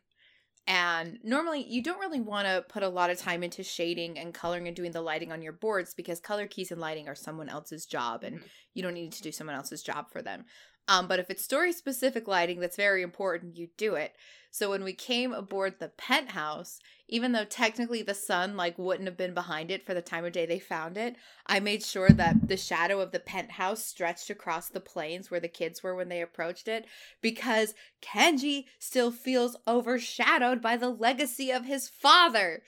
And 0.70 1.18
normally, 1.24 1.64
you 1.68 1.82
don't 1.82 2.00
really 2.00 2.22
want 2.22 2.48
to 2.48 2.64
put 2.70 2.84
a 2.84 2.90
lot 2.90 3.10
of 3.10 3.18
time 3.18 3.42
into 3.42 3.64
shading 3.64 4.20
and 4.20 4.36
coloring 4.36 4.68
and 4.68 4.76
doing 4.76 4.92
the 4.92 5.02
lighting 5.02 5.32
on 5.32 5.42
your 5.42 5.52
boards 5.52 5.96
because 5.96 6.20
color 6.20 6.46
keys 6.46 6.72
and 6.72 6.80
lighting 6.80 7.10
are 7.10 7.16
someone 7.16 7.50
else's 7.50 7.88
job, 7.88 8.24
and 8.24 8.40
Mhm. 8.40 8.50
you 8.76 8.84
don't 8.84 8.94
need 8.94 9.12
to 9.14 9.24
do 9.24 9.32
someone 9.32 9.56
else's 9.56 9.82
job 9.82 10.12
for 10.12 10.22
them. 10.22 10.46
Um, 10.90 11.08
but 11.08 11.20
if 11.20 11.30
it's 11.30 11.44
story 11.44 11.72
specific 11.72 12.28
lighting 12.28 12.60
that's 12.60 12.76
very 12.76 13.04
important, 13.04 13.58
you 13.58 13.70
do 13.78 13.94
it. 13.94 14.16
So 14.50 14.72
when 14.72 14.84
we 14.84 14.94
came 14.94 15.32
aboard 15.32 15.76
the 15.78 15.90
penthouse, 15.90 16.80
even 17.08 17.32
though 17.32 17.46
technically 17.46 18.02
the 18.02 18.16
sun 18.16 18.58
like 18.58 18.80
wouldn't 18.80 19.08
have 19.08 19.16
been 19.16 19.36
behind 19.36 19.70
it 19.70 19.86
for 19.86 19.94
the 19.94 20.02
time 20.02 20.26
of 20.26 20.32
day 20.32 20.48
they 20.48 20.58
found 20.58 20.98
it, 20.98 21.16
I 21.46 21.60
made 21.60 21.84
sure 21.84 22.10
that 22.10 22.48
the 22.48 22.58
shadow 22.58 23.00
of 23.02 23.12
the 23.12 23.20
penthouse 23.20 23.86
stretched 23.86 24.32
across 24.32 24.68
the 24.68 24.80
plains 24.80 25.30
where 25.30 25.40
the 25.40 25.48
kids 25.48 25.84
were 25.84 25.94
when 25.94 26.10
they 26.10 26.22
approached 26.22 26.68
it 26.68 26.88
because 27.22 27.76
Kenji 28.02 28.66
still 28.80 29.12
feels 29.12 29.56
overshadowed 29.68 30.60
by 30.60 30.76
the 30.76 30.90
legacy 30.90 31.52
of 31.52 31.66
his 31.66 31.88
father. 31.88 32.64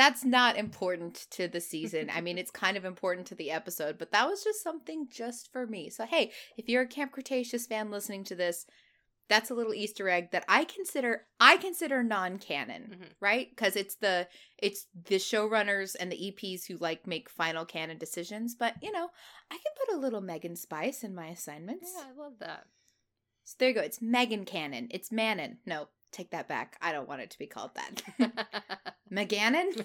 That's 0.00 0.24
not 0.24 0.56
important 0.56 1.26
to 1.32 1.46
the 1.46 1.60
season. 1.60 2.08
I 2.10 2.22
mean, 2.22 2.38
it's 2.42 2.50
kind 2.50 2.78
of 2.78 2.86
important 2.86 3.26
to 3.26 3.34
the 3.34 3.50
episode, 3.50 3.98
but 3.98 4.12
that 4.12 4.26
was 4.26 4.42
just 4.42 4.62
something 4.62 5.08
just 5.10 5.52
for 5.52 5.66
me. 5.66 5.90
So, 5.90 6.06
hey, 6.06 6.32
if 6.56 6.68
you're 6.70 6.82
a 6.82 6.86
Camp 6.86 7.12
Cretaceous 7.12 7.66
fan 7.66 7.90
listening 7.90 8.24
to 8.24 8.34
this, 8.34 8.64
that's 9.28 9.50
a 9.50 9.54
little 9.54 9.74
Easter 9.74 10.08
egg 10.08 10.30
that 10.32 10.44
I 10.48 10.64
consider 10.64 11.26
I 11.38 11.58
consider 11.58 12.02
non-canon, 12.02 12.96
Mhm. 12.98 13.12
right? 13.20 13.48
Because 13.50 13.76
it's 13.76 13.96
the 13.96 14.26
it's 14.58 14.86
the 14.94 15.16
showrunners 15.16 15.94
and 16.00 16.10
the 16.10 16.16
EPs 16.32 16.64
who 16.66 16.78
like 16.78 17.06
make 17.06 17.28
final 17.28 17.64
canon 17.66 17.98
decisions. 17.98 18.54
But 18.54 18.74
you 18.82 18.90
know, 18.90 19.10
I 19.50 19.54
can 19.58 19.72
put 19.86 19.94
a 19.94 20.00
little 20.00 20.20
Megan 20.22 20.56
Spice 20.56 21.04
in 21.04 21.14
my 21.14 21.26
assignments. 21.28 21.92
Yeah, 21.94 22.04
I 22.08 22.12
love 22.20 22.38
that. 22.40 22.64
So 23.44 23.54
there 23.58 23.68
you 23.68 23.74
go. 23.74 23.82
It's 23.82 24.00
Megan 24.02 24.44
Cannon. 24.46 24.88
It's 24.90 25.12
Manon. 25.12 25.58
No, 25.66 25.88
take 26.12 26.30
that 26.30 26.48
back. 26.48 26.76
I 26.80 26.92
don't 26.92 27.08
want 27.08 27.20
it 27.20 27.30
to 27.30 27.38
be 27.38 27.46
called 27.46 27.70
that. 27.74 28.02
McGannon? 29.12 29.84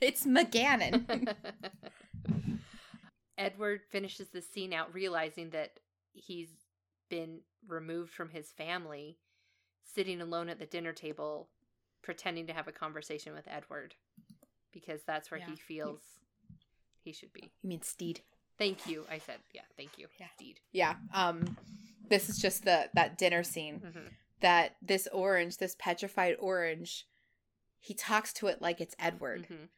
It's 0.00 0.26
McGannon. 0.26 1.34
Edward 3.38 3.80
finishes 3.90 4.28
the 4.28 4.42
scene 4.42 4.72
out 4.72 4.94
realizing 4.94 5.50
that 5.50 5.80
he's 6.12 6.50
been 7.10 7.40
removed 7.66 8.12
from 8.12 8.30
his 8.30 8.50
family, 8.52 9.18
sitting 9.82 10.20
alone 10.20 10.48
at 10.48 10.58
the 10.58 10.66
dinner 10.66 10.92
table, 10.92 11.48
pretending 12.02 12.46
to 12.46 12.52
have 12.52 12.68
a 12.68 12.72
conversation 12.72 13.34
with 13.34 13.48
Edward 13.48 13.94
because 14.72 15.02
that's 15.06 15.30
where 15.30 15.40
he 15.40 15.56
feels 15.56 16.00
he 17.02 17.12
should 17.12 17.32
be. 17.32 17.50
you 17.62 17.68
mean 17.68 17.82
Stede? 17.82 18.20
Thank 18.58 18.86
you. 18.86 19.04
I 19.10 19.18
said, 19.18 19.36
yeah, 19.52 19.62
thank 19.76 19.98
you. 19.98 20.06
Yeah. 20.18 20.26
Indeed. 20.38 20.60
Yeah. 20.72 20.94
Um 21.12 21.56
this 22.08 22.28
is 22.28 22.38
just 22.38 22.64
the 22.64 22.88
that 22.94 23.18
dinner 23.18 23.42
scene. 23.42 23.80
Mhm. 23.84 24.10
That 24.40 24.76
this 24.82 25.06
orange, 25.12 25.56
this 25.58 25.76
petrified 25.78 26.36
orange, 26.38 27.06
he 27.80 27.94
talks 27.94 28.32
to 28.34 28.46
it 28.48 28.60
like 28.60 28.80
it's 28.80 28.96
Edward. 28.98 29.46
Mhm. 29.50 29.68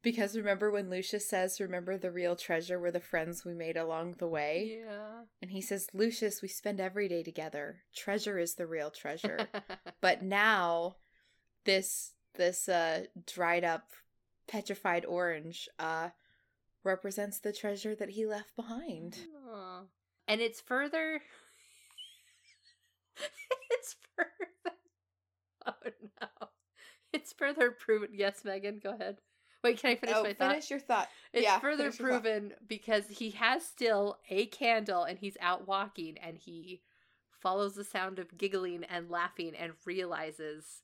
Because 0.00 0.36
remember 0.36 0.70
when 0.70 0.90
Lucius 0.90 1.28
says, 1.28 1.60
Remember 1.60 1.98
the 1.98 2.10
real 2.10 2.36
treasure 2.36 2.78
were 2.78 2.92
the 2.92 3.00
friends 3.00 3.44
we 3.44 3.52
made 3.52 3.76
along 3.76 4.14
the 4.18 4.28
way? 4.28 4.80
Yeah. 4.84 5.24
And 5.42 5.50
he 5.50 5.60
says, 5.60 5.88
Lucius, 5.92 6.40
we 6.40 6.48
spend 6.48 6.80
every 6.80 7.08
day 7.08 7.22
together. 7.22 7.82
Treasure 7.94 8.38
is 8.38 8.54
the 8.54 8.66
real 8.66 8.90
treasure. 8.90 9.48
but 10.00 10.22
now 10.22 10.96
this 11.64 12.12
this 12.34 12.68
uh 12.68 13.04
dried 13.26 13.64
up 13.64 13.90
petrified 14.46 15.04
orange 15.04 15.68
uh 15.78 16.08
represents 16.84 17.40
the 17.40 17.52
treasure 17.52 17.94
that 17.96 18.10
he 18.10 18.24
left 18.24 18.54
behind 18.54 19.18
Aw. 19.46 19.82
And 20.28 20.40
it's 20.40 20.60
further. 20.60 21.20
it's 23.70 23.96
further. 24.16 24.28
Oh 25.66 25.72
no. 26.22 26.48
It's 27.12 27.32
further 27.32 27.70
proven. 27.70 28.10
Yes, 28.14 28.42
Megan, 28.44 28.80
go 28.82 28.90
ahead. 28.94 29.18
Wait, 29.62 29.78
can 29.80 29.90
I 29.90 29.96
finish 29.96 30.16
oh 30.16 30.22
my 30.22 30.32
thought? 30.32 30.50
finish 30.52 30.70
your 30.70 30.78
thought 30.80 31.08
It's 31.32 31.42
Yeah, 31.42 31.58
further 31.58 31.90
finish 31.90 31.98
your 31.98 32.08
thought. 32.08 32.22
proven 32.22 32.52
because 32.66 33.08
he 33.08 33.30
has 33.32 33.64
still 33.66 34.18
a 34.30 34.46
candle 34.46 35.02
and 35.04 35.18
he's 35.18 35.36
out 35.40 35.66
walking 35.66 36.16
and 36.18 36.38
he 36.38 36.80
follows 37.30 37.74
the 37.74 37.84
sound 37.84 38.18
of 38.18 38.38
giggling 38.38 38.84
and 38.84 39.10
laughing 39.10 39.54
and 39.56 39.72
realizes 39.84 40.82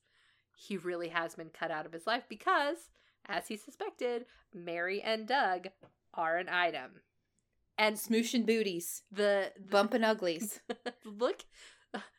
he 0.55 0.77
really 0.77 1.09
has 1.09 1.35
been 1.35 1.49
cut 1.49 1.71
out 1.71 1.85
of 1.85 1.93
his 1.93 2.05
life 2.05 2.23
because, 2.29 2.89
as 3.27 3.47
he 3.47 3.57
suspected, 3.57 4.25
Mary 4.53 5.01
and 5.01 5.27
Doug 5.27 5.67
are 6.13 6.37
an 6.37 6.47
item. 6.49 6.91
And 7.77 7.97
smooshing 7.97 8.45
booties 8.45 9.03
the, 9.11 9.51
the 9.57 9.69
bumping 9.69 10.03
uglies 10.03 10.61
look 11.05 11.43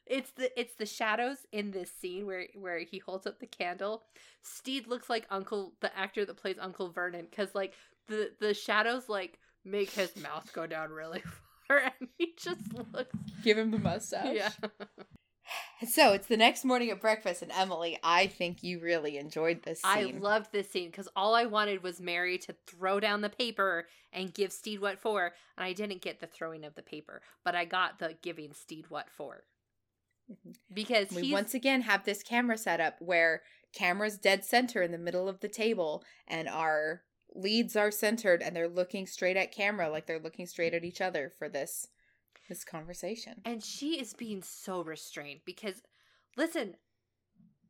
it's 0.07 0.31
the 0.33 0.59
it's 0.59 0.75
the 0.75 0.87
shadows 0.87 1.39
in 1.53 1.71
this 1.71 1.91
scene 1.91 2.27
where 2.27 2.47
where 2.55 2.79
he 2.79 2.99
holds 2.99 3.27
up 3.27 3.41
the 3.41 3.47
candle 3.47 4.03
stede 4.43 4.87
looks 4.87 5.11
like 5.11 5.27
uncle 5.31 5.73
the 5.81 5.97
actor 5.99 6.25
that 6.25 6.37
plays 6.37 6.57
uncle 6.61 6.91
vernon 6.91 7.27
because 7.29 7.55
like 7.55 7.73
the 8.09 8.33
the 8.41 8.55
shadows 8.55 9.09
like 9.09 9.39
make 9.67 9.91
his 9.91 10.17
mouth 10.17 10.51
go 10.53 10.67
down 10.67 10.91
really 10.91 11.23
far 11.69 11.79
and 12.01 12.09
he 12.17 12.35
just 12.39 12.73
looks. 12.93 13.15
Give 13.43 13.59
him 13.59 13.71
the 13.71 13.79
mustache. 13.79 14.35
Yeah. 14.35 14.51
So 15.89 16.13
it's 16.13 16.27
the 16.27 16.37
next 16.37 16.65
morning 16.65 16.91
at 16.91 17.01
breakfast, 17.01 17.41
and 17.41 17.53
Emily, 17.53 17.99
I 18.03 18.27
think 18.27 18.65
you 18.65 18.81
really 18.81 19.17
enjoyed 19.17 19.63
this 19.63 19.81
I 19.85 20.13
loved 20.19 20.51
this 20.51 20.69
scene 20.69 20.91
because 20.91 21.09
all 21.15 21.37
I 21.37 21.45
wanted 21.45 21.85
was 21.85 22.01
Mary 22.01 22.37
to 22.39 22.55
throw 22.67 22.99
down 22.99 23.21
the 23.21 23.29
paper 23.29 23.87
and 24.13 24.35
give 24.35 24.53
Stede 24.53 24.81
what 24.81 24.99
for, 24.99 25.35
and 25.57 25.65
I 25.65 25.73
didn't 25.73 26.01
get 26.01 26.19
the 26.19 26.27
throwing 26.27 26.65
of 26.65 26.75
the 26.75 26.83
paper, 26.83 27.23
but 27.45 27.55
I 27.55 27.65
got 27.65 28.01
the 28.01 28.17
giving 28.23 28.55
Stede 28.55 28.87
what 28.89 29.09
for. 29.09 29.45
Mm-hmm. 30.31 30.53
Because 30.73 31.11
we 31.11 31.33
once 31.33 31.55
again 31.55 31.83
have 31.83 32.05
this 32.05 32.23
camera 32.23 32.59
setup 32.59 32.97
where 33.01 33.43
camera's 33.73 34.19
dead 34.19 34.45
center 34.45 34.83
in 34.83 34.91
the 34.91 34.99
middle 34.99 35.29
of 35.29 35.41
the 35.41 35.49
table, 35.49 36.03
and 36.27 36.49
our 36.49 37.03
leads 37.35 37.77
are 37.77 37.91
centered, 37.91 38.43
and 38.43 38.57
they're 38.57 38.69
looking 38.69 39.07
straight 39.07 39.37
at 39.37 39.53
camera, 39.53 39.89
like 39.91 40.07
they're 40.07 40.19
looking 40.19 40.47
straight 40.47 40.75
at 40.75 40.85
each 40.85 41.01
other 41.01 41.31
for 41.39 41.49
this 41.49 41.89
this 42.49 42.65
conversation. 42.65 43.41
and 43.45 43.65
she 43.65 43.99
is 44.01 44.15
being 44.15 44.41
so 44.43 44.81
restrained 44.83 45.41
because, 45.45 45.83
listen, 46.37 46.77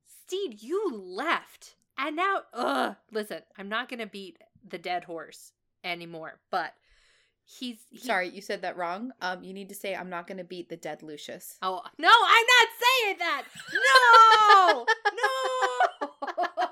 Stede, 0.05 0.63
you 0.63 0.91
left, 0.93 1.77
and 1.97 2.15
now, 2.17 2.43
ugh, 2.53 2.97
listen, 3.11 3.43
I'm 3.57 3.71
not 3.71 3.89
gonna 3.89 4.07
beat 4.07 4.39
the 4.69 4.79
dead 4.79 5.05
horse 5.05 5.53
anymore, 5.83 6.41
but 6.51 6.75
he's 7.47 7.79
he- 7.91 7.99
Sorry, 7.99 8.29
you 8.29 8.43
said 8.43 8.63
that 8.63 8.77
wrong. 8.77 9.13
Um, 9.23 9.43
you 9.43 9.55
need 9.55 9.69
to 9.71 9.75
say 9.75 9.95
I'm 9.95 10.11
not 10.11 10.27
to 10.39 10.45
beat 10.45 10.69
the 10.69 10.77
dead 10.77 11.03
Lucius. 11.03 11.57
Oh 11.63 11.81
no, 11.99 12.09
I'm 12.09 12.47
not 12.59 12.69
saying 12.85 13.17
that. 13.19 13.45
No, 14.67 14.87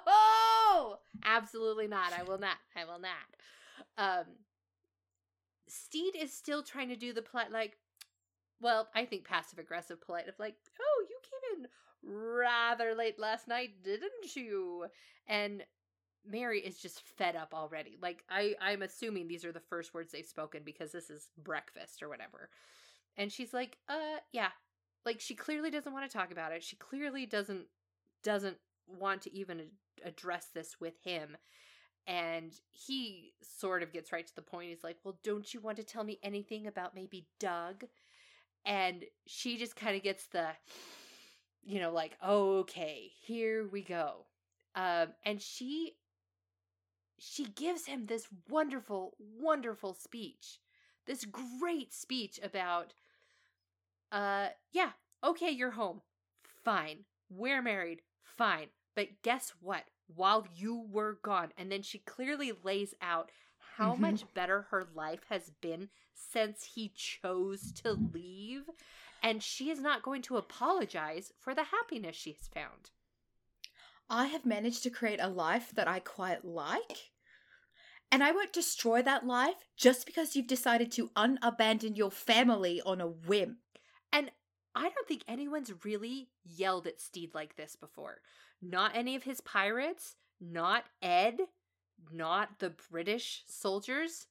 no, 0.07 0.97
absolutely 1.25 1.87
not. 1.87 2.13
I 2.13 2.23
will 2.25 2.39
not. 2.39 2.57
I 2.77 2.85
will 2.85 2.99
not. 2.99 3.29
Um, 3.97 4.25
Stede 5.69 6.17
is 6.21 6.33
still 6.33 6.63
trying 6.63 6.89
to 6.89 6.97
do 6.97 7.13
the 7.13 7.23
polite, 7.23 7.51
like, 7.53 7.77
well, 8.61 8.89
I 8.95 9.05
think 9.05 9.25
passive 9.25 9.59
aggressive 9.59 10.01
polite 10.01 10.29
of 10.29 10.35
like, 10.39 10.55
oh, 10.81 11.05
you 11.09 11.17
came 11.23 11.63
in 11.65 11.69
rather 12.37 12.95
late 12.95 13.19
last 13.19 13.49
night, 13.49 13.83
didn't 13.83 14.35
you? 14.35 14.87
And 15.27 15.65
Mary 16.29 16.61
is 16.61 16.79
just 16.79 17.03
fed 17.03 17.37
up 17.37 17.53
already. 17.55 17.97
Like, 18.01 18.25
I, 18.31 18.55
I'm 18.61 18.83
assuming 18.83 19.29
these 19.29 19.45
are 19.45 19.53
the 19.53 19.61
first 19.61 19.95
words 19.95 20.13
they've 20.13 20.27
spoken 20.27 20.63
because 20.65 20.93
this 20.93 21.11
is 21.11 21.29
breakfast 21.43 22.03
or 22.03 22.09
whatever. 22.09 22.49
And 23.17 23.31
she's 23.33 23.53
like, 23.55 23.79
uh, 23.89 24.19
yeah, 24.33 24.49
like 25.05 25.21
she 25.21 25.35
clearly 25.35 25.71
doesn't 25.71 25.93
want 25.93 26.09
to 26.11 26.17
talk 26.17 26.31
about 26.31 26.53
it. 26.53 26.63
She 26.63 26.77
clearly 26.77 27.27
doesn't 27.27 27.67
doesn't 28.23 28.57
want 28.87 29.23
to 29.23 29.35
even 29.35 29.61
ad- 29.61 29.67
address 30.05 30.47
this 30.55 30.81
with 30.81 30.95
him. 31.05 31.37
And 32.07 32.53
he 32.71 33.33
sort 33.43 33.83
of 33.83 33.93
gets 33.93 34.13
right 34.13 34.27
to 34.27 34.35
the 34.35 34.43
point. 34.43 34.71
He's 34.71 34.85
like 34.85 34.99
well 35.05 35.19
don't 35.23 35.53
you 35.53 35.61
want 35.61 35.77
to 35.77 35.85
tell 35.85 36.05
me 36.05 36.19
anything 36.23 36.67
about 36.67 36.95
maybe 36.95 37.27
doug? 37.39 37.85
And 38.65 39.05
she 39.27 39.59
just 39.59 39.77
kind 39.77 39.97
of 39.97 40.03
gets 40.03 40.27
the 40.29 40.49
you 41.63 41.81
know 41.81 41.93
like 41.93 42.17
okay 42.27 43.11
here 43.23 43.67
we 43.69 43.83
go. 43.83 44.27
Um 44.75 45.09
and 45.25 45.41
she 45.41 45.95
she 47.19 47.45
gives 47.45 47.87
him 47.87 48.07
this 48.07 48.29
wonderful 48.49 49.15
wonderful 49.19 49.95
speech 49.95 50.59
this 51.07 51.25
great 51.25 51.93
speech 51.93 52.41
about 52.43 52.95
uh, 54.13 54.49
yeah, 54.73 54.91
okay, 55.23 55.51
you're 55.51 55.73
home. 55.73 56.01
Fine. 56.65 57.05
We're 57.29 57.63
married. 57.63 58.03
Fine. 58.23 58.69
But 58.95 59.23
guess 59.23 59.53
what? 59.61 59.85
While 60.15 60.47
you 60.55 60.87
were 60.91 61.19
gone, 61.23 61.53
and 61.59 61.71
then 61.73 61.83
she 61.83 61.99
clearly 61.99 62.53
lays 62.63 62.95
out 63.01 63.31
how 63.77 63.95
Mhm. 63.97 64.01
much 64.01 64.35
better 64.35 64.63
her 64.71 64.85
life 64.95 65.25
has 65.31 65.51
been 65.51 65.91
since 66.15 66.65
he 66.65 66.91
chose 66.91 67.73
to 67.73 67.93
leave. 67.93 68.71
And 69.23 69.43
she 69.43 69.71
is 69.71 69.81
not 69.81 70.03
going 70.03 70.23
to 70.23 70.37
apologize 70.37 71.33
for 71.39 71.55
the 71.55 71.65
happiness 71.65 72.15
she 72.15 72.33
has 72.33 72.47
found. 72.49 72.91
I 74.09 74.27
have 74.27 74.45
managed 74.45 74.83
to 74.83 74.91
create 74.91 75.21
a 75.21 75.29
life 75.29 75.73
that 75.75 75.89
I 75.89 75.99
quite 75.99 76.45
like. 76.45 77.11
And 78.13 78.23
I 78.23 78.33
won't 78.33 78.53
destroy 78.53 79.03
that 79.03 79.27
life 79.27 79.57
just 79.77 80.07
because 80.07 80.37
you've 80.37 80.47
decided 80.47 80.93
to 80.93 81.09
unabandon 81.17 81.97
your 81.97 82.11
family 82.11 82.81
on 82.85 83.01
a 83.01 83.09
whim. 83.09 83.59
And 84.13 84.31
I 84.75 84.83
don't 84.83 85.09
think 85.09 85.23
anyone's 85.27 85.73
really 85.85 86.29
yelled 86.45 86.87
at 86.87 87.01
Stede 87.01 87.35
like 87.35 87.57
this 87.57 87.77
before. 87.77 88.21
Not 88.63 88.95
any 88.95 89.17
of 89.17 89.25
his 89.25 89.41
pirates, 89.41 90.17
not 90.41 90.85
Ed, 91.03 91.39
not 92.13 92.59
the 92.59 92.73
British 92.91 93.43
soldiers. 93.47 94.27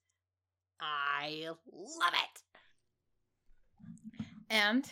I 0.79 1.49
love 1.71 2.13
it. 2.13 2.41
And 4.49 4.91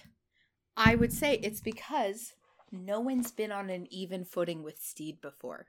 I 0.76 0.96
would 0.96 1.14
say 1.14 1.36
it's 1.36 1.62
because 1.62 2.34
no 2.72 3.00
one's 3.00 3.32
been 3.32 3.52
on 3.52 3.70
an 3.70 3.88
even 3.92 4.24
footing 4.26 4.64
with 4.64 4.80
Stede 4.82 5.22
before. 5.22 5.68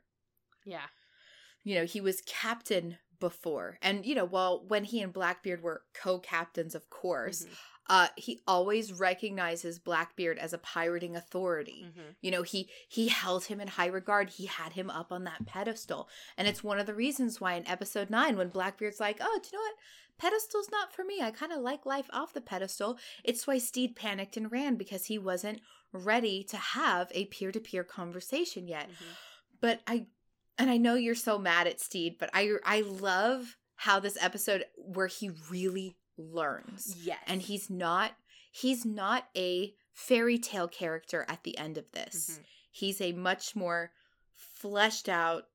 Yeah. 0.65 0.87
You 1.65 1.77
know, 1.77 1.85
he 1.85 2.01
was 2.01 2.23
captain 2.27 2.99
before. 3.21 3.79
And, 3.83 4.05
you 4.05 4.15
know, 4.15 4.25
well, 4.25 4.65
when 4.67 4.85
he 4.85 5.01
and 5.01 5.13
Blackbeard 5.13 5.63
were 5.63 5.83
co 5.95 6.19
captains, 6.19 6.75
of 6.75 6.91
course, 6.91 7.45
Mhm, 7.45 7.57
uh, 7.89 8.09
he 8.17 8.43
always 8.49 8.93
recognizes 8.93 9.79
Blackbeard 9.79 10.39
as 10.39 10.53
a 10.53 10.59
pirating 10.59 11.15
authority. 11.17 11.85
mhm. 11.87 12.17
You 12.21 12.31
know, 12.33 12.43
he 12.43 12.69
he 12.89 13.09
held 13.09 13.45
him 13.45 13.61
in 13.61 13.69
high 13.69 13.87
regard. 13.87 14.31
He 14.31 14.47
had 14.47 14.73
him 14.73 14.91
up 14.91 15.13
on 15.13 15.23
that 15.25 15.47
pedestal. 15.47 16.09
And 16.37 16.49
it's 16.49 16.65
one 16.65 16.81
of 16.81 16.87
the 16.87 16.95
reasons 16.95 17.41
why 17.41 17.55
in 17.55 17.67
episode 17.69 18.11
9 18.11 18.37
when 18.37 18.49
Blackbeard's 18.49 19.01
like, 19.01 19.19
"Oh, 19.21 19.41
do 19.43 19.49
you 19.53 19.59
know 19.59 19.63
what? 19.63 19.77
Pedestal's 20.19 20.71
not 20.71 20.93
for 20.93 21.05
me. 21.05 21.21
I 21.21 21.31
kind 21.31 21.53
of 21.53 21.61
like 21.61 21.87
life 21.87 22.09
off 22.13 22.33
the 22.33 22.41
pedestal." 22.41 22.99
It's 23.25 23.47
why 23.47 23.59
Stede 23.59 23.95
panicked 23.97 24.37
and 24.37 24.51
ran 24.51 24.75
because 24.77 25.07
he 25.07 25.19
wasn't 25.19 25.61
ready 25.93 26.43
to 26.45 26.57
have 26.57 27.09
a 27.15 27.27
peer-to-peer 27.27 27.85
conversation 27.85 28.67
yet. 28.69 28.89
Mhm. 28.89 29.17
But 29.61 29.83
I 29.87 30.07
and 30.59 30.71
I 30.71 30.77
know 30.77 30.95
you're 30.95 31.15
so 31.15 31.39
mad 31.39 31.67
at 31.67 31.81
Stede, 31.81 32.19
but 32.19 32.31
I 32.35 32.53
I 32.65 32.81
love 32.83 33.57
how 33.77 34.01
this 34.01 34.17
episode 34.21 34.65
where 34.77 35.07
he 35.09 35.31
really 35.51 35.97
learns 36.17 36.95
Yes. 37.05 37.23
and 37.27 37.43
he's 37.43 37.69
not 37.71 38.13
he's 38.51 38.85
not 38.85 39.29
a 39.37 39.75
fairy 39.93 40.39
tale 40.39 40.69
character 40.69 41.25
at 41.29 41.43
the 41.43 41.57
end 41.59 41.79
of 41.79 41.91
this 41.93 42.39
Mhm. 42.39 42.45
he's 42.71 43.01
a 43.01 43.13
much 43.13 43.57
more 43.57 43.93
fleshed 44.35 45.09
out 45.09 45.49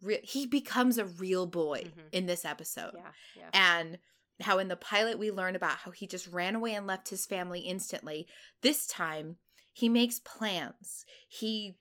re- 0.00 0.20
he 0.22 0.46
becomes 0.46 0.98
a 0.98 1.04
real 1.04 1.46
boy 1.46 1.84
Mhm. 1.84 2.08
in 2.12 2.26
this 2.26 2.44
episode 2.44 2.92
Yeah. 2.94 3.12
Yeah. 3.36 3.50
and 3.52 3.98
how 4.40 4.58
in 4.58 4.68
the 4.68 4.76
pilot 4.76 5.18
we 5.18 5.30
learn 5.30 5.56
about 5.56 5.78
how 5.78 5.90
he 5.90 6.06
just 6.06 6.26
ran 6.26 6.54
away 6.54 6.74
and 6.74 6.86
left 6.86 7.08
his 7.08 7.26
family 7.26 7.60
instantly 7.60 8.26
this 8.62 8.86
time 8.86 9.38
he 9.76 9.90
makes 9.90 10.20
plans. 10.20 11.04
He 11.28 11.76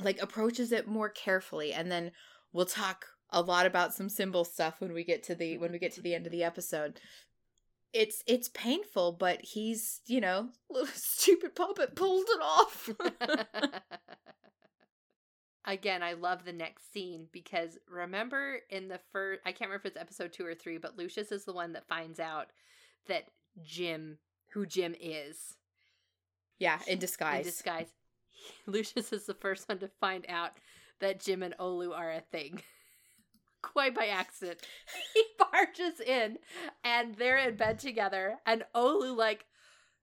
like 0.00 0.22
approaches 0.22 0.70
it 0.70 0.86
more 0.86 1.08
carefully 1.08 1.72
and 1.72 1.90
then 1.90 2.12
we'll 2.52 2.64
talk 2.64 3.06
a 3.30 3.42
lot 3.42 3.66
about 3.66 3.92
some 3.92 4.08
symbol 4.08 4.44
stuff 4.44 4.80
when 4.80 4.92
we 4.92 5.02
get 5.02 5.24
to 5.24 5.34
the 5.34 5.58
when 5.58 5.72
we 5.72 5.80
get 5.80 5.92
to 5.94 6.00
the 6.00 6.14
end 6.14 6.26
of 6.26 6.32
the 6.32 6.44
episode. 6.44 7.00
It's 7.92 8.22
it's 8.28 8.48
painful 8.50 9.16
but 9.18 9.40
he's 9.42 10.00
you 10.06 10.20
know 10.20 10.50
little 10.70 10.86
stupid 10.94 11.56
puppet 11.56 11.96
pulled 11.96 12.28
it 12.28 12.40
off. 12.40 12.88
Again, 15.64 16.04
I 16.04 16.12
love 16.12 16.44
the 16.44 16.52
next 16.52 16.92
scene 16.92 17.26
because 17.32 17.78
remember 17.90 18.60
in 18.70 18.86
the 18.86 19.00
first, 19.10 19.40
I 19.44 19.50
can't 19.50 19.70
remember 19.70 19.88
if 19.88 19.92
it's 19.96 20.00
episode 20.00 20.32
two 20.32 20.46
or 20.46 20.54
three, 20.54 20.78
but 20.78 20.96
Lucius 20.96 21.32
is 21.32 21.44
the 21.44 21.52
one 21.52 21.72
that 21.72 21.88
finds 21.88 22.20
out 22.20 22.46
that 23.08 23.24
Jim, 23.60 24.18
who 24.52 24.64
Jim 24.64 24.94
is, 24.98 25.57
yeah 26.58 26.78
in 26.86 26.98
disguise 26.98 27.46
in 27.46 27.52
disguise. 27.52 27.88
Lucius 28.66 29.12
is 29.12 29.26
the 29.26 29.34
first 29.34 29.68
one 29.68 29.78
to 29.78 29.88
find 30.00 30.24
out 30.28 30.52
that 31.00 31.20
Jim 31.20 31.42
and 31.42 31.54
Olu 31.58 31.96
are 31.96 32.10
a 32.10 32.20
thing. 32.20 32.60
Quite 33.62 33.94
by 33.94 34.06
accident. 34.06 34.60
He 35.14 35.22
barges 35.38 36.00
in 36.00 36.38
and 36.84 37.14
they're 37.16 37.38
in 37.38 37.56
bed 37.56 37.78
together 37.78 38.36
and 38.46 38.64
Olu 38.74 39.16
like 39.16 39.46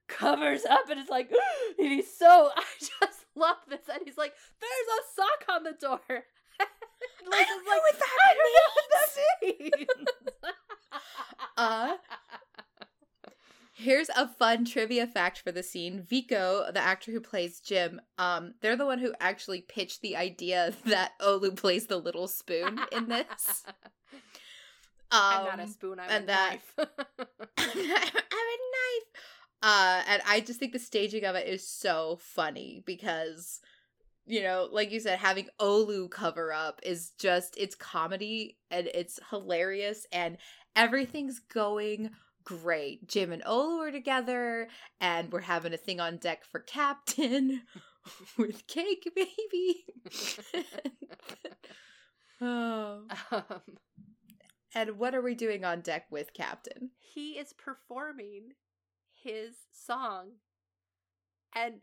covers 0.08 0.66
up 0.66 0.90
and 0.90 1.00
is 1.00 1.10
like 1.10 1.32
and 1.80 1.88
he's 1.88 2.14
so 2.18 2.50
I 2.56 2.64
just 2.80 3.26
love 3.36 3.58
this 3.70 3.88
and 3.92 4.02
he's 4.06 4.18
like, 4.18 4.34
there's 4.60 5.00
a 5.00 5.02
sock 5.16 5.56
on 5.56 5.64
the 5.64 5.74
door. 5.74 6.24
I 6.60 7.44
don't 7.44 7.66
know 7.66 7.80
what 7.82 8.00
that 8.00 8.18
I 8.26 8.34
don't 8.34 8.54
know 8.56 8.70
what 8.76 8.90
that 8.92 9.10
means. 9.60 9.88
uh 11.58 11.96
Here's 13.78 14.08
a 14.16 14.26
fun 14.28 14.64
trivia 14.64 15.06
fact 15.06 15.40
for 15.40 15.52
the 15.52 15.62
scene. 15.62 16.02
Vico, 16.02 16.72
the 16.74 16.80
actor 16.80 17.12
who 17.12 17.20
plays 17.20 17.60
Jim, 17.60 18.00
um, 18.18 18.54
they're 18.62 18.78
the 18.78 18.86
one 18.86 19.00
who 19.00 19.14
actually 19.20 19.60
pitched 19.62 20.02
the 20.02 20.16
idea 20.16 20.74
that 20.86 21.12
Olu 21.22 21.56
plays 21.58 21.88
the 21.88 21.98
little 21.98 22.28
spoon 22.30 22.80
in 22.94 23.10
this. 23.10 23.64
Um, 23.68 23.82
I'm 25.12 25.46
not 25.46 25.60
a 25.60 25.68
spoon, 25.68 26.00
I'm 26.00 26.10
and 26.10 26.24
a 26.24 26.28
that- 26.28 26.60
knife. 26.78 26.88
I'm 27.58 27.68
a 27.68 28.58
knife. 28.72 29.22
Uh, 29.62 30.04
and 30.08 30.22
I 30.26 30.40
just 30.40 30.60
think 30.60 30.72
the 30.72 30.80
staging 30.80 31.26
of 31.26 31.36
it 31.36 31.48
is 31.48 31.68
so 31.68 32.18
funny 32.22 32.82
because, 32.86 33.60
you 34.26 34.42
know, 34.42 34.70
like 34.72 34.92
you 34.92 35.00
said, 35.02 35.20
having 35.20 35.48
Olu 35.60 36.10
cover 36.10 36.54
up 36.54 36.80
is 36.84 37.12
just 37.20 37.56
it's 37.58 37.76
comedy 37.76 38.58
and 38.72 38.88
it's 38.94 39.20
hilarious 39.32 40.06
and 40.14 40.38
everything's 40.76 41.40
going 41.40 42.12
great. 42.46 43.08
Jim 43.08 43.32
and 43.34 43.44
Olu 43.44 43.88
are 43.88 43.92
together, 43.92 44.70
and 45.02 45.32
we're 45.32 45.42
having 45.42 45.74
a 45.74 45.78
thing 45.78 46.00
on 46.00 46.18
deck 46.18 46.46
for 46.46 46.60
Captain 46.60 47.64
with 48.38 48.66
Cake 48.68 49.12
Baby. 49.16 49.86
oh. 52.42 53.02
Um, 53.32 53.62
And 54.74 54.98
what 55.00 55.16
are 55.16 55.22
we 55.22 55.36
doing 55.36 55.64
on 55.64 55.82
deck 55.82 56.06
with 56.12 56.34
Captain? 56.34 56.92
he 57.00 57.34
is 57.34 57.54
performing 57.54 58.52
his 59.14 59.56
song, 59.72 60.32
and 61.56 61.76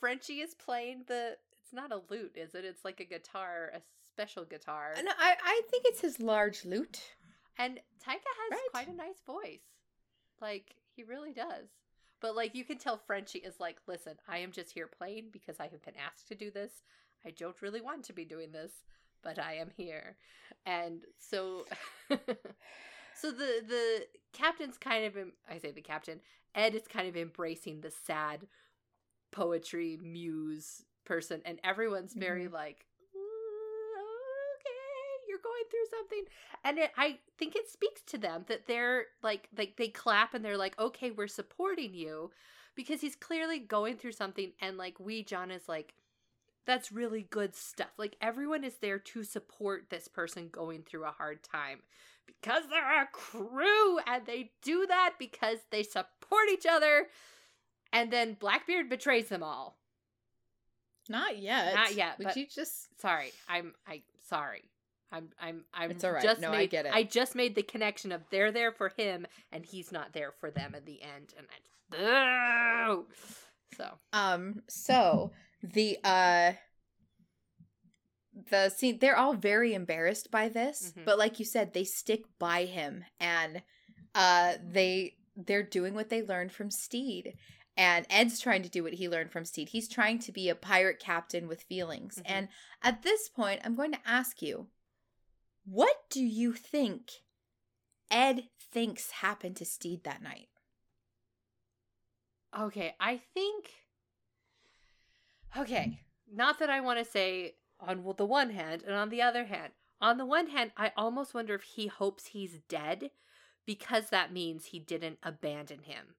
Frenchie 0.00 0.40
is 0.40 0.54
playing 0.54 1.04
the. 1.08 1.36
It's 1.60 1.72
not 1.72 1.90
a 1.92 2.00
lute, 2.08 2.36
is 2.36 2.54
it? 2.54 2.64
It's 2.64 2.84
like 2.84 3.00
a 3.00 3.04
guitar, 3.04 3.72
a 3.74 3.80
special 4.12 4.44
guitar. 4.44 4.94
No, 5.02 5.10
I, 5.18 5.34
I 5.44 5.60
think 5.70 5.82
it's 5.86 6.00
his 6.00 6.20
large 6.20 6.64
lute. 6.64 7.00
And 7.58 7.78
Taika 8.02 8.12
has 8.12 8.50
Right. 8.52 8.68
quite 8.70 8.88
a 8.88 8.92
nice 8.96 9.20
voice. 9.26 9.60
Like, 10.40 10.76
he 10.94 11.02
really 11.02 11.32
does. 11.32 11.68
But, 12.20 12.34
like, 12.34 12.54
you 12.54 12.64
can 12.64 12.78
tell 12.78 12.96
Frenchie 12.96 13.38
is 13.38 13.60
like, 13.60 13.76
listen, 13.86 14.14
I 14.28 14.38
am 14.38 14.52
just 14.52 14.72
here 14.72 14.88
playing 14.88 15.28
because 15.32 15.60
I 15.60 15.68
have 15.68 15.84
been 15.84 15.94
asked 15.96 16.28
to 16.28 16.34
do 16.34 16.50
this. 16.50 16.72
I 17.24 17.30
don't 17.30 17.60
really 17.62 17.80
want 17.80 18.04
to 18.04 18.12
be 18.12 18.24
doing 18.24 18.52
this, 18.52 18.72
but 19.22 19.38
I 19.38 19.54
am 19.54 19.70
here. 19.76 20.16
And 20.66 21.02
so. 21.18 21.66
so 23.20 23.30
the 23.30 23.62
the 23.66 24.06
captain's 24.32 24.78
kind 24.78 25.04
of 25.04 25.16
em- 25.16 25.32
I 25.50 25.58
say 25.58 25.70
the 25.70 25.80
captain 25.80 26.20
Ed 26.54 26.74
is 26.74 26.86
kind 26.88 27.08
of 27.08 27.16
embracing 27.16 27.80
the 27.80 27.90
sad 27.90 28.46
poetry 29.30 29.98
muse 30.00 30.84
person 31.04 31.42
and 31.44 31.58
everyone's 31.64 32.14
very 32.14 32.44
mm-hmm. 32.44 32.54
like 32.54 32.76
"Ooh, 32.76 32.86
okay 32.86 32.87
you're 35.38 35.52
going 35.52 35.64
through 35.70 35.98
something. 35.98 36.24
And 36.64 36.78
it, 36.78 36.90
i 36.96 37.18
think 37.38 37.54
it 37.54 37.68
speaks 37.70 38.02
to 38.02 38.18
them 38.18 38.44
that 38.48 38.66
they're 38.66 39.06
like 39.22 39.48
like 39.56 39.76
they 39.76 39.88
clap 39.88 40.34
and 40.34 40.44
they're 40.44 40.56
like 40.56 40.78
okay 40.78 41.10
we're 41.12 41.28
supporting 41.28 41.94
you 41.94 42.30
because 42.74 43.00
he's 43.00 43.14
clearly 43.14 43.60
going 43.60 43.96
through 43.96 44.12
something 44.12 44.52
and 44.60 44.76
like 44.76 44.98
we 44.98 45.22
john 45.22 45.50
is 45.50 45.68
like 45.68 45.94
that's 46.68 46.92
really 46.92 47.22
good 47.30 47.56
stuff. 47.56 47.88
Like 47.96 48.16
everyone 48.20 48.62
is 48.62 48.74
there 48.76 48.98
to 48.98 49.24
support 49.24 49.86
this 49.88 50.06
person 50.06 50.50
going 50.52 50.82
through 50.82 51.04
a 51.04 51.12
hard 51.12 51.42
time 51.42 51.80
because 52.26 52.64
they're 52.68 53.02
a 53.02 53.08
crew 53.10 53.98
and 54.06 54.26
they 54.26 54.50
do 54.60 54.86
that 54.86 55.14
because 55.18 55.56
they 55.70 55.82
support 55.82 56.50
each 56.52 56.66
other. 56.70 57.06
And 57.90 58.12
then 58.12 58.36
blackbeard 58.38 58.90
betrays 58.90 59.28
them 59.28 59.42
all. 59.42 59.78
Not 61.08 61.38
yet. 61.38 61.74
Not 61.74 61.94
yet, 61.94 62.18
Would 62.18 62.26
but- 62.26 62.36
you 62.36 62.46
just 62.46 63.00
sorry 63.00 63.32
i'm 63.48 63.72
i 63.86 64.02
sorry 64.28 64.64
i'm 65.12 65.28
i'm 65.40 65.64
i'm 65.74 65.90
It's 65.92 66.04
all 66.04 66.12
right. 66.12 66.22
just 66.22 66.40
No, 66.40 66.48
I 66.52 66.58
made, 66.58 66.70
get 66.70 66.86
it. 66.86 66.92
i 66.94 67.02
just 67.02 67.34
made 67.34 67.54
the 67.54 67.62
connection 67.62 68.12
of 68.12 68.22
they're 68.30 68.52
there 68.52 68.72
for 68.72 68.90
him 68.96 69.26
and 69.52 69.64
he's 69.64 69.90
not 69.92 70.12
there 70.12 70.32
for 70.40 70.50
them 70.50 70.74
at 70.74 70.84
the 70.86 71.00
end 71.02 71.34
and 71.38 71.46
i 71.50 71.58
boo 72.96 73.06
so 73.76 73.98
Um, 74.12 74.62
so 74.68 75.32
the 75.62 75.98
uh 76.04 76.52
the 78.50 78.68
scene 78.70 78.98
they're 78.98 79.16
all 79.16 79.34
very 79.34 79.74
embarrassed 79.74 80.30
by 80.30 80.48
this, 80.48 80.92
Mhm. 80.96 81.04
but 81.04 81.18
like 81.18 81.38
you 81.38 81.44
said, 81.44 81.72
they 81.72 81.84
stick 81.84 82.24
by 82.38 82.64
him 82.66 83.04
and 83.18 83.62
uh 84.14 84.54
they 84.62 85.16
they're 85.36 85.62
doing 85.62 85.94
what 85.94 86.08
they 86.08 86.22
learned 86.22 86.52
from 86.52 86.70
Stede. 86.70 87.36
And 87.76 88.06
Ed's 88.10 88.40
trying 88.40 88.62
to 88.64 88.68
do 88.68 88.82
what 88.82 88.94
he 88.94 89.08
learned 89.08 89.30
from 89.30 89.44
Stede. 89.44 89.68
He's 89.68 89.88
trying 89.88 90.18
to 90.20 90.32
be 90.32 90.48
a 90.48 90.56
pirate 90.56 90.98
captain 90.98 91.46
with 91.46 91.62
feelings. 91.62 92.16
Mhm. 92.16 92.22
And 92.26 92.48
at 92.82 93.02
this 93.02 93.28
point, 93.28 93.60
I'm 93.64 93.76
going 93.76 93.92
to 93.92 94.00
ask 94.04 94.42
you, 94.42 94.68
what 95.70 95.96
do 96.10 96.20
you 96.20 96.52
think 96.52 97.10
Ed 98.10 98.44
thinks 98.72 99.10
happened 99.10 99.56
to 99.56 99.64
Stede 99.64 100.04
that 100.04 100.22
night? 100.22 100.48
Okay, 102.58 102.94
I 102.98 103.20
think. 103.34 103.70
Okay, 105.56 106.00
not 106.32 106.58
that 106.58 106.70
I 106.70 106.80
want 106.80 106.98
to 106.98 107.04
say 107.04 107.54
on 107.80 108.04
the 108.16 108.26
one 108.26 108.50
hand, 108.50 108.82
and 108.86 108.94
on 108.94 109.10
the 109.10 109.22
other 109.22 109.44
hand, 109.44 109.72
on 110.00 110.16
the 110.16 110.24
one 110.24 110.48
hand, 110.48 110.72
I 110.76 110.92
almost 110.96 111.34
wonder 111.34 111.54
if 111.54 111.62
he 111.62 111.86
hopes 111.86 112.26
he's 112.26 112.60
dead 112.68 113.10
because 113.66 114.10
that 114.10 114.32
means 114.32 114.66
he 114.66 114.78
didn't 114.78 115.18
abandon 115.22 115.82
him. 115.82 116.14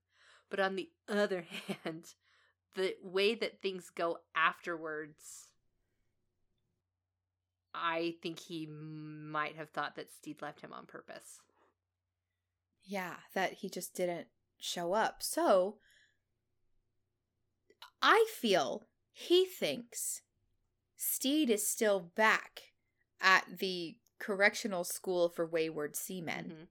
But 0.50 0.60
on 0.60 0.76
the 0.76 0.90
other 1.08 1.46
hand, 1.84 2.14
the 2.76 2.96
way 3.04 3.36
that 3.36 3.62
things 3.62 3.90
go 3.90 4.20
afterwards, 4.36 5.49
I 7.74 8.16
think 8.22 8.40
he 8.40 8.66
might 8.66 9.56
have 9.56 9.70
thought 9.70 9.96
that 9.96 10.12
Stede 10.12 10.42
left 10.42 10.62
him 10.62 10.74
on 10.74 10.86
purpose. 10.86 11.40
Yeah, 12.84 13.16
that 13.34 13.54
he 13.54 13.70
just 13.70 13.94
didn't 13.94 14.28
show 14.58 14.94
up. 14.94 15.22
So 15.22 15.78
I 18.02 18.26
feel 18.32 18.88
he 19.12 19.46
thinks 19.46 20.22
Stede 20.96 21.50
is 21.50 21.68
still 21.68 22.00
back 22.00 22.74
at 23.22 23.60
the 23.60 23.98
correctional 24.18 24.84
school 24.84 25.30
for 25.30 25.46
wayward 25.46 25.96
seamen. 25.96 26.52
Mhm. 26.52 26.68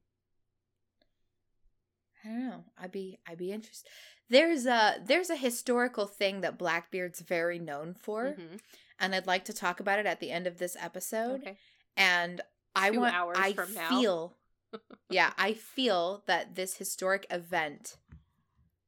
I 2.24 2.28
don't 2.28 2.48
know. 2.48 2.64
I'd 2.76 2.90
be 2.92 3.18
I'd 3.26 3.38
be 3.38 3.52
interested. 3.52 3.88
There's 4.28 4.66
a 4.66 5.00
there's 5.04 5.30
a 5.30 5.36
historical 5.36 6.06
thing 6.06 6.40
that 6.40 6.58
Blackbeard's 6.58 7.20
very 7.20 7.58
known 7.58 7.94
for, 7.94 8.34
Mhm. 8.34 8.60
And 9.00 9.14
I'd 9.14 9.26
like 9.26 9.44
to 9.46 9.52
talk 9.52 9.80
about 9.80 9.98
it 9.98 10.06
at 10.06 10.20
the 10.20 10.30
end 10.30 10.46
of 10.46 10.58
this 10.58 10.76
episode. 10.80 11.40
Okay. 11.40 11.56
and 11.96 12.40
I 12.74 12.90
want 12.90 13.14
hours 13.14 13.36
I 13.40 13.52
from 13.52 13.74
now. 13.74 13.88
feel 13.88 14.36
yeah, 15.10 15.32
I 15.38 15.54
feel 15.54 16.22
that 16.26 16.54
this 16.54 16.76
historic 16.76 17.26
event 17.30 17.96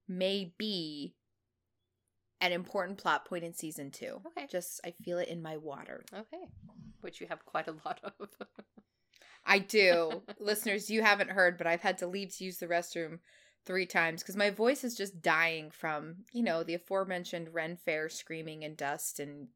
may 0.08 0.52
be 0.58 1.14
an 2.40 2.52
important 2.52 2.98
plot 2.98 3.24
point 3.24 3.44
in 3.44 3.54
season 3.54 3.90
2. 3.90 4.20
Okay. 4.28 4.46
Just 4.50 4.80
I 4.84 4.92
feel 5.04 5.18
it 5.18 5.28
in 5.28 5.42
my 5.42 5.56
water. 5.56 6.04
Okay. 6.12 6.44
Which 7.00 7.20
you 7.20 7.26
have 7.28 7.44
quite 7.44 7.68
a 7.68 7.74
lot 7.84 8.00
of. 8.02 8.28
I 9.44 9.58
do. 9.58 10.22
Listeners, 10.38 10.90
you 10.90 11.02
haven't 11.02 11.30
heard, 11.30 11.58
but 11.58 11.66
I've 11.66 11.82
had 11.82 11.98
to 11.98 12.06
leave 12.06 12.36
to 12.36 12.44
use 12.44 12.58
the 12.58 12.66
restroom 12.66 13.18
3 13.66 13.86
times 13.86 14.22
cuz 14.22 14.36
my 14.36 14.50
voice 14.50 14.84
is 14.84 14.96
just 14.96 15.20
dying 15.22 15.70
from, 15.70 16.24
you 16.32 16.42
know, 16.42 16.62
the 16.62 16.74
aforementioned 16.74 17.52
Ren 17.54 17.76
Fair 17.76 18.08
screaming 18.08 18.64
and 18.64 18.76
dust 18.76 19.20
and 19.20 19.48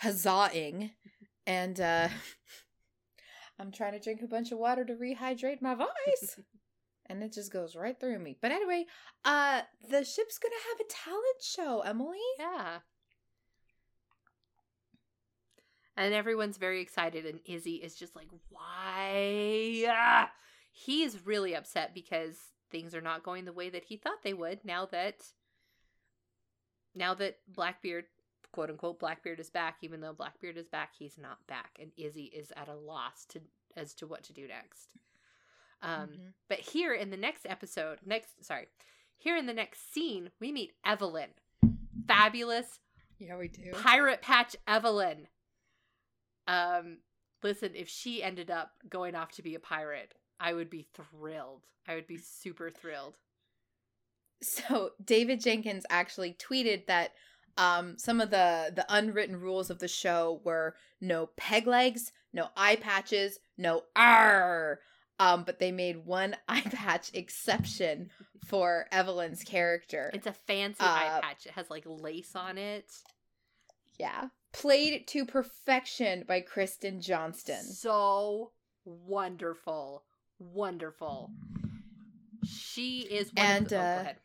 huzzahing 0.00 0.90
and 1.46 1.80
uh 1.80 2.08
I'm 3.58 3.72
trying 3.72 3.92
to 3.92 4.00
drink 4.00 4.22
a 4.22 4.26
bunch 4.26 4.52
of 4.52 4.58
water 4.58 4.86
to 4.86 4.94
rehydrate 4.94 5.60
my 5.60 5.74
voice. 5.74 6.40
and 7.06 7.22
it 7.22 7.34
just 7.34 7.52
goes 7.52 7.76
right 7.76 7.98
through 7.98 8.18
me. 8.18 8.36
But 8.40 8.52
anyway, 8.52 8.86
uh 9.24 9.62
the 9.82 10.04
ship's 10.04 10.38
going 10.38 10.52
to 10.52 10.68
have 10.70 10.80
a 10.80 10.90
talent 10.90 11.42
show, 11.42 11.80
Emily. 11.80 12.18
Yeah. 12.38 12.78
And 15.96 16.14
everyone's 16.14 16.56
very 16.56 16.80
excited, 16.80 17.26
and 17.26 17.40
Izzy 17.44 17.74
is 17.74 17.94
just 17.94 18.16
like, 18.16 18.28
why? 18.48 19.84
Ah! 19.86 20.30
He 20.72 21.02
is 21.02 21.26
really 21.26 21.54
upset 21.54 21.92
because 21.94 22.36
things 22.70 22.94
are 22.94 23.02
not 23.02 23.22
going 23.22 23.44
the 23.44 23.52
way 23.52 23.68
that 23.68 23.84
he 23.84 23.96
thought 23.96 24.22
they 24.22 24.32
would 24.32 24.64
now 24.64 24.86
that 24.86 25.16
now 26.94 27.12
that 27.14 27.38
Blackbeard 27.48 28.04
quote 28.52 28.70
unquote 28.70 28.98
Blackbeard 28.98 29.40
is 29.40 29.50
back, 29.50 29.76
even 29.82 30.00
though 30.00 30.12
Blackbeard 30.12 30.56
is 30.56 30.68
back, 30.68 30.92
he's 30.98 31.16
not 31.18 31.46
back, 31.46 31.78
and 31.80 31.92
Izzy 31.96 32.24
is 32.24 32.52
at 32.56 32.68
a 32.68 32.74
loss 32.74 33.24
to 33.26 33.40
as 33.76 33.94
to 33.94 34.06
what 34.06 34.22
to 34.24 34.32
do 34.32 34.46
next. 34.48 34.94
Um 35.82 36.08
Mhm. 36.10 36.32
but 36.48 36.58
here 36.60 36.92
in 36.92 37.10
the 37.10 37.16
next 37.16 37.46
episode, 37.46 38.00
next 38.04 38.44
sorry, 38.44 38.68
here 39.16 39.36
in 39.36 39.46
the 39.46 39.54
next 39.54 39.92
scene, 39.92 40.30
we 40.40 40.52
meet 40.52 40.74
Evelyn. 40.84 41.30
Fabulous 42.06 42.80
Yeah, 43.18 43.36
we 43.36 43.48
do. 43.48 43.70
Pirate 43.72 44.22
Patch 44.22 44.56
Evelyn. 44.66 45.28
Um 46.46 46.98
listen, 47.42 47.74
if 47.74 47.88
she 47.88 48.22
ended 48.22 48.50
up 48.50 48.72
going 48.88 49.14
off 49.14 49.32
to 49.32 49.42
be 49.42 49.54
a 49.54 49.60
pirate, 49.60 50.14
I 50.38 50.52
would 50.52 50.68
be 50.70 50.82
thrilled. 50.94 51.66
I 51.86 51.94
would 51.94 52.06
be 52.06 52.18
super 52.18 52.70
thrilled. 52.70 53.16
So 54.42 54.92
David 55.04 55.40
Jenkins 55.40 55.84
actually 55.90 56.32
tweeted 56.34 56.86
that 56.86 57.12
um, 57.60 57.98
some 57.98 58.20
of 58.20 58.30
the 58.30 58.72
the 58.74 58.86
unwritten 58.88 59.38
rules 59.38 59.70
of 59.70 59.78
the 59.78 59.88
show 59.88 60.40
were 60.44 60.74
no 61.00 61.28
peg 61.36 61.66
legs, 61.66 62.12
no 62.32 62.48
eye 62.56 62.76
patches, 62.76 63.38
no 63.58 63.82
R. 63.94 64.80
Um, 65.18 65.44
but 65.44 65.58
they 65.58 65.70
made 65.70 66.06
one 66.06 66.34
eye 66.48 66.62
patch 66.62 67.10
exception 67.12 68.10
for 68.46 68.86
Evelyn's 68.90 69.42
character. 69.44 70.10
It's 70.14 70.26
a 70.26 70.32
fancy 70.32 70.80
eye 70.80 71.18
Uh, 71.18 71.20
patch. 71.20 71.44
It 71.46 71.52
has 71.52 71.68
like 71.68 71.84
lace 71.86 72.34
on 72.34 72.56
it. 72.56 72.90
yeah, 73.98 74.28
played 74.52 75.06
to 75.08 75.26
perfection 75.26 76.24
by 76.26 76.40
Kristen 76.40 77.02
Johnston. 77.02 77.62
So 77.62 78.52
wonderful. 78.86 80.04
Wonderful. 80.38 81.30
She 82.44 83.00
is 83.00 83.30
And, 83.36 83.66
of 83.66 83.72
oh, 83.72 83.76
uh, 83.82 83.94
go 83.96 84.00
ahead. 84.00 84.16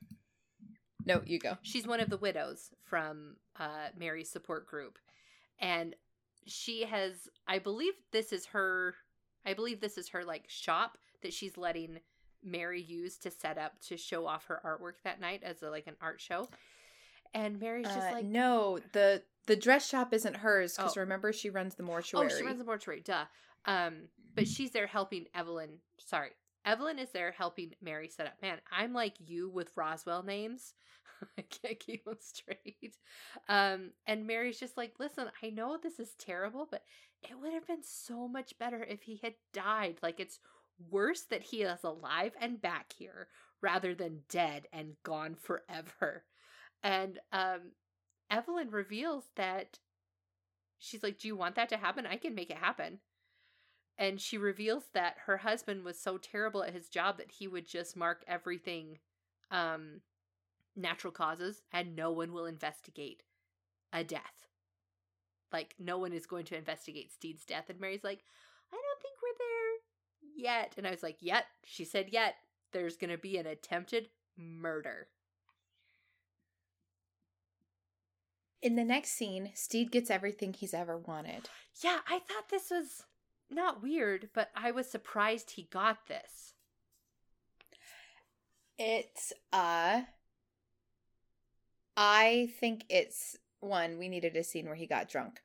No, 1.05 1.21
you 1.25 1.39
go. 1.39 1.57
she's 1.61 1.85
one 1.87 1.99
of 1.99 2.09
the 2.09 2.17
widows 2.17 2.71
from 2.83 3.35
uh 3.59 3.87
Mary's 3.97 4.29
support 4.29 4.67
group 4.67 4.97
and 5.59 5.95
she 6.45 6.83
has 6.83 7.27
I 7.47 7.59
believe 7.59 7.93
this 8.11 8.31
is 8.33 8.47
her 8.47 8.95
I 9.45 9.53
believe 9.53 9.79
this 9.81 9.97
is 9.97 10.09
her 10.09 10.23
like 10.23 10.45
shop 10.47 10.97
that 11.21 11.33
she's 11.33 11.57
letting 11.57 11.99
Mary 12.43 12.81
use 12.81 13.17
to 13.17 13.31
set 13.31 13.57
up 13.57 13.79
to 13.87 13.97
show 13.97 14.27
off 14.27 14.45
her 14.45 14.61
artwork 14.63 15.01
that 15.03 15.19
night 15.19 15.41
as 15.43 15.63
a, 15.63 15.69
like 15.69 15.87
an 15.87 15.95
art 16.01 16.21
show. 16.21 16.47
And 17.33 17.59
Mary's 17.59 17.87
just 17.87 17.99
Uh, 18.07 18.11
like, 18.11 18.25
no, 18.25 18.79
the 18.93 19.23
the 19.47 19.55
dress 19.55 19.87
shop 19.87 20.13
isn't 20.13 20.37
hers 20.37 20.75
because 20.75 20.95
Oh. 20.97 21.01
remember 21.01 21.33
she 21.33 21.49
runs 21.49 21.75
the 21.75 21.83
mortuary. 21.83 22.27
Oh, 22.31 22.37
she 22.37 22.43
runs 22.43 22.59
the 22.59 22.63
mortuary, 22.63 23.01
duh. 23.01 23.25
Um, 23.65 24.09
but 24.35 24.47
she's 24.47 24.71
there 24.71 24.87
helping 24.87 25.25
Evelyn. 25.33 25.79
Sorry, 25.97 26.31
Evelyn 26.65 26.99
is 26.99 27.11
there 27.11 27.31
helping 27.31 27.73
Mary 27.81 28.09
set 28.09 28.25
up. 28.25 28.33
Man, 28.41 28.57
I'm 28.71 28.93
like 28.93 29.15
you 29.25 29.49
with 29.49 29.71
Roswell 29.75 30.23
names. 30.23 30.73
I 31.37 31.43
can't 31.43 31.79
keep 31.79 32.05
them 32.05 32.17
straight. 32.19 32.97
Um, 33.47 33.91
and 34.07 34.27
Mary's 34.27 34.59
just 34.59 34.75
like, 34.75 34.93
listen, 34.99 35.27
I 35.43 35.49
know 35.51 35.77
this 35.81 35.99
is 35.99 36.15
terrible, 36.17 36.67
but 36.69 36.83
it 37.21 37.39
would 37.39 37.53
have 37.53 37.67
been 37.67 37.83
so 37.83 38.27
much 38.27 38.57
better 38.57 38.83
if 38.83 39.03
he 39.03 39.19
had 39.21 39.35
died. 39.53 39.97
Like 40.01 40.19
it's 40.19 40.39
worse 40.89 41.21
that 41.29 41.43
he 41.43 41.61
is 41.61 41.83
alive 41.83 42.33
and 42.41 42.61
back 42.61 42.93
here 42.97 43.27
rather 43.61 43.95
than 43.95 44.21
dead 44.29 44.67
and 44.73 44.95
gone 45.03 45.35
forever. 45.35 46.23
And 46.83 47.19
um, 47.31 47.71
Evelyn 48.29 48.69
reveals 48.69 49.23
that 49.35 49.79
she's 50.77 51.03
like, 51.03 51.17
Do 51.19 51.27
you 51.27 51.35
want 51.35 51.55
that 51.55 51.69
to 51.69 51.77
happen? 51.77 52.05
I 52.05 52.17
can 52.17 52.35
make 52.35 52.51
it 52.51 52.57
happen. 52.57 52.99
And 53.97 54.19
she 54.19 54.37
reveals 54.37 54.83
that 54.93 55.15
her 55.25 55.37
husband 55.37 55.83
was 55.83 55.99
so 55.99 56.17
terrible 56.17 56.63
at 56.63 56.73
his 56.73 56.89
job 56.89 57.17
that 57.17 57.31
he 57.31 57.47
would 57.47 57.67
just 57.67 57.95
mark 57.95 58.23
everything 58.27 58.99
um, 59.51 60.01
natural 60.75 61.13
causes 61.13 61.61
and 61.71 61.95
no 61.95 62.11
one 62.11 62.33
will 62.33 62.45
investigate 62.45 63.23
a 63.93 64.03
death. 64.03 64.21
Like, 65.53 65.75
no 65.79 65.97
one 65.97 66.11
is 66.11 66.25
going 66.25 66.45
to 66.45 66.57
investigate 66.57 67.13
Stede's 67.13 67.45
death. 67.45 67.69
And 67.69 67.79
Mary's 67.79 68.03
like, 68.03 68.19
I 68.73 68.75
don't 68.75 69.01
think 69.01 69.15
we're 69.21 69.37
there 69.39 69.65
yet. 70.35 70.73
And 70.77 70.85
I 70.85 70.91
was 70.91 71.03
like, 71.03 71.17
Yet. 71.21 71.45
She 71.63 71.85
said, 71.85 72.09
Yet. 72.11 72.35
There's 72.73 72.97
going 72.97 73.11
to 73.11 73.17
be 73.17 73.37
an 73.37 73.45
attempted 73.45 74.09
murder. 74.37 75.07
In 78.61 78.75
the 78.75 78.83
next 78.83 79.11
scene, 79.11 79.51
Stede 79.53 79.91
gets 79.91 80.09
everything 80.09 80.51
he's 80.51 80.73
ever 80.73 80.97
wanted. 80.97 81.49
Yeah, 81.81 81.99
I 82.09 82.19
thought 82.19 82.49
this 82.49 82.69
was 82.69 83.03
not 83.49 83.81
weird, 83.81 84.29
but 84.33 84.49
I 84.55 84.71
was 84.71 84.89
surprised 84.89 85.51
he 85.51 85.67
got 85.71 86.07
this. 86.07 86.53
It's 88.77 89.31
uh 89.53 90.01
I 91.97 92.49
think 92.59 92.85
it's 92.89 93.37
one, 93.61 93.97
we 93.97 94.09
needed 94.09 94.35
a 94.35 94.43
scene 94.43 94.65
where 94.65 94.75
he 94.75 94.87
got 94.87 95.09
drunk. 95.09 95.41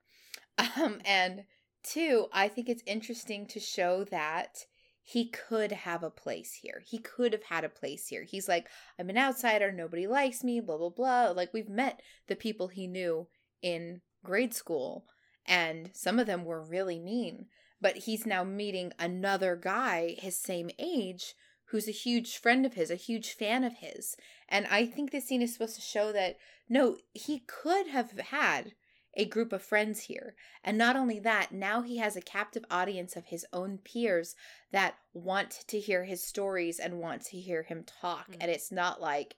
Um 0.77 1.01
and 1.05 1.44
two, 1.82 2.27
I 2.32 2.48
think 2.48 2.68
it's 2.68 2.82
interesting 2.86 3.47
to 3.47 3.60
show 3.60 4.05
that 4.05 4.66
he 5.02 5.28
could 5.28 5.72
have 5.72 6.02
a 6.02 6.10
place 6.10 6.55
here. 6.55 6.82
He 6.86 6.98
could 6.98 7.32
have 7.32 7.44
had 7.44 7.64
a 7.64 7.68
place 7.68 8.09
here. 8.09 8.24
He's 8.24 8.47
like, 8.48 8.68
I'm 8.98 9.10
an 9.10 9.16
outsider, 9.16 9.72
nobody 9.72 10.06
likes 10.06 10.44
me, 10.44 10.60
blah 10.60 10.77
blah 10.77 10.90
blah. 10.90 11.31
Like 11.31 11.52
we've 11.55 11.68
met 11.68 12.01
the 12.28 12.36
people 12.36 12.68
he 12.68 12.86
knew 12.86 13.28
in 13.62 14.02
grade 14.22 14.55
school 14.55 15.06
and 15.47 15.90
some 15.93 16.18
of 16.18 16.27
them 16.27 16.44
were 16.44 16.62
really 16.62 16.98
mean, 16.98 17.47
but 17.81 17.97
he's 17.97 18.27
now 18.27 18.44
meeting 18.44 18.93
another 18.98 19.57
guy 19.57 20.16
his 20.19 20.36
same 20.36 20.70
age 20.78 21.35
who's 21.66 21.89
a 21.89 21.93
huge 21.93 22.36
friend 22.36 22.66
of 22.66 22.74
his, 22.74 22.90
a 22.90 22.97
huge 22.97 23.32
fan 23.32 23.62
of 23.65 23.74
his. 23.78 24.16
And 24.48 24.66
I 24.66 24.86
think 24.86 25.11
this 25.11 25.27
scene 25.27 25.43
is 25.43 25.52
supposed 25.52 25.77
to 25.77 25.81
show 25.81 26.12
that 26.12 26.36
no, 26.69 26.97
he 27.12 27.40
could 27.47 27.89
have 27.89 28.12
had 28.19 28.73
a 29.15 29.24
group 29.24 29.52
of 29.52 29.62
friends 29.62 30.02
here. 30.02 30.35
And 30.62 30.78
not 30.78 30.97
only 30.97 31.19
that, 31.20 31.52
now 31.52 31.82
he 31.82 31.98
has 31.98 32.16
a 32.16 32.20
captive 32.20 32.65
audience 32.70 33.16
of 33.16 33.27
his 33.27 33.44
own 33.52 33.78
peers 33.78 34.35
that 34.70 34.94
want 35.12 35.65
to 35.69 35.81
hear 35.81 36.05
his 36.05 36.23
stories 36.23 36.78
and 36.78 37.01
want 37.01 37.23
to 37.27 37.40
hear 37.40 37.62
him 37.62 37.85
talk. 37.85 38.31
Mhm. 38.31 38.36
And 38.40 38.51
it's 38.51 38.70
not 38.70 39.01
like, 39.01 39.36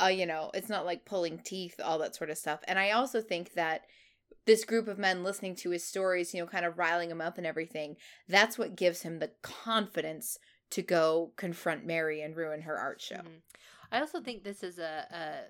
uh, 0.00 0.06
you 0.06 0.26
know, 0.26 0.50
it's 0.54 0.70
not 0.70 0.86
like 0.86 1.04
pulling 1.04 1.38
teeth, 1.38 1.80
all 1.82 1.98
that 1.98 2.16
sort 2.16 2.30
of 2.30 2.38
stuff. 2.38 2.60
And 2.66 2.78
I 2.78 2.90
also 2.92 3.20
think 3.20 3.52
that 3.54 3.82
this 4.46 4.64
group 4.64 4.88
of 4.88 4.98
men 4.98 5.22
listening 5.22 5.54
to 5.56 5.70
his 5.70 5.84
stories, 5.84 6.34
you 6.34 6.40
know, 6.40 6.46
kind 6.46 6.64
of 6.64 6.78
riling 6.78 7.10
him 7.10 7.20
up 7.20 7.38
and 7.38 7.46
everything, 7.46 7.96
that's 8.28 8.58
what 8.58 8.76
gives 8.76 9.02
him 9.02 9.18
the 9.18 9.30
confidence 9.42 10.38
to 10.70 10.82
go 10.82 11.32
confront 11.36 11.84
Mary 11.86 12.20
and 12.22 12.36
ruin 12.36 12.62
her 12.62 12.76
art 12.76 13.00
show. 13.00 13.16
Mhm. 13.16 13.40
I 13.92 14.00
also 14.00 14.20
think 14.20 14.42
this 14.42 14.62
is 14.62 14.78
a, 14.78 15.44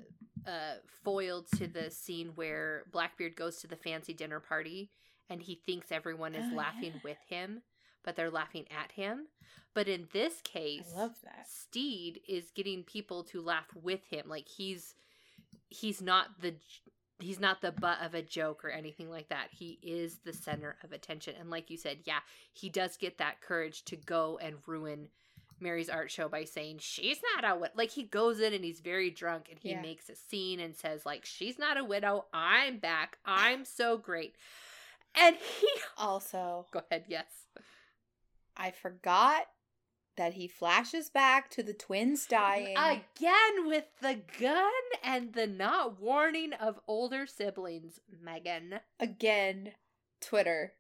a, 0.46 0.50
a 0.50 0.74
foil 1.02 1.44
to 1.56 1.66
the 1.66 1.90
scene 1.90 2.32
where 2.34 2.84
Blackbeard 2.92 3.36
goes 3.36 3.58
to 3.60 3.66
the 3.66 3.76
fancy 3.76 4.12
dinner 4.12 4.40
party 4.40 4.90
and 5.30 5.40
he 5.40 5.54
thinks 5.54 5.90
everyone 5.90 6.34
is 6.34 6.44
Oh, 6.52 6.56
laughing 6.56 6.92
yeah. 6.94 7.00
with 7.02 7.18
him, 7.28 7.62
but 8.04 8.16
they're 8.16 8.30
laughing 8.30 8.66
at 8.70 8.92
him. 8.92 9.28
But 9.72 9.88
in 9.88 10.08
this 10.12 10.40
case, 10.42 10.92
I 10.94 10.98
love 11.00 11.14
that. 11.24 11.46
Stede 11.48 12.20
is 12.28 12.50
getting 12.50 12.82
people 12.84 13.24
to 13.24 13.40
laugh 13.40 13.66
with 13.74 14.04
him. 14.10 14.28
Like 14.28 14.46
he's 14.48 14.94
he's 15.70 16.02
not 16.02 16.40
the 16.40 16.54
he's 17.20 17.38
not 17.40 17.60
the 17.60 17.72
butt 17.72 17.98
of 18.02 18.14
a 18.14 18.22
joke 18.22 18.64
or 18.64 18.70
anything 18.70 19.10
like 19.10 19.28
that. 19.28 19.48
He 19.50 19.78
is 19.82 20.18
the 20.24 20.32
center 20.32 20.76
of 20.82 20.92
attention. 20.92 21.34
And 21.38 21.50
like 21.50 21.70
you 21.70 21.76
said, 21.76 21.98
yeah, 22.04 22.20
he 22.52 22.68
does 22.68 22.96
get 22.96 23.18
that 23.18 23.40
courage 23.40 23.84
to 23.86 23.96
go 23.96 24.38
and 24.42 24.56
ruin 24.66 25.08
Mary's 25.60 25.88
art 25.88 26.10
show 26.10 26.28
by 26.28 26.44
saying 26.44 26.78
she's 26.80 27.18
not 27.34 27.48
a 27.50 27.54
widow. 27.58 27.72
like 27.76 27.90
he 27.90 28.02
goes 28.02 28.40
in 28.40 28.52
and 28.52 28.64
he's 28.64 28.80
very 28.80 29.10
drunk 29.10 29.46
and 29.48 29.58
he 29.58 29.70
Yeah. 29.70 29.80
makes 29.80 30.08
a 30.08 30.16
scene 30.16 30.58
and 30.60 30.74
says 30.76 31.06
like 31.06 31.24
she's 31.24 31.58
not 31.58 31.76
a 31.78 31.84
widow. 31.84 32.26
I'm 32.34 32.78
back. 32.78 33.18
I'm 33.24 33.64
so 33.64 33.96
great. 33.96 34.34
And 35.14 35.36
he 35.36 35.68
Also, 35.96 36.66
go 36.72 36.82
ahead, 36.90 37.04
yes. 37.08 37.26
I 38.56 38.72
forgot 38.72 39.46
that 40.16 40.34
he 40.34 40.48
flashes 40.48 41.10
back 41.10 41.50
to 41.50 41.62
the 41.62 41.72
twins 41.72 42.26
dying. 42.26 42.76
Again 42.76 43.66
with 43.66 43.84
the 44.00 44.20
gun 44.40 44.72
and 45.02 45.32
the 45.32 45.46
not 45.46 46.00
warning 46.00 46.52
of 46.54 46.80
older 46.86 47.26
siblings, 47.26 48.00
Megan. 48.22 48.80
Again, 49.00 49.72
Twitter. 50.20 50.74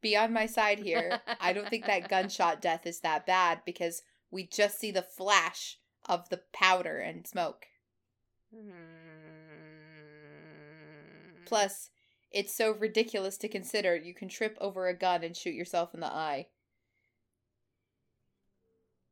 Be 0.00 0.16
on 0.16 0.32
my 0.32 0.46
side 0.46 0.78
here. 0.78 1.20
I 1.40 1.52
don't 1.52 1.68
think 1.68 1.86
that 1.86 2.08
gunshot 2.10 2.62
death 2.62 2.86
is 2.86 3.00
that 3.00 3.26
bad 3.26 3.60
because 3.66 4.02
we 4.30 4.46
just 4.46 4.78
see 4.78 4.90
the 4.90 5.02
flash 5.02 5.78
of 6.06 6.28
the 6.28 6.40
powder 6.52 6.98
and 6.98 7.26
smoke. 7.26 7.66
Hmm. 8.54 8.70
Plus, 11.44 11.90
it's 12.30 12.54
so 12.54 12.72
ridiculous 12.72 13.36
to 13.38 13.48
consider 13.48 13.96
you 13.96 14.14
can 14.14 14.28
trip 14.28 14.56
over 14.60 14.86
a 14.86 14.96
gun 14.96 15.24
and 15.24 15.36
shoot 15.36 15.54
yourself 15.54 15.94
in 15.94 16.00
the 16.00 16.06
eye. 16.06 16.46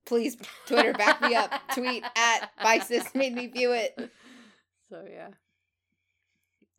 Please, 0.08 0.36
Twitter, 0.66 0.94
back 0.94 1.20
me 1.20 1.34
up. 1.34 1.52
Tweet 1.74 2.02
at 2.16 2.50
Bisis 2.64 3.14
made 3.14 3.34
me 3.34 3.46
view 3.46 3.72
it. 3.72 4.10
So 4.88 5.04
yeah. 5.08 5.28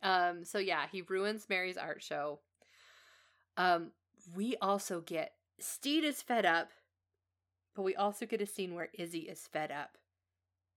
Um. 0.01 0.43
So 0.43 0.57
yeah, 0.57 0.85
he 0.91 1.03
ruins 1.03 1.45
Mary's 1.47 1.77
art 1.77 2.01
show. 2.01 2.39
Um. 3.55 3.91
We 4.35 4.57
also 4.61 5.01
get 5.01 5.33
Stede 5.59 6.03
is 6.03 6.21
fed 6.21 6.45
up, 6.45 6.69
but 7.75 7.83
we 7.83 7.95
also 7.95 8.25
get 8.25 8.41
a 8.41 8.45
scene 8.45 8.73
where 8.73 8.89
Izzy 8.93 9.19
is 9.19 9.47
fed 9.51 9.71
up, 9.71 9.97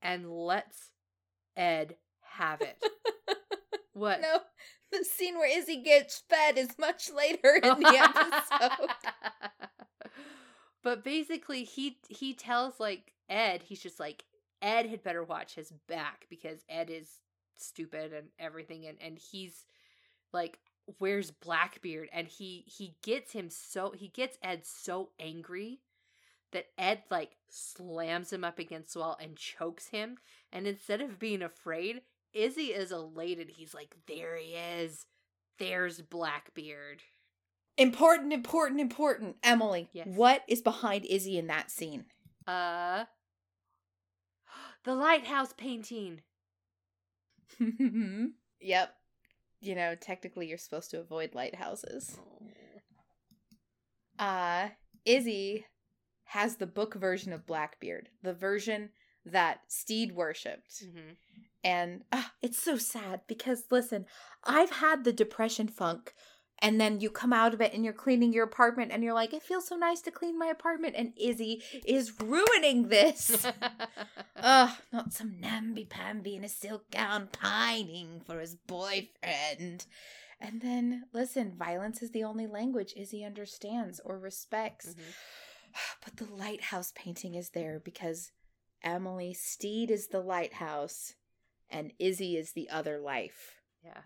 and 0.03 0.31
lets 0.31 0.91
Ed 1.57 1.97
have 2.21 2.61
it. 2.61 2.77
What? 3.95 4.21
No, 4.23 4.39
the 4.91 5.05
scene 5.05 5.35
where 5.37 5.59
Izzy 5.59 5.83
gets 5.83 6.23
fed 6.29 6.57
is 6.57 6.79
much 6.79 7.11
later 7.15 7.61
in 7.63 7.79
the 7.79 7.97
episode. 8.61 8.89
But 10.83 11.05
basically 11.05 11.65
he 11.65 11.99
he 12.09 12.35
tells 12.35 12.81
like 12.81 13.13
Ed, 13.29 13.63
he's 13.65 13.81
just 13.81 14.01
like 14.01 14.25
Ed 14.61 14.87
had 14.87 15.03
better 15.03 15.25
watch 15.25 15.55
his 15.55 15.73
back 15.89 16.27
because 16.29 16.65
Ed 16.69 16.91
is 16.91 17.21
stupid 17.57 18.13
and 18.13 18.29
everything 18.39 18.87
and 18.87 18.99
and 19.01 19.19
he's 19.19 19.67
like 20.33 20.59
where's 20.99 21.31
Blackbeard 21.31 22.09
and 22.13 22.27
he 22.27 22.65
he 22.67 22.97
gets 23.03 23.33
him 23.33 23.49
so 23.51 23.93
he 23.97 24.09
gets 24.09 24.39
Ed 24.43 24.67
so 24.67 25.11
angry 25.21 25.81
that 26.53 26.67
Ed 26.77 27.03
like 27.11 27.37
slams 27.49 28.33
him 28.33 28.45
up 28.45 28.59
against 28.59 28.95
the 28.95 29.01
wall 29.01 29.17
and 29.21 29.37
chokes 29.37 29.89
him 29.89 30.19
and 30.53 30.67
instead 30.67 31.01
of 31.01 31.19
being 31.19 31.43
afraid 31.43 32.03
Izzy 32.33 32.67
is 32.67 32.93
elated. 32.93 33.51
He's 33.51 33.75
like 33.75 33.95
there 34.07 34.37
he 34.37 34.55
is. 34.55 35.07
There's 35.59 36.01
Blackbeard 36.01 37.03
important, 37.79 38.33
important, 38.33 38.81
important. 38.81 39.37
Emily, 39.43 39.89
Yes. 39.93 40.07
what 40.09 40.43
is 40.49 40.63
behind 40.63 41.05
Izzy 41.07 41.39
in 41.39 41.47
that 41.49 41.71
scene? 41.71 42.07
Uh 42.47 43.05
The 44.85 44.95
lighthouse 44.95 45.53
painting. 45.53 46.23
yep. 48.61 48.95
You 49.61 49.75
know, 49.77 49.95
technically 49.95 50.49
you're 50.49 50.59
supposed 50.59 50.91
to 50.91 51.01
avoid 51.01 51.35
lighthouses. 51.35 52.19
Uh, 54.19 54.69
Izzy 55.05 55.67
has 56.25 56.57
the 56.57 56.67
book 56.67 56.95
version 56.95 57.33
of 57.33 57.47
Blackbeard, 57.47 58.09
the 58.23 58.35
version 58.35 58.91
that 59.25 59.61
Stede 59.69 60.13
worshipped. 60.17 60.83
Mhm. 60.85 61.17
And 61.65 62.05
ah, 62.11 62.33
it's 62.43 62.61
so 62.61 62.77
sad 62.77 63.21
because, 63.29 63.65
listen, 63.71 64.07
I've 64.43 64.71
had 64.71 65.05
the 65.05 65.13
depression 65.13 65.69
funk 65.69 66.13
and 66.63 66.81
then 66.81 67.01
you 67.01 67.11
come 67.11 67.33
out 67.33 67.53
of 67.53 67.61
it 67.61 67.75
and 67.75 67.85
you're 67.85 67.93
cleaning 67.93 68.33
your 68.33 68.45
apartment 68.45 68.93
and 68.93 69.03
you're 69.03 69.13
like, 69.13 69.35
it 69.35 69.43
feels 69.43 69.67
so 69.67 69.75
nice 69.75 70.01
to 70.03 70.13
clean 70.13 70.39
my 70.39 70.47
apartment. 70.47 70.95
And 70.97 71.13
Izzy 71.17 71.61
is 71.85 72.13
ruining 72.21 72.89
this. 72.89 73.45
Ugh, 74.37 74.71
not 74.93 75.13
some 75.13 75.41
namby 75.41 75.85
pamby 75.85 76.37
in 76.37 76.45
a 76.45 76.49
silk 76.49 76.89
gown 76.93 77.29
pining 77.33 78.23
for 78.25 78.39
his 78.39 78.55
boyfriend. 78.55 79.87
And 80.41 80.61
then, 80.61 81.05
listen, 81.13 81.53
violence 81.59 82.01
is 82.01 82.13
the 82.13 82.25
only 82.25 82.47
language 82.47 82.95
Izzy 82.97 83.25
understands 83.25 84.01
or 84.05 84.19
respects. 84.19 84.95
Mhm. 84.95 85.03
But 86.05 86.17
the 86.17 86.33
lighthouse 86.33 86.93
painting 86.95 87.35
is 87.35 87.51
there 87.51 87.81
because 87.83 88.31
Emily 88.85 89.35
Stede 89.35 89.91
is 89.91 90.09
the 90.09 90.21
lighthouse 90.21 91.15
and 91.71 91.93
Izzy 91.99 92.37
is 92.37 92.53
the 92.53 92.69
other 92.69 92.99
life. 92.99 93.57
Yeah. 93.83 94.03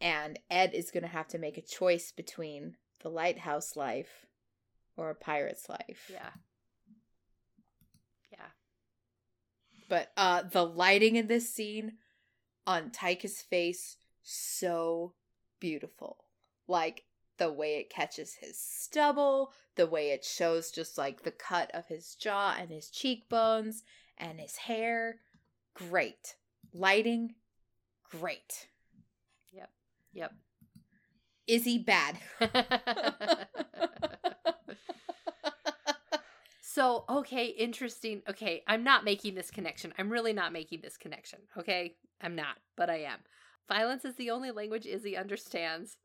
And 0.00 0.38
Ed 0.50 0.72
is 0.74 0.90
going 0.90 1.02
to 1.02 1.08
have 1.08 1.28
to 1.28 1.38
make 1.38 1.58
a 1.58 1.62
choice 1.62 2.12
between 2.12 2.76
the 3.02 3.08
lighthouse 3.08 3.76
life 3.76 4.26
or 4.96 5.10
a 5.10 5.14
pirate's 5.14 5.68
life. 5.68 6.10
Yeah. 6.12 6.30
Yeah. 8.32 8.46
But 9.88 10.12
uh 10.16 10.42
the 10.42 10.64
lighting 10.64 11.16
in 11.16 11.26
this 11.26 11.52
scene 11.52 11.94
on 12.66 12.90
Taika's 12.90 13.42
face 13.42 13.96
so 14.22 15.14
beautiful. 15.58 16.24
Like 16.68 17.04
the 17.38 17.50
way 17.50 17.76
it 17.76 17.90
catches 17.90 18.34
his 18.34 18.58
stubble, 18.58 19.52
the 19.74 19.86
way 19.86 20.10
it 20.10 20.24
shows 20.24 20.70
just 20.70 20.98
like 20.98 21.22
the 21.22 21.30
cut 21.30 21.70
of 21.74 21.86
his 21.86 22.14
jaw 22.14 22.54
and 22.58 22.70
his 22.70 22.90
cheekbones 22.90 23.82
and 24.18 24.38
his 24.38 24.56
hair. 24.56 25.16
Great. 25.74 26.36
Lighting 26.72 27.34
great. 28.10 28.68
Yep. 30.12 30.32
Is 31.46 31.64
he 31.64 31.78
bad. 31.78 32.18
so, 36.60 37.04
okay, 37.08 37.46
interesting. 37.46 38.22
Okay, 38.28 38.62
I'm 38.66 38.84
not 38.84 39.04
making 39.04 39.34
this 39.34 39.50
connection. 39.50 39.92
I'm 39.98 40.10
really 40.10 40.32
not 40.32 40.52
making 40.52 40.80
this 40.82 40.96
connection. 40.96 41.40
Okay? 41.58 41.96
I'm 42.20 42.36
not, 42.36 42.56
but 42.76 42.90
I 42.90 42.98
am. 42.98 43.18
Violence 43.68 44.04
is 44.04 44.16
the 44.16 44.30
only 44.30 44.50
language 44.50 44.86
Izzy 44.86 45.16
understands. 45.16 45.96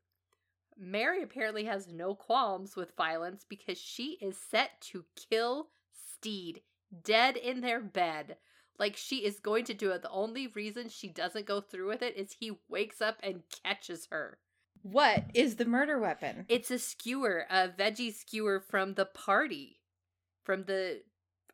Mary 0.77 1.23
apparently 1.23 1.65
has 1.65 1.87
no 1.87 2.13
qualms 2.15 2.75
with 2.75 2.95
violence 2.97 3.45
because 3.47 3.77
she 3.77 4.17
is 4.21 4.37
set 4.37 4.81
to 4.81 5.05
kill 5.29 5.69
Stede 5.91 6.61
dead 7.03 7.37
in 7.37 7.61
their 7.61 7.79
bed. 7.79 8.37
Like 8.79 8.97
she 8.97 9.25
is 9.25 9.39
going 9.39 9.65
to 9.65 9.73
do 9.73 9.91
it. 9.91 10.01
The 10.01 10.09
only 10.11 10.47
reason 10.47 10.89
she 10.89 11.07
doesn't 11.09 11.45
go 11.45 11.61
through 11.61 11.87
with 11.89 12.01
it 12.01 12.17
is 12.17 12.33
he 12.39 12.51
wakes 12.69 13.01
up 13.01 13.17
and 13.23 13.43
catches 13.63 14.07
her. 14.11 14.39
what 14.81 15.25
is 15.33 15.55
the 15.55 15.65
murder 15.65 15.99
weapon? 15.99 16.45
It's 16.49 16.71
a 16.71 16.79
skewer, 16.79 17.45
a 17.49 17.69
veggie 17.69 18.13
skewer 18.13 18.59
from 18.59 18.93
the 18.95 19.05
party, 19.05 19.81
from 20.43 20.65
the 20.65 21.01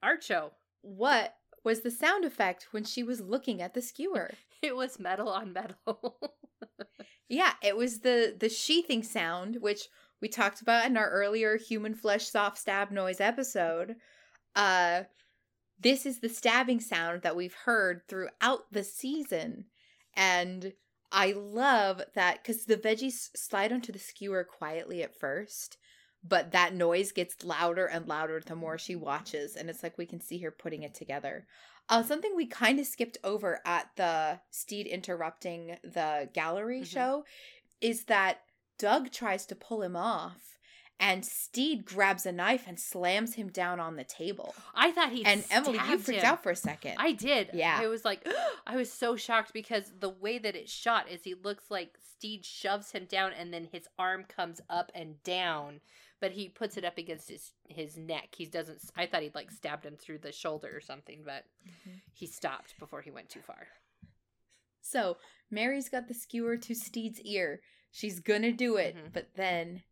art 0.03 0.23
show. 0.23 0.51
What 0.81 1.35
was 1.63 1.81
the 1.81 1.91
sound 1.91 2.25
effect 2.25 2.67
when 2.71 2.83
she 2.83 3.03
was 3.03 3.21
looking 3.21 3.61
at 3.61 3.73
the 3.73 3.81
skewer? 3.81 4.31
It 4.63 4.75
was 4.75 4.99
metal 4.99 5.29
on 5.29 5.53
metal. 5.53 6.19
Yeah, 7.29 7.53
it 7.63 7.77
was 7.77 7.99
the 8.01 8.35
the 8.37 8.49
sheathing 8.49 9.03
sound, 9.03 9.57
which 9.61 9.87
we 10.21 10.27
talked 10.27 10.61
about 10.61 10.85
in 10.85 10.97
our 10.97 11.09
earlier 11.09 11.57
human 11.57 11.95
flesh 11.95 12.27
soft 12.27 12.57
stab 12.57 12.91
noise 12.91 13.19
episode. 13.21 13.95
Uh 14.55 15.03
this 15.81 16.05
is 16.05 16.19
the 16.19 16.29
stabbing 16.29 16.79
sound 16.79 17.21
that 17.23 17.35
we've 17.35 17.53
heard 17.65 18.07
throughout 18.07 18.71
the 18.71 18.83
season. 18.83 19.65
And 20.15 20.73
I 21.11 21.33
love 21.33 22.01
that 22.15 22.41
because 22.41 22.65
the 22.65 22.77
veggies 22.77 23.29
slide 23.35 23.71
onto 23.71 23.91
the 23.91 23.99
skewer 23.99 24.43
quietly 24.43 25.03
at 25.03 25.19
first, 25.19 25.77
but 26.23 26.51
that 26.51 26.73
noise 26.73 27.11
gets 27.11 27.43
louder 27.43 27.85
and 27.85 28.07
louder 28.07 28.41
the 28.45 28.55
more 28.55 28.77
she 28.77 28.95
watches. 28.95 29.55
And 29.55 29.69
it's 29.69 29.83
like 29.83 29.97
we 29.97 30.05
can 30.05 30.21
see 30.21 30.39
her 30.39 30.51
putting 30.51 30.83
it 30.83 30.93
together. 30.93 31.47
Uh, 31.89 32.03
something 32.03 32.33
we 32.35 32.45
kind 32.45 32.79
of 32.79 32.85
skipped 32.85 33.17
over 33.23 33.59
at 33.65 33.89
the 33.97 34.39
Stede 34.51 34.87
interrupting 34.87 35.77
the 35.83 36.29
gallery 36.33 36.81
Mhm. 36.81 36.87
show 36.87 37.25
is 37.81 38.05
that 38.05 38.41
Doug 38.77 39.11
tries 39.11 39.45
to 39.47 39.55
pull 39.55 39.81
him 39.81 39.95
off, 39.95 40.50
and 41.01 41.25
Stede 41.25 41.83
grabs 41.83 42.25
a 42.25 42.31
knife 42.31 42.63
and 42.67 42.79
slams 42.79 43.33
him 43.33 43.49
down 43.49 43.79
on 43.79 43.95
the 43.97 44.03
table. 44.05 44.55
I 44.73 44.91
thought 44.91 45.11
he 45.11 45.25
and 45.25 45.43
Emily, 45.51 45.79
you 45.89 45.97
freaked 45.97 46.21
him. 46.21 46.31
out 46.31 46.43
for 46.43 46.51
a 46.51 46.55
second. 46.55 46.95
I 46.99 47.11
did. 47.11 47.49
Yeah. 47.53 47.77
I 47.81 47.87
was 47.87 48.05
like, 48.05 48.25
I 48.67 48.77
was 48.77 48.91
so 48.93 49.15
shocked 49.17 49.51
because 49.53 49.91
the 49.99 50.09
way 50.09 50.37
that 50.37 50.55
it 50.55 50.69
shot 50.69 51.09
is 51.09 51.23
he 51.23 51.33
looks 51.33 51.69
like 51.69 51.97
Stede 52.13 52.45
shoves 52.45 52.91
him 52.91 53.05
down 53.05 53.31
and 53.33 53.51
then 53.53 53.67
his 53.71 53.87
arm 53.97 54.23
comes 54.25 54.61
up 54.69 54.91
and 54.93 55.21
down, 55.23 55.81
but 56.19 56.31
he 56.33 56.47
puts 56.49 56.77
it 56.77 56.85
up 56.85 56.97
against 56.99 57.29
his 57.29 57.51
his 57.67 57.97
neck. 57.97 58.35
He 58.37 58.45
doesn't. 58.45 58.79
I 58.95 59.07
thought 59.07 59.23
he'd 59.23 59.33
like 59.35 59.49
stabbed 59.51 59.85
him 59.85 59.97
through 59.97 60.19
the 60.19 60.31
shoulder 60.31 60.69
or 60.73 60.81
something, 60.81 61.23
but 61.25 61.45
he 62.13 62.27
stopped 62.27 62.75
before 62.79 63.01
he 63.01 63.09
went 63.09 63.29
too 63.29 63.41
far. 63.41 63.67
So 64.81 65.17
Mary's 65.49 65.89
got 65.89 66.07
the 66.07 66.13
skewer 66.13 66.57
to 66.57 66.75
Stede's 66.75 67.19
ear. 67.21 67.61
She's 67.91 68.19
gonna 68.19 68.51
do 68.51 68.77
it, 68.77 68.95
Mhm. 68.95 69.13
but 69.13 69.33
then 69.35 69.83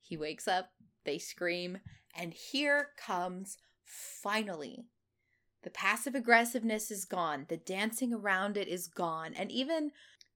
he 0.00 0.16
wakes 0.16 0.48
up, 0.48 0.70
they 1.04 1.18
scream, 1.18 1.78
and 2.16 2.32
here 2.34 2.88
comes 2.96 3.58
finally. 3.84 4.86
The 5.62 5.70
passive 5.70 6.14
aggressiveness 6.14 6.90
is 6.90 7.04
gone, 7.04 7.46
the 7.48 7.56
dancing 7.56 8.12
around 8.14 8.56
it 8.56 8.68
is 8.68 8.86
gone, 8.86 9.34
and 9.34 9.50
even 9.50 9.92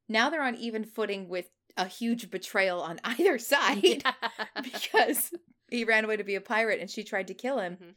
now 0.08 0.28
they're 0.30 0.42
on 0.42 0.56
even 0.56 0.84
footing 0.84 1.28
with 1.28 1.50
a 1.76 1.86
huge 1.86 2.30
betrayal 2.30 2.80
on 2.80 3.00
either 3.04 3.38
side 3.38 4.04
because 4.62 5.32
he 5.70 5.84
ran 5.84 6.04
away 6.04 6.16
to 6.16 6.24
be 6.24 6.34
a 6.34 6.40
pirate 6.40 6.80
and 6.80 6.90
she 6.90 7.02
tried 7.02 7.28
to 7.28 7.34
kill 7.34 7.58
him. 7.58 7.76
Mhm. 7.80 7.94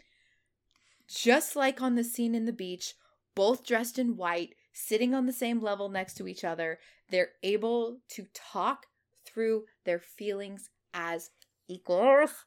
Just 1.08 1.56
like 1.56 1.82
on 1.82 1.96
the 1.96 2.04
scene 2.04 2.34
in 2.34 2.46
the 2.46 2.54
beach, 2.54 2.96
both 3.36 3.66
dressed 3.66 4.00
in 4.00 4.18
white, 4.18 4.56
sitting 4.74 5.14
on 5.14 5.26
the 5.26 5.34
same 5.34 5.62
level 5.62 5.90
next 5.90 6.16
to 6.16 6.28
each 6.28 6.44
other, 6.44 6.80
they're 7.10 7.32
able 7.44 8.00
to 8.10 8.26
talk 8.34 8.88
through 9.26 9.66
their 9.84 10.00
feelings 10.00 10.70
as 10.94 11.30
equals. 11.68 12.46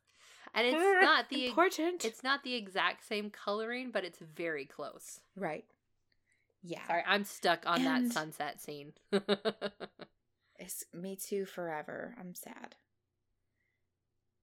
and 0.55 0.67
it's 0.67 0.77
not 1.03 1.29
the 1.29 1.47
important. 1.47 2.05
it's 2.05 2.23
not 2.25 2.43
the 2.45 2.55
exact 2.55 3.07
same 3.07 3.31
coloring, 3.31 3.91
but 3.93 4.05
it's 4.05 4.19
very 4.19 4.65
close. 4.65 5.21
right. 5.37 5.65
Yeah. 6.63 6.85
Sorry, 6.89 7.05
I'm 7.07 7.25
stuck 7.25 7.63
on 7.67 7.83
And- 7.87 8.11
that 8.11 8.13
sunset 8.13 8.61
scene. 8.61 8.93
It's 10.61 10.85
me 10.93 11.15
too 11.15 11.45
forever. 11.47 12.17
I'm 12.19 12.35
sad. 12.35 12.75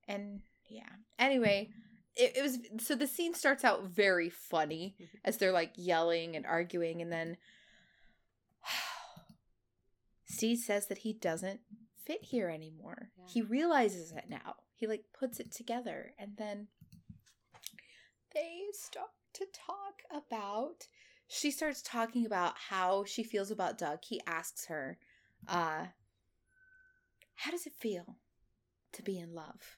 And 0.08 0.40
yeah. 0.70 0.88
Anyway, 1.20 1.72
it, 2.16 2.38
it 2.38 2.42
was 2.42 2.58
so 2.80 2.96
the 2.96 3.06
scene 3.06 3.34
starts 3.34 3.66
out 3.66 3.84
very 3.90 4.30
funny 4.30 4.96
Mhm. 4.98 5.08
as 5.26 5.36
they're 5.36 5.52
like 5.52 5.74
yelling 5.76 6.38
and 6.38 6.46
arguing, 6.46 7.02
and 7.02 7.12
then 7.12 7.36
Steve 10.26 10.58
says 10.60 10.88
that 10.88 11.00
he 11.00 11.12
doesn't 11.12 11.60
fit 12.06 12.24
here 12.24 12.50
anymore. 12.50 13.10
Yeah. 13.18 13.26
He 13.28 13.42
realizes 13.42 14.12
it 14.14 14.26
now. 14.30 14.56
He 14.76 14.88
like 14.88 15.06
puts 15.18 15.40
it 15.40 15.52
together, 15.52 16.14
and 16.20 16.36
then 16.38 16.68
they 18.34 18.64
start 18.74 19.10
to 19.34 19.46
talk 19.54 20.02
about. 20.12 20.88
She 21.28 21.50
starts 21.50 21.82
talking 21.82 22.26
about 22.26 22.54
how 22.70 23.04
she 23.06 23.24
feels 23.24 23.50
about 23.50 23.78
Doug. 23.80 24.00
He 24.04 24.22
asks 24.28 24.68
her, 24.68 25.00
uh, 25.48 25.88
how 27.36 27.52
does 27.52 27.66
it 27.66 27.74
feel 27.74 28.18
to 28.94 29.02
be 29.02 29.18
in 29.18 29.34
love? 29.34 29.78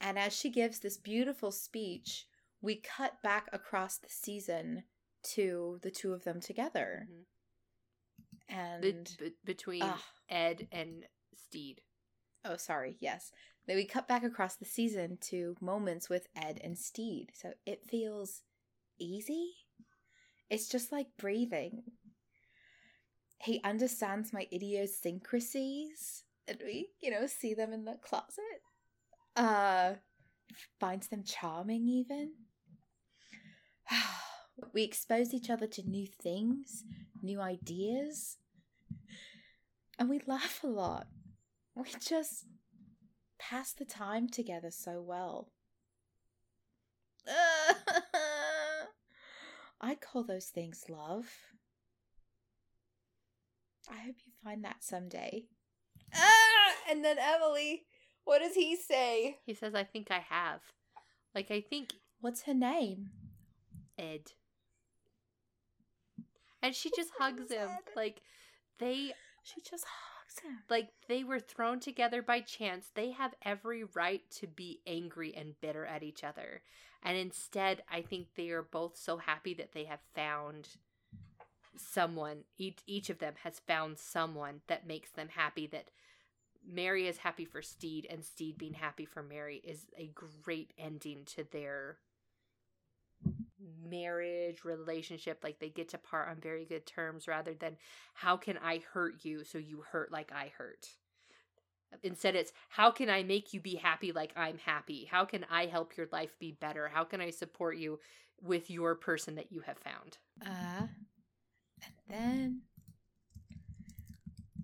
And 0.00 0.18
as 0.18 0.34
she 0.36 0.50
gives 0.50 0.80
this 0.80 0.98
beautiful 0.98 1.50
speech, 1.50 2.26
we 2.60 2.76
cut 2.76 3.22
back 3.22 3.48
across 3.52 3.96
the 3.96 4.10
season 4.10 4.84
to 5.34 5.78
the 5.82 5.90
two 5.90 6.12
of 6.12 6.24
them 6.24 6.40
together. 6.40 7.08
Mhm. 7.10 7.24
And 8.48 9.16
Be- 9.18 9.30
be- 9.30 9.36
between 9.44 9.82
Ugh. 9.82 10.00
Ed 10.28 10.68
and 10.70 11.08
Stede. 11.34 11.80
oh, 12.44 12.58
sorry, 12.58 12.98
yes. 13.00 13.32
Then 13.66 13.76
we 13.76 13.86
cut 13.86 14.06
back 14.06 14.24
across 14.24 14.56
the 14.56 14.64
season 14.64 15.18
to 15.22 15.56
moments 15.60 16.10
with 16.10 16.28
Ed 16.36 16.60
and 16.62 16.76
Stede. 16.76 17.32
So 17.34 17.52
it 17.64 17.88
feels 17.88 18.42
easy. 18.98 19.52
It's 20.50 20.68
just 20.68 20.92
like 20.92 21.06
breathing. 21.18 21.82
He 23.38 23.60
understands 23.64 24.32
my 24.32 24.46
idiosyncrasies, 24.52 26.24
and 26.46 26.58
we, 26.64 26.90
you 27.00 27.10
know, 27.10 27.26
see 27.26 27.54
them 27.54 27.72
in 27.72 27.84
the 27.84 27.98
closet. 28.02 28.62
Uh, 29.36 29.94
finds 30.78 31.08
them 31.08 31.24
charming, 31.24 31.88
even. 31.88 32.32
we 34.72 34.82
expose 34.82 35.34
each 35.34 35.50
other 35.50 35.66
to 35.66 35.88
new 35.88 36.06
things, 36.06 36.84
new 37.22 37.40
ideas, 37.40 38.36
and 39.98 40.08
we 40.08 40.20
laugh 40.26 40.60
a 40.62 40.68
lot. 40.68 41.06
We 41.74 41.84
just 42.00 42.46
pass 43.50 43.72
the 43.72 43.84
time 43.84 44.28
together 44.28 44.70
so 44.70 45.00
well. 45.00 45.48
I 49.80 49.94
call 49.96 50.24
those 50.24 50.46
things 50.46 50.84
love. 50.88 51.26
I 53.90 53.96
hope 53.98 54.16
you 54.24 54.32
find 54.42 54.64
that 54.64 54.82
someday. 54.82 55.44
Ah! 56.14 56.74
and 56.90 57.04
then 57.04 57.16
Emily, 57.18 57.84
what 58.24 58.40
does 58.40 58.54
he 58.54 58.76
say? 58.76 59.38
He 59.44 59.54
says, 59.54 59.74
I 59.74 59.84
think 59.84 60.10
I 60.10 60.24
have. 60.28 60.60
Like, 61.34 61.50
I 61.50 61.60
think 61.60 61.92
What's 62.24 62.44
her 62.44 62.54
name? 62.54 63.10
Ed. 63.98 64.32
And 66.62 66.74
she 66.74 66.90
just 66.96 67.10
hugs 67.18 67.52
him. 67.52 67.68
Ed. 67.68 67.90
Like, 67.94 68.22
they 68.78 69.12
She 69.42 69.60
just 69.60 69.84
like 70.68 70.88
they 71.08 71.24
were 71.24 71.40
thrown 71.40 71.80
together 71.80 72.22
by 72.22 72.40
chance. 72.40 72.90
They 72.94 73.10
have 73.12 73.34
every 73.44 73.84
right 73.84 74.22
to 74.32 74.46
be 74.46 74.80
angry 74.86 75.34
and 75.34 75.60
bitter 75.60 75.86
at 75.86 76.02
each 76.02 76.24
other. 76.24 76.62
And 77.02 77.16
instead 77.18 77.82
i 77.90 78.00
think 78.00 78.28
they 78.34 78.50
are 78.50 78.62
both 78.62 78.96
so 78.96 79.18
happy 79.18 79.54
that 79.54 79.72
they 79.72 79.84
have 79.84 80.00
found 80.14 80.68
someone. 81.76 82.44
Each 82.56 82.78
each 82.86 83.10
of 83.10 83.18
them 83.18 83.34
has 83.42 83.60
found 83.60 83.98
someone 83.98 84.60
that 84.68 84.86
makes 84.86 85.10
them 85.10 85.28
happy 85.28 85.66
that 85.68 85.90
mary 86.66 87.06
is 87.06 87.18
happy 87.18 87.44
for 87.44 87.60
stede 87.60 88.06
and 88.08 88.24
stede 88.24 88.56
being 88.56 88.72
happy 88.72 89.04
for 89.04 89.22
mary 89.22 89.60
is 89.64 89.84
a 89.98 90.10
great 90.42 90.72
ending 90.78 91.22
to 91.26 91.44
their 91.52 91.98
marriage 93.88 94.64
relationship 94.64 95.40
like 95.42 95.58
they 95.60 95.68
get 95.68 95.88
to 95.90 95.98
part 95.98 96.28
on 96.28 96.36
very 96.40 96.64
good 96.64 96.86
terms 96.86 97.26
rather 97.28 97.54
than 97.54 97.76
how 98.14 98.36
can 98.36 98.58
I 98.58 98.82
hurt 98.92 99.24
you 99.24 99.44
so 99.44 99.58
you 99.58 99.82
hurt 99.90 100.10
like 100.12 100.32
I 100.32 100.52
hurt? 100.56 100.88
Instead, 102.02 102.34
it's 102.34 102.52
how 102.70 102.90
can 102.90 103.08
I 103.08 103.22
make 103.22 103.52
you 103.54 103.60
be 103.60 103.76
happy 103.76 104.10
like 104.10 104.32
I'm 104.36 104.58
happy? 104.58 105.06
How 105.08 105.24
can 105.24 105.46
I 105.50 105.66
help 105.66 105.96
your 105.96 106.08
life 106.10 106.34
be 106.40 106.50
better? 106.60 106.88
How 106.88 107.04
can 107.04 107.20
I 107.20 107.30
support 107.30 107.76
you 107.76 108.00
with 108.42 108.68
your 108.68 108.96
person 108.96 109.36
that 109.36 109.52
you 109.52 109.60
have 109.60 109.78
found? 109.78 110.18
Uh, 110.44 110.86
and 111.84 111.92
then, 112.08 112.60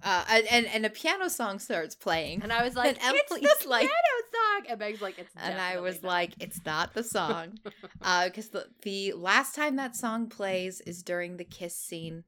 uh, 0.02 0.24
and 0.51 0.66
and, 0.66 0.84
a 0.86 0.90
piano 0.90 1.28
song 1.30 1.59
starts 1.60 1.94
playing, 1.94 2.42
And 2.42 2.52
I 2.52 2.64
was 2.64 2.74
like, 2.82 2.97
And 3.05 3.16
it's 3.16 3.30
Emily's 3.30 3.59
the 3.62 3.68
like- 3.68 3.82
piano 3.82 4.19
song. 4.59 4.66
And 4.68 4.78
Meg's 4.78 5.01
like, 5.02 5.18
it's 5.18 5.32
and 5.36 5.60
I 5.60 5.81
was 5.81 6.02
not." 6.02 6.09
like, 6.09 6.32
it's 6.40 6.64
not 6.64 6.94
the 6.94 7.05
song, 7.05 7.59
uh, 8.02 8.27
because 8.27 8.48
the 8.48 8.66
the 8.82 9.12
last 9.12 9.55
time 9.55 9.77
that 9.77 9.97
song 9.97 10.28
plays 10.28 10.81
is 10.82 11.02
during 11.02 11.36
the 11.36 11.44
kiss 11.44 11.77
scene 11.77 12.24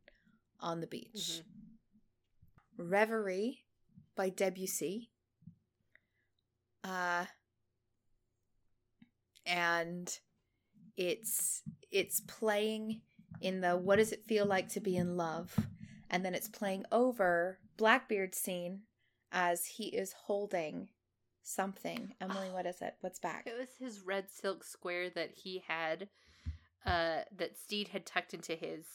on 0.60 0.80
the 0.80 0.86
beach. 0.86 1.40
Mhm. 1.40 1.42
Reverie 2.78 3.64
by 4.16 4.28
Debussy. 4.28 5.10
Uh 6.84 7.26
and 9.46 10.18
it's 10.96 11.62
it's 11.90 12.20
playing 12.20 13.00
in 13.40 13.60
the 13.60 13.76
what 13.76 13.96
does 13.96 14.12
it 14.12 14.24
feel 14.26 14.46
like 14.46 14.68
to 14.70 14.80
be 14.80 14.96
in 14.96 15.16
love? 15.16 15.54
And 16.10 16.24
then 16.24 16.34
it's 16.34 16.48
playing 16.48 16.84
over 16.92 17.58
Blackbeard's 17.76 18.38
scene 18.38 18.82
as 19.32 19.66
he 19.66 19.86
is 19.86 20.12
holding 20.26 20.88
something. 21.42 22.14
Emily, 22.20 22.50
what 22.50 22.66
is 22.66 22.80
it? 22.80 22.94
What's 23.00 23.18
back? 23.18 23.46
It 23.46 23.58
was 23.58 23.68
his 23.78 24.00
red 24.00 24.30
silk 24.30 24.64
square 24.64 25.10
that 25.10 25.30
he 25.34 25.62
had, 25.66 26.08
uh, 26.86 27.22
that 27.36 27.56
Stede 27.56 27.88
had 27.88 28.06
tucked 28.06 28.34
into 28.34 28.54
his 28.54 28.86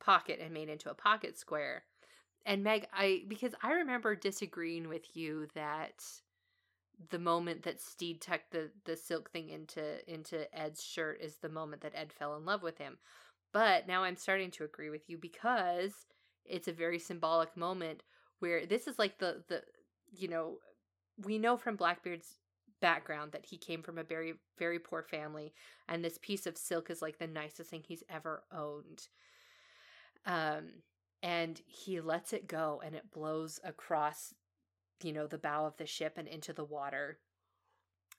pocket 0.00 0.40
and 0.42 0.52
made 0.52 0.68
into 0.68 0.90
a 0.90 0.94
pocket 0.94 1.38
square. 1.38 1.84
And 2.44 2.62
Meg, 2.62 2.86
I 2.92 3.24
because 3.26 3.54
I 3.62 3.72
remember 3.72 4.14
disagreeing 4.14 4.88
with 4.88 5.16
you 5.16 5.48
that 5.54 6.04
the 7.10 7.18
moment 7.18 7.62
that 7.64 7.80
Stede 7.80 8.20
tucked 8.20 8.52
the 8.52 8.70
the 8.84 8.96
silk 8.96 9.30
thing 9.30 9.50
into 9.50 9.98
into 10.12 10.46
Ed's 10.56 10.82
shirt 10.82 11.20
is 11.20 11.36
the 11.36 11.48
moment 11.48 11.82
that 11.82 11.94
Ed 11.94 12.12
fell 12.12 12.36
in 12.36 12.44
love 12.44 12.62
with 12.62 12.78
him. 12.78 12.98
But 13.52 13.86
now 13.86 14.04
I'm 14.04 14.16
starting 14.16 14.50
to 14.52 14.64
agree 14.64 14.90
with 14.90 15.08
you 15.08 15.18
because 15.18 16.06
it's 16.44 16.68
a 16.68 16.72
very 16.72 16.98
symbolic 16.98 17.56
moment 17.56 18.02
where 18.38 18.66
this 18.66 18.86
is 18.86 18.98
like 18.98 19.18
the 19.18 19.42
the 19.48 19.62
you 20.12 20.28
know 20.28 20.58
we 21.24 21.38
know 21.38 21.56
from 21.56 21.76
Blackbeard's 21.76 22.36
background 22.80 23.32
that 23.32 23.46
he 23.46 23.56
came 23.56 23.82
from 23.82 23.96
a 23.98 24.04
very 24.04 24.34
very 24.58 24.78
poor 24.78 25.02
family 25.02 25.52
and 25.88 26.04
this 26.04 26.18
piece 26.20 26.46
of 26.46 26.58
silk 26.58 26.90
is 26.90 27.00
like 27.00 27.18
the 27.18 27.26
nicest 27.26 27.70
thing 27.70 27.82
he's 27.86 28.04
ever 28.10 28.42
owned. 28.52 29.08
Um 30.26 30.82
and 31.22 31.60
he 31.66 32.00
lets 32.00 32.32
it 32.32 32.46
go 32.46 32.82
and 32.84 32.94
it 32.94 33.10
blows 33.10 33.58
across 33.64 34.34
you 35.02 35.12
know 35.12 35.26
the 35.26 35.38
bow 35.38 35.66
of 35.66 35.76
the 35.78 35.86
ship 35.86 36.14
and 36.16 36.28
into 36.28 36.52
the 36.52 36.64
water. 36.64 37.18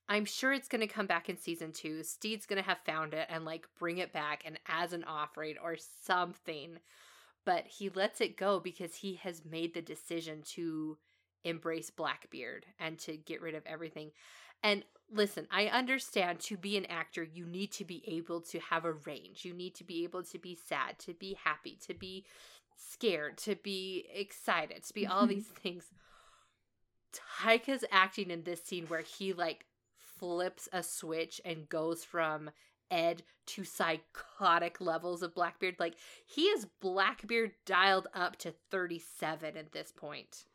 I'm 0.09 0.25
sure 0.25 0.53
it's 0.53 0.69
going 0.69 0.81
to 0.81 0.87
come 0.87 1.05
back 1.05 1.29
in 1.29 1.37
season 1.37 1.71
2 1.71 2.03
stede's 2.03 2.45
going 2.45 2.61
to 2.61 2.67
have 2.67 2.79
found 2.85 3.13
it 3.13 3.27
and 3.29 3.45
like 3.45 3.67
bring 3.77 3.97
it 3.97 4.13
back 4.13 4.43
and 4.45 4.59
as 4.67 4.93
an 4.93 5.03
offering 5.03 5.55
or 5.63 5.75
something. 5.77 6.79
But 7.45 7.67
he 7.67 7.89
lets 7.89 8.21
it 8.21 8.37
go 8.37 8.59
because 8.59 8.95
he 8.95 9.15
has 9.15 9.45
made 9.45 9.73
the 9.73 9.81
decision 9.81 10.41
to 10.53 10.97
embrace 11.47 11.89
Blackbeard 11.89 12.65
and 12.79 12.97
to 12.99 13.17
get 13.17 13.41
rid 13.41 13.55
of 13.55 13.65
everything. 13.65 14.11
And 14.63 14.83
listen, 15.11 15.47
I 15.51 15.67
understand 15.67 16.39
to 16.41 16.57
be 16.57 16.77
an 16.77 16.85
actor, 16.87 17.23
you 17.23 17.45
need 17.45 17.71
to 17.73 17.85
be 17.85 18.03
able 18.07 18.41
to 18.41 18.59
have 18.59 18.85
a 18.85 18.93
range. 18.93 19.45
You 19.45 19.53
need 19.53 19.75
to 19.75 19.83
be 19.83 20.03
able 20.03 20.23
to 20.23 20.39
be 20.39 20.55
sad, 20.55 20.99
to 20.99 21.13
be 21.13 21.37
happy, 21.43 21.77
to 21.87 21.93
be 21.93 22.25
scared, 22.75 23.37
to 23.39 23.55
be 23.55 24.07
excited, 24.13 24.83
to 24.83 24.93
be 24.93 25.05
all 25.07 25.25
Mhm. 25.25 25.29
these 25.29 25.47
things. 25.63 25.91
Taika's 27.13 27.85
acting 27.91 28.29
in 28.31 28.43
this 28.43 28.63
scene 28.63 28.85
where 28.87 29.01
he 29.01 29.33
like 29.33 29.65
flips 29.97 30.67
a 30.71 30.83
switch 30.83 31.39
and 31.45 31.69
goes 31.69 32.03
from 32.03 32.49
Ed 32.89 33.23
to 33.47 33.63
psychotic 33.63 34.79
levels 34.81 35.21
of 35.21 35.33
Blackbeard. 35.33 35.75
Like 35.79 35.95
he 36.25 36.43
is 36.43 36.65
Blackbeard 36.65 37.51
dialed 37.65 38.07
up 38.13 38.37
to 38.37 38.51
37 38.71 39.57
at 39.57 39.71
this 39.71 39.91
point. 39.91 40.45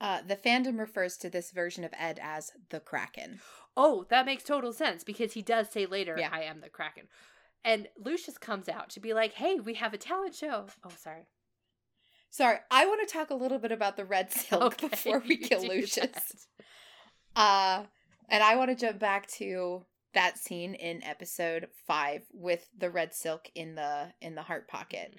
Uh, 0.00 0.20
the 0.26 0.36
fandom 0.36 0.78
refers 0.78 1.16
to 1.16 1.30
this 1.30 1.50
version 1.52 1.82
of 1.84 1.92
Ed 1.98 2.18
as 2.22 2.52
the 2.70 2.80
Kraken. 2.80 3.40
Oh, 3.76 4.06
that 4.10 4.26
makes 4.26 4.44
total 4.44 4.72
sense 4.72 5.04
because 5.04 5.32
he 5.32 5.42
does 5.42 5.70
say 5.70 5.86
later, 5.86 6.16
Yeah. 6.18 6.28
I 6.32 6.42
am 6.42 6.60
the 6.60 6.68
Kraken. 6.68 7.04
And 7.64 7.88
Lucius 7.98 8.38
comes 8.38 8.68
out 8.68 8.90
to 8.90 9.00
be 9.00 9.12
like, 9.14 9.32
hey, 9.34 9.56
we 9.58 9.74
have 9.74 9.92
a 9.94 9.98
talent 9.98 10.34
show. 10.34 10.66
Oh, 10.84 10.90
sorry. 10.98 11.26
Sorry, 12.30 12.58
I 12.70 12.86
want 12.86 13.06
to 13.08 13.12
talk 13.12 13.30
a 13.30 13.34
little 13.34 13.58
bit 13.58 13.72
about 13.72 13.96
the 13.96 14.04
red 14.04 14.30
silk 14.30 14.74
Okay, 14.74 14.88
before 14.90 15.22
we 15.26 15.38
kill 15.38 15.66
Lucius. 15.66 15.96
that. 16.12 16.22
Uh, 17.34 17.84
and 18.28 18.42
I 18.42 18.56
want 18.56 18.70
to 18.70 18.86
jump 18.86 18.98
back 18.98 19.26
to 19.32 19.84
that 20.14 20.38
scene 20.38 20.74
in 20.74 21.02
episode 21.04 21.68
five 21.86 22.22
with 22.32 22.68
the 22.76 22.90
red 22.90 23.14
silk 23.14 23.48
in 23.54 23.74
the 23.74 24.12
in 24.20 24.34
the 24.34 24.42
heart 24.42 24.68
pocket. 24.68 25.14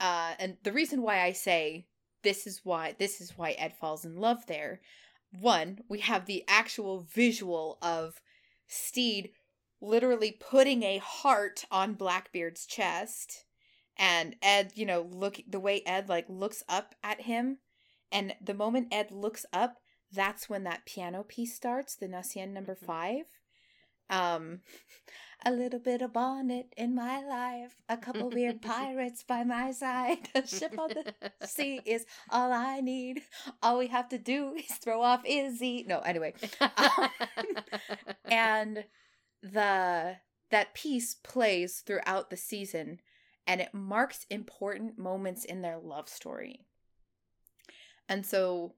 Uh, 0.00 0.32
and 0.38 0.56
the 0.62 0.72
reason 0.72 1.02
why 1.02 1.20
I 1.22 1.32
say 1.32 1.86
this 2.24 2.46
is 2.46 2.62
why 2.64 2.94
this 2.98 3.20
is 3.20 3.38
why 3.38 3.52
Ed 3.52 3.74
falls 3.78 4.04
in 4.04 4.16
love 4.16 4.46
there. 4.46 4.80
One, 5.40 5.80
we 5.88 6.00
have 6.00 6.26
the 6.26 6.44
actual 6.48 7.00
visual 7.00 7.78
of 7.82 8.20
Stede 8.66 9.30
literally 9.80 10.32
putting 10.32 10.82
a 10.82 10.98
heart 10.98 11.64
on 11.70 11.94
Blackbeard's 11.94 12.66
chest, 12.66 13.44
and 13.96 14.36
Ed, 14.42 14.72
you 14.74 14.86
know, 14.86 15.02
look 15.02 15.40
the 15.46 15.60
way 15.60 15.82
Ed 15.86 16.08
like 16.08 16.26
looks 16.28 16.62
up 16.68 16.94
at 17.02 17.22
him, 17.22 17.58
and 18.10 18.34
the 18.40 18.54
moment 18.54 18.88
Ed 18.92 19.10
looks 19.10 19.44
up, 19.52 19.76
that's 20.10 20.48
when 20.48 20.64
that 20.64 20.86
piano 20.86 21.22
piece 21.22 21.54
starts, 21.54 21.94
the 21.94 22.06
Gnossienne 22.06 22.52
number 22.52 22.74
Mhm. 22.74 22.86
five. 22.86 23.26
Um, 24.08 24.62
a 25.44 25.52
little 25.52 25.78
bit 25.78 26.02
of 26.02 26.12
bonnet 26.12 26.72
in 26.76 26.94
my 26.94 27.24
life, 27.24 27.76
a 27.88 27.96
couple 27.96 28.30
weird 28.30 28.62
pirates 28.62 29.22
by 29.22 29.44
my 29.44 29.72
side, 29.72 30.28
a 30.34 30.46
ship 30.46 30.78
on 30.78 30.90
the 30.90 31.46
sea 31.46 31.80
is 31.84 32.06
all 32.30 32.52
I 32.52 32.80
need. 32.80 33.22
All 33.62 33.78
we 33.78 33.88
have 33.88 34.08
to 34.10 34.18
do 34.18 34.54
is 34.56 34.76
throw 34.76 35.02
off 35.02 35.22
Izzy. 35.24 35.84
No, 35.88 36.00
anyway, 36.00 36.34
um, 36.60 37.08
and 38.24 38.84
the 39.42 40.16
that 40.50 40.74
piece 40.74 41.14
plays 41.14 41.82
throughout 41.84 42.30
the 42.30 42.36
season, 42.36 43.00
and 43.46 43.60
it 43.60 43.74
marks 43.74 44.26
important 44.30 44.98
moments 44.98 45.44
in 45.44 45.62
their 45.62 45.78
love 45.78 46.08
story. 46.08 46.60
And 48.08 48.24
so, 48.24 48.74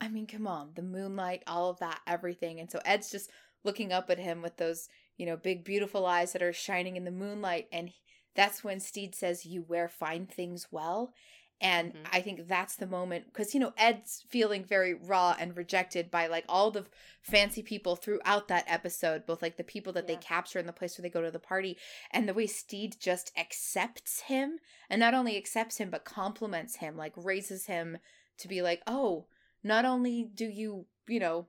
I 0.00 0.08
mean, 0.08 0.26
come 0.26 0.46
on, 0.46 0.72
the 0.74 0.82
moonlight, 0.82 1.42
all 1.46 1.70
of 1.70 1.78
that, 1.78 2.00
everything. 2.06 2.60
And 2.60 2.70
so 2.70 2.80
Ed's 2.84 3.10
just 3.10 3.30
looking 3.64 3.92
up 3.92 4.10
at 4.10 4.18
him 4.18 4.42
with 4.42 4.56
those, 4.56 4.88
you 5.16 5.26
know, 5.26 5.36
big, 5.36 5.64
beautiful 5.64 6.06
eyes 6.06 6.32
that 6.32 6.42
are 6.42 6.52
shining 6.52 6.96
in 6.96 7.04
the 7.04 7.10
moonlight. 7.10 7.68
And 7.72 7.92
that's 8.34 8.62
when 8.62 8.80
Stede 8.80 9.14
says, 9.14 9.46
You 9.46 9.62
wear 9.62 9.88
fine 9.88 10.26
things 10.26 10.68
well. 10.70 11.12
And 11.58 11.94
Mhm. 11.94 12.08
I 12.12 12.20
think 12.20 12.48
that's 12.48 12.76
the 12.76 12.86
moment 12.86 13.26
because, 13.26 13.54
you 13.54 13.60
know, 13.60 13.72
Ed's 13.78 14.26
feeling 14.28 14.62
very 14.62 14.92
raw 14.92 15.34
and 15.38 15.56
rejected 15.56 16.10
by 16.10 16.26
like 16.26 16.44
all 16.50 16.70
the 16.70 16.84
fancy 17.22 17.62
people 17.62 17.96
throughout 17.96 18.48
that 18.48 18.66
episode, 18.66 19.24
both 19.24 19.40
like 19.40 19.56
the 19.56 19.64
people 19.64 19.94
that 19.94 20.06
they 20.06 20.16
capture 20.16 20.58
in 20.58 20.66
the 20.66 20.72
place 20.74 20.98
where 20.98 21.02
they 21.02 21.08
go 21.08 21.22
to 21.22 21.30
the 21.30 21.38
party 21.38 21.78
and 22.10 22.28
the 22.28 22.34
way 22.34 22.46
Stede 22.46 22.96
just 23.00 23.32
accepts 23.38 24.20
him 24.20 24.58
and 24.90 25.00
not 25.00 25.14
only 25.14 25.36
accepts 25.38 25.78
him 25.78 25.88
but 25.88 26.04
compliments 26.04 26.76
him, 26.76 26.94
like 26.94 27.14
raises 27.16 27.64
him 27.64 27.98
to 28.36 28.48
be 28.48 28.60
like, 28.60 28.82
oh, 28.86 29.26
not 29.62 29.86
only 29.86 30.24
do 30.24 30.46
you, 30.46 30.84
you 31.08 31.18
know, 31.18 31.48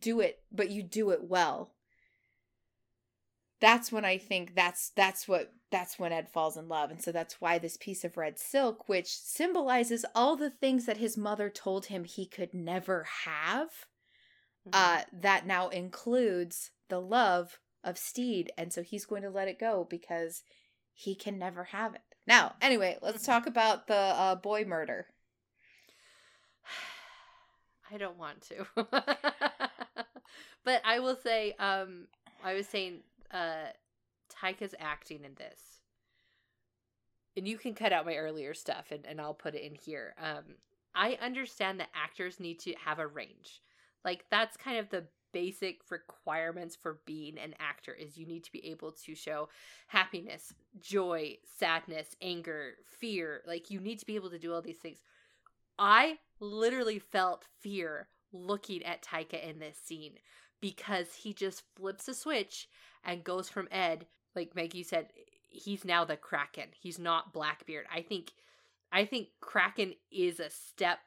do 0.00 0.20
it, 0.20 0.44
but 0.52 0.70
you 0.70 0.84
do 0.84 1.10
it 1.10 1.24
well. 1.24 1.73
That's 3.64 3.90
when 3.90 4.04
I 4.04 4.18
think 4.18 4.54
that's 4.54 4.90
that's 4.90 5.26
what 5.26 5.50
that's 5.70 5.98
when 5.98 6.12
Ed 6.12 6.28
falls 6.28 6.58
in 6.58 6.68
love. 6.68 6.90
And 6.90 7.02
so 7.02 7.12
that's 7.12 7.40
why 7.40 7.56
this 7.56 7.78
piece 7.78 8.04
of 8.04 8.18
red 8.18 8.38
silk, 8.38 8.90
which 8.90 9.08
symbolizes 9.08 10.04
all 10.14 10.36
the 10.36 10.50
things 10.50 10.84
that 10.84 10.98
his 10.98 11.16
mother 11.16 11.48
told 11.48 11.86
him 11.86 12.04
he 12.04 12.26
could 12.26 12.52
never 12.52 13.04
have, 13.24 13.70
Mhm. 14.66 14.70
uh, 14.74 15.04
that 15.14 15.46
now 15.46 15.70
includes 15.70 16.72
the 16.88 17.00
love 17.00 17.58
of 17.82 17.96
Stede. 17.96 18.52
And 18.58 18.70
so 18.70 18.82
he's 18.82 19.06
going 19.06 19.22
to 19.22 19.30
let 19.30 19.48
it 19.48 19.58
go 19.58 19.84
because 19.88 20.42
he 20.92 21.14
can 21.14 21.38
never 21.38 21.64
have 21.64 21.94
it. 21.94 22.02
Now, 22.26 22.56
anyway, 22.60 22.98
let's 23.00 23.24
talk 23.24 23.46
about 23.46 23.86
the 23.86 23.94
uh, 23.94 24.34
boy 24.34 24.64
murder. 24.66 25.08
I 27.90 27.96
don't 27.96 28.18
want 28.18 28.42
to. 28.42 28.66
but 30.64 30.82
I 30.84 30.98
will 30.98 31.16
say, 31.16 31.54
um, 31.58 32.08
I 32.44 32.52
was 32.52 32.68
saying, 32.68 33.00
uh, 33.34 33.72
Taika's 34.32 34.74
acting 34.78 35.24
in 35.24 35.34
this. 35.34 35.60
And 37.36 37.48
you 37.48 37.58
can 37.58 37.74
cut 37.74 37.92
out 37.92 38.06
my 38.06 38.14
earlier 38.14 38.54
stuff 38.54 38.92
and, 38.92 39.04
and 39.04 39.20
I'll 39.20 39.34
put 39.34 39.56
it 39.56 39.62
in 39.62 39.74
here. 39.74 40.14
Um, 40.22 40.54
I 40.94 41.18
understand 41.20 41.80
that 41.80 41.88
actors 41.94 42.38
need 42.38 42.60
to 42.60 42.74
have 42.84 43.00
a 43.00 43.06
range. 43.06 43.60
Like 44.04 44.24
that's 44.30 44.56
kind 44.56 44.78
of 44.78 44.88
the 44.90 45.04
basic 45.32 45.80
requirements 45.90 46.76
for 46.76 47.00
being 47.06 47.36
an 47.38 47.54
actor 47.58 47.92
is 47.92 48.16
you 48.16 48.24
need 48.24 48.44
to 48.44 48.52
be 48.52 48.64
able 48.66 48.92
to 48.92 49.16
show 49.16 49.48
happiness, 49.88 50.54
joy, 50.80 51.36
sadness, 51.58 52.14
anger, 52.22 52.74
fear. 52.86 53.42
Like 53.44 53.68
you 53.68 53.80
need 53.80 53.98
to 53.98 54.06
be 54.06 54.14
able 54.14 54.30
to 54.30 54.38
do 54.38 54.54
all 54.54 54.62
these 54.62 54.78
things. 54.78 54.98
I 55.76 56.18
literally 56.38 57.00
felt 57.00 57.46
fear 57.60 58.06
looking 58.32 58.84
at 58.84 59.02
Taika 59.02 59.42
in 59.42 59.58
this 59.58 59.76
scene 59.76 60.14
because 60.60 61.12
he 61.14 61.32
just 61.32 61.64
flips 61.74 62.06
a 62.06 62.14
switch 62.14 62.68
and 63.04 63.24
goes 63.24 63.48
from 63.48 63.68
Ed, 63.70 64.06
like 64.34 64.54
Maggie 64.54 64.82
said, 64.82 65.08
he's 65.48 65.84
now 65.84 66.04
the 66.04 66.16
Kraken. 66.16 66.68
He's 66.72 66.98
not 66.98 67.32
Blackbeard. 67.32 67.86
I 67.92 68.02
think 68.02 68.32
I 68.92 69.04
think 69.04 69.28
Kraken 69.40 69.94
is 70.10 70.38
a 70.40 70.50
step 70.50 71.00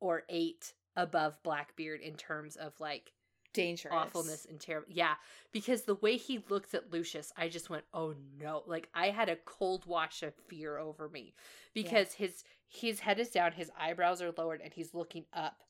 or 0.00 0.24
eight 0.28 0.74
above 0.96 1.42
Blackbeard 1.42 2.00
in 2.00 2.14
terms 2.14 2.56
of 2.56 2.72
like 2.78 3.12
Dangerous. 3.54 3.94
awfulness 3.94 4.46
and 4.48 4.60
terrible. 4.60 4.88
Yeah, 4.90 5.14
because 5.52 5.82
the 5.82 5.94
way 5.94 6.16
he 6.16 6.44
looks 6.48 6.74
at 6.74 6.92
Lucius, 6.92 7.32
I 7.36 7.48
just 7.48 7.70
went, 7.70 7.84
"Oh 7.94 8.14
no!" 8.40 8.64
Like 8.66 8.88
I 8.94 9.10
had 9.10 9.28
a 9.28 9.36
cold 9.36 9.86
wash 9.86 10.22
of 10.22 10.34
fear 10.48 10.76
over 10.76 11.08
me 11.08 11.34
because 11.72 12.12
his 12.12 12.42
his 12.66 13.00
head 13.00 13.20
is 13.20 13.30
down, 13.30 13.52
his 13.52 13.70
eyebrows 13.78 14.20
are 14.20 14.34
lowered, 14.36 14.60
and 14.60 14.72
he's 14.72 14.92
looking 14.92 15.24
up. 15.32 15.62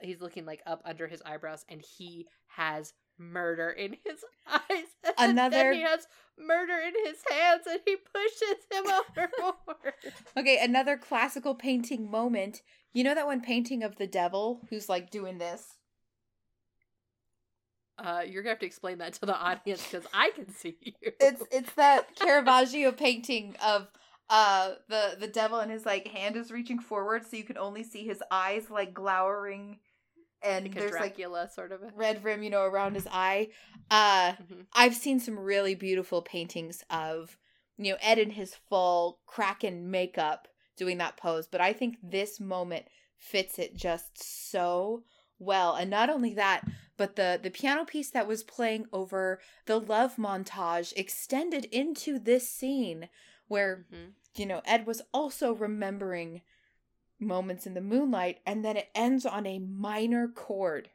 He's 0.00 0.20
looking 0.20 0.44
like 0.46 0.62
up 0.66 0.82
under 0.84 1.08
his 1.08 1.20
eyebrows, 1.26 1.64
and 1.68 1.82
he 1.82 2.28
has 2.46 2.92
murder 3.18 3.70
in 3.70 3.96
his 4.04 4.24
eyes. 4.46 4.86
And 5.18 5.32
Another- 5.32 5.56
then 5.56 5.74
he 5.74 5.82
has 5.82 6.06
murder 6.38 6.74
in 6.86 6.94
his 7.06 7.18
hands, 7.30 7.62
and 7.68 7.80
he 7.86 7.96
pushes 7.96 8.66
him 8.70 8.84
overboard. 9.16 9.94
Okay, 10.36 10.58
another 10.62 10.96
classical 10.96 11.54
painting 11.54 12.10
moment. 12.10 12.62
You 12.92 13.04
know 13.04 13.14
that 13.14 13.26
one 13.26 13.40
painting 13.42 13.82
of 13.82 13.96
the 13.96 14.06
devil 14.06 14.60
who's 14.70 14.88
like 14.88 15.10
doing 15.10 15.38
this? 15.38 15.74
Uh, 17.98 18.22
you're 18.26 18.42
gonna 18.42 18.50
have 18.50 18.58
to 18.58 18.66
explain 18.66 18.98
that 18.98 19.14
to 19.14 19.24
the 19.26 19.34
audience 19.34 19.82
because 19.90 20.06
I 20.12 20.30
can 20.34 20.50
see 20.52 20.76
you. 20.82 20.92
It's 21.18 21.42
it's 21.50 21.72
that 21.74 22.14
Caravaggio 22.16 22.92
painting 22.92 23.56
of 23.64 23.88
uh 24.28 24.72
the 24.88 25.16
the 25.18 25.28
devil 25.28 25.60
and 25.60 25.70
his 25.70 25.86
like 25.86 26.06
hand 26.08 26.36
is 26.36 26.50
reaching 26.50 26.78
forward 26.78 27.24
so 27.24 27.36
you 27.38 27.44
can 27.44 27.56
only 27.56 27.82
see 27.82 28.04
his 28.04 28.22
eyes 28.30 28.68
like 28.70 28.92
glowering 28.92 29.78
and 30.46 30.64
like 30.66 30.76
a 30.76 30.78
there's 30.78 30.92
like 30.92 31.00
Dracula 31.16 31.50
sort 31.50 31.72
of. 31.72 31.82
A- 31.82 31.92
red 31.94 32.22
rim, 32.24 32.42
you 32.42 32.50
know, 32.50 32.62
around 32.62 32.94
his 32.94 33.06
eye. 33.10 33.48
Uh 33.90 34.32
Mhm. 34.32 34.66
I've 34.74 34.94
seen 34.94 35.20
some 35.20 35.38
really 35.38 35.74
beautiful 35.74 36.22
paintings 36.22 36.84
of 36.90 37.36
you 37.76 37.92
know 37.92 37.98
Ed 38.00 38.18
in 38.18 38.30
his 38.30 38.54
full 38.54 39.20
Kraken 39.26 39.90
makeup 39.90 40.48
doing 40.76 40.98
that 40.98 41.16
pose, 41.16 41.46
but 41.46 41.60
I 41.60 41.72
think 41.72 41.96
this 42.02 42.38
moment 42.40 42.86
fits 43.16 43.58
it 43.58 43.74
just 43.76 44.22
so 44.22 45.04
well. 45.38 45.74
And 45.74 45.90
not 45.90 46.10
only 46.10 46.34
that, 46.34 46.62
but 46.96 47.16
the 47.16 47.38
the 47.42 47.50
piano 47.50 47.84
piece 47.84 48.10
that 48.10 48.26
was 48.26 48.42
playing 48.42 48.86
over 48.92 49.40
the 49.66 49.78
love 49.80 50.16
montage 50.16 50.92
extended 50.96 51.64
into 51.66 52.18
this 52.18 52.48
scene 52.50 53.08
where 53.48 53.86
Mhm. 53.92 54.12
you 54.36 54.46
know 54.46 54.62
Ed 54.64 54.86
was 54.86 55.00
also 55.14 55.52
remembering 55.54 56.42
moments 57.18 57.66
in 57.66 57.74
the 57.74 57.80
moonlight 57.80 58.38
and 58.46 58.64
then 58.64 58.76
it 58.76 58.88
ends 58.94 59.24
on 59.26 59.46
a 59.46 59.58
minor 59.58 60.28
chord 60.28 60.90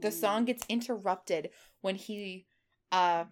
the 0.00 0.10
song 0.12 0.44
gets 0.44 0.64
interrupted 0.68 1.50
when 1.80 1.94
he 1.96 2.46
uh 2.92 3.24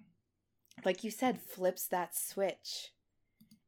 like 0.85 1.05
you 1.05 1.10
said 1.10 1.40
flips 1.40 1.86
that 1.86 2.14
switch 2.16 2.93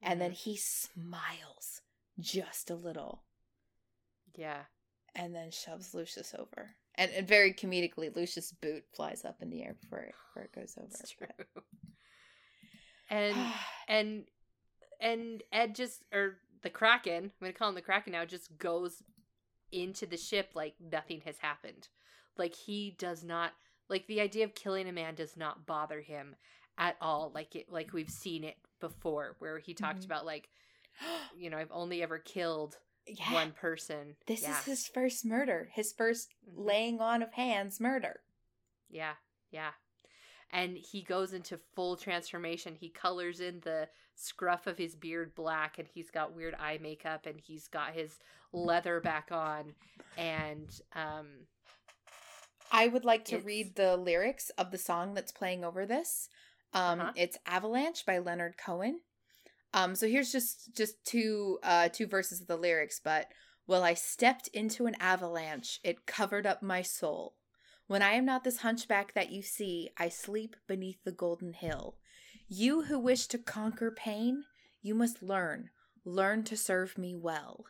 and 0.03 0.21
then 0.21 0.31
Mhm. 0.31 0.35
he 0.37 0.57
smiles 0.57 1.83
just 2.19 2.71
a 2.71 2.75
little 2.75 3.25
Yeah. 4.35 4.65
and 5.15 5.35
then 5.35 5.51
shoves 5.51 5.93
lucius 5.95 6.35
over 6.39 6.77
and, 6.95 7.11
and 7.13 7.27
very 7.29 7.53
comedically 7.53 8.15
lucius 8.15 8.53
boot 8.53 8.85
flies 8.95 9.25
up 9.25 9.43
in 9.43 9.51
the 9.51 9.63
air 9.63 9.75
before 9.81 10.01
it, 10.01 10.15
before 10.35 10.43
it 10.45 10.53
goes 10.53 10.75
over 10.79 10.87
It's 10.89 11.11
true. 11.11 11.27
And 13.11 13.37
and 13.89 14.25
and 15.01 15.43
Ed 15.53 15.75
just 15.75 16.03
or 16.13 16.39
the 16.63 16.71
Kraken, 16.71 17.25
I'm 17.25 17.31
gonna 17.41 17.53
call 17.53 17.69
him 17.71 17.75
the 17.75 17.83
Kraken 17.83 18.13
now, 18.13 18.25
just 18.25 18.57
goes 18.59 19.03
into 19.73 20.07
the 20.07 20.17
ship 20.17 20.51
like 20.55 20.75
nothing 20.81 21.21
has 21.25 21.39
happened. 21.39 21.89
Like 22.37 22.55
he 22.55 22.95
does 22.99 23.23
not 23.25 23.53
like 23.89 24.07
the 24.07 24.21
idea 24.21 24.45
of 24.45 24.55
killing 24.55 24.89
a 24.89 24.93
man 24.93 25.15
does 25.15 25.37
not 25.37 25.67
bother 25.67 26.01
him 26.01 26.37
at 26.79 26.97
all. 27.01 27.31
Like 27.35 27.55
it 27.57 27.71
like 27.71 27.93
we've 27.93 28.11
seen 28.11 28.45
it 28.45 28.57
before 28.81 29.37
where 29.39 29.59
he 29.59 29.75
talked 29.75 30.01
Mhm. 30.01 30.07
about 30.07 30.27
like 30.27 30.49
you 31.37 31.51
know, 31.51 31.59
I've 31.59 31.71
only 31.73 32.03
ever 32.03 32.19
killed 32.19 32.77
yeah 33.07 33.33
one 33.33 33.53
person. 33.53 34.17
this 34.27 34.43
yeah. 34.43 34.59
is 34.59 34.65
his 34.65 34.87
first 34.89 35.25
murder 35.25 35.69
his 35.73 35.93
1st 35.93 36.35
Mhm. 36.49 36.53
laying 36.67 37.01
on 37.01 37.23
of 37.23 37.33
hands 37.33 37.81
murder 37.81 38.21
Yeah, 38.89 39.15
yeah. 39.51 39.73
And 40.53 40.77
he 40.77 41.03
goes 41.03 41.33
into 41.33 41.59
full 41.75 41.97
transformation. 41.97 42.75
He 42.79 42.89
colors 42.89 43.41
in 43.41 43.61
the 43.61 43.89
scruff 44.17 44.67
of 44.67 44.77
his 44.77 44.95
beard 44.97 45.35
black 45.35 45.79
and 45.79 45.89
he's 45.89 46.11
got 46.11 46.35
weird 46.35 46.55
eye 46.59 46.79
makeup 46.83 47.25
and 47.25 47.41
he's 47.41 47.69
got 47.69 47.93
his 47.93 48.19
leather 48.53 49.01
back 49.01 49.29
on 49.33 49.73
and 50.19 50.69
um 50.95 51.27
I 52.71 52.87
would 52.87 53.05
like 53.05 53.25
to 53.27 53.39
read 53.39 53.77
the 53.77 53.97
lyrics 53.97 54.51
of 54.51 54.71
the 54.71 54.79
song 54.79 55.15
that's 55.15 55.33
playing 55.33 55.65
over 55.65 55.87
this. 55.87 56.29
Um, 56.73 57.01
Uh-huh. 57.01 57.13
It's 57.17 57.39
"Avalanche" 57.47 58.05
by 58.07 58.19
Leonard 58.19 58.57
Cohen. 58.59 59.01
Um, 59.73 59.95
so 59.95 60.07
here's 60.07 60.31
just 60.33 60.75
just 60.77 61.05
two 61.05 61.59
uh 61.63 61.89
two 61.89 62.07
verses 62.07 62.41
of 62.41 62.47
the 62.47 62.57
lyrics. 62.57 63.01
But 63.03 63.29
well, 63.67 63.83
I 63.85 63.95
stepped 63.95 64.49
into 64.49 64.87
an 64.87 64.97
avalanche; 65.01 65.81
it 65.83 66.07
covered 66.07 66.47
up 66.47 66.63
my 66.63 66.83
soul. 66.83 67.35
When 67.91 68.03
I 68.03 68.13
am 68.13 68.25
not 68.25 68.45
this 68.45 68.59
hunchback 68.59 69.15
that 69.15 69.33
you 69.33 69.43
see, 69.43 69.91
I 69.97 70.11
sleep 70.11 70.55
beneath 70.69 71.03
the 71.03 71.11
golden 71.11 71.55
hill. 71.55 71.97
You 72.47 72.83
who 72.85 72.97
wish 73.01 73.27
to 73.27 73.37
conquer 73.37 73.91
pain, 73.91 74.45
you 74.81 74.95
must 74.95 75.25
learn, 75.25 75.71
learn 76.05 76.45
to 76.45 76.57
serve 76.57 76.97
me 76.97 77.17
well. 77.17 77.65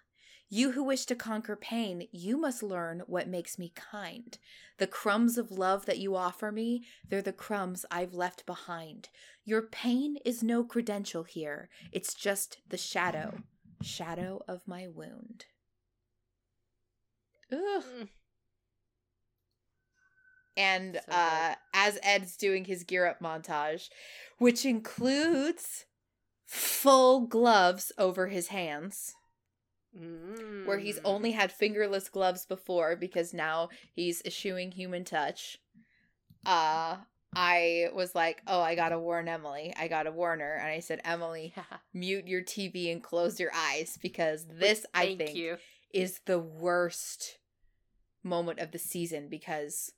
You 0.50 0.72
who 0.72 0.84
wish 0.84 1.06
to 1.06 1.14
conquer 1.14 1.56
pain, 1.56 2.06
you 2.12 2.36
must 2.36 2.62
learn 2.62 3.00
what 3.06 3.28
makes 3.28 3.58
me 3.58 3.72
kind. 3.74 4.36
The 4.76 4.86
crumbs 4.86 5.38
of 5.38 5.50
love 5.50 5.86
that 5.86 6.00
you 6.00 6.14
offer 6.14 6.52
me, 6.52 6.84
they're 7.08 7.22
the 7.22 7.32
crumbs 7.32 7.86
I've 7.90 8.12
left 8.12 8.44
behind. 8.44 9.08
Your 9.46 9.62
pain 9.62 10.18
is 10.22 10.42
no 10.42 10.64
credential 10.64 11.22
here. 11.22 11.70
It's 11.92 12.12
just 12.12 12.58
the 12.68 12.76
shadow, 12.76 13.38
shadow 13.80 14.42
of 14.46 14.68
my 14.68 14.86
wound. 14.86 15.46
Ugh. 17.50 17.84
Mm. 18.00 18.08
Mm, 20.60 20.66
And 20.66 21.00
So 21.06 21.12
uh, 21.12 21.54
as 21.74 21.98
Ed's 22.02 22.36
doing 22.36 22.64
his 22.64 22.84
gear 22.84 23.06
up 23.06 23.20
montage, 23.20 23.88
which 24.38 24.64
includes 24.64 25.86
full 26.46 27.26
gloves 27.26 27.92
over 27.98 28.28
his 28.28 28.48
hands, 28.48 29.14
where 29.92 30.78
he's 30.78 30.98
mm. 30.98 31.04
only 31.04 31.32
had 31.32 31.52
fingerless 31.52 32.08
gloves 32.08 32.46
before 32.46 32.96
because 32.96 33.34
now 33.34 33.68
he's 33.92 34.22
eschewing 34.24 34.72
human 34.72 35.04
touch. 35.04 35.58
Uh, 36.46 36.96
I 37.34 37.88
was 37.94 38.14
like, 38.14 38.42
oh, 38.46 38.60
I 38.60 38.74
gotta 38.74 38.98
warn 38.98 39.28
Emily. 39.28 39.72
I 39.78 39.88
gotta 39.88 40.10
warn 40.10 40.40
her. 40.40 40.54
And 40.56 40.68
I 40.68 40.80
said, 40.80 41.00
Emily, 41.04 41.54
mute 41.94 42.26
your 42.26 42.42
TV 42.42 42.90
and 42.90 43.02
close 43.02 43.38
your 43.38 43.52
eyes 43.54 43.98
because 44.02 44.46
this, 44.46 44.84
I 44.94 45.16
think, 45.16 45.36
you. 45.36 45.56
is 45.92 46.20
the 46.26 46.38
worst 46.38 47.38
moment 48.24 48.58
of 48.58 48.72
the 48.72 48.78
season 48.78 49.28
because 49.28 49.92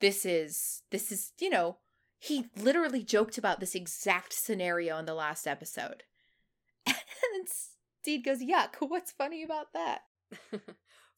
this 0.00 0.24
is 0.24 0.82
this 0.90 1.10
is 1.10 1.32
you 1.40 1.50
know 1.50 1.78
he 2.18 2.46
literally 2.56 3.02
joked 3.02 3.38
about 3.38 3.60
this 3.60 3.74
exact 3.74 4.32
scenario 4.32 4.98
in 4.98 5.04
the 5.04 5.14
last 5.14 5.46
episode 5.46 6.02
and 6.86 7.46
Stede 8.02 8.24
goes 8.24 8.40
yuck 8.40 8.74
what's 8.80 9.12
funny 9.12 9.42
about 9.42 9.72
that 9.72 10.02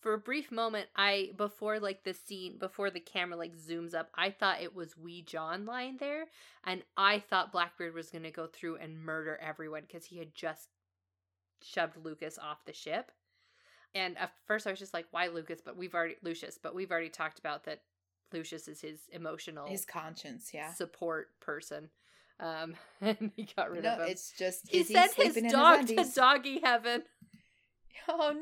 for 0.01 0.15
a 0.15 0.19
brief 0.19 0.53
moment, 0.53 0.89
I 0.97 1.31
before 1.37 1.81
like 1.81 2.05
the 2.05 2.15
scene 2.15 2.59
before 2.59 2.91
the 2.91 3.01
camera 3.01 3.37
like 3.37 3.57
zooms 3.57 3.95
up, 3.95 4.11
I 4.15 4.31
thought 4.31 4.63
it 4.63 4.75
was 4.75 4.97
Wee 4.97 5.23
John 5.23 5.67
lying 5.67 5.97
there, 5.99 6.27
and 6.65 6.83
I 6.97 7.19
thought 7.19 7.53
Blackbeard 7.53 7.95
was 7.95 8.11
gonna 8.11 8.31
go 8.31 8.47
through 8.47 8.77
and 8.77 8.99
murder 8.99 9.39
everyone 9.43 9.83
because 9.83 10.07
he 10.07 10.19
had 10.19 10.35
just 10.35 10.69
shoved 11.63 11.97
Lucas 11.97 12.39
off 12.39 12.65
the 12.65 12.73
ship. 12.73 13.11
And 13.95 14.17
at 14.19 14.33
first, 14.47 14.67
I 14.67 14.71
was 14.71 14.79
just 14.79 14.95
like, 14.95 15.07
"Why 15.11 15.29
Lucas?" 15.29 15.61
But 15.65 15.77
we've 15.77 15.95
already 15.95 16.17
Lucius, 16.23 16.59
but 16.63 16.75
we've 16.75 16.93
already 16.93 17.11
talked 17.11 17.39
about 17.39 17.65
that. 17.65 17.83
Lucius 18.33 18.69
is 18.69 18.81
his 18.81 19.01
emotional 19.13 19.67
His 19.67 19.85
conscience, 19.85 20.51
yeah. 20.53 20.73
support 20.73 21.29
person, 21.41 21.91
um, 22.41 22.75
and 23.01 23.31
he 23.37 23.49
got 23.57 23.71
rid 23.71 23.85
No, 23.85 23.95
of 23.95 24.01
him. 24.01 24.09
it's 24.09 24.33
just 24.39 24.69
he 24.69 24.85
sent 24.85 25.15
his 25.15 25.35
dog 25.51 25.89
his 25.89 26.13
to 26.15 26.21
doggy 26.21 26.61
heaven. 26.63 27.03
Oh 28.11 28.33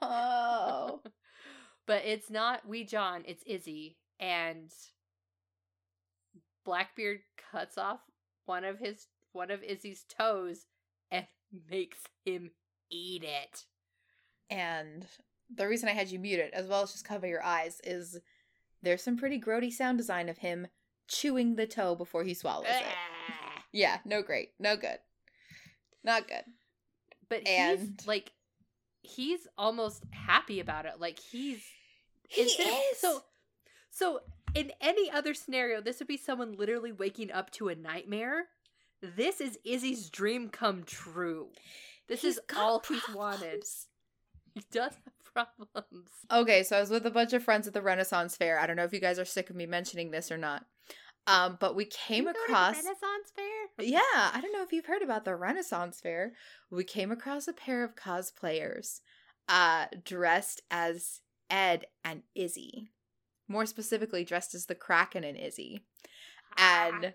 no! 0.00 1.00
but 1.86 2.04
it's 2.04 2.30
not 2.30 2.68
Wee 2.68 2.84
John, 2.84 3.24
it's 3.26 3.42
Izzy. 3.44 3.96
And 4.20 4.70
Blackbeard 6.64 7.20
cuts 7.50 7.76
off 7.78 8.00
one 8.44 8.64
of 8.64 8.78
his 8.78 9.06
one 9.32 9.50
of 9.50 9.62
Izzy's 9.62 10.04
toes 10.08 10.66
and 11.10 11.26
makes 11.70 11.98
him 12.24 12.52
eat 12.90 13.24
it. 13.24 13.64
and 14.50 15.06
the 15.54 15.68
reason 15.68 15.88
I 15.88 15.92
had 15.92 16.10
you 16.10 16.18
muted, 16.18 16.52
as 16.54 16.66
well 16.66 16.82
as 16.82 16.92
just 16.92 17.04
cover 17.04 17.26
your 17.26 17.42
eyes, 17.44 17.80
is 17.84 18.18
there's 18.86 19.02
some 19.02 19.16
pretty 19.16 19.40
grody 19.40 19.72
sound 19.72 19.98
design 19.98 20.28
of 20.28 20.38
him 20.38 20.68
chewing 21.08 21.56
the 21.56 21.66
toe 21.66 21.94
before 21.94 22.24
he 22.24 22.34
swallows 22.34 22.66
it. 22.68 22.82
Ah. 22.84 22.92
Yeah, 23.72 23.98
no 24.06 24.22
great, 24.22 24.50
no 24.58 24.74
good, 24.76 24.98
not 26.02 26.26
good. 26.28 26.44
But 27.28 27.46
And- 27.46 27.78
he's 27.98 28.06
like 28.06 28.32
he's 29.02 29.46
almost 29.58 30.02
happy 30.12 30.60
about 30.60 30.86
it. 30.86 30.94
Like 30.98 31.18
he's 31.18 31.62
He 32.28 32.42
is. 32.42 32.98
So 32.98 33.22
so 33.90 34.20
in 34.54 34.72
any 34.80 35.10
other 35.10 35.34
scenario, 35.34 35.82
this 35.82 35.98
would 35.98 36.08
be 36.08 36.16
someone 36.16 36.56
literally 36.56 36.92
waking 36.92 37.30
up 37.32 37.50
to 37.52 37.68
a 37.68 37.74
nightmare. 37.74 38.46
This 39.02 39.42
is 39.42 39.58
Izzy's 39.64 40.08
dream 40.08 40.48
come 40.48 40.84
true. 40.84 41.48
This 42.08 42.22
He's 42.22 42.34
is 42.36 42.40
all 42.56 42.82
he's 42.88 43.06
wanted. 43.14 43.62
He 44.54 44.62
does 44.72 44.92
have 45.04 45.12
problems. 45.36 46.10
Okay, 46.32 46.62
so 46.64 46.76
I 46.76 46.80
was 46.80 46.90
with 46.90 47.06
a 47.06 47.10
bunch 47.10 47.32
of 47.32 47.42
friends 47.42 47.68
at 47.68 47.74
the 47.74 47.82
Renaissance 47.82 48.36
Fair. 48.36 48.58
I 48.58 48.66
don't 48.66 48.76
know 48.76 48.84
if 48.84 48.92
you 48.92 49.00
guys 49.00 49.18
are 49.18 49.24
sick 49.24 49.48
of 49.48 49.56
me 49.56 49.66
mentioning 49.66 50.10
this 50.10 50.32
or 50.32 50.36
not. 50.38 50.64
Um, 51.28 51.56
but 51.60 51.74
we 51.76 51.84
came 51.84 52.24
You 52.24 52.32
go 52.32 52.32
to 52.32 52.38
the 52.46 52.52
across 52.52 52.76
Renaissance 52.76 53.32
Fair. 53.34 53.44
Yeah, 53.86 54.00
I 54.32 54.40
don't 54.40 54.52
know 54.52 54.62
if 54.62 54.72
you've 54.72 54.86
heard 54.86 55.02
about 55.02 55.24
the 55.24 55.36
Renaissance 55.36 56.00
Fair. 56.00 56.32
We 56.70 56.84
came 56.84 57.12
across 57.12 57.46
a 57.46 57.52
pair 57.52 57.84
of 57.84 57.94
cosplayers 57.94 59.00
uh 59.48 59.86
dressed 60.04 60.62
as 60.70 61.20
Ed 61.50 61.86
and 62.04 62.22
Izzy. 62.34 62.90
More 63.48 63.66
specifically 63.66 64.24
dressed 64.24 64.54
as 64.54 64.66
the 64.66 64.74
Kraken 64.74 65.22
and 65.22 65.38
Izzy. 65.38 65.84
Ah. 66.58 66.88
And 66.88 67.14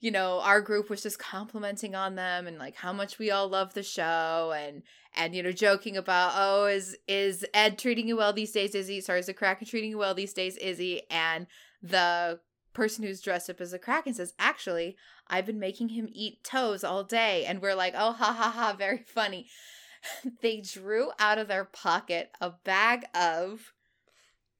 you 0.00 0.10
know, 0.10 0.40
our 0.40 0.60
group 0.60 0.88
was 0.88 1.02
just 1.02 1.18
complimenting 1.18 1.94
on 1.94 2.14
them 2.14 2.46
and 2.46 2.58
like 2.58 2.76
how 2.76 2.92
much 2.92 3.18
we 3.18 3.30
all 3.30 3.48
love 3.48 3.74
the 3.74 3.82
show 3.82 4.54
and 4.56 4.82
and 5.14 5.34
you 5.34 5.42
know 5.42 5.52
joking 5.52 5.96
about 5.96 6.32
oh 6.36 6.66
is 6.66 6.96
is 7.08 7.44
Ed 7.52 7.78
treating 7.78 8.08
you 8.08 8.16
well 8.16 8.32
these 8.32 8.52
days 8.52 8.74
Izzy 8.74 9.00
sorry 9.00 9.20
is 9.20 9.26
the 9.26 9.34
Kraken 9.34 9.66
treating 9.66 9.90
you 9.90 9.98
well 9.98 10.14
these 10.14 10.32
days 10.32 10.56
Izzy 10.56 11.02
and 11.10 11.46
the 11.82 12.38
person 12.72 13.04
who's 13.04 13.20
dressed 13.20 13.50
up 13.50 13.60
as 13.60 13.72
a 13.72 13.78
Kraken 13.78 14.14
says 14.14 14.32
actually 14.38 14.96
I've 15.30 15.46
been 15.46 15.60
making 15.60 15.90
him 15.90 16.08
eat 16.10 16.42
toes 16.42 16.82
all 16.82 17.04
day. 17.04 17.46
And 17.46 17.62
we're 17.62 17.76
like, 17.76 17.94
oh, 17.96 18.12
ha 18.12 18.32
ha 18.32 18.50
ha, 18.50 18.74
very 18.76 18.98
funny. 19.06 19.46
they 20.42 20.60
drew 20.60 21.10
out 21.18 21.38
of 21.38 21.48
their 21.48 21.64
pocket 21.64 22.32
a 22.40 22.50
bag 22.50 23.04
of 23.14 23.72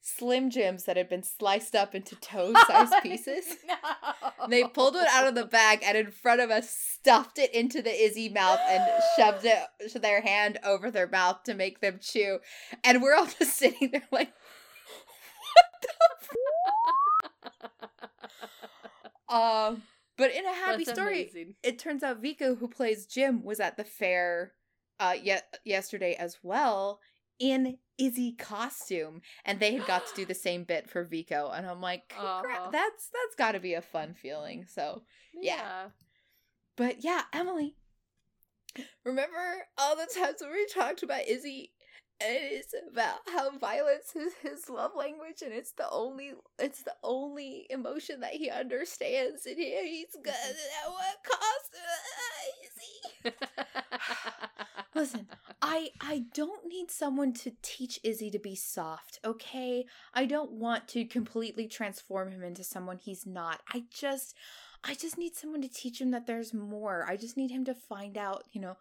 Slim 0.02 0.48
Jims 0.50 0.84
that 0.84 0.96
had 0.96 1.08
been 1.08 1.22
sliced 1.22 1.74
up 1.76 1.94
into 1.94 2.16
toe 2.16 2.54
sized 2.66 2.94
pieces. 3.02 3.44
no. 3.66 3.74
They 4.48 4.64
pulled 4.64 4.96
it 4.96 5.06
out 5.10 5.26
of 5.26 5.34
the 5.34 5.44
bag 5.44 5.80
and 5.84 5.96
in 5.96 6.10
front 6.10 6.40
of 6.40 6.50
us 6.50 6.70
stuffed 6.70 7.38
it 7.38 7.54
into 7.54 7.82
the 7.82 7.92
Izzy 8.04 8.28
mouth 8.30 8.58
and 8.68 8.82
shoved 9.16 9.44
it 9.44 9.58
their 10.02 10.22
hand 10.22 10.58
over 10.64 10.90
their 10.90 11.06
mouth 11.08 11.42
to 11.44 11.54
make 11.54 11.80
them 11.80 11.98
chew. 12.00 12.38
And 12.82 13.02
we're 13.02 13.14
all 13.14 13.26
just 13.26 13.56
sitting 13.56 13.90
there 13.92 14.02
like, 14.10 14.32
um, 19.28 19.82
but 20.16 20.32
in 20.34 20.44
a 20.44 20.52
happy 20.52 20.84
That's 20.84 20.98
story, 20.98 21.22
amazing. 21.22 21.54
it 21.62 21.78
turns 21.78 22.02
out 22.02 22.20
Vico, 22.20 22.54
who 22.54 22.68
plays 22.68 23.06
Jim, 23.06 23.44
was 23.44 23.60
at 23.60 23.76
the 23.76 23.84
fair 23.84 24.52
uh 24.98 25.14
yet 25.22 25.56
yesterday 25.64 26.14
as 26.18 26.36
well 26.42 27.00
in 27.40 27.78
Izzy 27.98 28.32
costume, 28.32 29.22
and 29.44 29.58
they 29.58 29.74
had 29.74 29.86
got 29.86 30.06
to 30.06 30.14
do 30.14 30.24
the 30.24 30.34
same 30.34 30.64
bit 30.64 30.88
for 30.88 31.02
Vico, 31.02 31.50
and 31.50 31.66
I'm 31.66 31.80
like, 31.80 32.14
Aw. 32.16 32.40
Uh-huh. 32.40 32.70
that's 32.70 33.08
that's 33.08 33.34
got 33.36 33.52
to 33.52 33.60
be 33.60 33.74
a 33.74 33.82
fun 33.82 34.14
feeling. 34.14 34.66
So, 34.68 35.02
yeah. 35.34 35.88
but 36.76 37.02
yeah, 37.02 37.22
Emily, 37.32 37.74
remember 39.04 39.66
all 39.76 39.96
the 39.96 40.08
times 40.14 40.36
when 40.40 40.52
we 40.52 40.66
talked 40.66 41.02
about 41.02 41.26
Izzy? 41.26 41.72
And 42.22 42.38
it's 42.38 42.74
about 42.90 43.20
how 43.28 43.56
violence 43.58 44.14
is 44.14 44.34
his 44.42 44.68
love 44.68 44.92
language, 44.96 45.42
and 45.42 45.52
it's 45.52 45.72
the 45.72 45.88
only 45.90 46.32
it's 46.58 46.82
the 46.82 46.94
only 47.02 47.66
emotion 47.70 48.20
that 48.20 48.34
he 48.34 48.50
understands. 48.50 49.46
And 49.46 49.56
here 49.56 49.84
he's 49.84 50.08
mm-hmm. 50.08 50.24
gonna 50.24 50.36
at 50.36 50.90
what 50.90 51.16
cost? 51.24 51.70
Izzy. 53.24 53.34
Listen, 54.94 55.28
I 55.62 55.90
I 56.00 56.24
don't 56.34 56.66
need 56.66 56.90
someone 56.90 57.32
to 57.34 57.52
teach 57.62 58.00
Izzy 58.02 58.30
to 58.32 58.38
be 58.38 58.54
soft, 58.54 59.18
okay? 59.24 59.86
I 60.12 60.26
don't 60.26 60.52
want 60.52 60.88
to 60.88 61.04
completely 61.06 61.68
transform 61.68 62.32
him 62.32 62.42
into 62.42 62.64
someone 62.64 62.98
he's 62.98 63.26
not. 63.26 63.60
I 63.72 63.84
just 63.90 64.34
I 64.82 64.94
just 64.94 65.18
need 65.18 65.36
someone 65.36 65.62
to 65.62 65.68
teach 65.68 66.00
him 66.00 66.10
that 66.10 66.26
there's 66.26 66.54
more. 66.54 67.06
I 67.08 67.16
just 67.16 67.36
need 67.36 67.50
him 67.50 67.64
to 67.66 67.74
find 67.74 68.16
out, 68.16 68.44
you 68.52 68.60
know, 68.60 68.76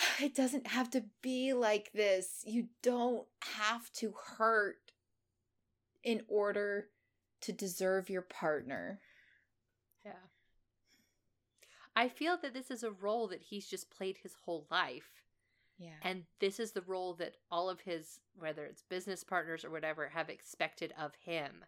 it 0.20 0.34
doesn't 0.34 0.66
have 0.66 0.90
to 0.90 1.04
be 1.22 1.52
like 1.52 1.92
this. 1.92 2.42
You 2.46 2.68
don't 2.82 3.26
have 3.58 3.90
to 3.94 4.14
hurt 4.38 4.92
in 6.02 6.22
order 6.28 6.88
to 7.42 7.52
deserve 7.52 8.10
your 8.10 8.22
partner. 8.22 9.00
Yeah. 10.04 10.12
I 11.96 12.08
feel 12.08 12.38
that 12.42 12.54
this 12.54 12.70
is 12.70 12.82
a 12.82 12.90
role 12.90 13.28
that 13.28 13.42
he's 13.42 13.66
just 13.66 13.90
played 13.90 14.18
his 14.22 14.34
whole 14.44 14.66
life. 14.70 15.24
Yeah. 15.78 15.96
And 16.02 16.24
this 16.40 16.60
is 16.60 16.72
the 16.72 16.82
role 16.82 17.14
that 17.14 17.36
all 17.50 17.70
of 17.70 17.80
his, 17.80 18.20
whether 18.38 18.64
it's 18.66 18.82
business 18.82 19.24
partners 19.24 19.64
or 19.64 19.70
whatever, 19.70 20.08
have 20.08 20.28
expected 20.28 20.92
of 20.98 21.12
him. 21.24 21.64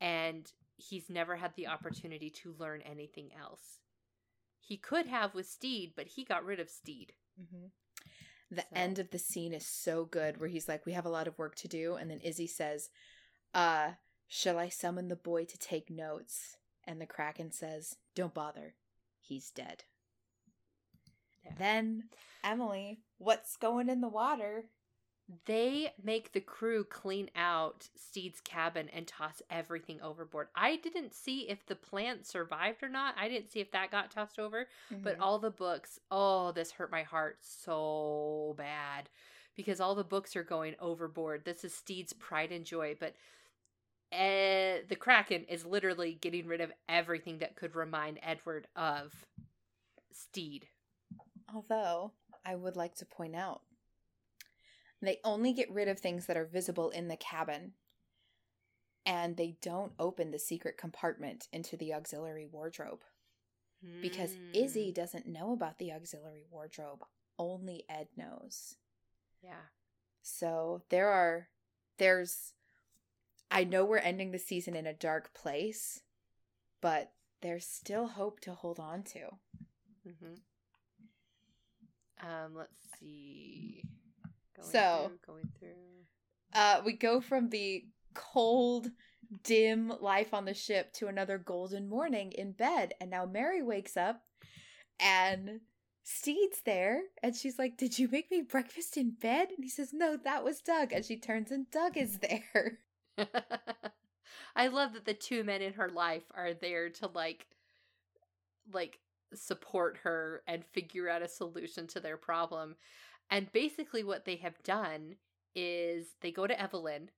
And 0.00 0.50
he's 0.76 1.10
never 1.10 1.36
had 1.36 1.54
the 1.56 1.66
opportunity 1.66 2.30
to 2.30 2.54
learn 2.58 2.82
anything 2.82 3.30
else. 3.38 3.80
He 4.60 4.76
could 4.76 5.06
have 5.06 5.34
with 5.34 5.48
Stede, 5.48 5.92
but 5.96 6.06
he 6.06 6.24
got 6.24 6.44
rid 6.44 6.60
of 6.60 6.70
Stede. 6.70 7.12
Mm-hmm. 7.38 7.66
The 8.50 8.62
So- 8.62 8.66
end 8.72 8.98
of 8.98 9.10
the 9.10 9.18
scene 9.18 9.52
is 9.52 9.66
so 9.66 10.04
good 10.04 10.38
where 10.40 10.48
he's 10.48 10.68
like, 10.68 10.86
We 10.86 10.92
have 10.92 11.06
a 11.06 11.10
lot 11.10 11.28
of 11.28 11.38
work 11.38 11.54
to 11.56 11.68
do. 11.68 11.94
And 11.96 12.10
then 12.10 12.20
Izzy 12.20 12.46
says, 12.46 12.88
Uh, 13.54 13.92
shall 14.28 14.58
I 14.58 14.68
summon 14.68 15.08
the 15.08 15.16
boy 15.16 15.44
to 15.44 15.58
take 15.58 15.90
notes? 15.90 16.56
And 16.84 17.00
the 17.00 17.06
Kraken 17.06 17.52
says, 17.52 17.96
Don't 18.14 18.34
bother. 18.34 18.74
He's 19.20 19.50
dead. 19.50 19.84
Yeah. 21.44 21.52
Then, 21.58 22.04
Emily, 22.42 23.00
what's 23.18 23.56
going 23.56 23.88
in 23.88 24.00
the 24.00 24.08
water? 24.08 24.64
They 25.46 25.92
make 26.02 26.32
the 26.32 26.40
crew 26.40 26.82
clean 26.84 27.30
out 27.36 27.88
Stede's 27.94 28.40
cabin 28.40 28.88
and 28.88 29.06
toss 29.06 29.42
everything 29.50 30.00
overboard. 30.02 30.48
I 30.56 30.76
didn't 30.76 31.14
see 31.14 31.48
if 31.48 31.64
the 31.66 31.76
plant 31.76 32.26
survived 32.26 32.82
or 32.82 32.88
not. 32.88 33.14
I 33.16 33.28
didn't 33.28 33.50
see 33.50 33.60
if 33.60 33.70
that 33.72 33.92
got 33.92 34.10
tossed 34.10 34.38
over. 34.40 34.66
But 35.02 35.16
Mm-hmm. 35.16 35.22
all 35.22 35.38
the 35.38 35.50
books, 35.50 36.00
oh, 36.10 36.52
this 36.52 36.72
hurt 36.72 36.90
my 36.90 37.02
heart 37.04 37.38
so 37.42 38.54
bad 38.58 39.08
because 39.56 39.80
all 39.80 39.94
the 39.94 40.04
books 40.04 40.34
are 40.36 40.42
going 40.42 40.74
overboard. 40.80 41.44
This 41.44 41.64
is 41.64 41.74
Stede's 41.74 42.12
pride 42.12 42.50
and 42.50 42.64
joy, 42.64 42.96
but 42.98 43.14
uh, 44.12 44.82
the 44.88 44.96
Kraken 44.98 45.44
is 45.44 45.64
literally 45.64 46.14
getting 46.20 46.46
rid 46.46 46.60
of 46.60 46.72
everything 46.88 47.38
that 47.38 47.56
could 47.56 47.76
remind 47.76 48.18
Edward 48.22 48.66
of 48.74 49.26
Stede. 50.12 50.68
Although, 51.54 52.12
I 52.44 52.54
would 52.56 52.76
like 52.76 52.94
to 52.96 53.06
point 53.06 53.36
out, 53.36 53.62
they 55.08 55.18
only 55.24 55.52
get 55.52 55.70
rid 55.70 55.88
of 55.88 55.98
things 55.98 56.26
that 56.26 56.36
are 56.36 56.44
visible 56.46 56.90
in 56.90 57.08
the 57.08 57.16
cabin. 57.16 57.72
And 59.06 59.36
they 59.36 59.56
don't 59.62 59.92
open 59.98 60.30
the 60.30 60.38
secret 60.38 60.76
compartment 60.76 61.48
into 61.52 61.76
the 61.76 61.94
auxiliary 61.94 62.46
wardrobe. 62.46 63.00
because 64.02 64.34
Hmm. 64.34 64.50
Izzy 64.52 64.92
doesn't 64.92 65.26
know 65.26 65.52
about 65.54 65.78
the 65.78 65.90
auxiliary 65.90 66.44
wardrobe. 66.50 67.02
Only 67.38 67.84
Ed 67.88 68.08
knows. 68.14 68.76
Yeah. 69.42 69.68
So 70.20 70.82
there 70.90 71.08
are, 71.08 71.48
there's, 71.96 72.52
I 73.50 73.64
know 73.64 73.86
we're 73.86 73.96
ending 73.96 74.32
the 74.32 74.38
season 74.38 74.76
in 74.76 74.86
a 74.86 74.92
dark 74.92 75.32
place, 75.32 76.02
but 76.82 77.12
there's 77.40 77.64
still 77.66 78.06
hope 78.08 78.40
to 78.40 78.52
hold 78.52 78.78
on 78.78 79.02
to. 79.04 79.20
Mm-hmm. 80.06 80.34
Um, 82.22 82.54
let's 82.54 82.76
see. 82.98 83.82
Going 84.60 84.72
So- 84.72 85.06
through, 85.08 85.34
going 85.34 85.52
through. 85.58 86.06
uh, 86.54 86.82
we 86.84 86.92
go 86.94 87.20
from 87.20 87.48
the 87.48 87.84
cold, 88.14 88.88
dim 89.44 89.88
life 90.00 90.34
on 90.34 90.44
the 90.44 90.54
ship 90.54 90.92
to 90.94 91.06
another 91.06 91.38
golden 91.38 91.88
morning 91.88 92.32
in 92.32 92.52
bed. 92.52 92.94
And 93.00 93.10
now 93.10 93.24
Mary 93.26 93.62
wakes 93.62 93.96
up 93.96 94.24
and 94.98 95.60
Stede's 96.02 96.60
there. 96.62 97.02
And 97.22 97.36
she's 97.36 97.58
like, 97.58 97.76
Did 97.76 97.98
you 97.98 98.08
make 98.08 98.30
me 98.30 98.42
breakfast 98.42 98.96
in 98.96 99.12
bed? 99.12 99.48
And 99.50 99.62
he 99.62 99.70
says, 99.70 99.92
No, 99.92 100.16
that 100.16 100.42
was 100.44 100.60
Doug. 100.60 100.92
And 100.92 101.04
she 101.04 101.16
turns 101.18 101.50
and 101.50 101.70
Doug 101.70 101.96
is 101.96 102.18
there. 102.18 102.78
I 104.56 104.66
love 104.66 104.94
that 104.94 105.04
the 105.04 105.14
two 105.14 105.44
men 105.44 105.62
in 105.62 105.74
her 105.74 105.88
life 105.88 106.24
are 106.34 106.52
there 106.54 106.90
to 106.90 107.06
like 107.06 107.46
like 108.72 108.98
support 109.34 109.98
her 110.02 110.42
and 110.48 110.64
figure 110.64 111.08
out 111.08 111.22
a 111.22 111.28
solution 111.28 111.86
to 111.88 112.00
their 112.00 112.16
problem. 112.16 112.74
And 113.30 113.52
basically 113.52 114.02
what 114.02 114.24
they 114.24 114.36
have 114.36 114.62
done 114.62 115.16
is 115.54 116.06
they 116.20 116.32
go 116.32 116.46
to 116.46 116.60
Evelyn 116.60 117.10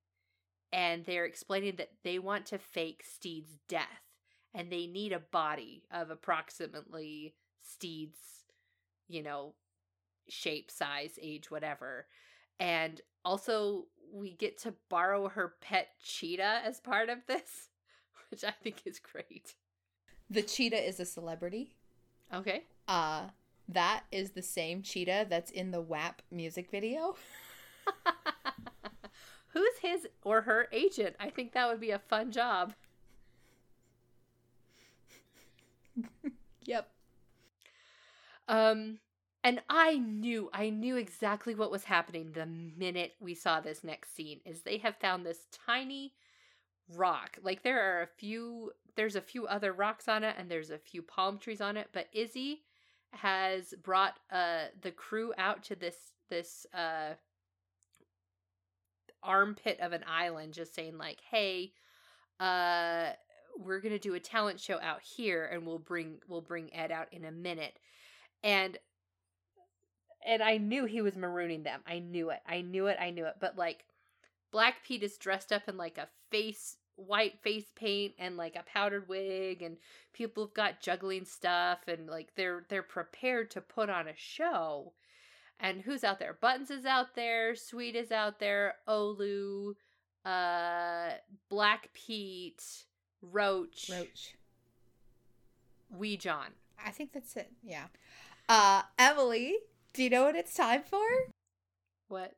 and 0.73 1.05
they're 1.05 1.25
explaining 1.25 1.77
that 1.77 1.93
they 2.03 2.19
want 2.19 2.47
to 2.47 2.59
fake 2.59 3.03
Stede's 3.05 3.59
death 3.69 3.87
and 4.55 4.71
they 4.71 4.87
need 4.87 5.13
a 5.13 5.19
body 5.19 5.85
of 5.91 6.11
approximately 6.11 7.35
Stede's, 7.63 8.19
you 9.09 9.23
know, 9.23 9.55
shape, 10.29 10.71
size, 10.71 11.19
age, 11.21 11.51
whatever. 11.51 12.07
And 12.61 13.01
also, 13.25 13.87
we 14.13 14.33
get 14.33 14.59
to 14.59 14.75
borrow 14.91 15.29
her 15.29 15.55
pet 15.61 15.89
cheetah 16.03 16.61
as 16.65 16.81
part 16.81 17.09
of 17.09 17.19
this, 17.27 17.69
which 18.31 18.45
I 18.45 18.53
think 18.63 18.83
is 18.85 18.99
great. 18.99 19.55
The 20.29 20.43
cheetah 20.43 20.87
is 20.87 21.01
a 21.01 21.05
celebrity. 21.05 21.75
Okay. 22.33 22.65
Uh, 22.89 23.29
that 23.69 24.05
is 24.11 24.31
the 24.31 24.43
same 24.43 24.83
cheetah 24.83 25.27
that's 25.29 25.51
in 25.51 25.71
the 25.71 25.81
WAP 25.81 26.23
music 26.31 26.71
video. 26.71 27.17
Who's 29.49 29.79
his 29.81 30.09
or 30.23 30.43
her 30.43 30.69
agent? 30.73 31.17
I 31.21 31.31
think 31.31 31.53
that 31.53 31.69
would 31.69 31.81
be 31.81 31.91
a 31.91 31.99
fun 31.99 32.33
job. 32.33 32.75
Yep. 36.65 36.89
Um, 38.49 38.99
and 39.45 39.61
I 39.69 39.99
knew, 39.99 40.51
I 40.53 40.71
knew 40.71 40.97
exactly 40.97 41.55
what 41.55 41.71
was 41.71 41.85
happening 41.85 42.33
the 42.33 42.47
minute 42.47 43.15
we 43.21 43.35
saw 43.35 43.61
this 43.61 43.83
next 43.83 44.15
scene. 44.15 44.41
Is 44.45 44.63
they 44.63 44.79
have 44.79 44.97
found 44.97 45.27
this 45.27 45.47
tiny 45.67 46.15
rock. 46.89 47.39
Like 47.43 47.63
there 47.63 47.81
are 47.81 48.03
a 48.03 48.07
few, 48.07 48.73
there's 48.97 49.17
a 49.17 49.21
few 49.21 49.47
other 49.47 49.73
rocks 49.73 50.09
on 50.09 50.23
it, 50.25 50.37
and 50.39 50.51
there's 50.51 50.71
a 50.71 50.79
few 50.79 51.03
palm 51.03 51.39
trees 51.39 51.61
on 51.61 51.77
it. 51.77 51.89
But 51.93 52.09
Izzy 52.13 52.63
has 53.13 53.75
brought 53.83 54.19
uh 54.31 54.65
the 54.81 54.91
crew 54.91 55.33
out 55.39 55.63
to 55.65 55.77
this 55.77 55.97
this 56.29 56.67
uh 56.75 57.15
armpit 59.23 59.79
of 59.81 59.93
an 59.93 60.05
island, 60.07 60.53
just 60.53 60.75
saying 60.75 60.99
like, 60.99 61.19
hey, 61.31 61.73
uh 62.41 63.11
we're 63.59 63.81
gonna 63.81 63.99
do 63.99 64.15
a 64.15 64.21
talent 64.21 64.59
show 64.59 64.81
out 64.81 65.03
here 65.03 65.49
and 65.53 65.67
we'll 65.67 65.79
bring 65.79 66.19
we'll 66.29 66.41
bring 66.41 66.75
ed 66.75 66.91
out 66.91 67.13
in 67.13 67.25
a 67.25 67.33
minute. 67.33 67.79
And 68.43 68.79
and 70.25 70.43
i 70.43 70.57
knew 70.57 70.85
he 70.85 71.03
was 71.03 71.15
marooning 71.15 71.65
them. 71.65 71.81
I 71.87 71.99
knew 71.99 72.31
it. 72.31 72.41
I 72.47 72.63
knew 72.63 72.87
it. 72.87 72.97
I 73.01 73.11
knew 73.11 73.27
it. 73.27 73.35
But 73.41 73.59
like 73.59 73.85
black 74.51 74.85
pete 74.85 75.03
is 75.03 75.19
dressed 75.19 75.53
up 75.53 75.69
in 75.69 75.77
like 75.77 75.99
a 75.99 76.09
face 76.31 76.77
white 76.97 77.41
face 77.43 77.71
paint 77.75 78.13
and 78.19 78.37
like 78.37 78.57
a 78.57 78.63
powdered 78.63 79.09
wig 79.09 79.63
and 79.63 79.77
people 80.13 80.45
have 80.45 80.55
got 80.55 80.81
juggling 80.81 81.25
stuff 81.25 81.81
and 81.89 82.09
like 82.09 82.35
they're 82.37 82.65
they're 82.69 82.83
prepared 82.83 83.51
to 83.51 83.61
put 83.61 83.89
on 83.89 84.07
a 84.07 84.17
show 84.17 84.93
and 85.59 85.83
who's 85.83 86.05
out 86.05 86.19
there 86.19 86.37
buttons 86.41 86.71
is 86.71 86.85
out 86.85 87.15
there 87.15 87.55
sweet 87.55 87.97
is 87.97 88.13
out 88.13 88.39
there 88.39 88.75
olu 88.87 89.75
uh 90.25 91.11
black 91.49 91.89
pete 91.95 92.63
roach 93.23 93.91
Roach. 93.91 94.35
wee 95.91 96.17
john 96.17 96.53
I 96.85 96.91
think 96.91 97.13
that's 97.13 97.37
it. 97.37 97.53
Yeah. 97.63 97.87
Uh, 98.49 98.83
Emily, 98.99 99.57
do 99.93 100.03
you 100.03 100.11
know 100.11 100.25
what 100.25 100.37
it's 100.37 100.55
time 100.55 100.83
for? 100.83 101.01
what 102.09 102.35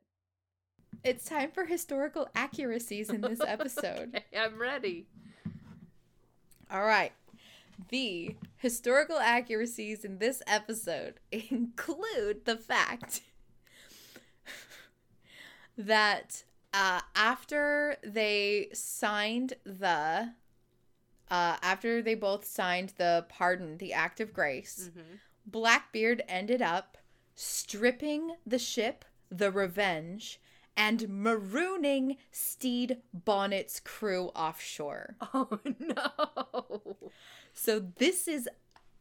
It's 1.03 1.25
time 1.25 1.51
for 1.51 1.65
historical 1.65 2.27
accuracies 2.35 3.09
in 3.09 3.21
this 3.21 3.39
episode. 3.47 4.15
Okay, 4.15 4.37
i'm 4.37 4.59
ready 4.59 5.05
All 6.71 6.83
right. 6.85 7.11
The 7.89 8.35
historical 8.57 9.17
accuracies 9.17 10.05
in 10.05 10.17
this 10.19 10.41
episode 10.47 11.15
include 11.31 12.45
the 12.45 12.57
fact 12.57 13.21
that 15.77 16.43
uh, 16.73 17.01
after 17.15 17.97
they 18.03 18.69
signed 18.73 19.53
the 19.65 20.33
uh, 21.29 21.57
after 21.61 22.01
they 22.01 22.15
both 22.15 22.45
signed 22.45 22.93
the 22.97 23.25
pardon, 23.29 23.77
the 23.77 23.93
act 23.93 24.19
of 24.19 24.31
grace, 24.31 24.89
mm-hmm. 24.91 25.15
Blackbeard 25.45 26.23
ended 26.27 26.61
up 26.61 26.97
stripping 27.35 28.35
the 28.45 28.59
ship, 28.59 29.05
the 29.29 29.51
Revenge, 29.51 30.39
and 30.77 31.01
marooning 31.01 32.17
Stede 32.31 32.97
Bonnet's 33.13 33.79
crew 33.79 34.31
offshore. 34.35 35.15
oh 35.33 35.59
no 35.79 36.97
So 37.53 37.79
this 37.97 38.27
is 38.27 38.49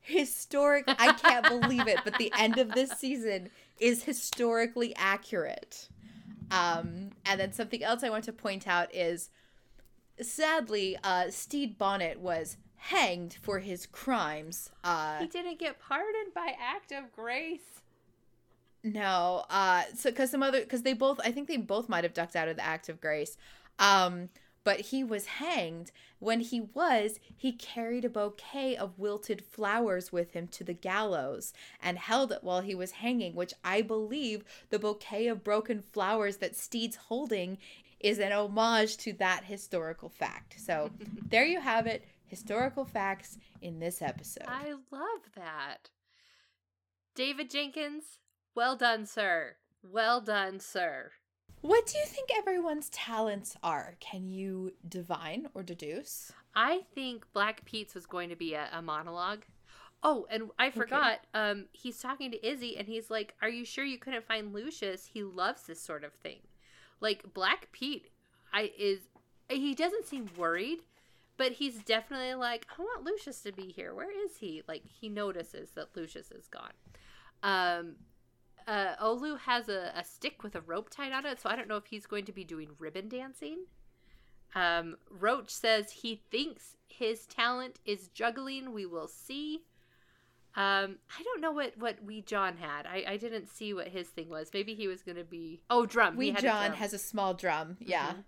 historic. 0.01 0.84
I 0.86 1.12
can't 1.12 1.48
believe 1.48 1.88
it, 1.88 1.98
but 2.05 2.18
the 2.18 2.32
end 2.38 2.59
of 2.59 2.72
this 2.72 2.90
season 2.90 3.51
is 3.80 4.05
historically 4.05 4.94
accurate. 4.96 5.88
Um, 6.51 7.10
and 7.24 7.40
then 7.40 7.52
something 7.52 7.82
else 7.82 8.05
I 8.05 8.10
want 8.10 8.24
to 8.24 8.32
point 8.32 8.68
out 8.68 8.94
is 8.94 9.30
sadly, 10.20 10.96
uh, 11.02 11.30
Stede 11.30 11.78
Bonnet 11.78 12.20
was 12.20 12.59
hanged 12.76 13.38
for 13.40 13.60
his 13.60 13.86
crimes. 13.86 14.70
Uh, 14.84 15.20
he 15.20 15.26
didn't 15.26 15.59
get 15.59 15.80
pardoned 15.80 16.34
by 16.34 16.55
act 16.60 16.92
of 16.92 17.10
grace 17.12 17.80
No, 18.85 19.44
uh, 19.48 19.85
so 19.97 20.11
because 20.11 20.31
some 20.31 20.43
other 20.43 20.61
because 20.61 20.82
they 20.82 20.93
both 20.93 21.19
I 21.24 21.32
think 21.32 21.48
they 21.48 21.56
both 21.56 21.89
might 21.89 22.05
have 22.05 22.15
ducked 22.15 22.36
out 22.36 22.48
of 22.48 22.56
the 22.56 22.65
act 22.65 22.89
of 22.89 23.01
grace, 23.01 23.36
um, 23.78 24.28
but 24.62 24.81
he 24.81 25.02
was 25.02 25.27
hanged. 25.27 25.90
When 26.19 26.40
he 26.40 26.61
was, 26.61 27.19
he 27.36 27.52
carried 27.52 28.05
a 28.05 28.11
bouquet 28.11 28.77
of 28.77 28.98
wilted 28.98 29.44
flowers 29.44 30.12
with 30.12 30.32
him 30.32 30.48
to 30.48 30.65
the 30.65 30.73
gallows 30.73 31.52
and 31.82 31.98
held 31.98 32.32
it 32.32 32.43
while 32.43 32.61
he 32.61 32.74
was 32.74 32.93
hanging. 32.93 33.35
Which 33.35 33.55
I 33.65 33.82
believe 33.82 34.44
the 34.70 34.78
bouquet 34.78 35.27
of 35.28 35.43
broken 35.43 35.81
flowers 35.81 36.36
that 36.39 36.56
Stede's 36.56 36.97
holding 36.97 37.59
is 38.01 38.19
an 38.19 38.32
homage 38.32 38.98
to 38.98 39.15
that 39.15 39.44
historical 39.44 40.11
fact. 40.11 40.61
So 40.61 40.90
there 41.31 41.47
you 41.47 41.61
have 41.61 41.86
it, 41.86 42.05
historical 42.27 42.85
facts 42.85 43.39
in 43.62 43.78
this 43.78 44.02
episode. 44.02 44.44
i 44.48 44.73
love 44.90 45.20
that 45.36 45.90
david 47.15 47.48
jenkins 47.51 48.19
well 48.55 48.76
done 48.76 49.06
sir 49.06 49.56
well 49.82 50.20
done 50.20 50.59
sir 50.60 51.10
What 51.60 51.86
do 51.86 51.98
you 51.98 52.05
think 52.05 52.28
everyone's 52.36 52.90
talents 52.90 53.56
are? 53.62 53.97
Can 53.98 54.28
you 54.28 54.72
divine 54.86 55.48
or 55.55 55.62
deduce? 55.62 56.31
I 56.55 56.82
think 56.94 57.24
Black 57.32 57.64
Pete's 57.64 57.94
was 57.94 58.05
going 58.06 58.28
to 58.28 58.36
be 58.36 58.52
a, 58.55 58.68
a 58.70 58.82
monologue. 58.82 59.44
Oh, 60.02 60.26
and 60.31 60.51
I 60.59 60.68
forgot. 60.70 61.20
Um, 61.32 61.64
he's 61.72 61.98
talking 61.98 62.31
to 62.32 62.47
Izzy, 62.47 62.76
and 62.76 62.86
he's 62.86 63.09
like, 63.10 63.35
"Are 63.40 63.48
you 63.48 63.64
sure 63.64 63.85
you 63.86 63.98
couldn't 63.98 64.26
find 64.26 64.52
Lucius? 64.52 65.06
He 65.06 65.22
loves 65.22 65.62
this 65.62 65.81
sort 65.81 66.05
of 66.05 66.12
thing." 66.12 66.40
Like 67.01 67.32
Black 67.32 67.72
Pete, 67.72 68.10
I 68.52 68.70
is 68.78 69.01
he 69.48 69.74
doesn't 69.74 70.06
seem 70.06 70.28
worried, 70.36 70.81
but 71.39 71.52
he's 71.52 71.82
definitely 71.82 72.35
like, 72.35 72.66
"I 72.78 72.82
want 72.82 73.05
Lucius 73.05 73.40
to 73.43 73.52
be 73.52 73.72
here. 73.72 73.94
Where 73.94 74.12
is 74.26 74.36
he?" 74.36 74.62
Like 74.68 74.82
he 74.86 75.09
notices 75.09 75.70
that 75.70 75.97
Lucius 75.97 76.31
is 76.31 76.47
gone. 76.48 76.74
Um, 77.43 77.97
uh, 78.66 78.97
Olu 79.03 79.39
has 79.41 79.69
a, 79.69 79.93
a 79.97 80.05
stick 80.05 80.43
with 80.43 80.55
a 80.55 80.61
rope 80.61 80.91
tied 80.91 81.12
on 81.12 81.27
it, 81.27 81.41
so 81.41 81.49
I 81.51 81.57
don't 81.57 81.69
know 81.69 81.77
if 81.77 81.86
he's 81.86 82.07
going 82.07 82.24
to 82.27 82.32
be 82.32 82.45
doing 82.45 82.70
ribbon 82.78 83.09
dancing. 83.09 83.65
Um, 84.55 84.97
Roach 85.11 85.51
says 85.51 85.91
he 85.91 86.23
thinks 86.31 86.77
his 86.89 87.27
talent 87.27 87.81
is 87.85 88.09
juggling. 88.09 88.73
We 88.73 88.86
will 88.86 89.09
see. 89.09 89.62
Um, 90.57 90.99
I 91.19 91.23
don't 91.24 91.41
know 91.41 91.51
what 91.51 91.77
what 91.77 92.03
Wee 92.05 92.23
John 92.23 92.57
had. 92.59 92.86
I, 92.86 93.05
I 93.09 93.16
didn't 93.16 93.49
see 93.49 93.74
what 93.74 93.89
his 93.89 94.09
thing 94.09 94.28
was. 94.28 94.51
Maybe 94.55 94.74
he 94.74 94.86
was 94.86 95.03
gonna 95.03 95.24
be 95.24 95.61
oh 95.69 95.85
drum. 95.86 96.16
Wee 96.16 96.31
John 96.31 96.69
drum. 96.69 96.73
has 96.74 96.93
a 96.93 96.99
small 96.99 97.35
drum. 97.35 97.77
Yeah. 97.81 98.11
Mhm. 98.12 98.24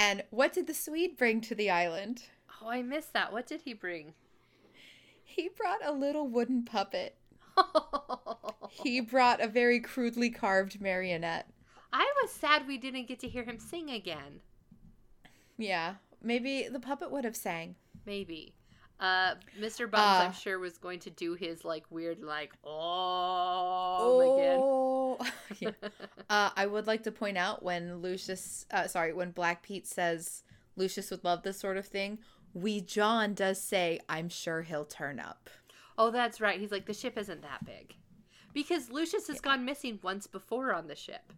And 0.00 0.24
what 0.30 0.52
did 0.52 0.66
the 0.66 0.74
Swede 0.74 1.16
bring 1.16 1.40
to 1.42 1.54
the 1.54 1.70
island? 1.70 2.24
Oh, 2.60 2.68
I 2.68 2.82
missed 2.82 3.12
that. 3.12 3.32
What 3.32 3.46
did 3.46 3.62
he 3.62 3.72
bring? 3.74 4.14
He 5.22 5.48
brought 5.56 5.84
a 5.84 5.92
little 5.92 6.26
wooden 6.26 6.64
puppet. 6.64 7.16
He 8.70 9.00
brought 9.00 9.40
a 9.40 9.48
very 9.48 9.80
crudely 9.80 10.30
carved 10.30 10.80
marionette. 10.80 11.48
I 11.92 12.10
was 12.22 12.30
sad 12.30 12.66
we 12.66 12.78
didn't 12.78 13.08
get 13.08 13.18
to 13.20 13.28
hear 13.28 13.44
him 13.44 13.58
sing 13.58 13.90
again. 13.90 14.40
Yeah. 15.58 15.94
Maybe 16.22 16.68
the 16.70 16.80
puppet 16.80 17.10
would 17.10 17.24
have 17.24 17.36
sang. 17.36 17.74
Maybe. 18.06 18.54
Uh, 19.00 19.34
Mr. 19.58 19.90
Bums, 19.90 20.02
Uh, 20.04 20.24
I'm 20.26 20.32
sure, 20.32 20.58
was 20.58 20.76
going 20.78 21.00
to 21.00 21.10
do 21.10 21.34
his 21.34 21.64
like 21.64 21.84
weird, 21.90 22.22
like 22.22 22.52
oh, 22.64 23.98
Yeah. 25.58 25.70
again. 25.70 25.74
Uh, 26.30 26.50
I 26.56 26.66
would 26.66 26.86
like 26.86 27.02
to 27.04 27.10
point 27.10 27.36
out 27.36 27.64
when 27.64 27.96
Lucius, 28.02 28.64
uh, 28.70 28.86
sorry, 28.86 29.12
when 29.12 29.32
Black 29.32 29.64
Pete 29.64 29.88
says 29.88 30.44
Lucius 30.76 31.10
would 31.10 31.24
love 31.24 31.42
this 31.42 31.58
sort 31.58 31.76
of 31.76 31.86
thing, 31.86 32.18
Wee 32.54 32.80
John 32.80 33.34
does 33.34 33.60
say, 33.60 33.98
"I'm 34.08 34.28
sure 34.28 34.62
he'll 34.62 34.84
turn 34.84 35.18
up." 35.18 35.50
oh, 35.98 36.10
that's 36.10 36.40
right. 36.40 36.60
He's 36.60 36.70
like 36.70 36.86
the 36.86 36.94
ship 36.94 37.18
isn't 37.18 37.42
that 37.42 37.64
big, 37.66 37.94
because 38.52 38.90
Lucius 38.90 39.28
has 39.28 39.40
gone 39.40 39.64
missing 39.64 39.98
once 40.02 40.26
before 40.26 40.72
on 40.74 40.86
the 40.86 40.96
ship. 40.96 41.32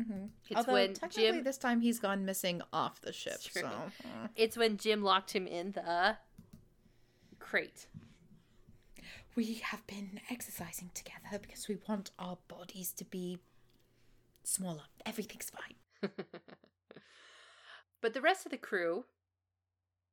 Mm-hmm. 0.00 0.26
It's 0.48 0.56
Although 0.56 0.72
when 0.72 0.94
technically 0.94 1.32
Jim. 1.32 1.44
this 1.44 1.58
time 1.58 1.80
he's 1.80 1.98
gone 1.98 2.24
missing 2.24 2.62
off 2.72 3.00
the 3.00 3.12
ship. 3.12 3.34
It's. 3.34 3.52
So 3.52 3.66
uh, 3.66 4.28
It's 4.36 4.56
when 4.56 4.78
Jim 4.78 5.02
locked 5.02 5.32
him 5.32 5.46
in 5.46 5.72
the 5.72 6.16
crate. 7.38 7.86
we 9.36 9.54
have 9.64 9.86
been 9.86 10.20
exercising 10.30 10.90
together 10.94 11.38
because 11.40 11.68
we 11.68 11.76
want 11.88 12.10
our 12.18 12.38
bodies 12.48 12.92
to 12.94 13.04
be 13.04 13.38
smaller. 14.44 14.84
Everything's 15.04 15.50
fine. 15.50 16.10
but 18.00 18.14
the 18.14 18.20
rest 18.20 18.46
of 18.46 18.52
the 18.52 18.58
crew 18.58 19.04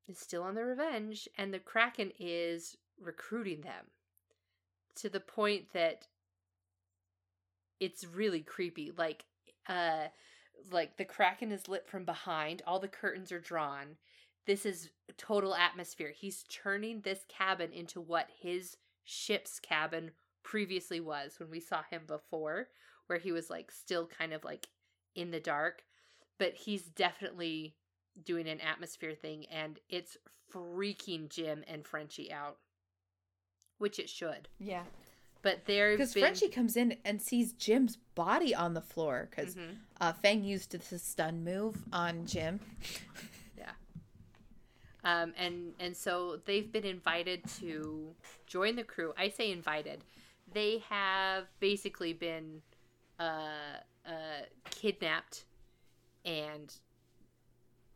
is 0.08 0.18
still 0.20 0.44
on 0.44 0.56
the 0.56 0.66
revenge, 0.66 1.30
and 1.38 1.54
the 1.54 1.60
Kraken 1.60 2.12
is 2.20 2.76
recruiting 3.00 3.62
them 3.62 3.86
to 4.96 5.10
the 5.10 5.20
point 5.20 5.74
that 5.74 6.08
it's 7.80 8.06
really 8.06 8.42
creepy. 8.42 8.92
Like, 8.96 9.26
uh, 9.68 10.08
like 10.72 10.98
the 10.98 11.06
Kraken 11.06 11.52
is 11.52 11.68
lit 11.68 11.88
from 11.88 12.06
behind, 12.06 12.62
all 12.68 12.80
the 12.80 12.88
curtains 12.88 13.32
are 13.32 13.40
drawn. 13.40 13.98
This 14.46 14.66
is 14.66 14.90
total 15.18 15.56
atmosphere. 15.56 16.14
He's 16.16 16.44
turning 16.50 17.02
this 17.02 17.26
cabin 17.28 17.72
into 17.72 18.02
what 18.02 18.30
his 18.42 18.78
ship's 19.04 19.60
cabin 19.60 20.12
previously 20.44 21.00
was 21.00 21.40
when 21.40 21.50
we 21.50 21.60
saw 21.60 21.84
him 21.90 22.02
before, 22.08 22.70
where 23.08 23.20
he 23.20 23.32
was 23.32 23.50
like 23.50 23.72
still 23.72 24.08
kind 24.08 24.34
of 24.34 24.44
like 24.44 24.68
in 25.16 25.32
the 25.32 25.40
dark. 25.40 25.84
But 26.38 26.54
he's 26.54 26.84
definitely 26.84 27.76
doing 28.24 28.48
an 28.48 28.62
atmosphere 28.62 29.14
thing, 29.14 29.46
and 29.52 29.80
it's 29.90 30.18
freaking 30.54 31.30
Jim 31.30 31.64
and 31.68 31.86
Frenchie 31.86 32.32
out, 32.32 32.58
which 33.80 33.98
it 34.00 34.10
should. 34.10 34.48
Yeah. 34.60 34.84
But 35.42 35.66
they're 35.66 35.92
Because 35.94 36.14
Frenchie 36.14 36.50
comes 36.50 36.76
in 36.76 36.98
and 37.06 37.22
sees 37.22 37.54
Jim's 37.54 37.96
body 38.14 38.54
on 38.54 38.74
the 38.74 38.82
floor 38.82 39.28
because 39.30 39.56
Mhm. 39.56 39.78
uh, 40.00 40.14
Fang 40.14 40.44
used 40.44 40.72
the 40.72 41.00
stun 41.00 41.44
move 41.44 41.84
on 41.92 42.26
Jim. 42.26 42.60
Yeah. 43.58 43.72
Um, 45.04 45.34
and 45.38 45.74
and 45.80 45.96
so 45.96 46.42
they've 46.46 46.70
been 46.72 46.86
invited 46.86 47.44
to 47.62 48.14
join 48.48 48.76
the 48.76 48.84
crew. 48.84 49.14
I 49.18 49.30
say 49.30 49.52
invited. 49.52 50.04
They 50.54 50.80
have 50.90 51.48
basically 51.60 52.12
been 52.14 52.62
uh, 53.20 53.80
uh, 54.06 54.44
kidnapped 54.72 55.46
and 56.26 56.74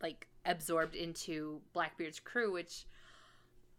like 0.01 0.27
absorbed 0.45 0.95
into 0.95 1.61
Blackbeard's 1.73 2.19
crew, 2.19 2.51
which 2.53 2.85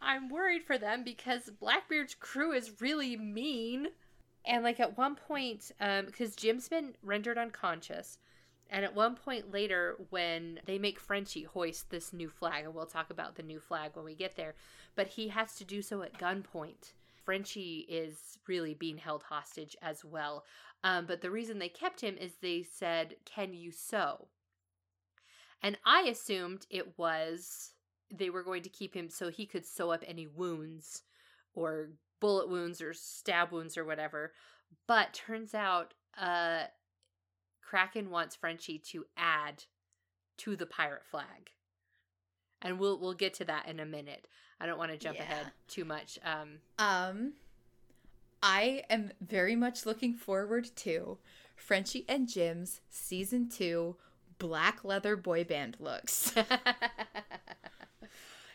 I'm 0.05 0.29
worried 0.29 0.65
for 0.65 0.79
them 0.79 1.03
because 1.05 1.51
Blackbeard's 1.61 2.15
crew 2.15 2.53
is 2.53 2.81
really 2.81 3.17
mean. 3.17 3.89
And 4.47 4.63
like 4.63 4.79
at 4.81 4.99
one 4.99 5.17
point, 5.17 5.73
um, 5.81 6.07
because 6.07 6.37
Jim's 6.37 6.69
been 6.69 6.95
rendered 7.03 7.39
unconscious, 7.39 8.19
and 8.71 8.85
at 8.85 8.95
one 8.95 9.15
point 9.15 9.53
later, 9.53 9.97
when 10.11 10.61
they 10.67 10.79
make 10.79 10.99
Frenchie 10.99 11.45
hoist 11.45 11.91
this 11.91 12.13
new 12.13 12.29
flag, 12.29 12.65
and 12.65 12.75
we'll 12.75 12.87
talk 12.87 13.11
about 13.11 13.37
the 13.37 13.43
new 13.43 13.61
flag 13.61 13.93
when 13.95 14.05
we 14.05 14.15
get 14.15 14.37
there, 14.37 14.55
but 14.95 15.07
he 15.09 15.29
has 15.29 15.55
to 15.57 15.65
do 15.65 15.81
so 15.81 16.03
at 16.03 16.19
gunpoint. 16.19 16.93
Frenchie 17.25 17.87
is 17.89 18.39
really 18.47 18.75
being 18.75 18.99
held 18.99 19.23
hostage 19.23 19.77
as 19.81 20.05
well. 20.05 20.45
Um, 20.83 21.07
but 21.07 21.23
the 21.23 21.31
reason 21.31 21.59
they 21.59 21.69
kept 21.69 22.01
him 22.01 22.17
is 22.19 22.33
they 22.35 22.63
said, 22.63 23.17
Can 23.25 23.55
you 23.55 23.71
sew? 23.73 24.29
And 25.63 25.79
I 25.87 26.03
assumed 26.03 26.67
it 26.69 26.99
was 26.99 27.74
they 28.13 28.31
were 28.31 28.43
going 28.43 28.63
to 28.63 28.69
keep 28.69 28.95
him 28.95 29.09
so 29.09 29.31
he 29.31 29.47
could 29.47 29.65
sew 29.67 29.91
up 29.91 30.03
any 30.07 30.27
wounds 30.27 31.03
or 31.55 31.91
bullet 32.21 32.49
wounds 32.49 32.81
or 32.81 32.93
stab 32.95 33.53
wounds 33.53 33.77
or 33.77 33.85
whatever. 33.85 34.33
But 34.87 35.13
turns 35.15 35.55
out, 35.55 35.95
uh, 36.19 36.65
Kraken 37.63 38.11
wants 38.11 38.37
Frenchie 38.37 38.79
to 38.91 39.05
add 39.17 39.65
to 40.39 40.57
the 40.57 40.67
pirate 40.67 41.05
flag. 41.11 41.51
And 42.63 42.79
we'll 42.79 42.99
we'll 42.99 43.15
get 43.15 43.35
to 43.35 43.45
that 43.45 43.69
in 43.69 43.79
a 43.79 43.85
minute. 43.87 44.27
I 44.61 44.67
don't 44.67 44.79
want 44.79 44.91
to 44.93 44.97
jump 44.97 45.17
Yeah. 45.17 45.25
ahead 45.25 45.47
too 45.69 45.85
much. 45.85 46.19
Um 46.25 46.59
Um, 46.79 47.33
I 48.43 48.85
am 48.89 49.11
very 49.21 49.55
much 49.57 49.85
looking 49.87 50.15
forward 50.15 50.69
to 50.77 51.19
Frenchie 51.57 52.05
and 52.09 52.29
Jim's 52.29 52.81
season 52.91 53.49
two 53.49 53.97
black 54.39 54.83
leather 54.85 55.15
boy 55.17 55.45
band 55.45 55.77
looks. 55.79 56.33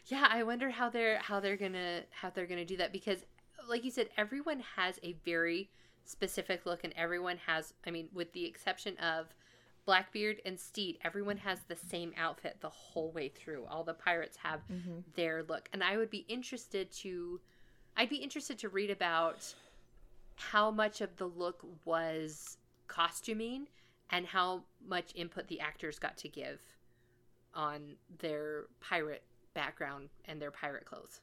yeah, 0.09 0.27
I 0.29 0.43
wonder 0.43 0.69
how 0.69 0.89
they're 0.89 1.19
how 1.19 1.39
they're 1.39 1.57
gonna 1.57 2.01
how 2.11 2.29
they're 2.29 2.47
gonna 2.47 2.65
do 2.65 2.77
that 2.77 2.91
because, 2.91 3.25
like 3.67 3.83
you 3.83 3.91
said, 3.91 4.09
everyone 4.17 4.61
has 4.75 4.99
a 5.03 5.13
very 5.25 5.69
specific 6.05 6.65
look, 6.65 6.83
and 6.83 6.93
everyone 6.97 7.37
has. 7.45 7.73
I 7.85 7.91
mean, 7.91 8.09
with 8.13 8.33
the 8.33 8.45
exception 8.45 8.97
of 8.97 9.27
Blackbeard 9.85 10.41
and 10.45 10.59
Stede, 10.59 10.97
everyone 11.03 11.37
has 11.37 11.59
the 11.67 11.75
same 11.75 12.13
outfit 12.17 12.57
the 12.59 12.69
whole 12.69 13.11
way 13.11 13.29
through. 13.29 13.65
All 13.65 13.83
the 13.83 13.93
pirates 13.93 14.37
have 14.37 14.61
Mhm. 14.69 15.03
their 15.15 15.43
look, 15.43 15.69
and 15.73 15.83
I 15.83 15.97
would 15.97 16.09
be 16.09 16.25
interested 16.27 16.91
to, 17.03 17.39
I'd 17.95 18.09
be 18.09 18.17
interested 18.17 18.57
to 18.59 18.69
read 18.69 18.89
about 18.89 19.53
how 20.35 20.71
much 20.71 21.01
of 21.01 21.15
the 21.17 21.27
look 21.27 21.63
was 21.85 22.57
costuming 22.87 23.67
and 24.09 24.25
how 24.25 24.63
much 24.87 25.11
input 25.15 25.47
the 25.47 25.59
actors 25.59 25.99
got 25.99 26.17
to 26.17 26.29
give 26.29 26.61
on 27.53 27.97
their 28.19 28.65
pirate 28.79 29.23
background 29.53 30.09
and 30.25 30.41
their 30.41 30.51
pirate 30.51 30.85
clothes. 30.85 31.21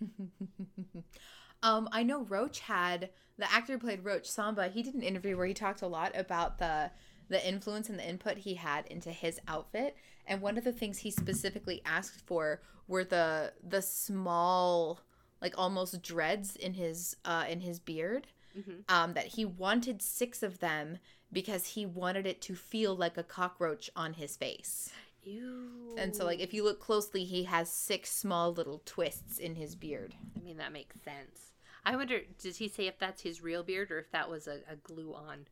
um, 1.62 1.88
I 1.92 2.02
know 2.02 2.22
Roach 2.24 2.60
had 2.60 3.10
the 3.38 3.50
actor 3.52 3.74
who 3.74 3.78
played 3.78 4.04
Roach 4.04 4.28
Samba. 4.30 4.68
He 4.68 4.82
did 4.82 4.94
an 4.94 5.02
interview 5.02 5.36
where 5.36 5.46
he 5.46 5.54
talked 5.54 5.82
a 5.82 5.86
lot 5.86 6.12
about 6.16 6.58
the 6.58 6.90
the 7.28 7.48
influence 7.48 7.88
and 7.88 7.98
the 7.98 8.06
input 8.06 8.36
he 8.38 8.54
had 8.54 8.86
into 8.88 9.10
his 9.10 9.40
outfit. 9.48 9.96
And 10.26 10.42
one 10.42 10.58
of 10.58 10.64
the 10.64 10.72
things 10.72 10.98
he 10.98 11.10
specifically 11.10 11.80
asked 11.86 12.20
for 12.26 12.60
were 12.88 13.04
the 13.04 13.52
the 13.66 13.82
small, 13.82 15.00
like 15.40 15.54
almost 15.56 16.02
dreads 16.02 16.56
in 16.56 16.74
his 16.74 17.16
uh, 17.24 17.44
in 17.48 17.60
his 17.60 17.78
beard. 17.80 18.26
Mhm. 18.56 18.84
Um, 18.86 19.14
that 19.14 19.28
he 19.28 19.46
wanted 19.46 20.02
six 20.02 20.42
of 20.42 20.58
them 20.58 20.98
because 21.32 21.68
he 21.68 21.86
wanted 21.86 22.26
it 22.26 22.42
to 22.42 22.54
feel 22.54 22.94
like 22.94 23.16
a 23.16 23.22
cockroach 23.22 23.88
on 23.96 24.12
his 24.12 24.36
face. 24.36 24.90
Ew. 25.24 25.94
And 25.96 26.14
so, 26.14 26.24
like, 26.24 26.40
if 26.40 26.52
you 26.52 26.64
look 26.64 26.80
closely, 26.80 27.24
he 27.24 27.44
has 27.44 27.70
six 27.70 28.10
small 28.10 28.52
little 28.52 28.82
twists 28.84 29.38
in 29.38 29.54
his 29.54 29.74
beard. 29.74 30.14
I 30.36 30.40
mean, 30.40 30.56
that 30.56 30.72
makes 30.72 30.96
sense. 31.02 31.52
I 31.84 31.96
wonder, 31.96 32.20
does 32.38 32.56
he 32.56 32.68
say 32.68 32.86
if 32.86 32.98
that's 32.98 33.22
his 33.22 33.42
real 33.42 33.62
beard 33.62 33.90
or 33.90 33.98
if 33.98 34.10
that 34.12 34.30
was 34.30 34.46
a, 34.46 34.60
a 34.68 34.76
glue 34.76 35.14
on? 35.14 35.46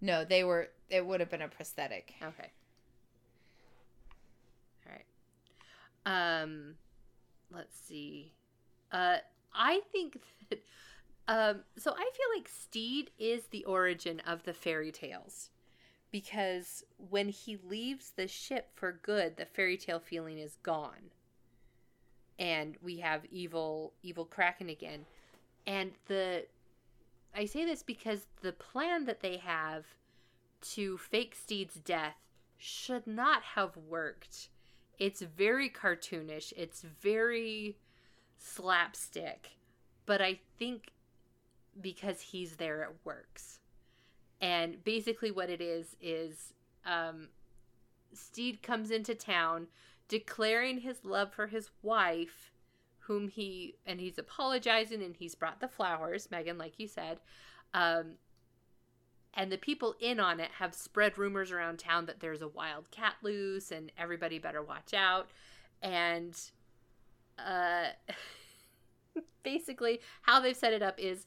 No, 0.00 0.24
they 0.24 0.44
were. 0.44 0.68
It 0.90 1.06
would 1.06 1.20
have 1.20 1.30
been 1.30 1.42
a 1.42 1.48
prosthetic. 1.48 2.14
Okay. 2.22 2.52
All 4.86 4.92
right. 4.92 6.42
Um, 6.42 6.74
let's 7.50 7.78
see. 7.78 8.34
Uh, 8.92 9.16
I 9.54 9.80
think 9.92 10.20
that. 10.50 10.62
Um, 11.26 11.60
so 11.78 11.90
I 11.92 12.10
feel 12.14 12.38
like 12.38 12.48
Stede 12.48 13.10
is 13.18 13.46
the 13.46 13.64
origin 13.64 14.20
of 14.26 14.42
the 14.42 14.52
fairy 14.52 14.92
tales, 14.92 15.48
because 16.14 16.84
when 17.10 17.28
he 17.28 17.58
leaves 17.68 18.12
the 18.14 18.28
ship 18.28 18.68
for 18.76 18.92
good, 18.92 19.36
the 19.36 19.44
fairy 19.44 19.76
tale 19.76 19.98
feeling 19.98 20.38
is 20.38 20.54
gone, 20.62 21.10
and 22.38 22.76
we 22.80 22.98
have 22.98 23.24
evil, 23.32 23.94
evil 24.00 24.24
Kraken 24.24 24.68
again, 24.68 25.06
and 25.66 25.90
the. 26.06 26.44
I 27.34 27.46
say 27.46 27.64
this 27.64 27.82
because 27.82 28.28
the 28.42 28.52
plan 28.52 29.06
that 29.06 29.22
they 29.22 29.38
have 29.38 29.86
to 30.74 30.98
fake 30.98 31.34
Stede's 31.34 31.74
death 31.74 32.14
should 32.56 33.08
not 33.08 33.42
have 33.56 33.76
worked. 33.76 34.50
It's 35.00 35.20
very 35.20 35.68
cartoonish, 35.68 36.52
it's 36.56 36.82
very 36.82 37.76
slapstick, 38.38 39.56
but 40.06 40.22
I 40.22 40.38
think 40.60 40.92
because 41.80 42.20
he's 42.20 42.54
there, 42.54 42.84
it 42.84 42.94
works. 43.02 43.58
And 44.44 44.84
basically, 44.84 45.30
what 45.30 45.48
it 45.48 45.62
is 45.62 45.96
is 46.02 46.52
um, 46.84 47.28
Stede 48.12 48.62
comes 48.62 48.90
into 48.90 49.14
town 49.14 49.68
declaring 50.06 50.80
his 50.80 51.02
love 51.02 51.32
for 51.32 51.46
his 51.46 51.70
wife, 51.80 52.52
whom 52.98 53.28
he 53.28 53.76
and 53.86 53.98
he's 53.98 54.18
apologizing 54.18 55.02
and 55.02 55.16
he's 55.16 55.34
brought 55.34 55.60
the 55.60 55.68
flowers, 55.68 56.30
Megan, 56.30 56.58
like 56.58 56.78
you 56.78 56.86
said. 56.86 57.20
Um, 57.72 58.16
and 59.32 59.50
the 59.50 59.56
people 59.56 59.94
in 59.98 60.20
on 60.20 60.40
it 60.40 60.50
have 60.58 60.74
spread 60.74 61.16
rumors 61.16 61.50
around 61.50 61.78
town 61.78 62.04
that 62.04 62.20
there's 62.20 62.42
a 62.42 62.48
wild 62.48 62.90
cat 62.90 63.14
loose 63.22 63.72
and 63.72 63.90
everybody 63.96 64.38
better 64.38 64.62
watch 64.62 64.92
out. 64.92 65.30
And 65.80 66.38
uh, 67.38 67.86
basically, 69.42 70.00
how 70.20 70.38
they've 70.38 70.54
set 70.54 70.74
it 70.74 70.82
up 70.82 71.00
is 71.00 71.24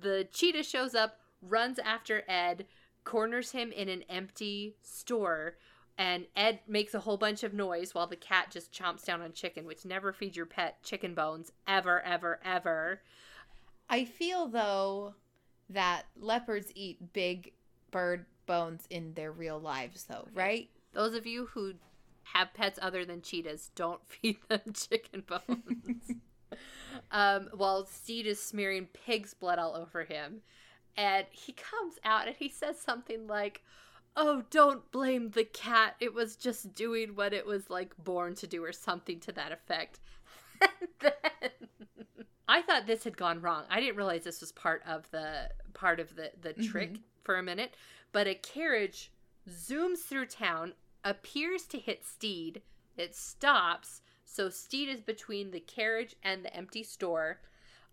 the 0.00 0.28
cheetah 0.30 0.62
shows 0.62 0.94
up, 0.94 1.18
runs 1.42 1.78
after 1.78 2.22
Ed, 2.28 2.66
corners 3.04 3.52
him 3.52 3.72
in 3.72 3.88
an 3.88 4.04
empty 4.08 4.76
store, 4.82 5.56
and 5.98 6.26
Ed 6.34 6.60
makes 6.66 6.94
a 6.94 7.00
whole 7.00 7.16
bunch 7.16 7.42
of 7.42 7.52
noise 7.52 7.94
while 7.94 8.06
the 8.06 8.16
cat 8.16 8.50
just 8.50 8.72
chomps 8.72 9.04
down 9.04 9.20
on 9.20 9.32
chicken, 9.32 9.66
which 9.66 9.84
never 9.84 10.12
feed 10.12 10.36
your 10.36 10.46
pet 10.46 10.82
chicken 10.82 11.14
bones 11.14 11.52
ever, 11.66 12.00
ever, 12.02 12.40
ever. 12.44 13.02
I 13.90 14.04
feel 14.04 14.46
though 14.46 15.14
that 15.68 16.04
leopards 16.16 16.72
eat 16.74 17.12
big 17.12 17.52
bird 17.90 18.26
bones 18.46 18.86
in 18.90 19.14
their 19.14 19.32
real 19.32 19.58
lives 19.58 20.04
though, 20.04 20.26
right? 20.34 20.70
Those 20.92 21.14
of 21.14 21.26
you 21.26 21.46
who 21.46 21.74
have 22.24 22.54
pets 22.54 22.78
other 22.80 23.04
than 23.04 23.22
cheetahs, 23.22 23.70
don't 23.74 24.00
feed 24.08 24.38
them 24.48 24.60
chicken 24.74 25.24
bones. 25.26 26.12
um, 27.10 27.48
while 27.54 27.86
Stede 27.86 28.26
is 28.26 28.40
smearing 28.40 28.86
pig's 28.86 29.34
blood 29.34 29.58
all 29.58 29.74
over 29.74 30.04
him. 30.04 30.42
And 30.96 31.26
he 31.30 31.52
comes 31.52 31.94
out 32.04 32.26
and 32.26 32.36
he 32.36 32.48
says 32.48 32.78
something 32.78 33.26
like, 33.26 33.62
Oh, 34.14 34.42
don't 34.50 34.90
blame 34.90 35.30
the 35.30 35.44
cat. 35.44 35.96
It 35.98 36.12
was 36.12 36.36
just 36.36 36.74
doing 36.74 37.14
what 37.14 37.32
it 37.32 37.46
was 37.46 37.70
like 37.70 37.94
born 37.96 38.34
to 38.36 38.46
do, 38.46 38.62
or 38.62 38.72
something 38.72 39.20
to 39.20 39.32
that 39.32 39.52
effect. 39.52 40.00
and 40.60 40.88
then 41.00 42.26
I 42.46 42.60
thought 42.60 42.86
this 42.86 43.04
had 43.04 43.16
gone 43.16 43.40
wrong. 43.40 43.64
I 43.70 43.80
didn't 43.80 43.96
realize 43.96 44.24
this 44.24 44.42
was 44.42 44.52
part 44.52 44.82
of 44.86 45.10
the 45.12 45.48
part 45.72 45.98
of 45.98 46.14
the 46.14 46.30
the 46.42 46.52
trick 46.52 46.98
for 47.22 47.36
a 47.36 47.42
minute. 47.42 47.74
But 48.12 48.26
a 48.26 48.34
carriage 48.34 49.10
zooms 49.48 50.00
through 50.00 50.26
town, 50.26 50.74
appears 51.04 51.64
to 51.66 51.78
hit 51.78 52.04
Stede. 52.04 52.62
It 52.96 53.14
stops, 53.14 54.02
so 54.24 54.48
Stede 54.50 54.88
is 54.88 55.00
between 55.00 55.50
the 55.50 55.60
carriage 55.60 56.14
and 56.22 56.44
the 56.44 56.54
empty 56.54 56.82
store. 56.82 57.40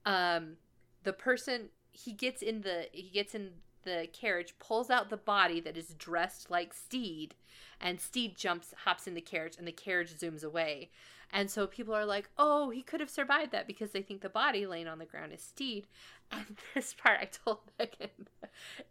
Um, 0.05 0.57
the 1.03 1.13
person 1.13 1.69
he 1.91 2.11
gets 2.13 2.41
in 2.41 2.61
the 2.61 2.87
he 2.91 3.09
gets 3.09 3.35
in 3.35 3.51
the 3.83 4.07
carriage, 4.11 4.53
pulls 4.59 4.89
out 4.89 5.09
the 5.09 5.17
body 5.17 5.59
that 5.61 5.77
is 5.77 5.93
dressed 5.97 6.51
like 6.51 6.73
Stede, 6.73 7.35
and 7.79 7.99
Stede 7.99 8.37
jumps, 8.37 8.73
hops 8.83 9.07
in 9.07 9.13
the 9.13 9.21
carriage, 9.21 9.55
and 9.57 9.67
the 9.67 9.71
carriage 9.71 10.13
zooms 10.15 10.43
away. 10.43 10.89
And 11.31 11.49
so 11.49 11.67
people 11.67 11.93
are 11.93 12.05
like, 12.05 12.29
"Oh, 12.37 12.69
he 12.71 12.81
could 12.81 12.99
have 12.99 13.09
survived 13.09 13.51
that 13.51 13.67
because 13.67 13.91
they 13.91 14.01
think 14.01 14.21
the 14.21 14.29
body 14.29 14.65
laying 14.65 14.87
on 14.87 14.99
the 14.99 15.05
ground 15.05 15.33
is 15.33 15.41
Stede." 15.41 15.87
And 16.31 16.57
this 16.73 16.93
part, 16.93 17.19
I 17.21 17.25
told 17.25 17.59
Megan, 17.77 18.27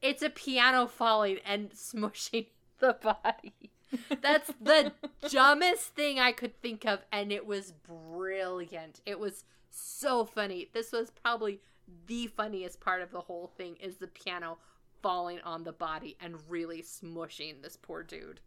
it's 0.00 0.22
a 0.22 0.30
piano 0.30 0.86
falling 0.86 1.38
and 1.44 1.70
smushing 1.70 2.46
the 2.78 2.94
body. 2.94 3.72
That's 4.20 4.52
the 4.60 4.92
dumbest 5.28 5.94
thing 5.94 6.18
I 6.20 6.32
could 6.32 6.60
think 6.60 6.84
of, 6.84 7.00
and 7.10 7.32
it 7.32 7.46
was 7.46 7.72
brilliant. 7.72 9.00
It 9.06 9.18
was 9.18 9.44
so 9.70 10.24
funny. 10.24 10.68
This 10.72 10.92
was 10.92 11.10
probably 11.10 11.60
the 12.06 12.26
funniest 12.28 12.80
part 12.80 13.02
of 13.02 13.10
the 13.10 13.20
whole 13.20 13.46
thing 13.56 13.76
is 13.76 13.96
the 13.96 14.06
piano 14.08 14.58
falling 15.02 15.40
on 15.40 15.64
the 15.64 15.72
body 15.72 16.16
and 16.20 16.36
really 16.48 16.82
smushing 16.82 17.62
this 17.62 17.76
poor 17.76 18.02
dude. 18.02 18.40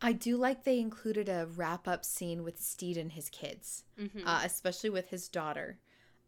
I 0.00 0.12
do 0.12 0.36
like 0.36 0.64
they 0.64 0.80
included 0.80 1.28
a 1.28 1.46
wrap 1.46 1.86
up 1.86 2.04
scene 2.04 2.42
with 2.42 2.60
Stede 2.60 2.96
and 2.96 3.12
his 3.12 3.28
kids, 3.28 3.84
Mhm. 3.98 4.24
uh, 4.26 4.40
especially 4.44 4.90
with 4.90 5.08
his 5.10 5.28
daughter. 5.28 5.78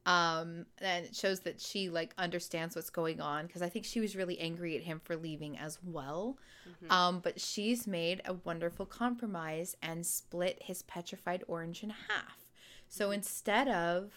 Um, 0.06 0.66
and 0.78 1.06
it 1.06 1.16
shows 1.16 1.40
that 1.40 1.60
she 1.60 1.88
like 1.90 2.14
understands 2.18 2.76
what's 2.76 2.90
going 2.90 3.20
on 3.20 3.46
because 3.46 3.62
I 3.62 3.68
think 3.70 3.84
she 3.86 4.00
was 4.00 4.14
really 4.14 4.38
angry 4.38 4.76
at 4.76 4.82
him 4.84 5.00
for 5.00 5.16
leaving 5.16 5.56
as 5.58 5.82
well. 5.82 6.38
Mhm. 6.82 6.90
Um, 6.90 7.20
but 7.20 7.40
she's 7.40 7.86
made 7.86 8.20
a 8.26 8.34
wonderful 8.34 8.84
compromise 8.86 9.76
and 9.82 10.06
split 10.06 10.62
his 10.64 10.82
petrified 10.82 11.42
orange 11.48 11.82
in 11.82 11.90
half. 11.90 12.52
So 12.86 13.10
instead 13.10 13.66
of 13.66 14.12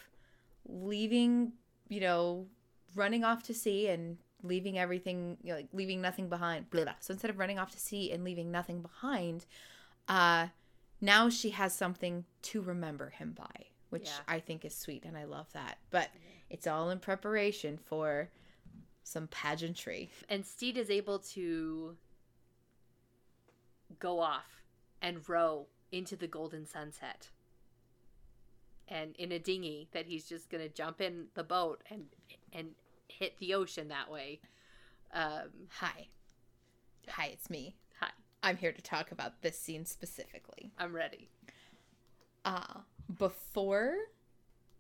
leaving, 0.65 1.53
you 1.89 1.99
know, 2.01 2.47
running 2.95 3.23
off 3.23 3.43
to 3.43 3.53
sea 3.53 3.88
and 3.88 4.18
leaving 4.43 4.77
everything, 4.77 5.38
you 5.41 5.51
know, 5.51 5.57
like 5.57 5.68
leaving 5.73 6.01
nothing 6.01 6.30
behind, 6.30 6.69
blah, 6.69 6.84
blah. 6.84 6.93
So 6.99 7.11
instead 7.11 7.30
of 7.30 7.39
running 7.39 7.59
off 7.59 7.72
to 7.72 7.80
sea 7.80 8.11
and 8.11 8.23
leaving 8.23 8.51
nothing 8.51 8.81
behind, 8.81 9.45
uh, 10.07 10.47
now 11.01 11.30
she 11.30 11.49
has 11.51 11.73
something 11.73 12.26
to 12.43 12.61
remember 12.61 13.09
him 13.09 13.34
by, 13.38 13.65
which 13.89 14.05
Yeah. 14.05 14.19
I 14.27 14.39
think 14.39 14.64
is 14.65 14.76
sweet 14.76 15.05
and 15.05 15.18
I 15.18 15.26
love 15.26 15.51
that. 15.53 15.80
But 15.89 16.09
it's 16.49 16.68
all 16.68 16.89
in 16.89 16.99
preparation 16.99 17.77
for 17.77 18.30
some 19.03 19.27
pageantry. 19.27 20.09
and 20.30 20.45
Stede 20.45 20.77
is 20.77 20.89
able 20.89 21.19
to 21.19 21.95
go 23.99 24.19
off 24.19 24.64
and 25.01 25.27
row 25.30 25.68
into 25.91 26.15
the 26.15 26.27
golden 26.27 26.65
sunset. 26.65 27.30
And 28.89 29.15
in 29.18 29.31
a 29.31 29.39
dinghy 29.39 29.89
that 29.91 30.05
he's 30.05 30.26
just 30.30 30.49
gonna 30.49 30.69
jump 30.69 31.01
in 31.01 31.26
the 31.34 31.43
boat 31.43 31.84
and 31.89 32.05
and 32.53 32.69
hit 33.09 33.38
the 33.39 33.53
ocean 33.53 33.88
that 33.89 34.09
way. 34.11 34.39
Um, 35.14 35.49
Hi. 35.80 36.07
Hi, 37.09 37.26
it's 37.27 37.49
me. 37.49 37.76
hi, 37.99 38.09
I'm 38.43 38.57
here 38.57 38.72
to 38.73 38.81
talk 38.81 39.11
about 39.11 39.41
this 39.41 39.57
scene 39.57 39.85
specifically. 39.85 40.72
I'm 40.77 40.93
ready. 40.95 41.30
Uh, 42.45 42.81
before 43.18 43.95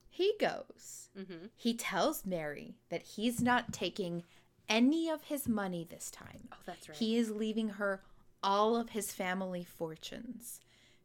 he 0.09 0.33
goes, 0.39 1.09
Mm-hmm. 1.17 1.47
he 1.55 1.73
tells 1.73 2.25
Mary 2.25 2.75
that 2.89 3.01
he's 3.01 3.41
not 3.41 3.73
taking 3.73 4.23
any 4.69 5.09
of 5.09 5.23
his 5.23 5.47
money 5.47 5.83
this 5.89 6.11
time. 6.11 6.47
Oh, 6.51 6.57
that's 6.65 6.87
right. 6.89 6.97
He 6.97 7.17
is 7.17 7.31
leaving 7.31 7.69
her 7.69 8.03
all 8.43 8.75
of 8.75 8.89
his 8.89 9.11
family 9.13 9.63
fortunes 9.63 10.59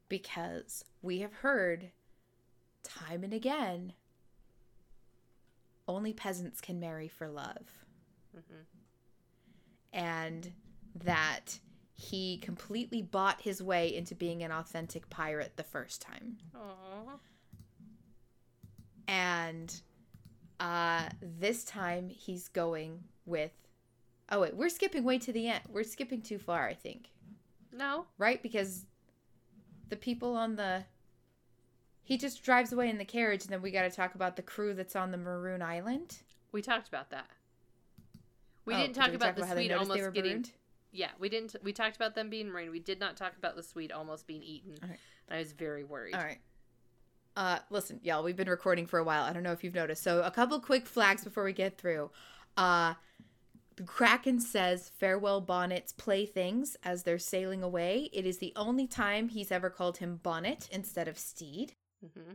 because 0.08 0.84
we 1.00 1.20
have 1.20 1.32
heard 1.34 1.90
time 2.82 3.22
and 3.24 3.32
again 3.32 3.92
only 5.88 6.12
peasants 6.12 6.60
can 6.60 6.78
marry 6.78 7.08
for 7.08 7.28
love. 7.28 7.84
Mhm. 8.36 8.64
And 9.92 10.52
that 10.94 11.60
he 11.92 12.38
completely 12.38 13.02
bought 13.02 13.42
his 13.42 13.62
way 13.62 13.94
into 13.94 14.14
being 14.14 14.42
an 14.42 14.50
authentic 14.52 15.10
pirate 15.10 15.56
the 15.56 15.64
first 15.64 16.00
time. 16.00 16.38
Aw. 16.54 17.18
And 19.08 19.80
uh 20.60 21.08
this 21.20 21.64
time 21.64 22.08
he's 22.08 22.48
going 22.48 23.02
with 23.26 23.52
Oh 24.28 24.40
wait, 24.40 24.56
we're 24.56 24.68
skipping 24.70 25.04
way 25.04 25.18
to 25.18 25.32
the 25.32 25.48
end. 25.48 25.64
We're 25.68 25.82
skipping 25.82 26.22
too 26.22 26.38
far, 26.38 26.66
I 26.68 26.74
think. 26.74 27.10
No. 27.72 28.06
right? 28.18 28.42
Because 28.42 28.86
the 29.88 29.96
people 29.96 30.36
on 30.36 30.56
the 30.56 30.84
he 32.04 32.16
just 32.18 32.42
drives 32.42 32.72
away 32.72 32.88
in 32.90 32.98
the 32.98 33.04
carriage, 33.04 33.42
and 33.42 33.50
then 33.52 33.62
we 33.62 33.70
got 33.70 33.82
to 33.82 33.90
talk 33.90 34.14
about 34.14 34.36
the 34.36 34.42
crew 34.42 34.74
that's 34.74 34.96
on 34.96 35.10
the 35.10 35.18
maroon 35.18 35.62
island. 35.62 36.18
We 36.50 36.60
talked 36.62 36.88
about 36.88 37.10
that. 37.10 37.26
We 38.64 38.74
Oh, 38.74 38.76
didn't 38.78 38.94
did 38.94 39.00
talk 39.00 39.10
we 39.10 39.16
about 39.16 39.36
the 39.36 39.46
how 39.46 39.54
they 39.54 39.66
Swede 39.66 39.72
almost 39.72 40.00
were 40.00 40.10
getting. 40.10 40.30
marooned? 40.30 40.50
Yeah, 40.92 41.08
we 41.18 41.28
didn't. 41.28 41.56
We 41.62 41.72
talked 41.72 41.96
about 41.96 42.14
them 42.14 42.28
being 42.28 42.48
marine. 42.50 42.70
We 42.70 42.78
did 42.80 43.00
not 43.00 43.16
talk 43.16 43.36
about 43.38 43.56
the 43.56 43.62
Swede 43.62 43.92
almost 43.92 44.26
being 44.26 44.42
eaten. 44.42 44.76
Right. 44.82 44.98
I 45.30 45.38
was 45.38 45.52
very 45.52 45.84
worried. 45.84 46.14
All 46.14 46.22
right. 46.22 46.40
Uh, 47.34 47.58
listen, 47.70 47.98
y'all, 48.02 48.22
we've 48.22 48.36
been 48.36 48.50
recording 48.50 48.86
for 48.86 48.98
a 48.98 49.04
while. 49.04 49.24
I 49.24 49.32
don't 49.32 49.42
know 49.42 49.52
if 49.52 49.64
you've 49.64 49.74
noticed. 49.74 50.02
So, 50.02 50.22
a 50.22 50.30
couple 50.30 50.60
quick 50.60 50.86
flags 50.86 51.24
before 51.24 51.44
we 51.44 51.54
get 51.54 51.78
through. 51.78 52.10
Uh, 52.58 52.92
the 53.76 53.84
Kraken 53.84 54.38
says 54.38 54.90
farewell 54.98 55.40
Bonnet's 55.40 55.92
playthings 55.92 56.76
as 56.84 57.04
they're 57.04 57.18
sailing 57.18 57.62
away. 57.62 58.10
It 58.12 58.26
is 58.26 58.36
the 58.36 58.52
only 58.54 58.86
time 58.86 59.30
he's 59.30 59.50
ever 59.50 59.70
called 59.70 59.96
him 59.96 60.20
Bonnet 60.22 60.68
instead 60.70 61.08
of 61.08 61.18
Stede. 61.18 61.72
Hmm 62.02 62.32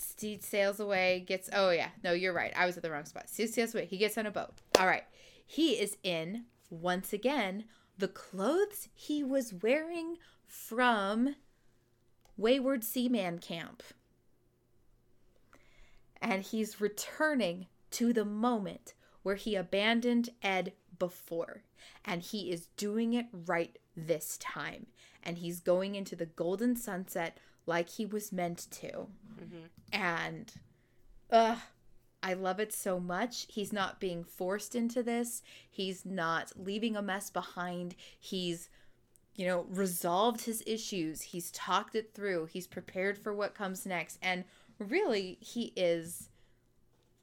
Stede 0.00 0.44
sails 0.44 0.80
away, 0.80 1.24
gets. 1.26 1.50
Oh, 1.52 1.70
yeah. 1.70 1.90
No, 2.02 2.12
you're 2.12 2.32
right. 2.32 2.52
I 2.56 2.66
was 2.66 2.76
at 2.76 2.82
the 2.82 2.90
wrong 2.90 3.04
spot. 3.04 3.28
Stede 3.28 3.52
sails 3.52 3.74
away. 3.74 3.86
He 3.86 3.98
gets 3.98 4.16
on 4.16 4.26
a 4.26 4.30
boat. 4.30 4.54
All 4.78 4.86
right. 4.86 5.04
He 5.46 5.72
is 5.72 5.96
in, 6.02 6.44
once 6.70 7.12
again, 7.12 7.64
the 7.96 8.08
clothes 8.08 8.88
he 8.94 9.24
was 9.24 9.54
wearing 9.54 10.16
from 10.46 11.34
Wayward 12.36 12.84
Seaman 12.84 13.38
Camp. 13.38 13.82
And 16.20 16.42
he's 16.42 16.80
returning 16.80 17.66
to 17.92 18.12
the 18.12 18.24
moment 18.24 18.94
where 19.22 19.36
he 19.36 19.54
abandoned 19.54 20.30
Ed 20.42 20.72
before. 20.98 21.62
And 22.04 22.22
he 22.22 22.50
is 22.50 22.68
doing 22.76 23.14
it 23.14 23.26
right 23.32 23.78
this 23.96 24.36
time. 24.38 24.86
And 25.22 25.38
he's 25.38 25.60
going 25.60 25.94
into 25.94 26.14
the 26.14 26.26
golden 26.26 26.76
sunset 26.76 27.38
like 27.68 27.88
he 27.90 28.06
was 28.06 28.32
meant 28.32 28.66
to 28.72 29.08
hmm 29.38 29.66
and 29.92 30.54
uh 31.30 31.56
I 32.22 32.34
love 32.34 32.58
it 32.58 32.72
so 32.72 32.98
much. 32.98 33.46
He's 33.48 33.72
not 33.72 34.00
being 34.00 34.24
forced 34.24 34.74
into 34.74 35.04
this. 35.04 35.42
He's 35.70 36.04
not 36.04 36.52
leaving 36.56 36.96
a 36.96 37.02
mess 37.02 37.30
behind. 37.30 37.94
He's 38.18 38.68
you 39.36 39.46
know, 39.46 39.66
resolved 39.70 40.42
his 40.42 40.62
issues. 40.66 41.22
He's 41.22 41.52
talked 41.52 41.94
it 41.94 42.12
through. 42.14 42.46
He's 42.46 42.66
prepared 42.66 43.18
for 43.18 43.32
what 43.32 43.54
comes 43.54 43.86
next. 43.86 44.18
And 44.22 44.44
really, 44.80 45.38
he 45.40 45.72
is 45.76 46.28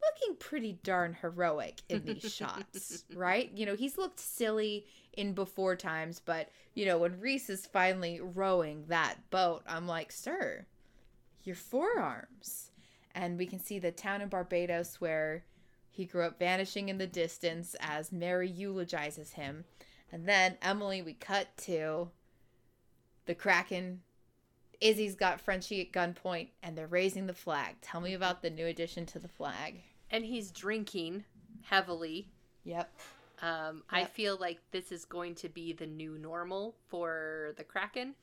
looking 0.01 0.37
pretty 0.37 0.79
darn 0.83 1.13
heroic 1.21 1.81
in 1.89 2.05
these 2.05 2.23
shots, 2.31 3.03
right? 3.13 3.51
You 3.53 3.65
know, 3.65 3.75
he's 3.75 3.97
looked 3.97 4.19
silly 4.19 4.85
in 5.17 5.33
before 5.33 5.75
times, 5.75 6.21
but, 6.23 6.49
you 6.73 6.85
know, 6.85 6.97
when 6.97 7.19
Reese 7.19 7.49
is 7.49 7.65
finally 7.65 8.19
rowing 8.19 8.85
that 8.87 9.15
boat, 9.29 9.63
I'm 9.67 9.87
like, 9.87 10.11
sir, 10.11 10.65
your 11.43 11.55
forearms. 11.55 12.71
And 13.13 13.37
we 13.37 13.45
can 13.45 13.59
see 13.59 13.79
the 13.79 13.91
town 13.91 14.21
in 14.21 14.29
Barbados 14.29 14.99
where 14.99 15.45
he 15.89 16.05
grew 16.05 16.23
up 16.23 16.37
vanishing 16.37 16.89
in 16.89 16.97
the 16.97 17.07
distance 17.07 17.75
as 17.79 18.11
Mary 18.11 18.49
eulogizes 18.49 19.31
him. 19.31 19.63
And 20.11 20.27
then, 20.27 20.57
Emily, 20.61 21.01
we 21.01 21.13
cut 21.13 21.55
to 21.59 22.09
the 23.25 23.35
Kraken. 23.35 24.01
Izzy's 24.81 25.15
got 25.15 25.39
Frenchie 25.39 25.81
at 25.81 25.93
gunpoint 25.93 26.49
and 26.61 26.77
they're 26.77 26.87
raising 26.87 27.27
the 27.27 27.33
flag. 27.33 27.75
Tell 27.81 28.01
me 28.01 28.13
about 28.13 28.41
the 28.41 28.49
new 28.49 28.65
addition 28.65 29.05
to 29.07 29.19
the 29.19 29.29
flag. 29.29 29.81
And 30.11 30.25
he's 30.25 30.51
drinking 30.51 31.23
heavily. 31.63 32.29
Yep. 32.65 32.91
Um, 33.45 33.83
I 33.91 34.05
feel 34.05 34.37
like 34.37 34.59
this 34.71 34.91
is 34.91 35.05
going 35.05 35.35
to 35.35 35.49
be 35.49 35.71
the 35.71 35.85
new 35.85 36.17
normal 36.17 36.75
for 36.87 37.53
the 37.57 37.63
Kraken, 37.63 38.15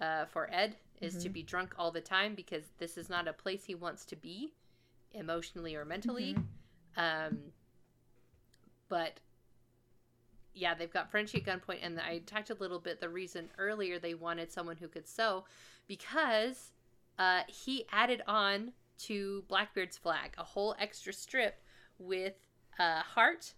uh, 0.00 0.26
for 0.26 0.48
Ed, 0.52 0.76
is 1.00 1.20
to 1.24 1.28
Mhm. 1.28 1.32
be 1.32 1.42
drunk 1.42 1.74
all 1.78 1.90
the 1.90 2.00
time 2.00 2.36
because 2.36 2.70
this 2.78 2.96
is 2.96 3.08
not 3.08 3.26
a 3.26 3.32
place 3.32 3.64
he 3.64 3.74
wants 3.74 4.04
to 4.06 4.14
be, 4.16 4.54
emotionally 5.10 5.74
or 5.74 5.84
mentally. 5.84 6.34
Mhm. 6.34 6.46
Um, 6.96 7.52
but 8.88 9.18
yeah, 10.54 10.74
they've 10.74 10.92
got 10.92 11.10
Frenchie 11.10 11.38
at 11.38 11.44
gunpoint, 11.44 11.80
and 11.82 11.98
I 11.98 12.20
talked 12.20 12.50
a 12.50 12.54
little 12.54 12.78
bit 12.78 13.00
the 13.00 13.08
reason 13.08 13.50
earlier 13.58 13.98
they 13.98 14.14
wanted 14.14 14.52
someone 14.52 14.76
who 14.76 14.86
could 14.86 15.08
sew 15.08 15.44
because 15.88 16.70
uh, 17.18 17.42
he 17.48 17.88
added 17.90 18.22
on 18.28 18.72
to 18.98 19.42
Blackbeard's 19.48 19.98
flag 19.98 20.34
a 20.38 20.44
whole 20.44 20.76
extra 20.78 21.12
strip 21.12 21.60
with 21.98 22.36
a 22.78 23.00
heart, 23.00 23.54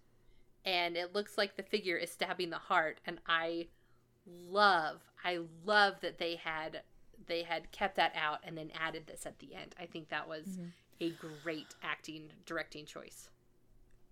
and 0.64 0.96
it 0.96 1.14
looks 1.14 1.36
like 1.38 1.56
the 1.56 1.62
figure 1.62 1.96
is 1.96 2.10
stabbing 2.10 2.50
the 2.50 2.58
heart, 2.58 2.98
and 3.06 3.18
I 3.26 3.68
love, 4.26 5.00
I 5.24 5.40
love 5.64 6.00
that 6.00 6.18
they 6.18 6.36
had 6.36 6.82
they 7.26 7.42
had 7.44 7.70
kept 7.72 7.96
that 7.96 8.12
out 8.16 8.40
and 8.44 8.58
then 8.58 8.70
added 8.78 9.06
this 9.06 9.24
at 9.24 9.38
the 9.38 9.54
end. 9.54 9.74
I 9.78 9.86
think 9.86 10.08
that 10.10 10.28
was 10.28 10.44
Mhm. 10.58 10.72
a 11.00 11.10
great 11.42 11.74
acting 11.82 12.30
directing 12.44 12.84
choice. 12.86 13.30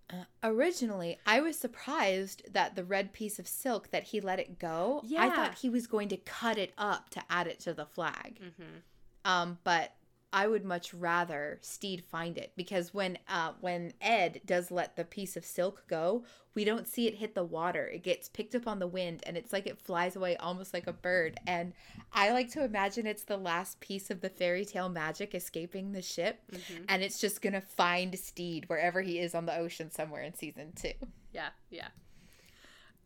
Uh, 0.09 0.23
originally, 0.41 1.19
I 1.25 1.39
was 1.41 1.57
surprised 1.59 2.43
that 2.53 2.75
the 2.75 2.83
red 2.83 3.13
piece 3.13 3.39
of 3.39 3.47
silk 3.47 3.89
that 3.91 4.03
he 4.05 4.19
let 4.21 4.39
it 4.39 4.57
go. 4.57 5.01
yeah. 5.03 5.21
I 5.23 5.29
thought 5.29 5.55
he 5.59 5.69
was 5.69 5.85
going 5.85 6.09
to 6.09 6.17
cut 6.17 6.57
it 6.57 6.73
up 6.77 7.09
to 7.11 7.23
add 7.29 7.45
it 7.47 7.59
to 7.61 7.73
the 7.73 7.85
flag. 7.85 8.39
Mm-hmm. 8.41 8.77
Um, 9.25 9.59
but 9.63 9.93
I 10.33 10.47
would 10.47 10.65
much 10.65 10.93
rather 10.93 11.59
Stede 11.61 12.03
find 12.03 12.37
it 12.37 12.51
because 12.57 12.93
when 12.93 13.19
uh 13.29 13.53
when 13.61 13.93
Ed 14.01 14.41
does 14.45 14.71
let 14.71 14.95
the 14.95 15.05
piece 15.05 15.37
of 15.37 15.45
silk 15.45 15.83
go, 15.87 16.25
we 16.55 16.65
don't 16.65 16.87
see 16.87 17.07
it 17.07 17.15
hit 17.15 17.35
the 17.35 17.43
water. 17.43 17.87
It 17.87 18.03
gets 18.03 18.29
picked 18.29 18.55
up 18.55 18.67
on 18.67 18.79
the 18.79 18.87
wind 18.87 19.21
and 19.27 19.37
it's 19.37 19.53
like 19.53 19.67
it 19.67 19.79
flies 19.79 20.15
away 20.15 20.35
almost 20.37 20.73
like 20.73 20.87
a 20.87 20.93
bird. 20.93 21.39
And 21.47 21.73
I 22.11 22.31
like 22.31 22.49
to 22.53 22.63
imagine 22.65 23.05
it's 23.05 23.23
the 23.23 23.37
last 23.37 23.79
piece 23.79 24.09
of 24.09 24.21
the 24.21 24.29
fairy 24.29 24.65
tale 24.65 24.89
magic 24.89 25.35
escaping 25.35 25.91
the 25.91 26.01
ship 26.01 26.39
Mm-hmm. 26.51 26.83
and 26.89 27.03
it's 27.03 27.19
just 27.19 27.41
gonna 27.41 27.61
find 27.61 28.17
Stede 28.17 28.67
wherever 28.67 29.01
he 29.01 29.19
is 29.19 29.35
on 29.35 29.45
the 29.45 29.55
ocean 29.55 29.91
somewhere 29.91 30.23
in 30.23 30.33
season 30.33 30.73
two. 30.75 30.93
Yeah, 31.31 31.49
yeah. 31.69 31.89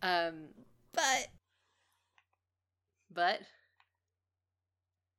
Um, 0.01 0.49
But 0.93 1.27
but 3.13 3.41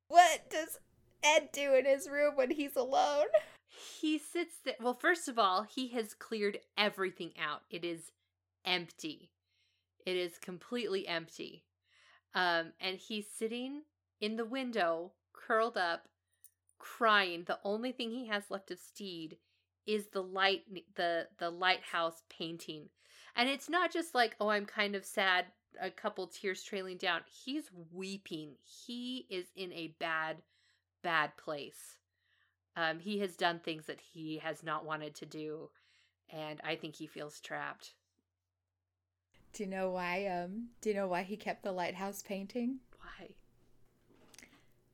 what 0.07 0.49
does 0.49 0.79
Ed 1.23 1.49
do 1.51 1.73
in 1.73 1.85
his 1.85 2.07
room 2.09 2.35
when 2.35 2.51
he's 2.51 2.75
alone? 2.75 3.27
he 3.99 4.17
sits 4.17 4.55
there. 4.63 4.75
Well, 4.81 4.93
first 4.93 5.27
of 5.27 5.37
all, 5.37 5.63
he 5.63 5.89
has 5.89 6.13
cleared 6.13 6.59
everything 6.77 7.31
out. 7.39 7.61
It 7.69 7.83
is 7.83 8.11
empty. 8.65 9.31
It 10.05 10.15
is 10.15 10.37
completely 10.37 11.07
empty. 11.07 11.65
Um, 12.33 12.73
and 12.79 12.97
he's 12.97 13.27
sitting 13.29 13.83
in 14.21 14.37
the 14.37 14.45
window, 14.45 15.13
curled 15.33 15.77
up, 15.77 16.07
crying. 16.77 17.43
The 17.45 17.59
only 17.63 17.91
thing 17.91 18.11
he 18.11 18.27
has 18.27 18.49
left 18.49 18.71
of 18.71 18.79
Stede 18.79 19.37
is 19.85 20.07
the 20.07 20.21
light, 20.21 20.63
the 20.95 21.27
the 21.39 21.49
lighthouse 21.49 22.21
painting, 22.29 22.89
and 23.35 23.49
it's 23.49 23.69
not 23.69 23.91
just 23.91 24.13
like, 24.13 24.35
oh, 24.39 24.49
I'm 24.49 24.65
kind 24.65 24.95
of 24.95 25.05
sad. 25.05 25.45
A 25.81 25.89
couple 25.89 26.27
tears 26.27 26.63
trailing 26.63 26.97
down. 26.97 27.21
He's 27.43 27.69
weeping. 27.93 28.55
He 28.63 29.25
is 29.29 29.47
in 29.55 29.71
a 29.73 29.95
bad, 29.99 30.41
bad 31.01 31.35
place. 31.37 31.97
Um, 32.75 32.99
he 32.99 33.19
has 33.19 33.35
done 33.35 33.59
things 33.59 33.85
that 33.87 33.99
he 33.99 34.37
has 34.37 34.63
not 34.63 34.85
wanted 34.85 35.15
to 35.15 35.25
do, 35.25 35.69
and 36.29 36.61
I 36.63 36.75
think 36.75 36.95
he 36.95 37.07
feels 37.07 37.39
trapped. 37.39 37.93
Do 39.53 39.63
you 39.63 39.69
know 39.69 39.89
why 39.89 40.27
um 40.27 40.69
do 40.81 40.89
you 40.89 40.95
know 40.95 41.07
why 41.07 41.23
he 41.23 41.35
kept 41.35 41.63
the 41.63 41.71
lighthouse 41.71 42.21
painting? 42.21 42.79
Why? 42.99 43.29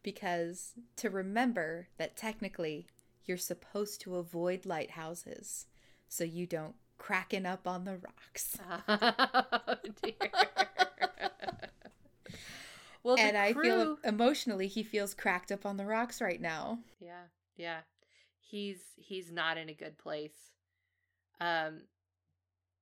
because 0.06 0.74
to 0.96 1.10
remember 1.10 1.88
that 1.98 2.16
technically 2.16 2.86
you're 3.26 3.38
supposed 3.38 4.00
to 4.00 4.18
avoid 4.18 4.64
lighthouses 4.64 5.66
so 6.08 6.24
you 6.24 6.46
don't 6.46 6.76
cracken 7.00 7.44
up 7.44 7.68
on 7.68 7.86
the 7.86 7.98
rocks. 7.98 8.56
oh, 8.88 9.76
dear. 10.04 10.14
well, 13.06 13.18
and 13.20 13.38
I 13.38 13.54
feel 13.54 14.00
emotionally 14.04 14.68
he 14.68 14.82
feels 14.82 15.14
cracked 15.14 15.52
up 15.52 15.64
on 15.64 15.78
the 15.78 15.86
rocks 15.86 16.22
right 16.22 16.42
now. 16.42 16.80
yeah, 17.00 17.26
yeah, 17.56 17.82
he's 18.40 18.80
he's 18.98 19.32
not 19.32 19.60
in 19.60 19.70
a 19.70 19.74
good 19.74 20.00
place. 20.00 20.52
Um, 21.40 21.82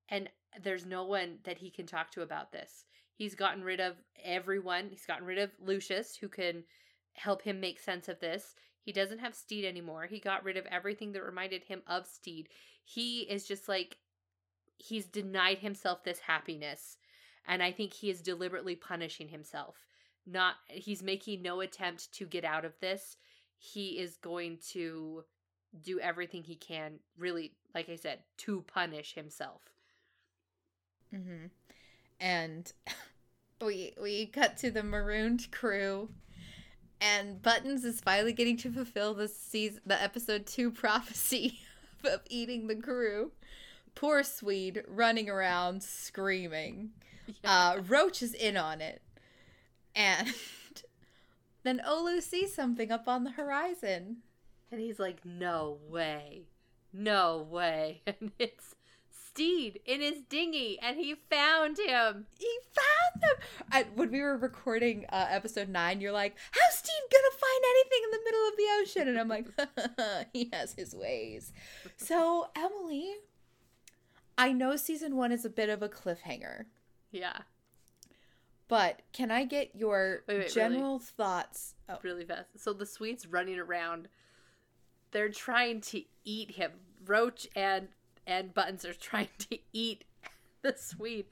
and 0.07 0.29
there's 0.61 0.85
no 0.85 1.03
one 1.03 1.39
that 1.43 1.57
he 1.57 1.69
can 1.69 1.85
talk 1.85 2.09
to 2.11 2.21
about 2.21 2.53
this. 2.53 2.85
He's 3.15 3.35
gotten 3.35 3.65
rid 3.65 3.81
of 3.81 3.97
everyone. 4.23 4.87
He's 4.89 5.05
gotten 5.05 5.25
rid 5.25 5.39
of 5.39 5.51
Lucius, 5.59 6.15
who 6.15 6.29
can 6.29 6.63
help 7.15 7.41
him 7.41 7.59
make 7.59 7.79
sense 7.79 8.07
of 8.07 8.21
this. 8.21 8.55
He 8.79 8.93
doesn't 8.93 9.19
have 9.19 9.35
Stede 9.35 9.65
anymore. 9.65 10.05
He 10.05 10.19
got 10.19 10.45
rid 10.45 10.55
of 10.55 10.65
everything 10.67 11.11
that 11.13 11.23
reminded 11.23 11.65
him 11.65 11.81
of 11.85 12.07
Stede. 12.07 12.47
He 12.85 13.21
is 13.21 13.45
just 13.45 13.67
like 13.67 13.97
he's 14.77 15.05
denied 15.05 15.59
himself 15.59 16.05
this 16.05 16.19
happiness. 16.19 16.97
And 17.45 17.61
I 17.61 17.73
think 17.73 17.91
he 17.91 18.09
is 18.09 18.21
deliberately 18.21 18.77
punishing 18.77 19.27
himself. 19.27 19.75
Not 20.25 20.55
he's 20.67 21.03
making 21.03 21.41
no 21.41 21.61
attempt 21.61 22.11
to 22.13 22.25
get 22.25 22.45
out 22.45 22.65
of 22.65 22.79
this. 22.79 23.17
He 23.57 23.99
is 23.99 24.17
going 24.17 24.59
to 24.71 25.23
do 25.81 25.99
everything 25.99 26.43
he 26.43 26.55
can, 26.55 26.99
really, 27.17 27.53
like 27.73 27.89
I 27.89 27.95
said, 27.95 28.19
to 28.37 28.61
punish 28.61 29.15
himself. 29.15 29.61
Mm-hmm. 31.13 31.47
And 32.19 32.71
we 33.61 33.93
we 34.01 34.27
cut 34.27 34.57
to 34.57 34.71
the 34.71 34.83
marooned 34.83 35.51
crew, 35.51 36.09
and 37.01 37.41
Buttons 37.41 37.83
is 37.83 38.01
finally 38.01 38.33
getting 38.33 38.57
to 38.57 38.71
fulfill 38.71 39.13
the 39.13 39.27
season, 39.27 39.81
the 39.85 40.01
episode 40.01 40.45
two 40.45 40.71
prophecy 40.71 41.59
of 42.03 42.21
eating 42.29 42.67
the 42.67 42.75
crew. 42.75 43.31
Poor 43.95 44.23
Swede 44.23 44.83
running 44.87 45.29
around 45.29 45.83
screaming. 45.83 46.91
Uh, 47.45 47.79
Roach 47.87 48.21
is 48.21 48.33
in 48.33 48.57
on 48.57 48.81
it, 48.81 49.01
and 49.95 50.33
then 51.63 51.81
Olu 51.85 52.21
sees 52.21 52.53
something 52.53 52.91
up 52.91 53.07
on 53.07 53.23
the 53.23 53.31
horizon. 53.31 54.17
And 54.71 54.81
he's 54.81 54.99
like, 54.99 55.23
no 55.23 55.77
way. 55.87 56.47
No 56.91 57.47
way. 57.49 58.01
And 58.07 58.31
it's 58.39 58.75
Stede 59.33 59.79
in 59.85 59.99
his 59.99 60.21
dinghy, 60.29 60.77
and 60.79 60.95
he 60.95 61.15
found 61.27 61.79
him. 61.79 62.27
He 62.37 62.49
found 62.71 63.21
them. 63.21 63.47
And 63.71 63.85
when 63.95 64.11
we 64.11 64.21
were 64.21 64.37
recording 64.37 65.05
uh, 65.09 65.25
episode 65.27 65.69
nine, 65.69 66.01
you're 66.01 66.11
like, 66.11 66.35
"How's 66.51 66.77
Steve 66.77 66.93
gonna 67.11 67.35
find 67.39 67.63
anything 67.71 68.01
in 68.03 68.11
the 68.11 68.19
middle 68.25 68.47
of 68.47 68.57
the 68.57 68.67
ocean?" 68.79 69.07
And 69.07 69.19
I'm 69.19 69.27
like, 69.27 70.27
"He 70.33 70.49
has 70.53 70.73
his 70.73 70.93
ways." 70.93 71.51
So 71.97 72.49
Emily, 72.55 73.11
I 74.37 74.51
know 74.51 74.75
season 74.75 75.15
one 75.15 75.31
is 75.31 75.45
a 75.45 75.49
bit 75.49 75.69
of 75.69 75.81
a 75.81 75.89
cliffhanger, 75.89 76.65
Yeah, 77.11 77.39
but 78.73 79.01
can 79.13 79.29
I 79.29 79.45
get 79.45 79.75
your 79.75 80.23
Wait, 80.27 80.33
wait, 80.33 80.37
really? 80.39 80.49
general 80.75 80.97
thoughts? 80.99 81.75
Oh, 81.87 81.97
really 82.01 82.25
fast. 82.25 82.47
So 82.57 82.73
the 82.73 82.85
Swedes 82.87 83.27
running 83.27 83.59
around, 83.59 84.07
they're 85.11 85.29
trying 85.29 85.81
to 85.81 86.01
eat 86.25 86.51
him. 86.51 86.71
Roach 87.05 87.47
and 87.55 87.89
and 88.25 88.53
Buttons 88.53 88.83
are 88.85 88.93
trying 88.93 89.27
to 89.49 89.59
eat 89.73 90.05
the 90.63 90.73
Swede, 90.77 91.25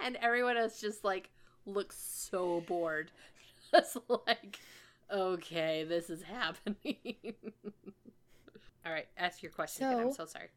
and 0.00 0.16
everyone 0.16 0.56
else 0.56 0.80
just 0.80 1.04
like 1.04 1.30
looks 1.66 1.96
so 1.98 2.62
bored. 2.66 3.10
Just 3.72 3.96
like, 4.08 4.58
okay, 5.12 5.84
this 5.84 6.08
is 6.08 6.22
happening. 6.22 7.34
All 8.86 8.92
right, 8.92 9.06
ask 9.18 9.42
your 9.42 9.50
question. 9.52 9.86
again. 9.88 10.00
I'm 10.00 10.10
So- 10.12 10.24
so 10.24 10.26
sorry. 10.26 10.48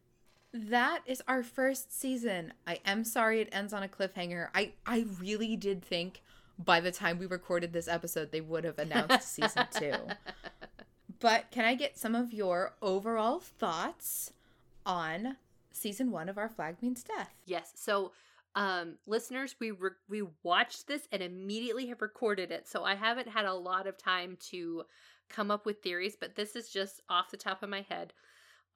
That 0.52 1.02
is 1.06 1.22
our 1.28 1.42
first 1.42 1.96
season. 1.98 2.52
I 2.66 2.80
am 2.84 3.04
sorry 3.04 3.40
it 3.40 3.48
ends 3.52 3.72
on 3.72 3.82
a 3.82 3.88
cliffhanger. 3.88 4.48
I 4.54 4.72
I 4.86 5.06
really 5.20 5.56
did 5.56 5.84
think 5.84 6.22
by 6.58 6.80
the 6.80 6.90
time 6.90 7.18
we 7.18 7.26
recorded 7.26 7.72
this 7.72 7.88
episode 7.88 8.32
they 8.32 8.40
would 8.40 8.64
have 8.64 8.78
announced 8.78 9.28
season 9.34 9.66
2. 9.72 9.92
But 11.20 11.50
can 11.50 11.64
I 11.64 11.74
get 11.74 11.98
some 11.98 12.14
of 12.14 12.32
your 12.32 12.74
overall 12.82 13.38
thoughts 13.40 14.32
on 14.84 15.36
season 15.72 16.10
1 16.10 16.28
of 16.28 16.38
Our 16.38 16.48
Flag 16.48 16.76
Means 16.82 17.02
Death? 17.02 17.34
Yes. 17.46 17.72
So 17.76 18.12
Um, 18.56 18.96
listeners, 19.06 19.54
we 19.60 19.70
re- 19.70 19.90
we 20.08 20.22
watched 20.42 20.88
this 20.88 21.06
and 21.12 21.22
immediately 21.22 21.86
have 21.86 22.02
recorded 22.02 22.50
it, 22.50 22.66
so 22.66 22.82
I 22.82 22.96
haven't 22.96 23.28
had 23.28 23.44
a 23.44 23.54
lot 23.54 23.86
of 23.86 23.96
time 23.96 24.36
to 24.50 24.82
come 25.28 25.52
up 25.52 25.64
with 25.64 25.82
theories, 25.82 26.16
but 26.18 26.34
this 26.34 26.56
is 26.56 26.68
just 26.68 27.00
off 27.08 27.30
the 27.30 27.36
top 27.36 27.62
of 27.62 27.70
my 27.70 27.82
head. 27.82 28.12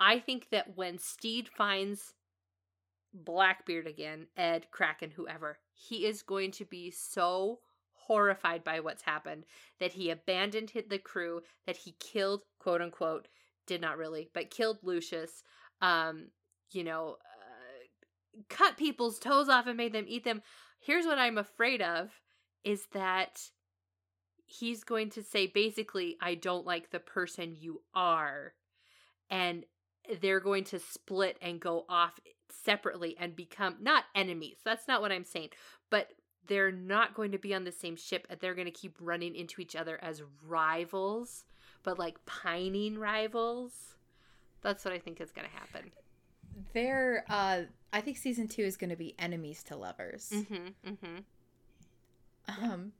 I 0.00 0.18
think 0.18 0.48
that 0.50 0.76
when 0.76 0.98
Stede 0.98 1.48
finds 1.48 2.14
Blackbeard 3.12 3.86
again, 3.86 4.26
Ed, 4.36 4.66
Kraken, 4.70 5.10
whoever, 5.10 5.58
he 5.72 6.06
is 6.06 6.22
going 6.22 6.50
to 6.52 6.64
be 6.64 6.90
so 6.90 7.60
horrified 7.92 8.64
by 8.64 8.80
what's 8.80 9.02
happened 9.02 9.44
that 9.80 9.92
he 9.92 10.10
abandoned 10.10 10.72
the 10.88 10.98
crew, 10.98 11.40
that 11.66 11.76
he 11.76 11.94
killed, 12.00 12.42
quote 12.58 12.82
unquote, 12.82 13.28
did 13.66 13.80
not 13.80 13.96
really, 13.96 14.28
but 14.34 14.50
killed 14.50 14.78
Lucius. 14.82 15.42
Um, 15.80 16.28
you 16.70 16.84
know, 16.84 17.16
uh, 17.20 18.42
cut 18.48 18.76
people's 18.76 19.18
toes 19.18 19.48
off 19.48 19.66
and 19.66 19.76
made 19.76 19.92
them 19.92 20.06
eat 20.08 20.24
them. 20.24 20.42
Here's 20.80 21.06
what 21.06 21.18
I'm 21.18 21.38
afraid 21.38 21.80
of 21.80 22.10
is 22.64 22.86
that 22.92 23.40
he's 24.46 24.84
going 24.84 25.10
to 25.10 25.22
say 25.22 25.46
basically, 25.46 26.16
I 26.20 26.34
don't 26.34 26.66
like 26.66 26.90
the 26.90 27.00
person 27.00 27.56
you 27.58 27.82
are. 27.94 28.54
And 29.30 29.64
they're 30.20 30.40
going 30.40 30.64
to 30.64 30.78
split 30.78 31.38
and 31.40 31.60
go 31.60 31.84
off 31.88 32.20
separately 32.48 33.16
and 33.18 33.34
become 33.34 33.76
not 33.80 34.04
enemies. 34.14 34.56
That's 34.64 34.88
not 34.88 35.00
what 35.00 35.12
I'm 35.12 35.24
saying. 35.24 35.50
But 35.90 36.10
they're 36.46 36.72
not 36.72 37.14
going 37.14 37.32
to 37.32 37.38
be 37.38 37.54
on 37.54 37.64
the 37.64 37.72
same 37.72 37.96
ship 37.96 38.26
and 38.28 38.38
they're 38.40 38.54
going 38.54 38.66
to 38.66 38.70
keep 38.70 38.96
running 39.00 39.34
into 39.34 39.60
each 39.60 39.74
other 39.74 39.98
as 40.02 40.22
rivals, 40.46 41.44
but 41.82 41.98
like 41.98 42.24
pining 42.26 42.98
rivals. 42.98 43.72
That's 44.62 44.84
what 44.84 44.94
I 44.94 44.98
think 44.98 45.20
is 45.20 45.30
going 45.30 45.48
to 45.48 45.54
happen. 45.54 45.90
They're, 46.72 47.24
uh, 47.28 47.62
I 47.92 48.00
think 48.00 48.16
season 48.16 48.48
two 48.48 48.62
is 48.62 48.76
going 48.76 48.90
to 48.90 48.96
be 48.96 49.14
enemies 49.18 49.62
to 49.64 49.76
lovers. 49.76 50.30
Mm-hmm. 50.32 50.90
Mm-hmm. 50.90 52.64
Um, 52.64 52.92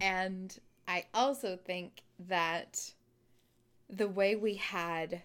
and 0.00 0.56
I 0.86 1.06
also 1.12 1.56
think 1.56 2.02
that 2.28 2.92
the 3.88 4.08
way 4.08 4.36
we 4.36 4.54
had 4.54 5.22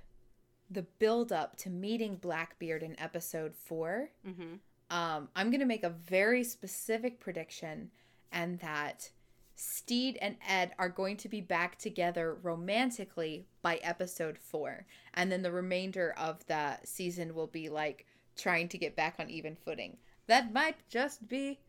the 0.70 0.84
build 1.00 1.32
up 1.32 1.58
to 1.58 1.70
meeting 1.70 2.16
Blackbeard 2.16 2.84
in 2.84 3.00
episode 3.00 3.54
4 3.56 4.10
Mm-hmm. 4.28 4.96
um, 4.96 5.30
I'm 5.36 5.50
going 5.50 5.60
to 5.60 5.66
make 5.66 5.84
a 5.84 5.90
very 5.90 6.44
specific 6.44 7.20
prediction, 7.20 7.92
and 8.32 8.60
that 8.60 9.10
Stede 9.56 10.18
and 10.22 10.36
Ed 10.48 10.74
are 10.78 10.90
going 10.90 11.18
to 11.18 11.30
be 11.30 11.40
back 11.42 11.78
together 11.78 12.38
romantically 12.44 13.48
by 13.62 13.78
episode 13.78 14.38
four. 14.38 14.86
And 15.14 15.32
then 15.32 15.42
the 15.44 15.52
remainder 15.52 16.14
of 16.18 16.46
the 16.48 16.78
season 16.84 17.34
will 17.34 17.48
be 17.48 17.70
like 17.70 18.06
trying 18.36 18.68
to 18.70 18.78
get 18.78 18.96
back 18.98 19.16
on 19.18 19.30
even 19.30 19.56
footing. 19.56 19.98
That 20.28 20.52
might 20.52 20.76
just 20.90 21.28
be 21.30 21.60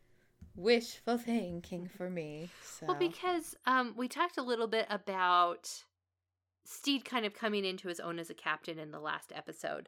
wishful 0.55 1.17
thinking 1.17 1.89
for 1.95 2.09
me. 2.09 2.49
So. 2.63 2.87
Well, 2.87 2.97
because 2.97 3.55
um, 3.65 3.93
we 3.95 4.07
talked 4.09 4.37
a 4.37 4.43
little 4.43 4.67
bit 4.67 4.85
about 4.89 5.71
Stede 6.69 7.05
kind 7.05 7.25
of 7.25 7.33
coming 7.33 7.63
into 7.63 7.87
his 7.87 8.01
own 8.01 8.19
as 8.19 8.29
a 8.29 8.33
captain 8.33 8.77
in 8.77 8.91
the 8.91 8.99
last 8.99 9.31
episode. 9.33 9.87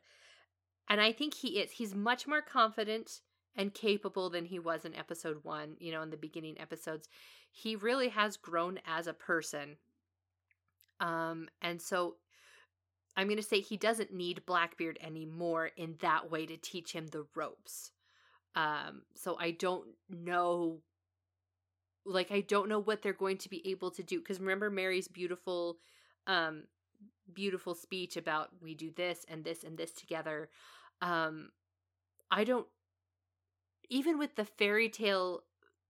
And 0.88 1.02
I 1.02 1.12
think 1.12 1.34
he 1.34 1.60
is. 1.60 1.72
He's 1.72 1.94
much 1.94 2.26
more 2.26 2.42
confident 2.42 3.20
and 3.54 3.74
capable 3.74 4.30
than 4.30 4.46
he 4.46 4.60
was 4.60 4.86
in 4.86 4.96
episode 4.96 5.44
one, 5.44 5.76
you 5.80 5.92
know, 5.92 6.02
in 6.02 6.10
the 6.10 6.16
beginning 6.16 6.58
episodes. 6.58 7.10
He 7.52 7.76
really 7.76 8.08
has 8.08 8.38
grown 8.38 8.80
as 8.88 9.08
a 9.08 9.14
person. 9.14 9.76
Um, 11.02 11.50
and 11.62 11.82
so 11.82 12.16
I'm 13.18 13.28
going 13.28 13.36
to 13.36 13.44
say 13.44 13.60
he 13.60 13.76
doesn't 13.76 14.14
need 14.14 14.46
Blackbeard 14.46 15.00
anymore 15.02 15.72
in 15.76 15.96
that 16.00 16.32
way 16.32 16.46
to 16.46 16.56
teach 16.56 16.94
him 16.94 17.08
the 17.08 17.26
ropes. 17.36 17.92
Um, 18.56 19.02
so 19.16 19.38
I 19.38 19.52
don't 19.52 19.86
know 20.10 20.80
like 22.06 22.32
I 22.32 22.40
don't 22.40 22.70
know 22.70 22.80
what 22.80 23.02
they're 23.02 23.12
going 23.12 23.38
to 23.40 23.50
be 23.50 23.70
able 23.70 23.92
to 23.92 24.02
do 24.02 24.20
because 24.20 24.40
remember 24.40 24.70
Mary's 24.70 25.10
beautiful 25.10 25.78
um 26.30 26.64
beautiful 27.34 27.76
speech 27.76 28.16
about 28.16 28.50
we 28.62 28.74
do 28.74 28.92
this 28.92 29.26
and 29.28 29.44
this 29.44 29.64
and 29.64 29.78
this 29.78 29.92
together. 29.92 30.50
Um 31.02 31.50
I 32.32 32.44
don't 32.46 32.68
even 33.90 34.18
with 34.20 34.36
the 34.36 34.46
fairy 34.46 34.88
tale 34.88 35.44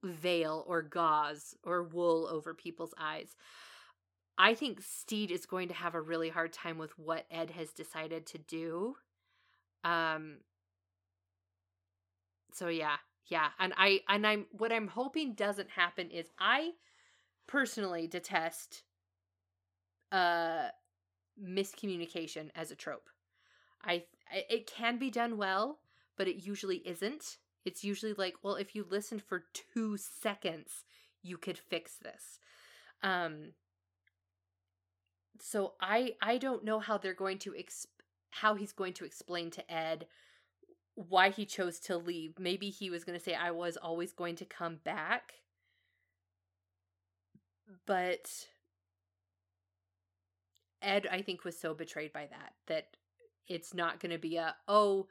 veil 0.04 0.64
or 0.66 0.82
gauze 0.82 1.56
or 1.64 1.84
wool 1.84 2.28
over 2.32 2.54
people's 2.54 2.94
eyes. 2.98 3.36
I 4.38 4.54
think 4.54 4.82
Stede 4.82 5.32
is 5.32 5.46
going 5.46 5.68
to 5.68 5.74
have 5.74 5.96
a 5.96 6.02
really 6.02 6.30
hard 6.30 6.54
time 6.54 6.78
with 6.78 6.98
what 6.98 7.26
Ed 7.30 7.52
has 7.52 7.72
decided 7.72 8.26
to 8.28 8.38
do. 8.38 8.96
Um 9.84 10.38
so 12.54 12.68
yeah, 12.68 12.98
yeah, 13.28 13.50
and 13.60 13.74
I 13.78 14.02
and 14.08 14.26
I'm 14.26 14.46
what 14.52 14.72
I'm 14.72 14.88
hoping 14.88 15.34
doesn't 15.34 15.70
happen 15.72 16.10
is 16.10 16.28
I 16.40 16.72
personally 17.48 18.08
detest 18.08 18.84
uh 20.12 20.70
miscommunication 21.42 22.50
as 22.56 22.72
a 22.72 22.76
trope. 22.76 23.10
I 23.84 24.06
it 24.32 24.68
can 24.68 24.98
be 24.98 25.10
done 25.12 25.38
well, 25.38 25.80
but 26.18 26.28
it 26.28 26.46
usually 26.46 26.78
isn't. 26.88 27.38
It's 27.66 27.84
usually 27.84 28.14
like, 28.14 28.36
well, 28.44 28.56
if 28.56 28.76
you 28.76 28.86
listened 28.90 29.24
for 29.24 29.46
2 29.74 29.98
seconds, 29.98 30.86
you 31.24 31.38
could 31.38 31.58
fix 31.58 31.96
this. 31.98 32.40
Um 33.04 33.54
so 35.40 35.74
I 35.82 36.16
I 36.22 36.38
don't 36.38 36.64
know 36.64 36.80
how 36.80 36.98
they're 36.98 37.14
going 37.14 37.40
to 37.40 37.52
exp- 37.52 37.88
how 38.32 38.56
he's 38.56 38.72
going 38.74 38.94
to 38.94 39.06
explain 39.06 39.50
to 39.52 39.72
Ed 39.72 40.08
why 40.96 41.30
he 41.30 41.46
chose 41.46 41.80
to 41.82 41.98
leave. 41.98 42.38
Maybe 42.40 42.70
he 42.70 42.90
was 42.90 43.04
going 43.04 43.18
to 43.18 43.24
say 43.24 43.34
I 43.36 43.52
was 43.52 43.78
always 43.78 44.12
going 44.14 44.36
to 44.38 44.46
come 44.46 44.78
back. 44.84 45.34
But 47.86 48.48
Ed 50.82 51.08
I 51.12 51.22
think 51.22 51.44
was 51.44 51.58
so 51.58 51.74
betrayed 51.74 52.14
by 52.14 52.28
that 52.28 52.54
that 52.68 52.88
it's 53.48 53.74
not 53.74 54.00
going 54.00 54.12
to 54.12 54.18
be 54.18 54.38
a 54.38 54.56
oh 54.68 55.08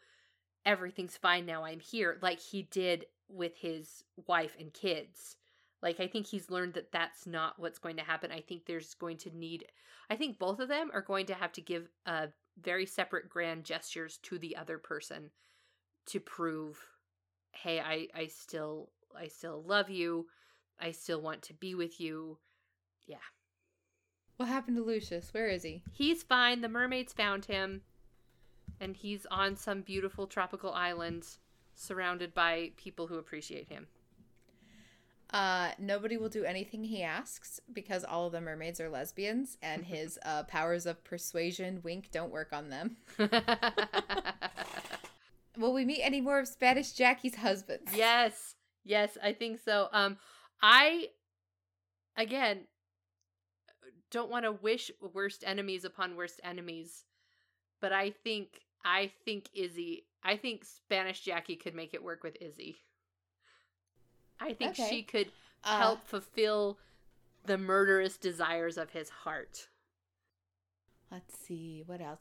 everything's 0.64 1.16
fine 1.16 1.46
now 1.46 1.64
I'm 1.64 1.80
here 1.80 2.18
like 2.22 2.40
he 2.40 2.62
did 2.62 3.06
with 3.28 3.56
his 3.56 4.04
wife 4.26 4.56
and 4.58 4.72
kids. 4.72 5.36
Like 5.82 6.00
I 6.00 6.06
think 6.06 6.26
he's 6.26 6.50
learned 6.50 6.74
that 6.74 6.92
that's 6.92 7.26
not 7.26 7.58
what's 7.58 7.78
going 7.78 7.96
to 7.96 8.02
happen. 8.02 8.32
I 8.32 8.40
think 8.40 8.66
there's 8.66 8.94
going 8.94 9.18
to 9.18 9.36
need 9.36 9.66
I 10.10 10.16
think 10.16 10.38
both 10.38 10.58
of 10.60 10.68
them 10.68 10.90
are 10.94 11.02
going 11.02 11.26
to 11.26 11.34
have 11.34 11.52
to 11.52 11.60
give 11.60 11.88
uh 12.06 12.28
very 12.60 12.86
separate 12.86 13.28
grand 13.28 13.64
gestures 13.64 14.18
to 14.18 14.38
the 14.38 14.56
other 14.56 14.78
person 14.78 15.30
to 16.06 16.20
prove 16.20 16.78
hey 17.52 17.80
i 17.80 18.08
i 18.14 18.26
still 18.26 18.90
i 19.16 19.28
still 19.28 19.62
love 19.66 19.90
you 19.90 20.26
i 20.80 20.90
still 20.90 21.20
want 21.20 21.42
to 21.42 21.54
be 21.54 21.74
with 21.74 22.00
you 22.00 22.38
yeah 23.06 23.16
what 24.38 24.48
happened 24.48 24.76
to 24.76 24.82
lucius 24.82 25.28
where 25.32 25.48
is 25.48 25.62
he 25.62 25.82
he's 25.92 26.22
fine 26.22 26.60
the 26.62 26.68
mermaids 26.68 27.12
found 27.12 27.44
him 27.44 27.82
and 28.80 28.96
he's 28.96 29.26
on 29.30 29.54
some 29.56 29.82
beautiful 29.82 30.26
tropical 30.26 30.72
island 30.72 31.26
surrounded 31.74 32.32
by 32.32 32.70
people 32.76 33.06
who 33.06 33.18
appreciate 33.18 33.68
him 33.68 33.86
uh 35.34 35.70
nobody 35.78 36.16
will 36.16 36.30
do 36.30 36.44
anything 36.44 36.84
he 36.84 37.02
asks 37.02 37.60
because 37.72 38.02
all 38.02 38.26
of 38.26 38.32
the 38.32 38.40
mermaids 38.40 38.80
are 38.80 38.88
lesbians 38.88 39.58
and 39.60 39.84
his 39.86 40.18
uh 40.24 40.42
powers 40.44 40.86
of 40.86 41.04
persuasion 41.04 41.80
wink 41.82 42.10
don't 42.10 42.32
work 42.32 42.52
on 42.52 42.70
them 42.70 42.96
will 45.58 45.72
we 45.74 45.84
meet 45.84 46.02
any 46.02 46.20
more 46.20 46.38
of 46.38 46.48
Spanish 46.48 46.92
Jackie's 46.92 47.34
husbands? 47.36 47.92
Yes. 47.94 48.54
Yes, 48.84 49.18
I 49.22 49.32
think 49.32 49.60
so. 49.60 49.88
Um 49.92 50.16
I 50.62 51.08
again 52.16 52.62
don't 54.10 54.30
want 54.30 54.44
to 54.44 54.52
wish 54.52 54.90
worst 55.12 55.44
enemies 55.46 55.84
upon 55.84 56.16
worst 56.16 56.40
enemies, 56.44 57.04
but 57.80 57.92
I 57.92 58.10
think 58.10 58.60
I 58.84 59.10
think 59.24 59.48
Izzy, 59.54 60.06
I 60.22 60.36
think 60.36 60.64
Spanish 60.64 61.20
Jackie 61.20 61.56
could 61.56 61.74
make 61.74 61.94
it 61.94 62.02
work 62.02 62.22
with 62.22 62.36
Izzy. 62.40 62.78
I 64.40 64.52
think 64.54 64.72
Okay. 64.72 64.88
she 64.88 65.02
could 65.02 65.32
Uh, 65.64 65.76
help 65.78 66.06
fulfill 66.06 66.78
the 67.44 67.58
murderous 67.58 68.16
desires 68.16 68.78
of 68.78 68.90
his 68.90 69.10
heart. 69.10 69.68
Let's 71.10 71.36
see 71.38 71.82
what 71.84 72.00
else. 72.00 72.20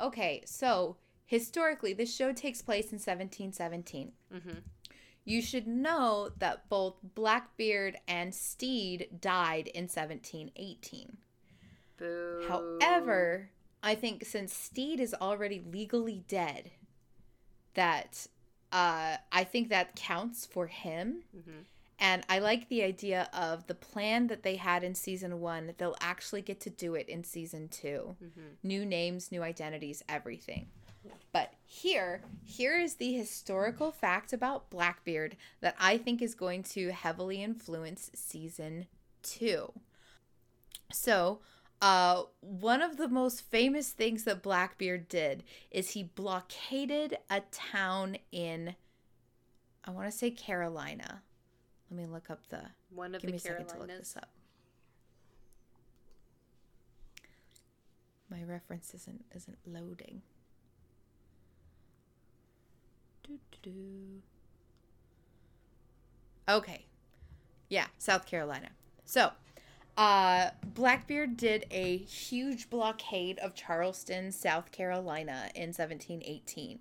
Okay, 0.00 0.42
so 0.46 0.96
historically, 1.26 1.92
this 1.94 2.14
show 2.14 2.32
takes 2.32 2.62
place 2.62 2.92
in 2.92 2.98
1717. 2.98 4.12
Mhm. 4.32 4.62
You 5.24 5.40
should 5.40 5.66
know 5.66 6.30
that 6.38 6.68
both 6.68 6.96
Blackbeard 7.02 7.96
and 8.06 8.34
Stede 8.34 9.08
died 9.20 9.68
in 9.68 9.84
1718. 9.84 11.16
Boo. 11.96 12.44
However, 12.48 13.50
I 13.82 13.94
think 13.94 14.24
since 14.24 14.52
Stede 14.52 15.00
is 15.00 15.14
already 15.14 15.60
legally 15.60 16.24
dead, 16.28 16.70
that 17.74 18.26
uh, 18.72 19.18
I 19.30 19.44
think 19.44 19.68
that 19.68 19.94
counts 19.94 20.44
for 20.46 20.66
him. 20.66 21.22
Mhm. 21.36 21.64
And 22.00 22.26
I 22.28 22.40
like 22.40 22.68
the 22.68 22.82
idea 22.82 23.30
of 23.32 23.68
the 23.68 23.74
plan 23.74 24.26
that 24.26 24.42
they 24.42 24.56
had 24.56 24.82
in 24.82 24.96
season 24.96 25.40
one, 25.40 25.74
they'll 25.78 25.96
actually 26.00 26.42
get 26.42 26.58
to 26.62 26.70
do 26.70 26.96
it 26.96 27.08
in 27.08 27.22
season 27.22 27.68
two. 27.68 28.16
Mhm. 28.20 28.56
New 28.64 28.84
names, 28.84 29.30
new 29.30 29.42
identities, 29.44 30.02
everything. 30.08 30.70
But 31.32 31.52
here, 31.64 32.20
here 32.44 32.78
is 32.78 32.94
the 32.94 33.12
historical 33.12 33.90
fact 33.90 34.32
about 34.32 34.70
Blackbeard 34.70 35.36
that 35.60 35.74
I 35.78 35.98
think 35.98 36.22
is 36.22 36.34
going 36.34 36.62
to 36.64 36.92
heavily 36.92 37.42
influence 37.42 38.10
season 38.14 38.86
two. 39.22 39.72
So, 40.92 41.40
uh, 41.82 42.22
one 42.40 42.80
of 42.80 42.96
the 42.96 43.08
most 43.08 43.42
famous 43.42 43.90
things 43.90 44.24
that 44.24 44.42
Blackbeard 44.42 45.08
did 45.08 45.42
is 45.70 45.90
he 45.90 46.04
blockaded 46.04 47.18
a 47.28 47.42
town 47.50 48.16
in, 48.30 48.74
I 49.84 49.90
want 49.90 50.10
to 50.10 50.16
say 50.16 50.30
Carolina. 50.30 51.22
Let 51.90 52.00
me 52.00 52.06
look 52.06 52.30
up 52.30 52.40
the. 52.48 52.62
One 52.90 53.14
of 53.14 53.22
Give 53.22 53.28
the 53.28 53.32
me 53.32 53.36
a 53.36 53.40
second 53.40 53.68
to 53.68 53.78
look 53.78 53.88
this 53.88 54.16
up. 54.16 54.30
My 58.30 58.42
reference 58.44 58.94
isn't 58.94 59.24
isn't 59.34 59.58
loading. 59.66 60.22
Okay. 66.48 66.84
Yeah, 67.68 67.86
South 67.98 68.26
Carolina. 68.26 68.68
So, 69.04 69.30
uh, 69.96 70.50
Blackbeard 70.64 71.36
did 71.36 71.66
a 71.70 71.98
huge 71.98 72.68
blockade 72.68 73.38
of 73.38 73.54
Charleston, 73.54 74.32
South 74.32 74.72
Carolina 74.72 75.50
in 75.54 75.68
1718. 75.68 76.80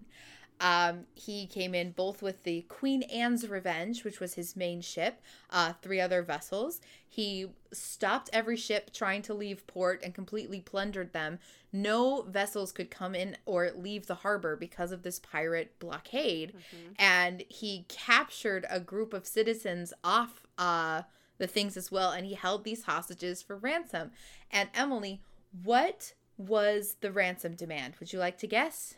Um, 0.59 1.05
he 1.15 1.45
came 1.47 1.75
in 1.75 1.91
both 1.91 2.21
with 2.21 2.43
the 2.43 2.61
Queen 2.69 3.03
Anne's 3.03 3.49
Revenge, 3.49 4.03
which 4.03 4.19
was 4.19 4.35
his 4.35 4.55
main 4.55 4.81
ship, 4.81 5.21
uh, 5.49 5.73
three 5.81 5.99
other 5.99 6.21
vessels. 6.21 6.79
He 7.07 7.47
stopped 7.71 8.29
every 8.31 8.55
ship 8.57 8.91
trying 8.93 9.21
to 9.23 9.33
leave 9.33 9.67
port 9.67 10.01
and 10.03 10.13
completely 10.15 10.61
plundered 10.61 11.11
them. 11.13 11.39
No 11.71 12.21
vessels 12.21 12.71
could 12.71 12.89
come 12.89 13.13
in 13.13 13.35
or 13.45 13.71
leave 13.75 14.07
the 14.07 14.15
harbor 14.15 14.55
because 14.55 14.91
of 14.91 15.03
this 15.03 15.19
pirate 15.19 15.77
blockade. 15.79 16.53
Mhm. 16.53 16.95
And 16.97 17.43
he 17.49 17.85
captured 17.89 18.65
a 18.69 18.79
group 18.79 19.13
of 19.13 19.25
citizens 19.27 19.93
off 20.03 20.45
uh, 20.57 21.01
the 21.39 21.47
things 21.47 21.75
as 21.75 21.91
well, 21.91 22.11
and 22.11 22.25
he 22.25 22.35
held 22.35 22.63
these 22.63 22.83
hostages 22.83 23.41
for 23.41 23.57
ransom. 23.57 24.11
And 24.51 24.69
Emily, 24.75 25.21
what 25.63 26.13
was 26.37 26.95
the 27.01 27.11
ransom 27.11 27.55
demand? 27.55 27.95
Would 27.99 28.13
you 28.13 28.19
like 28.19 28.37
to 28.39 28.47
guess? 28.47 28.95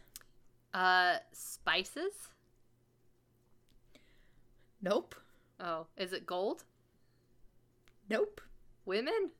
Uh, 0.76 1.20
spices? 1.32 2.12
Nope. 4.82 5.16
Oh, 5.58 5.88
is 5.96 6.12
it 6.12 6.26
gold? 6.26 6.66
Nope. 8.10 8.42
Women? 8.86 9.32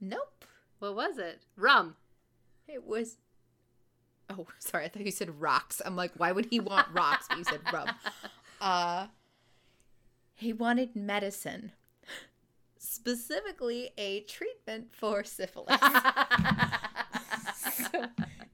Nope. 0.00 0.44
What 0.78 0.94
was 0.94 1.18
it? 1.18 1.42
Rum. 1.56 1.96
It 2.68 2.86
was. 2.86 3.16
Oh, 4.30 4.46
sorry. 4.60 4.84
I 4.84 4.88
thought 4.88 5.04
you 5.04 5.10
said 5.10 5.40
rocks. 5.40 5.82
I'm 5.84 5.96
like, 5.96 6.12
why 6.16 6.30
would 6.30 6.46
he 6.46 6.60
want 6.60 6.86
rocks? 6.92 7.26
But 7.28 7.38
you 7.38 7.44
said 7.44 7.60
rum. 7.72 7.90
Uh, 8.58 9.08
he 10.34 10.50
wanted 10.54 10.96
medicine, 10.96 11.72
specifically 12.78 13.90
a 13.98 14.20
treatment 14.20 14.86
for 14.90 15.22
syphilis. 15.24 15.78
so 17.92 18.06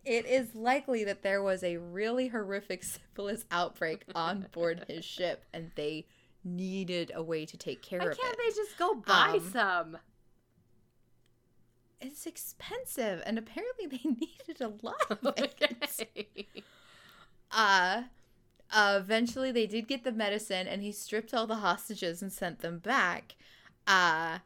it 0.05 0.27
is 0.27 0.55
likely 0.55 1.05
that 1.05 1.23
there 1.23 1.43
was 1.43 1.63
a 1.63 1.77
really 1.77 2.29
horrific 2.29 2.83
syphilis 2.85 3.45
outbreak 3.51 4.05
on 4.15 4.47
board 4.53 4.85
his 4.89 5.05
ship, 5.05 5.45
and 5.53 5.71
they 5.77 6.07
needed 6.45 7.13
a 7.15 7.23
way 7.23 7.47
to 7.47 7.57
take 7.57 7.83
care 7.83 8.01
Why 8.01 8.07
of 8.07 8.13
it. 8.13 8.19
Why 8.19 8.25
can't 8.25 8.39
they 8.39 8.55
just 8.55 8.79
go 8.79 8.95
buy 8.95 9.35
Um, 9.35 9.51
some? 9.53 9.99
It's 12.01 12.27
expensive, 12.27 13.23
and 13.25 13.39
apparently 13.39 13.87
they 13.87 14.01
needed 14.05 14.61
a 14.61 14.73
lot 14.85 15.07
of 15.09 15.35
it. 15.39 15.55
Okay. 15.85 16.47
uh, 17.51 18.03
uh 18.73 18.99
eventually 19.01 19.53
they 19.53 19.67
did 19.67 19.87
get 19.87 20.03
the 20.05 20.11
medicine 20.13 20.67
and 20.67 20.83
he 20.83 20.91
stripped 20.91 21.35
all 21.35 21.47
the 21.47 21.57
hostages 21.57 22.23
and 22.23 22.33
sent 22.33 22.61
them 22.61 22.79
back 22.79 23.37
uh 23.87 24.39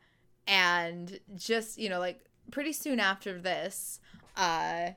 and 0.49 1.21
just 1.37 1.79
you 1.79 1.89
know 1.89 2.01
like 2.01 2.21
pretty 2.51 2.73
soon 2.73 2.99
after 2.99 3.41
this 3.41 4.01
uh 4.37 4.91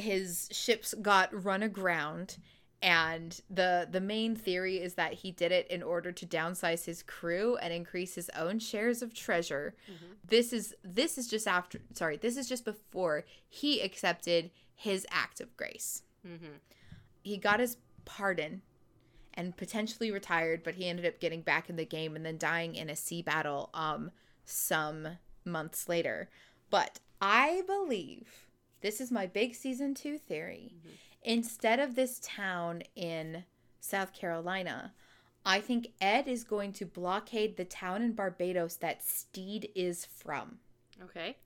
his 0.00 0.48
ships 0.52 0.94
got 1.00 1.44
run 1.44 1.62
aground 1.62 2.38
and 2.82 3.40
the 3.50 3.86
the 3.90 4.00
main 4.00 4.34
theory 4.34 4.76
is 4.80 4.94
that 4.94 5.12
he 5.12 5.30
did 5.30 5.52
it 5.52 5.66
in 5.68 5.82
order 5.82 6.10
to 6.12 6.24
downsize 6.26 6.86
his 6.86 7.02
crew 7.02 7.56
and 7.56 7.72
increase 7.74 8.14
his 8.14 8.30
own 8.30 8.58
shares 8.58 9.02
of 9.02 9.12
treasure 9.12 9.74
Mhm. 9.88 10.16
this 10.26 10.52
is 10.52 10.74
this 10.82 11.18
is 11.18 11.28
just 11.28 11.46
after 11.46 11.80
sorry 11.92 12.16
this 12.16 12.36
is 12.38 12.48
just 12.48 12.64
before 12.64 13.24
he 13.48 13.80
accepted 13.82 14.50
his 14.74 15.06
act 15.10 15.40
of 15.42 15.54
grace 15.58 16.02
Mhm. 16.26 16.60
he 17.22 17.36
got 17.36 17.60
his 17.60 17.76
pardon 18.06 18.62
and 19.34 19.56
potentially 19.56 20.10
retired, 20.10 20.62
but 20.64 20.74
he 20.74 20.86
ended 20.88 21.06
up 21.06 21.20
getting 21.20 21.40
back 21.42 21.70
in 21.70 21.76
the 21.76 21.84
game 21.84 22.16
and 22.16 22.26
then 22.26 22.36
dying 22.36 22.74
in 22.74 22.90
a 22.90 22.96
sea 22.96 23.22
battle 23.22 23.70
um 23.74 24.10
some 24.44 25.18
months 25.44 25.88
later. 25.88 26.28
But 26.70 26.98
I 27.20 27.62
believe 27.66 28.48
this 28.80 29.00
is 29.00 29.10
my 29.10 29.26
big 29.26 29.54
season 29.54 29.94
2 29.94 30.18
theory. 30.18 30.74
Mhm. 30.84 30.90
Instead 31.22 31.78
of 31.80 31.94
this 31.94 32.18
town 32.22 32.82
in 32.96 33.44
South 33.80 34.12
Carolina, 34.12 34.94
I 35.44 35.60
think 35.60 35.88
Ed 36.00 36.28
is 36.28 36.44
going 36.44 36.72
to 36.74 36.84
blockade 36.86 37.56
the 37.56 37.64
town 37.64 38.02
in 38.02 38.12
Barbados 38.12 38.76
that 38.76 39.02
Stede 39.02 39.70
is 39.74 40.04
from 40.06 40.60
Okay. 41.02 41.36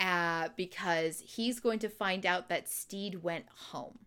uh, 0.00 0.48
because 0.56 1.20
he's 1.20 1.58
going 1.60 1.78
to 1.80 1.88
find 1.88 2.24
out 2.24 2.48
that 2.48 2.68
Stede 2.68 3.22
went 3.22 3.46
home. 3.48 4.00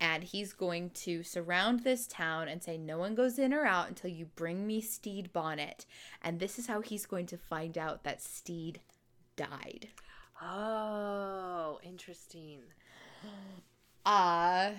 And 0.00 0.22
he's 0.22 0.52
going 0.52 0.90
to 0.90 1.24
surround 1.24 1.80
this 1.80 2.06
town 2.06 2.46
and 2.46 2.62
say, 2.62 2.78
No 2.78 2.98
one 2.98 3.16
goes 3.16 3.36
in 3.36 3.52
or 3.52 3.66
out 3.66 3.88
until 3.88 4.10
you 4.10 4.26
bring 4.26 4.64
me 4.64 4.80
Stede 4.80 5.32
Bonnet. 5.32 5.86
And 6.22 6.38
this 6.38 6.56
is 6.56 6.68
how 6.68 6.82
he's 6.82 7.04
going 7.04 7.26
to 7.26 7.36
find 7.36 7.76
out 7.76 8.04
that 8.04 8.22
Stede 8.22 8.80
died. 9.34 9.88
Oh, 10.42 11.78
interesting. 11.82 12.60
Uh 14.06 14.70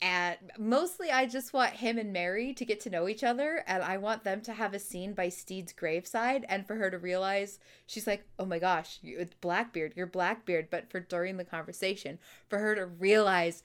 and 0.00 0.36
mostly 0.58 1.12
I 1.12 1.26
just 1.26 1.52
want 1.52 1.74
him 1.74 1.96
and 1.96 2.12
Mary 2.12 2.52
to 2.54 2.64
get 2.64 2.80
to 2.80 2.90
know 2.90 3.06
each 3.08 3.22
other 3.22 3.62
and 3.68 3.84
I 3.84 3.98
want 3.98 4.24
them 4.24 4.40
to 4.42 4.52
have 4.52 4.74
a 4.74 4.80
scene 4.80 5.12
by 5.12 5.28
Stede's 5.28 5.72
graveside 5.72 6.44
and 6.48 6.66
for 6.66 6.74
her 6.74 6.90
to 6.90 6.98
realize 6.98 7.60
she's 7.86 8.06
like, 8.08 8.24
"Oh 8.40 8.44
my 8.44 8.58
gosh, 8.58 8.98
you, 9.00 9.18
it's 9.20 9.34
Blackbeard. 9.34 9.92
You're 9.94 10.06
Blackbeard." 10.08 10.70
But 10.70 10.90
for 10.90 10.98
during 10.98 11.36
the 11.36 11.44
conversation, 11.44 12.18
for 12.48 12.58
her 12.58 12.74
to 12.74 12.86
realize 12.86 13.62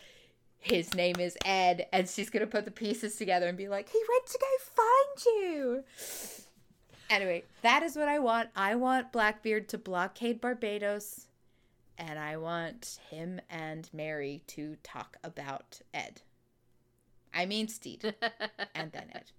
his 0.59 0.93
name 0.93 1.15
is 1.19 1.37
Ed 1.43 1.87
and 1.91 2.07
she's 2.07 2.29
going 2.29 2.41
to 2.41 2.47
put 2.51 2.65
the 2.65 2.71
pieces 2.71 3.15
together 3.15 3.47
and 3.47 3.57
be 3.57 3.67
like, 3.67 3.89
"He 3.89 4.01
went 4.07 4.27
to 4.27 4.39
go 4.39 4.83
find 4.83 5.25
you." 5.25 5.83
Anyway, 7.09 7.43
that 7.61 7.83
is 7.83 7.95
what 7.95 8.07
I 8.07 8.19
want. 8.19 8.49
I 8.55 8.75
want 8.75 9.11
Blackbeard 9.11 9.69
to 9.69 9.77
blockade 9.77 10.41
Barbados 10.41 11.27
and 11.97 12.19
I 12.19 12.37
want 12.37 12.99
him 13.09 13.39
and 13.49 13.89
Mary 13.93 14.41
to 14.47 14.77
talk 14.83 15.17
about 15.23 15.81
Ed. 15.93 16.21
I 17.33 17.45
mean 17.45 17.67
Stede, 17.67 18.15
and 18.75 18.91
then 18.91 19.09
Ed. 19.13 19.31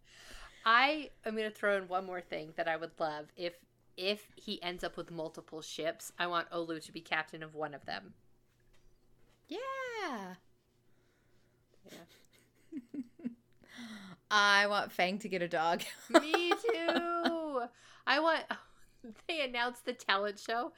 I 0.64 1.10
am 1.24 1.36
gonna 1.36 1.50
throw 1.50 1.76
in 1.76 1.88
one 1.88 2.04
more 2.06 2.20
thing 2.20 2.52
that 2.56 2.68
I 2.68 2.76
would 2.76 2.92
love 2.98 3.26
if 3.36 3.54
if 3.96 4.28
he 4.36 4.62
ends 4.62 4.84
up 4.84 4.96
with 4.96 5.10
multiple 5.10 5.62
ships. 5.62 6.12
I 6.18 6.26
want 6.26 6.50
Olu 6.50 6.84
to 6.84 6.92
be 6.92 7.00
captain 7.00 7.42
of 7.42 7.54
one 7.54 7.74
of 7.74 7.84
them. 7.86 8.14
Yeah. 9.48 10.34
Yeah. 11.90 12.80
I 14.30 14.66
want 14.66 14.92
Fang 14.92 15.18
to 15.20 15.28
get 15.28 15.42
a 15.42 15.48
dog. 15.48 15.82
Me 16.10 16.50
too. 16.50 17.62
I 18.06 18.20
want. 18.20 18.44
They 19.28 19.40
announced 19.42 19.86
the 19.86 19.92
talent 19.92 20.40
show. 20.40 20.72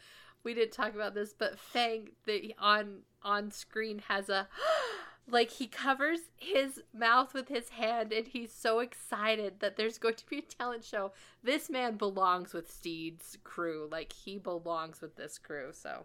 We 0.44 0.52
didn't 0.52 0.72
talk 0.72 0.94
about 0.94 1.14
this, 1.14 1.32
but 1.32 1.58
Fang 1.58 2.10
the 2.26 2.54
on 2.58 2.98
on 3.22 3.50
screen 3.50 4.02
has 4.08 4.28
a 4.28 4.46
like 5.28 5.50
he 5.50 5.66
covers 5.66 6.20
his 6.36 6.82
mouth 6.92 7.32
with 7.32 7.48
his 7.48 7.70
hand 7.70 8.12
and 8.12 8.26
he's 8.28 8.52
so 8.52 8.80
excited 8.80 9.60
that 9.60 9.76
there's 9.76 9.98
going 9.98 10.14
to 10.16 10.26
be 10.26 10.38
a 10.38 10.42
talent 10.42 10.84
show. 10.84 11.12
This 11.42 11.70
man 11.70 11.96
belongs 11.96 12.52
with 12.52 12.70
Stede's 12.70 13.38
crew. 13.42 13.88
Like 13.90 14.12
he 14.12 14.38
belongs 14.38 15.00
with 15.00 15.16
this 15.16 15.38
crew. 15.38 15.70
So, 15.72 16.04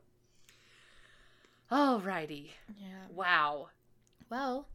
alrighty. 1.72 2.52
Yeah. 2.78 3.08
Wow. 3.14 3.70
Well, 4.30 4.68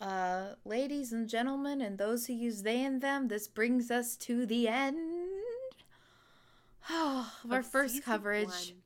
uh, 0.00 0.54
ladies 0.64 1.12
and 1.12 1.28
gentlemen, 1.28 1.80
and 1.80 1.98
those 1.98 2.26
who 2.26 2.32
use 2.32 2.62
they 2.62 2.84
and 2.84 3.00
them, 3.00 3.28
this 3.28 3.48
brings 3.48 3.90
us 3.90 4.16
to 4.16 4.46
the 4.46 4.68
end 4.68 4.98
of 6.90 7.26
our 7.50 7.62
first 7.62 8.02
coverage. 8.04 8.46
one. 8.48 8.82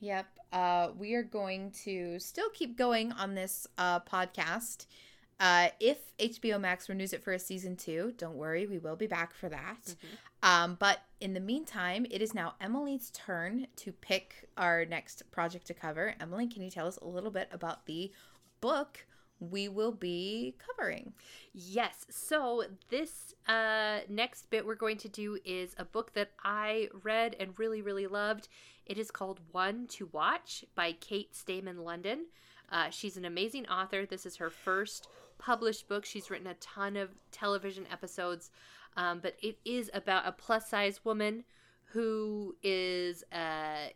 Yep. 0.00 0.26
Uh, 0.52 0.88
we 0.96 1.14
are 1.14 1.22
going 1.22 1.70
to 1.84 2.18
still 2.18 2.50
keep 2.50 2.76
going 2.76 3.12
on 3.12 3.34
this 3.34 3.66
uh, 3.78 4.00
podcast 4.00 4.86
Uh, 5.38 5.68
if 5.80 5.98
HBO 6.18 6.58
Max 6.58 6.88
renews 6.88 7.12
it 7.12 7.22
for 7.22 7.34
a 7.34 7.38
season 7.38 7.76
two, 7.76 8.14
don't 8.16 8.36
worry, 8.36 8.66
we 8.66 8.78
will 8.78 8.96
be 8.96 9.06
back 9.06 9.34
for 9.34 9.50
that. 9.50 9.82
Mhm. 9.84 10.48
Um, 10.48 10.74
but 10.80 11.00
in 11.20 11.34
the 11.34 11.40
meantime, 11.40 12.06
it 12.10 12.22
is 12.22 12.32
now 12.32 12.54
Emily's 12.58 13.10
turn 13.10 13.66
to 13.76 13.92
pick 13.92 14.48
our 14.56 14.86
next 14.86 15.30
project 15.30 15.66
to 15.66 15.74
cover. 15.74 16.14
Emily, 16.20 16.46
can 16.46 16.62
you 16.62 16.70
tell 16.70 16.86
us 16.86 16.96
a 17.02 17.06
little 17.06 17.30
bit 17.30 17.48
about 17.52 17.84
the 17.84 18.10
book 18.62 19.04
we 19.40 19.68
will 19.68 19.92
be 19.92 20.54
covering? 20.58 21.12
Yes. 21.52 22.06
So 22.10 22.64
this 22.88 23.34
uh, 23.46 24.00
next 24.08 24.50
bit 24.50 24.66
we're 24.66 24.74
going 24.74 24.98
to 24.98 25.08
do 25.08 25.38
is 25.44 25.74
a 25.78 25.84
book 25.84 26.14
that 26.14 26.32
I 26.42 26.88
read 27.02 27.36
and 27.38 27.58
really, 27.58 27.82
really 27.82 28.06
loved. 28.06 28.48
It 28.86 28.98
is 28.98 29.10
called 29.10 29.40
One 29.52 29.86
to 29.88 30.08
Watch 30.12 30.64
by 30.74 30.92
Kate 30.92 31.34
Stayman-London. 31.34 32.26
Uh, 32.70 32.90
she's 32.90 33.16
an 33.16 33.24
amazing 33.24 33.66
author. 33.68 34.06
This 34.06 34.26
is 34.26 34.36
her 34.36 34.50
first 34.50 35.08
published 35.38 35.88
book. 35.88 36.04
She's 36.04 36.30
written 36.30 36.46
a 36.46 36.54
ton 36.54 36.96
of 36.96 37.10
television 37.30 37.86
episodes, 37.92 38.50
um, 38.96 39.20
but 39.20 39.36
it 39.42 39.58
is 39.64 39.90
about 39.92 40.26
a 40.26 40.32
plus 40.32 40.68
size 40.68 41.04
woman 41.04 41.44
who 41.90 42.56
is 42.62 43.22
uh, 43.32 43.88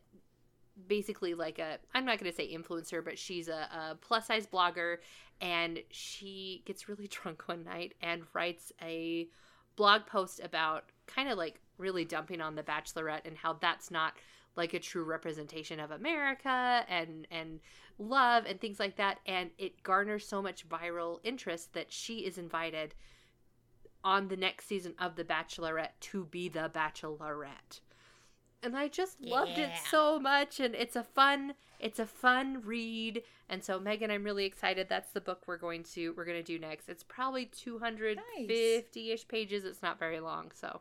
basically 0.86 1.35
like 1.35 1.59
a 1.59 1.78
I'm 1.94 2.05
not 2.05 2.19
going 2.19 2.31
to 2.31 2.36
say 2.36 2.55
influencer, 2.55 3.05
but 3.05 3.19
she's 3.19 3.49
a, 3.49 3.69
a 3.73 3.99
plus 4.01 4.27
size 4.27 4.47
blogger, 4.47 4.99
and 5.41 5.81
she 5.91 6.62
gets 6.67 6.89
really 6.89 7.07
drunk 7.10 7.43
one 7.47 7.65
night 7.65 7.94
and 8.02 8.23
writes 8.33 8.73
a 8.83 9.28
blog 9.77 10.07
post 10.07 10.41
about 10.43 10.85
kind 11.07 11.28
of 11.28 11.39
like 11.39 11.60
really 11.78 12.05
dumping 12.05 12.41
on 12.41 12.55
the 12.55 12.62
Bachelorette 12.62 13.27
and 13.27 13.36
how 13.36 13.55
that's 13.55 13.91
not 13.91 14.15
like 14.57 14.75
a 14.75 14.78
true 14.78 15.05
representation 15.05 15.81
of 15.81 15.91
America 15.91 16.85
and 16.89 17.27
and 17.31 17.60
love 17.99 18.44
and 18.47 18.60
things 18.60 18.81
like 18.81 18.97
that 18.97 19.19
and 19.27 19.51
it 19.59 19.83
garners 19.83 20.27
so 20.27 20.41
much 20.43 20.69
viral 20.69 21.20
interest 21.23 21.73
that 21.75 21.93
she 21.93 22.20
is 22.20 22.39
invited 22.39 22.94
on 24.02 24.28
the 24.28 24.36
next 24.36 24.67
season 24.67 24.94
of 24.99 25.17
the 25.17 25.25
Bachelorette 25.25 25.99
to 26.01 26.25
be 26.25 26.49
the 26.49 26.70
Bachelorette. 26.75 27.81
And 28.62 28.76
I 28.76 28.89
just 28.89 29.20
loved 29.22 29.56
it 29.58 29.70
so 29.90 30.18
much 30.20 30.60
and 30.60 30.74
it's 30.74 30.94
a 30.97 31.02
fun 31.02 31.55
it's 31.78 31.98
a 31.98 32.05
fun 32.06 32.60
read 32.62 33.22
and 33.48 33.64
so 33.64 33.80
Megan 33.80 34.10
I'm 34.10 34.22
really 34.22 34.44
excited 34.44 34.86
that's 34.89 35.12
the 35.12 35.20
book 35.20 35.44
we're 35.47 35.56
going 35.56 35.82
to 35.94 36.10
we're 36.12 36.26
going 36.26 36.36
to 36.36 36.42
do 36.42 36.58
next. 36.58 36.89
It's 36.89 37.02
probably 37.02 37.47
250ish 37.47 39.28
pages. 39.28 39.64
It's 39.64 39.82
not 39.82 39.98
very 39.98 40.20
long, 40.20 40.50
so 40.55 40.80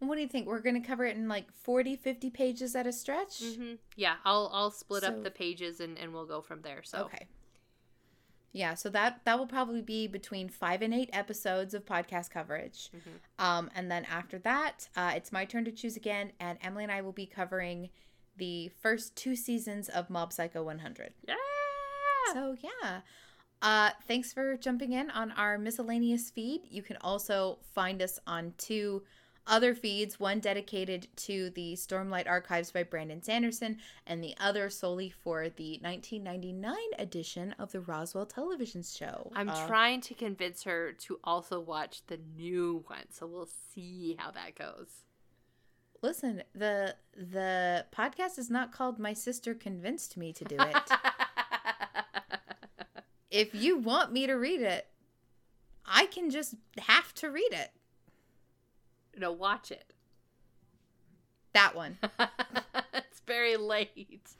And 0.00 0.08
what 0.08 0.14
do 0.14 0.22
you 0.22 0.28
think? 0.28 0.46
We're 0.46 0.60
going 0.60 0.80
to 0.80 0.86
cover 0.86 1.04
it 1.04 1.16
in 1.16 1.28
like 1.28 1.52
40, 1.52 1.96
50 1.96 2.30
pages 2.30 2.74
at 2.76 2.86
a 2.86 2.92
stretch? 2.92 3.40
Mhm. 3.42 3.78
Yeah, 3.96 4.16
I'll 4.24 4.50
I'll 4.52 4.70
split 4.70 5.02
So- 5.02 5.08
up 5.08 5.22
the 5.24 5.30
pages 5.30 5.80
and 5.80 5.98
and 5.98 6.14
we'll 6.14 6.26
go 6.26 6.40
from 6.40 6.62
there. 6.62 6.82
So 6.84 7.04
Okay. 7.06 7.26
Yeah, 8.52 8.74
so 8.74 8.88
that 8.90 9.20
that 9.24 9.38
will 9.38 9.46
probably 9.46 9.82
be 9.82 10.06
between 10.08 10.48
five 10.48 10.82
and 10.82 10.92
eight 10.92 11.10
episodes 11.12 11.72
of 11.72 11.84
podcast 11.86 12.30
coverage, 12.30 12.90
Mhm. 12.92 13.20
um, 13.44 13.70
and 13.74 13.90
then 13.90 14.04
after 14.06 14.38
that, 14.40 14.88
uh, 14.96 15.12
it's 15.14 15.30
my 15.30 15.44
turn 15.44 15.64
to 15.66 15.72
choose 15.72 15.96
again, 15.96 16.32
and 16.40 16.58
Emily 16.60 16.82
and 16.84 16.92
I 16.92 17.00
will 17.00 17.12
be 17.12 17.26
covering 17.26 17.90
the 18.36 18.68
first 18.80 19.14
two 19.16 19.36
seasons 19.36 19.88
of 19.88 20.10
Mob 20.10 20.32
Psycho 20.32 20.62
100. 20.64 21.14
Yeah. 21.28 21.34
So 22.32 22.56
yeah, 22.60 23.00
uh, 23.62 23.90
thanks 24.08 24.32
for 24.32 24.56
jumping 24.56 24.92
in 24.92 25.10
on 25.10 25.30
our 25.32 25.56
miscellaneous 25.58 26.30
feed. 26.30 26.62
You 26.70 26.82
can 26.82 26.96
also 27.02 27.58
find 27.74 28.00
us 28.02 28.18
on 28.26 28.54
two 28.56 29.04
other 29.50 29.74
feeds, 29.74 30.18
one 30.18 30.40
dedicated 30.40 31.08
to 31.16 31.50
the 31.50 31.74
Stormlight 31.74 32.26
Archives 32.28 32.70
by 32.70 32.82
Brandon 32.84 33.22
Sanderson, 33.22 33.78
and 34.06 34.22
the 34.24 34.34
other 34.38 34.70
solely 34.70 35.10
for 35.10 35.48
the 35.50 35.78
1999 35.82 36.74
edition 36.98 37.54
of 37.58 37.72
the 37.72 37.80
Roswell 37.80 38.24
television 38.26 38.82
show. 38.82 39.30
I'm 39.34 39.50
Uh, 39.50 39.66
trying 39.66 40.00
to 40.02 40.14
convince 40.14 40.62
her 40.62 40.92
to 40.92 41.18
also 41.24 41.60
watch 41.60 42.02
the 42.06 42.18
new 42.36 42.84
one, 42.86 43.10
so 43.10 43.26
we'll 43.26 43.48
see 43.74 44.16
how 44.18 44.30
that 44.30 44.54
goes. 44.54 45.02
Listen, 46.02 46.42
the 46.54 46.96
the 47.14 47.84
podcast 47.92 48.38
is 48.38 48.48
not 48.48 48.72
called 48.72 48.98
"My 48.98 49.12
Sister 49.12 49.52
Convinced 49.54 50.16
Me 50.16 50.32
to 50.32 50.44
Do 50.44 50.56
It." 50.58 50.90
if 53.30 53.54
you 53.54 53.76
want 53.76 54.12
me 54.12 54.26
to 54.26 54.34
read 54.34 54.62
it, 54.62 54.86
I 55.84 56.06
can 56.06 56.30
just 56.30 56.54
have 56.78 57.12
to 57.16 57.30
read 57.30 57.52
it. 57.52 57.70
No, 59.16 59.32
watch 59.32 59.70
it. 59.70 59.92
That 61.52 61.74
one. 61.74 61.98
it's 62.94 63.20
very 63.26 63.56
late. 63.56 64.30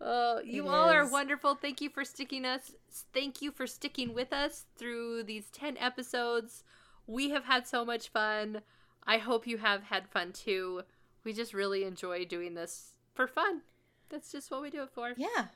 Oh, 0.00 0.40
you 0.44 0.66
It 0.66 0.68
all 0.68 0.90
are 0.90 1.08
wonderful. 1.08 1.54
Thank 1.54 1.80
you 1.80 1.88
for 1.88 2.04
sticking 2.04 2.44
us. 2.44 2.72
Thank 3.14 3.40
you 3.40 3.50
for 3.50 3.66
sticking 3.66 4.14
with 4.14 4.32
us 4.32 4.64
through 4.76 5.22
these 5.22 5.48
10 5.50 5.78
episodes. 5.78 6.64
We 7.06 7.30
have 7.30 7.44
had 7.44 7.66
so 7.66 7.84
much 7.84 8.08
fun. 8.08 8.62
I 9.06 9.18
hope 9.18 9.46
you 9.46 9.58
have 9.58 9.84
had 9.84 10.08
fun 10.08 10.32
too. 10.32 10.82
We 11.24 11.32
just 11.32 11.54
really 11.54 11.84
enjoy 11.84 12.24
doing 12.24 12.54
this 12.54 12.94
for 13.14 13.26
fun. 13.26 13.62
That's 14.08 14.32
just 14.32 14.50
what 14.50 14.62
we 14.62 14.70
do 14.70 14.82
it 14.82 14.90
for. 14.90 15.12
Yeah. 15.16 15.46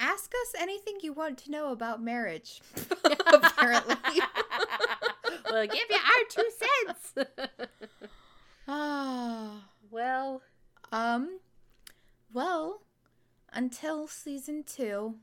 Ask 0.00 0.32
us 0.32 0.60
anything 0.60 0.98
you 1.02 1.12
want 1.12 1.38
to 1.38 1.50
know 1.50 1.72
about 1.72 2.02
marriage. 2.02 2.60
Apparently. 3.32 3.96
We'll 5.50 5.66
give 5.66 5.88
you 5.90 5.96
our 5.96 6.24
two 6.30 6.50
cents. 6.58 7.28
Ah. 8.66 9.64
well, 9.90 10.42
um. 10.92 11.40
Well, 12.32 12.82
until 13.52 14.06
season 14.06 14.62
two, 14.62 15.14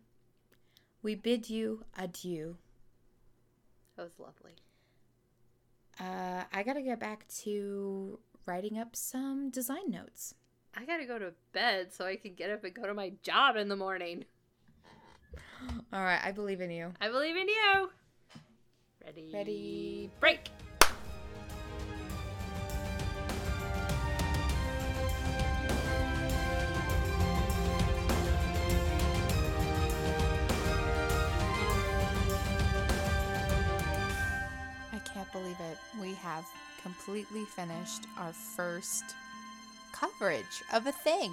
we 1.04 1.14
bid 1.14 1.50
you 1.50 1.84
adieu. 1.98 2.58
that 3.96 4.04
was 4.04 4.20
lovely. 4.20 4.54
Uh, 6.00 6.44
I 6.52 6.64
gotta 6.64 6.82
get 6.82 7.00
back 7.00 7.28
to 7.44 8.20
writing 8.46 8.78
up 8.80 8.96
some 8.96 9.50
design 9.50 9.90
notes. 9.90 10.34
I 10.76 10.86
gotta 10.86 11.06
go 11.06 11.20
to 11.20 11.34
bed 11.54 11.94
so 11.94 12.06
I 12.06 12.16
can 12.16 12.34
get 12.34 12.50
up 12.50 12.64
and 12.64 12.74
go 12.74 12.88
to 12.88 12.94
my 12.94 13.14
job 13.22 13.56
in 13.56 13.70
the 13.70 13.76
morning. 13.76 14.26
All 15.94 16.04
right, 16.04 16.20
I 16.24 16.32
believe 16.32 16.60
in 16.60 16.72
you. 16.72 16.92
I 17.00 17.08
believe 17.10 17.36
in 17.36 17.48
you. 17.48 17.90
Ready? 19.06 19.30
Ready. 19.32 20.10
Break. 20.20 20.50
I 34.92 34.98
can't 35.04 35.32
believe 35.32 35.56
it. 35.60 35.78
We 36.02 36.16
have 36.16 36.46
completely 36.82 37.46
finished 37.46 38.08
our 38.18 38.34
first 38.34 39.04
coverage 39.92 40.64
of 40.74 40.88
a 40.88 40.92
thing, 40.92 41.32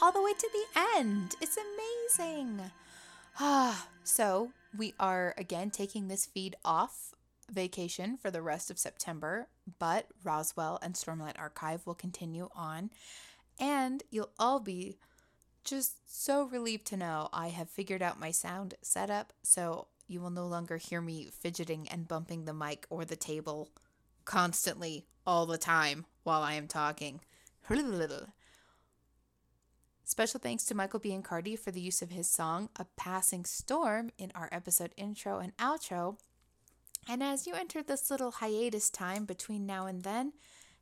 all 0.00 0.12
the 0.12 0.22
way 0.22 0.34
to 0.34 0.50
the 0.52 0.80
end. 0.96 1.34
It's 1.40 1.56
amazing. 1.56 2.60
Ah, 3.40 3.88
so 4.04 4.52
we 4.76 4.94
are 4.98 5.34
again 5.36 5.70
taking 5.70 6.08
this 6.08 6.26
feed 6.26 6.56
off 6.64 7.14
vacation 7.50 8.16
for 8.16 8.30
the 8.30 8.42
rest 8.42 8.70
of 8.70 8.78
September, 8.78 9.48
but 9.78 10.06
Roswell 10.24 10.78
and 10.82 10.94
Stormlight 10.94 11.38
Archive 11.38 11.86
will 11.86 11.94
continue 11.94 12.48
on, 12.54 12.90
and 13.58 14.02
you'll 14.10 14.32
all 14.38 14.60
be 14.60 14.96
just 15.64 15.98
so 16.06 16.44
relieved 16.44 16.86
to 16.86 16.96
know 16.96 17.28
I 17.32 17.48
have 17.48 17.70
figured 17.70 18.02
out 18.02 18.18
my 18.18 18.30
sound 18.30 18.74
setup, 18.82 19.32
so 19.42 19.88
you 20.08 20.20
will 20.20 20.30
no 20.30 20.46
longer 20.46 20.76
hear 20.76 21.00
me 21.00 21.28
fidgeting 21.30 21.88
and 21.88 22.08
bumping 22.08 22.44
the 22.44 22.54
mic 22.54 22.86
or 22.90 23.04
the 23.04 23.16
table 23.16 23.70
constantly 24.24 25.06
all 25.26 25.46
the 25.46 25.58
time 25.58 26.06
while 26.22 26.42
I 26.42 26.54
am 26.54 26.68
talking. 26.68 27.20
Special 30.12 30.38
thanks 30.38 30.64
to 30.64 30.74
Michael 30.74 31.00
B. 31.00 31.14
and 31.14 31.24
Biancardi 31.24 31.58
for 31.58 31.70
the 31.70 31.80
use 31.80 32.02
of 32.02 32.10
his 32.10 32.28
song 32.28 32.68
A 32.76 32.84
Passing 32.98 33.46
Storm 33.46 34.10
in 34.18 34.30
our 34.34 34.50
episode 34.52 34.92
intro 34.98 35.38
and 35.38 35.56
outro. 35.56 36.18
And 37.08 37.22
as 37.22 37.46
you 37.46 37.54
enter 37.54 37.82
this 37.82 38.10
little 38.10 38.32
hiatus 38.32 38.90
time 38.90 39.24
between 39.24 39.64
now 39.64 39.86
and 39.86 40.02
then, 40.02 40.34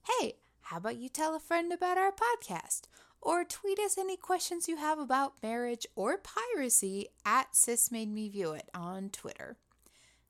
hey, 0.08 0.38
how 0.62 0.78
about 0.78 0.96
you 0.96 1.08
tell 1.08 1.36
a 1.36 1.38
friend 1.38 1.72
about 1.72 1.96
our 1.96 2.10
podcast? 2.10 2.88
Or 3.22 3.44
tweet 3.44 3.78
us 3.78 3.96
any 3.96 4.16
questions 4.16 4.66
you 4.66 4.78
have 4.78 4.98
about 4.98 5.40
marriage 5.44 5.86
or 5.94 6.18
piracy 6.18 7.06
at 7.24 7.54
Sis 7.54 7.92
Made 7.92 8.12
Me 8.12 8.28
View 8.28 8.50
It 8.50 8.68
on 8.74 9.10
Twitter. 9.10 9.58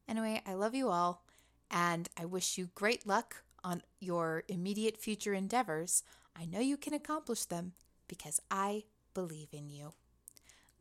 Anyway, 0.07 0.43
I 0.45 0.53
love 0.53 0.75
you 0.75 0.91
all, 0.91 1.25
and 1.71 2.11
I 2.19 2.27
wish 2.27 2.59
you 2.59 2.69
great 2.75 3.07
luck 3.07 3.45
on 3.65 3.81
your 3.99 4.45
immediate 4.47 4.99
future 4.99 5.33
endeavors. 5.33 6.03
I 6.37 6.45
know 6.45 6.61
you 6.61 6.77
can 6.77 6.93
accomplish 6.93 7.47
them 7.47 7.73
because 8.11 8.41
I 8.51 8.83
believe 9.15 9.55
in 9.55 9.71
you. 9.71 9.93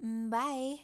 Bye. 0.02 0.80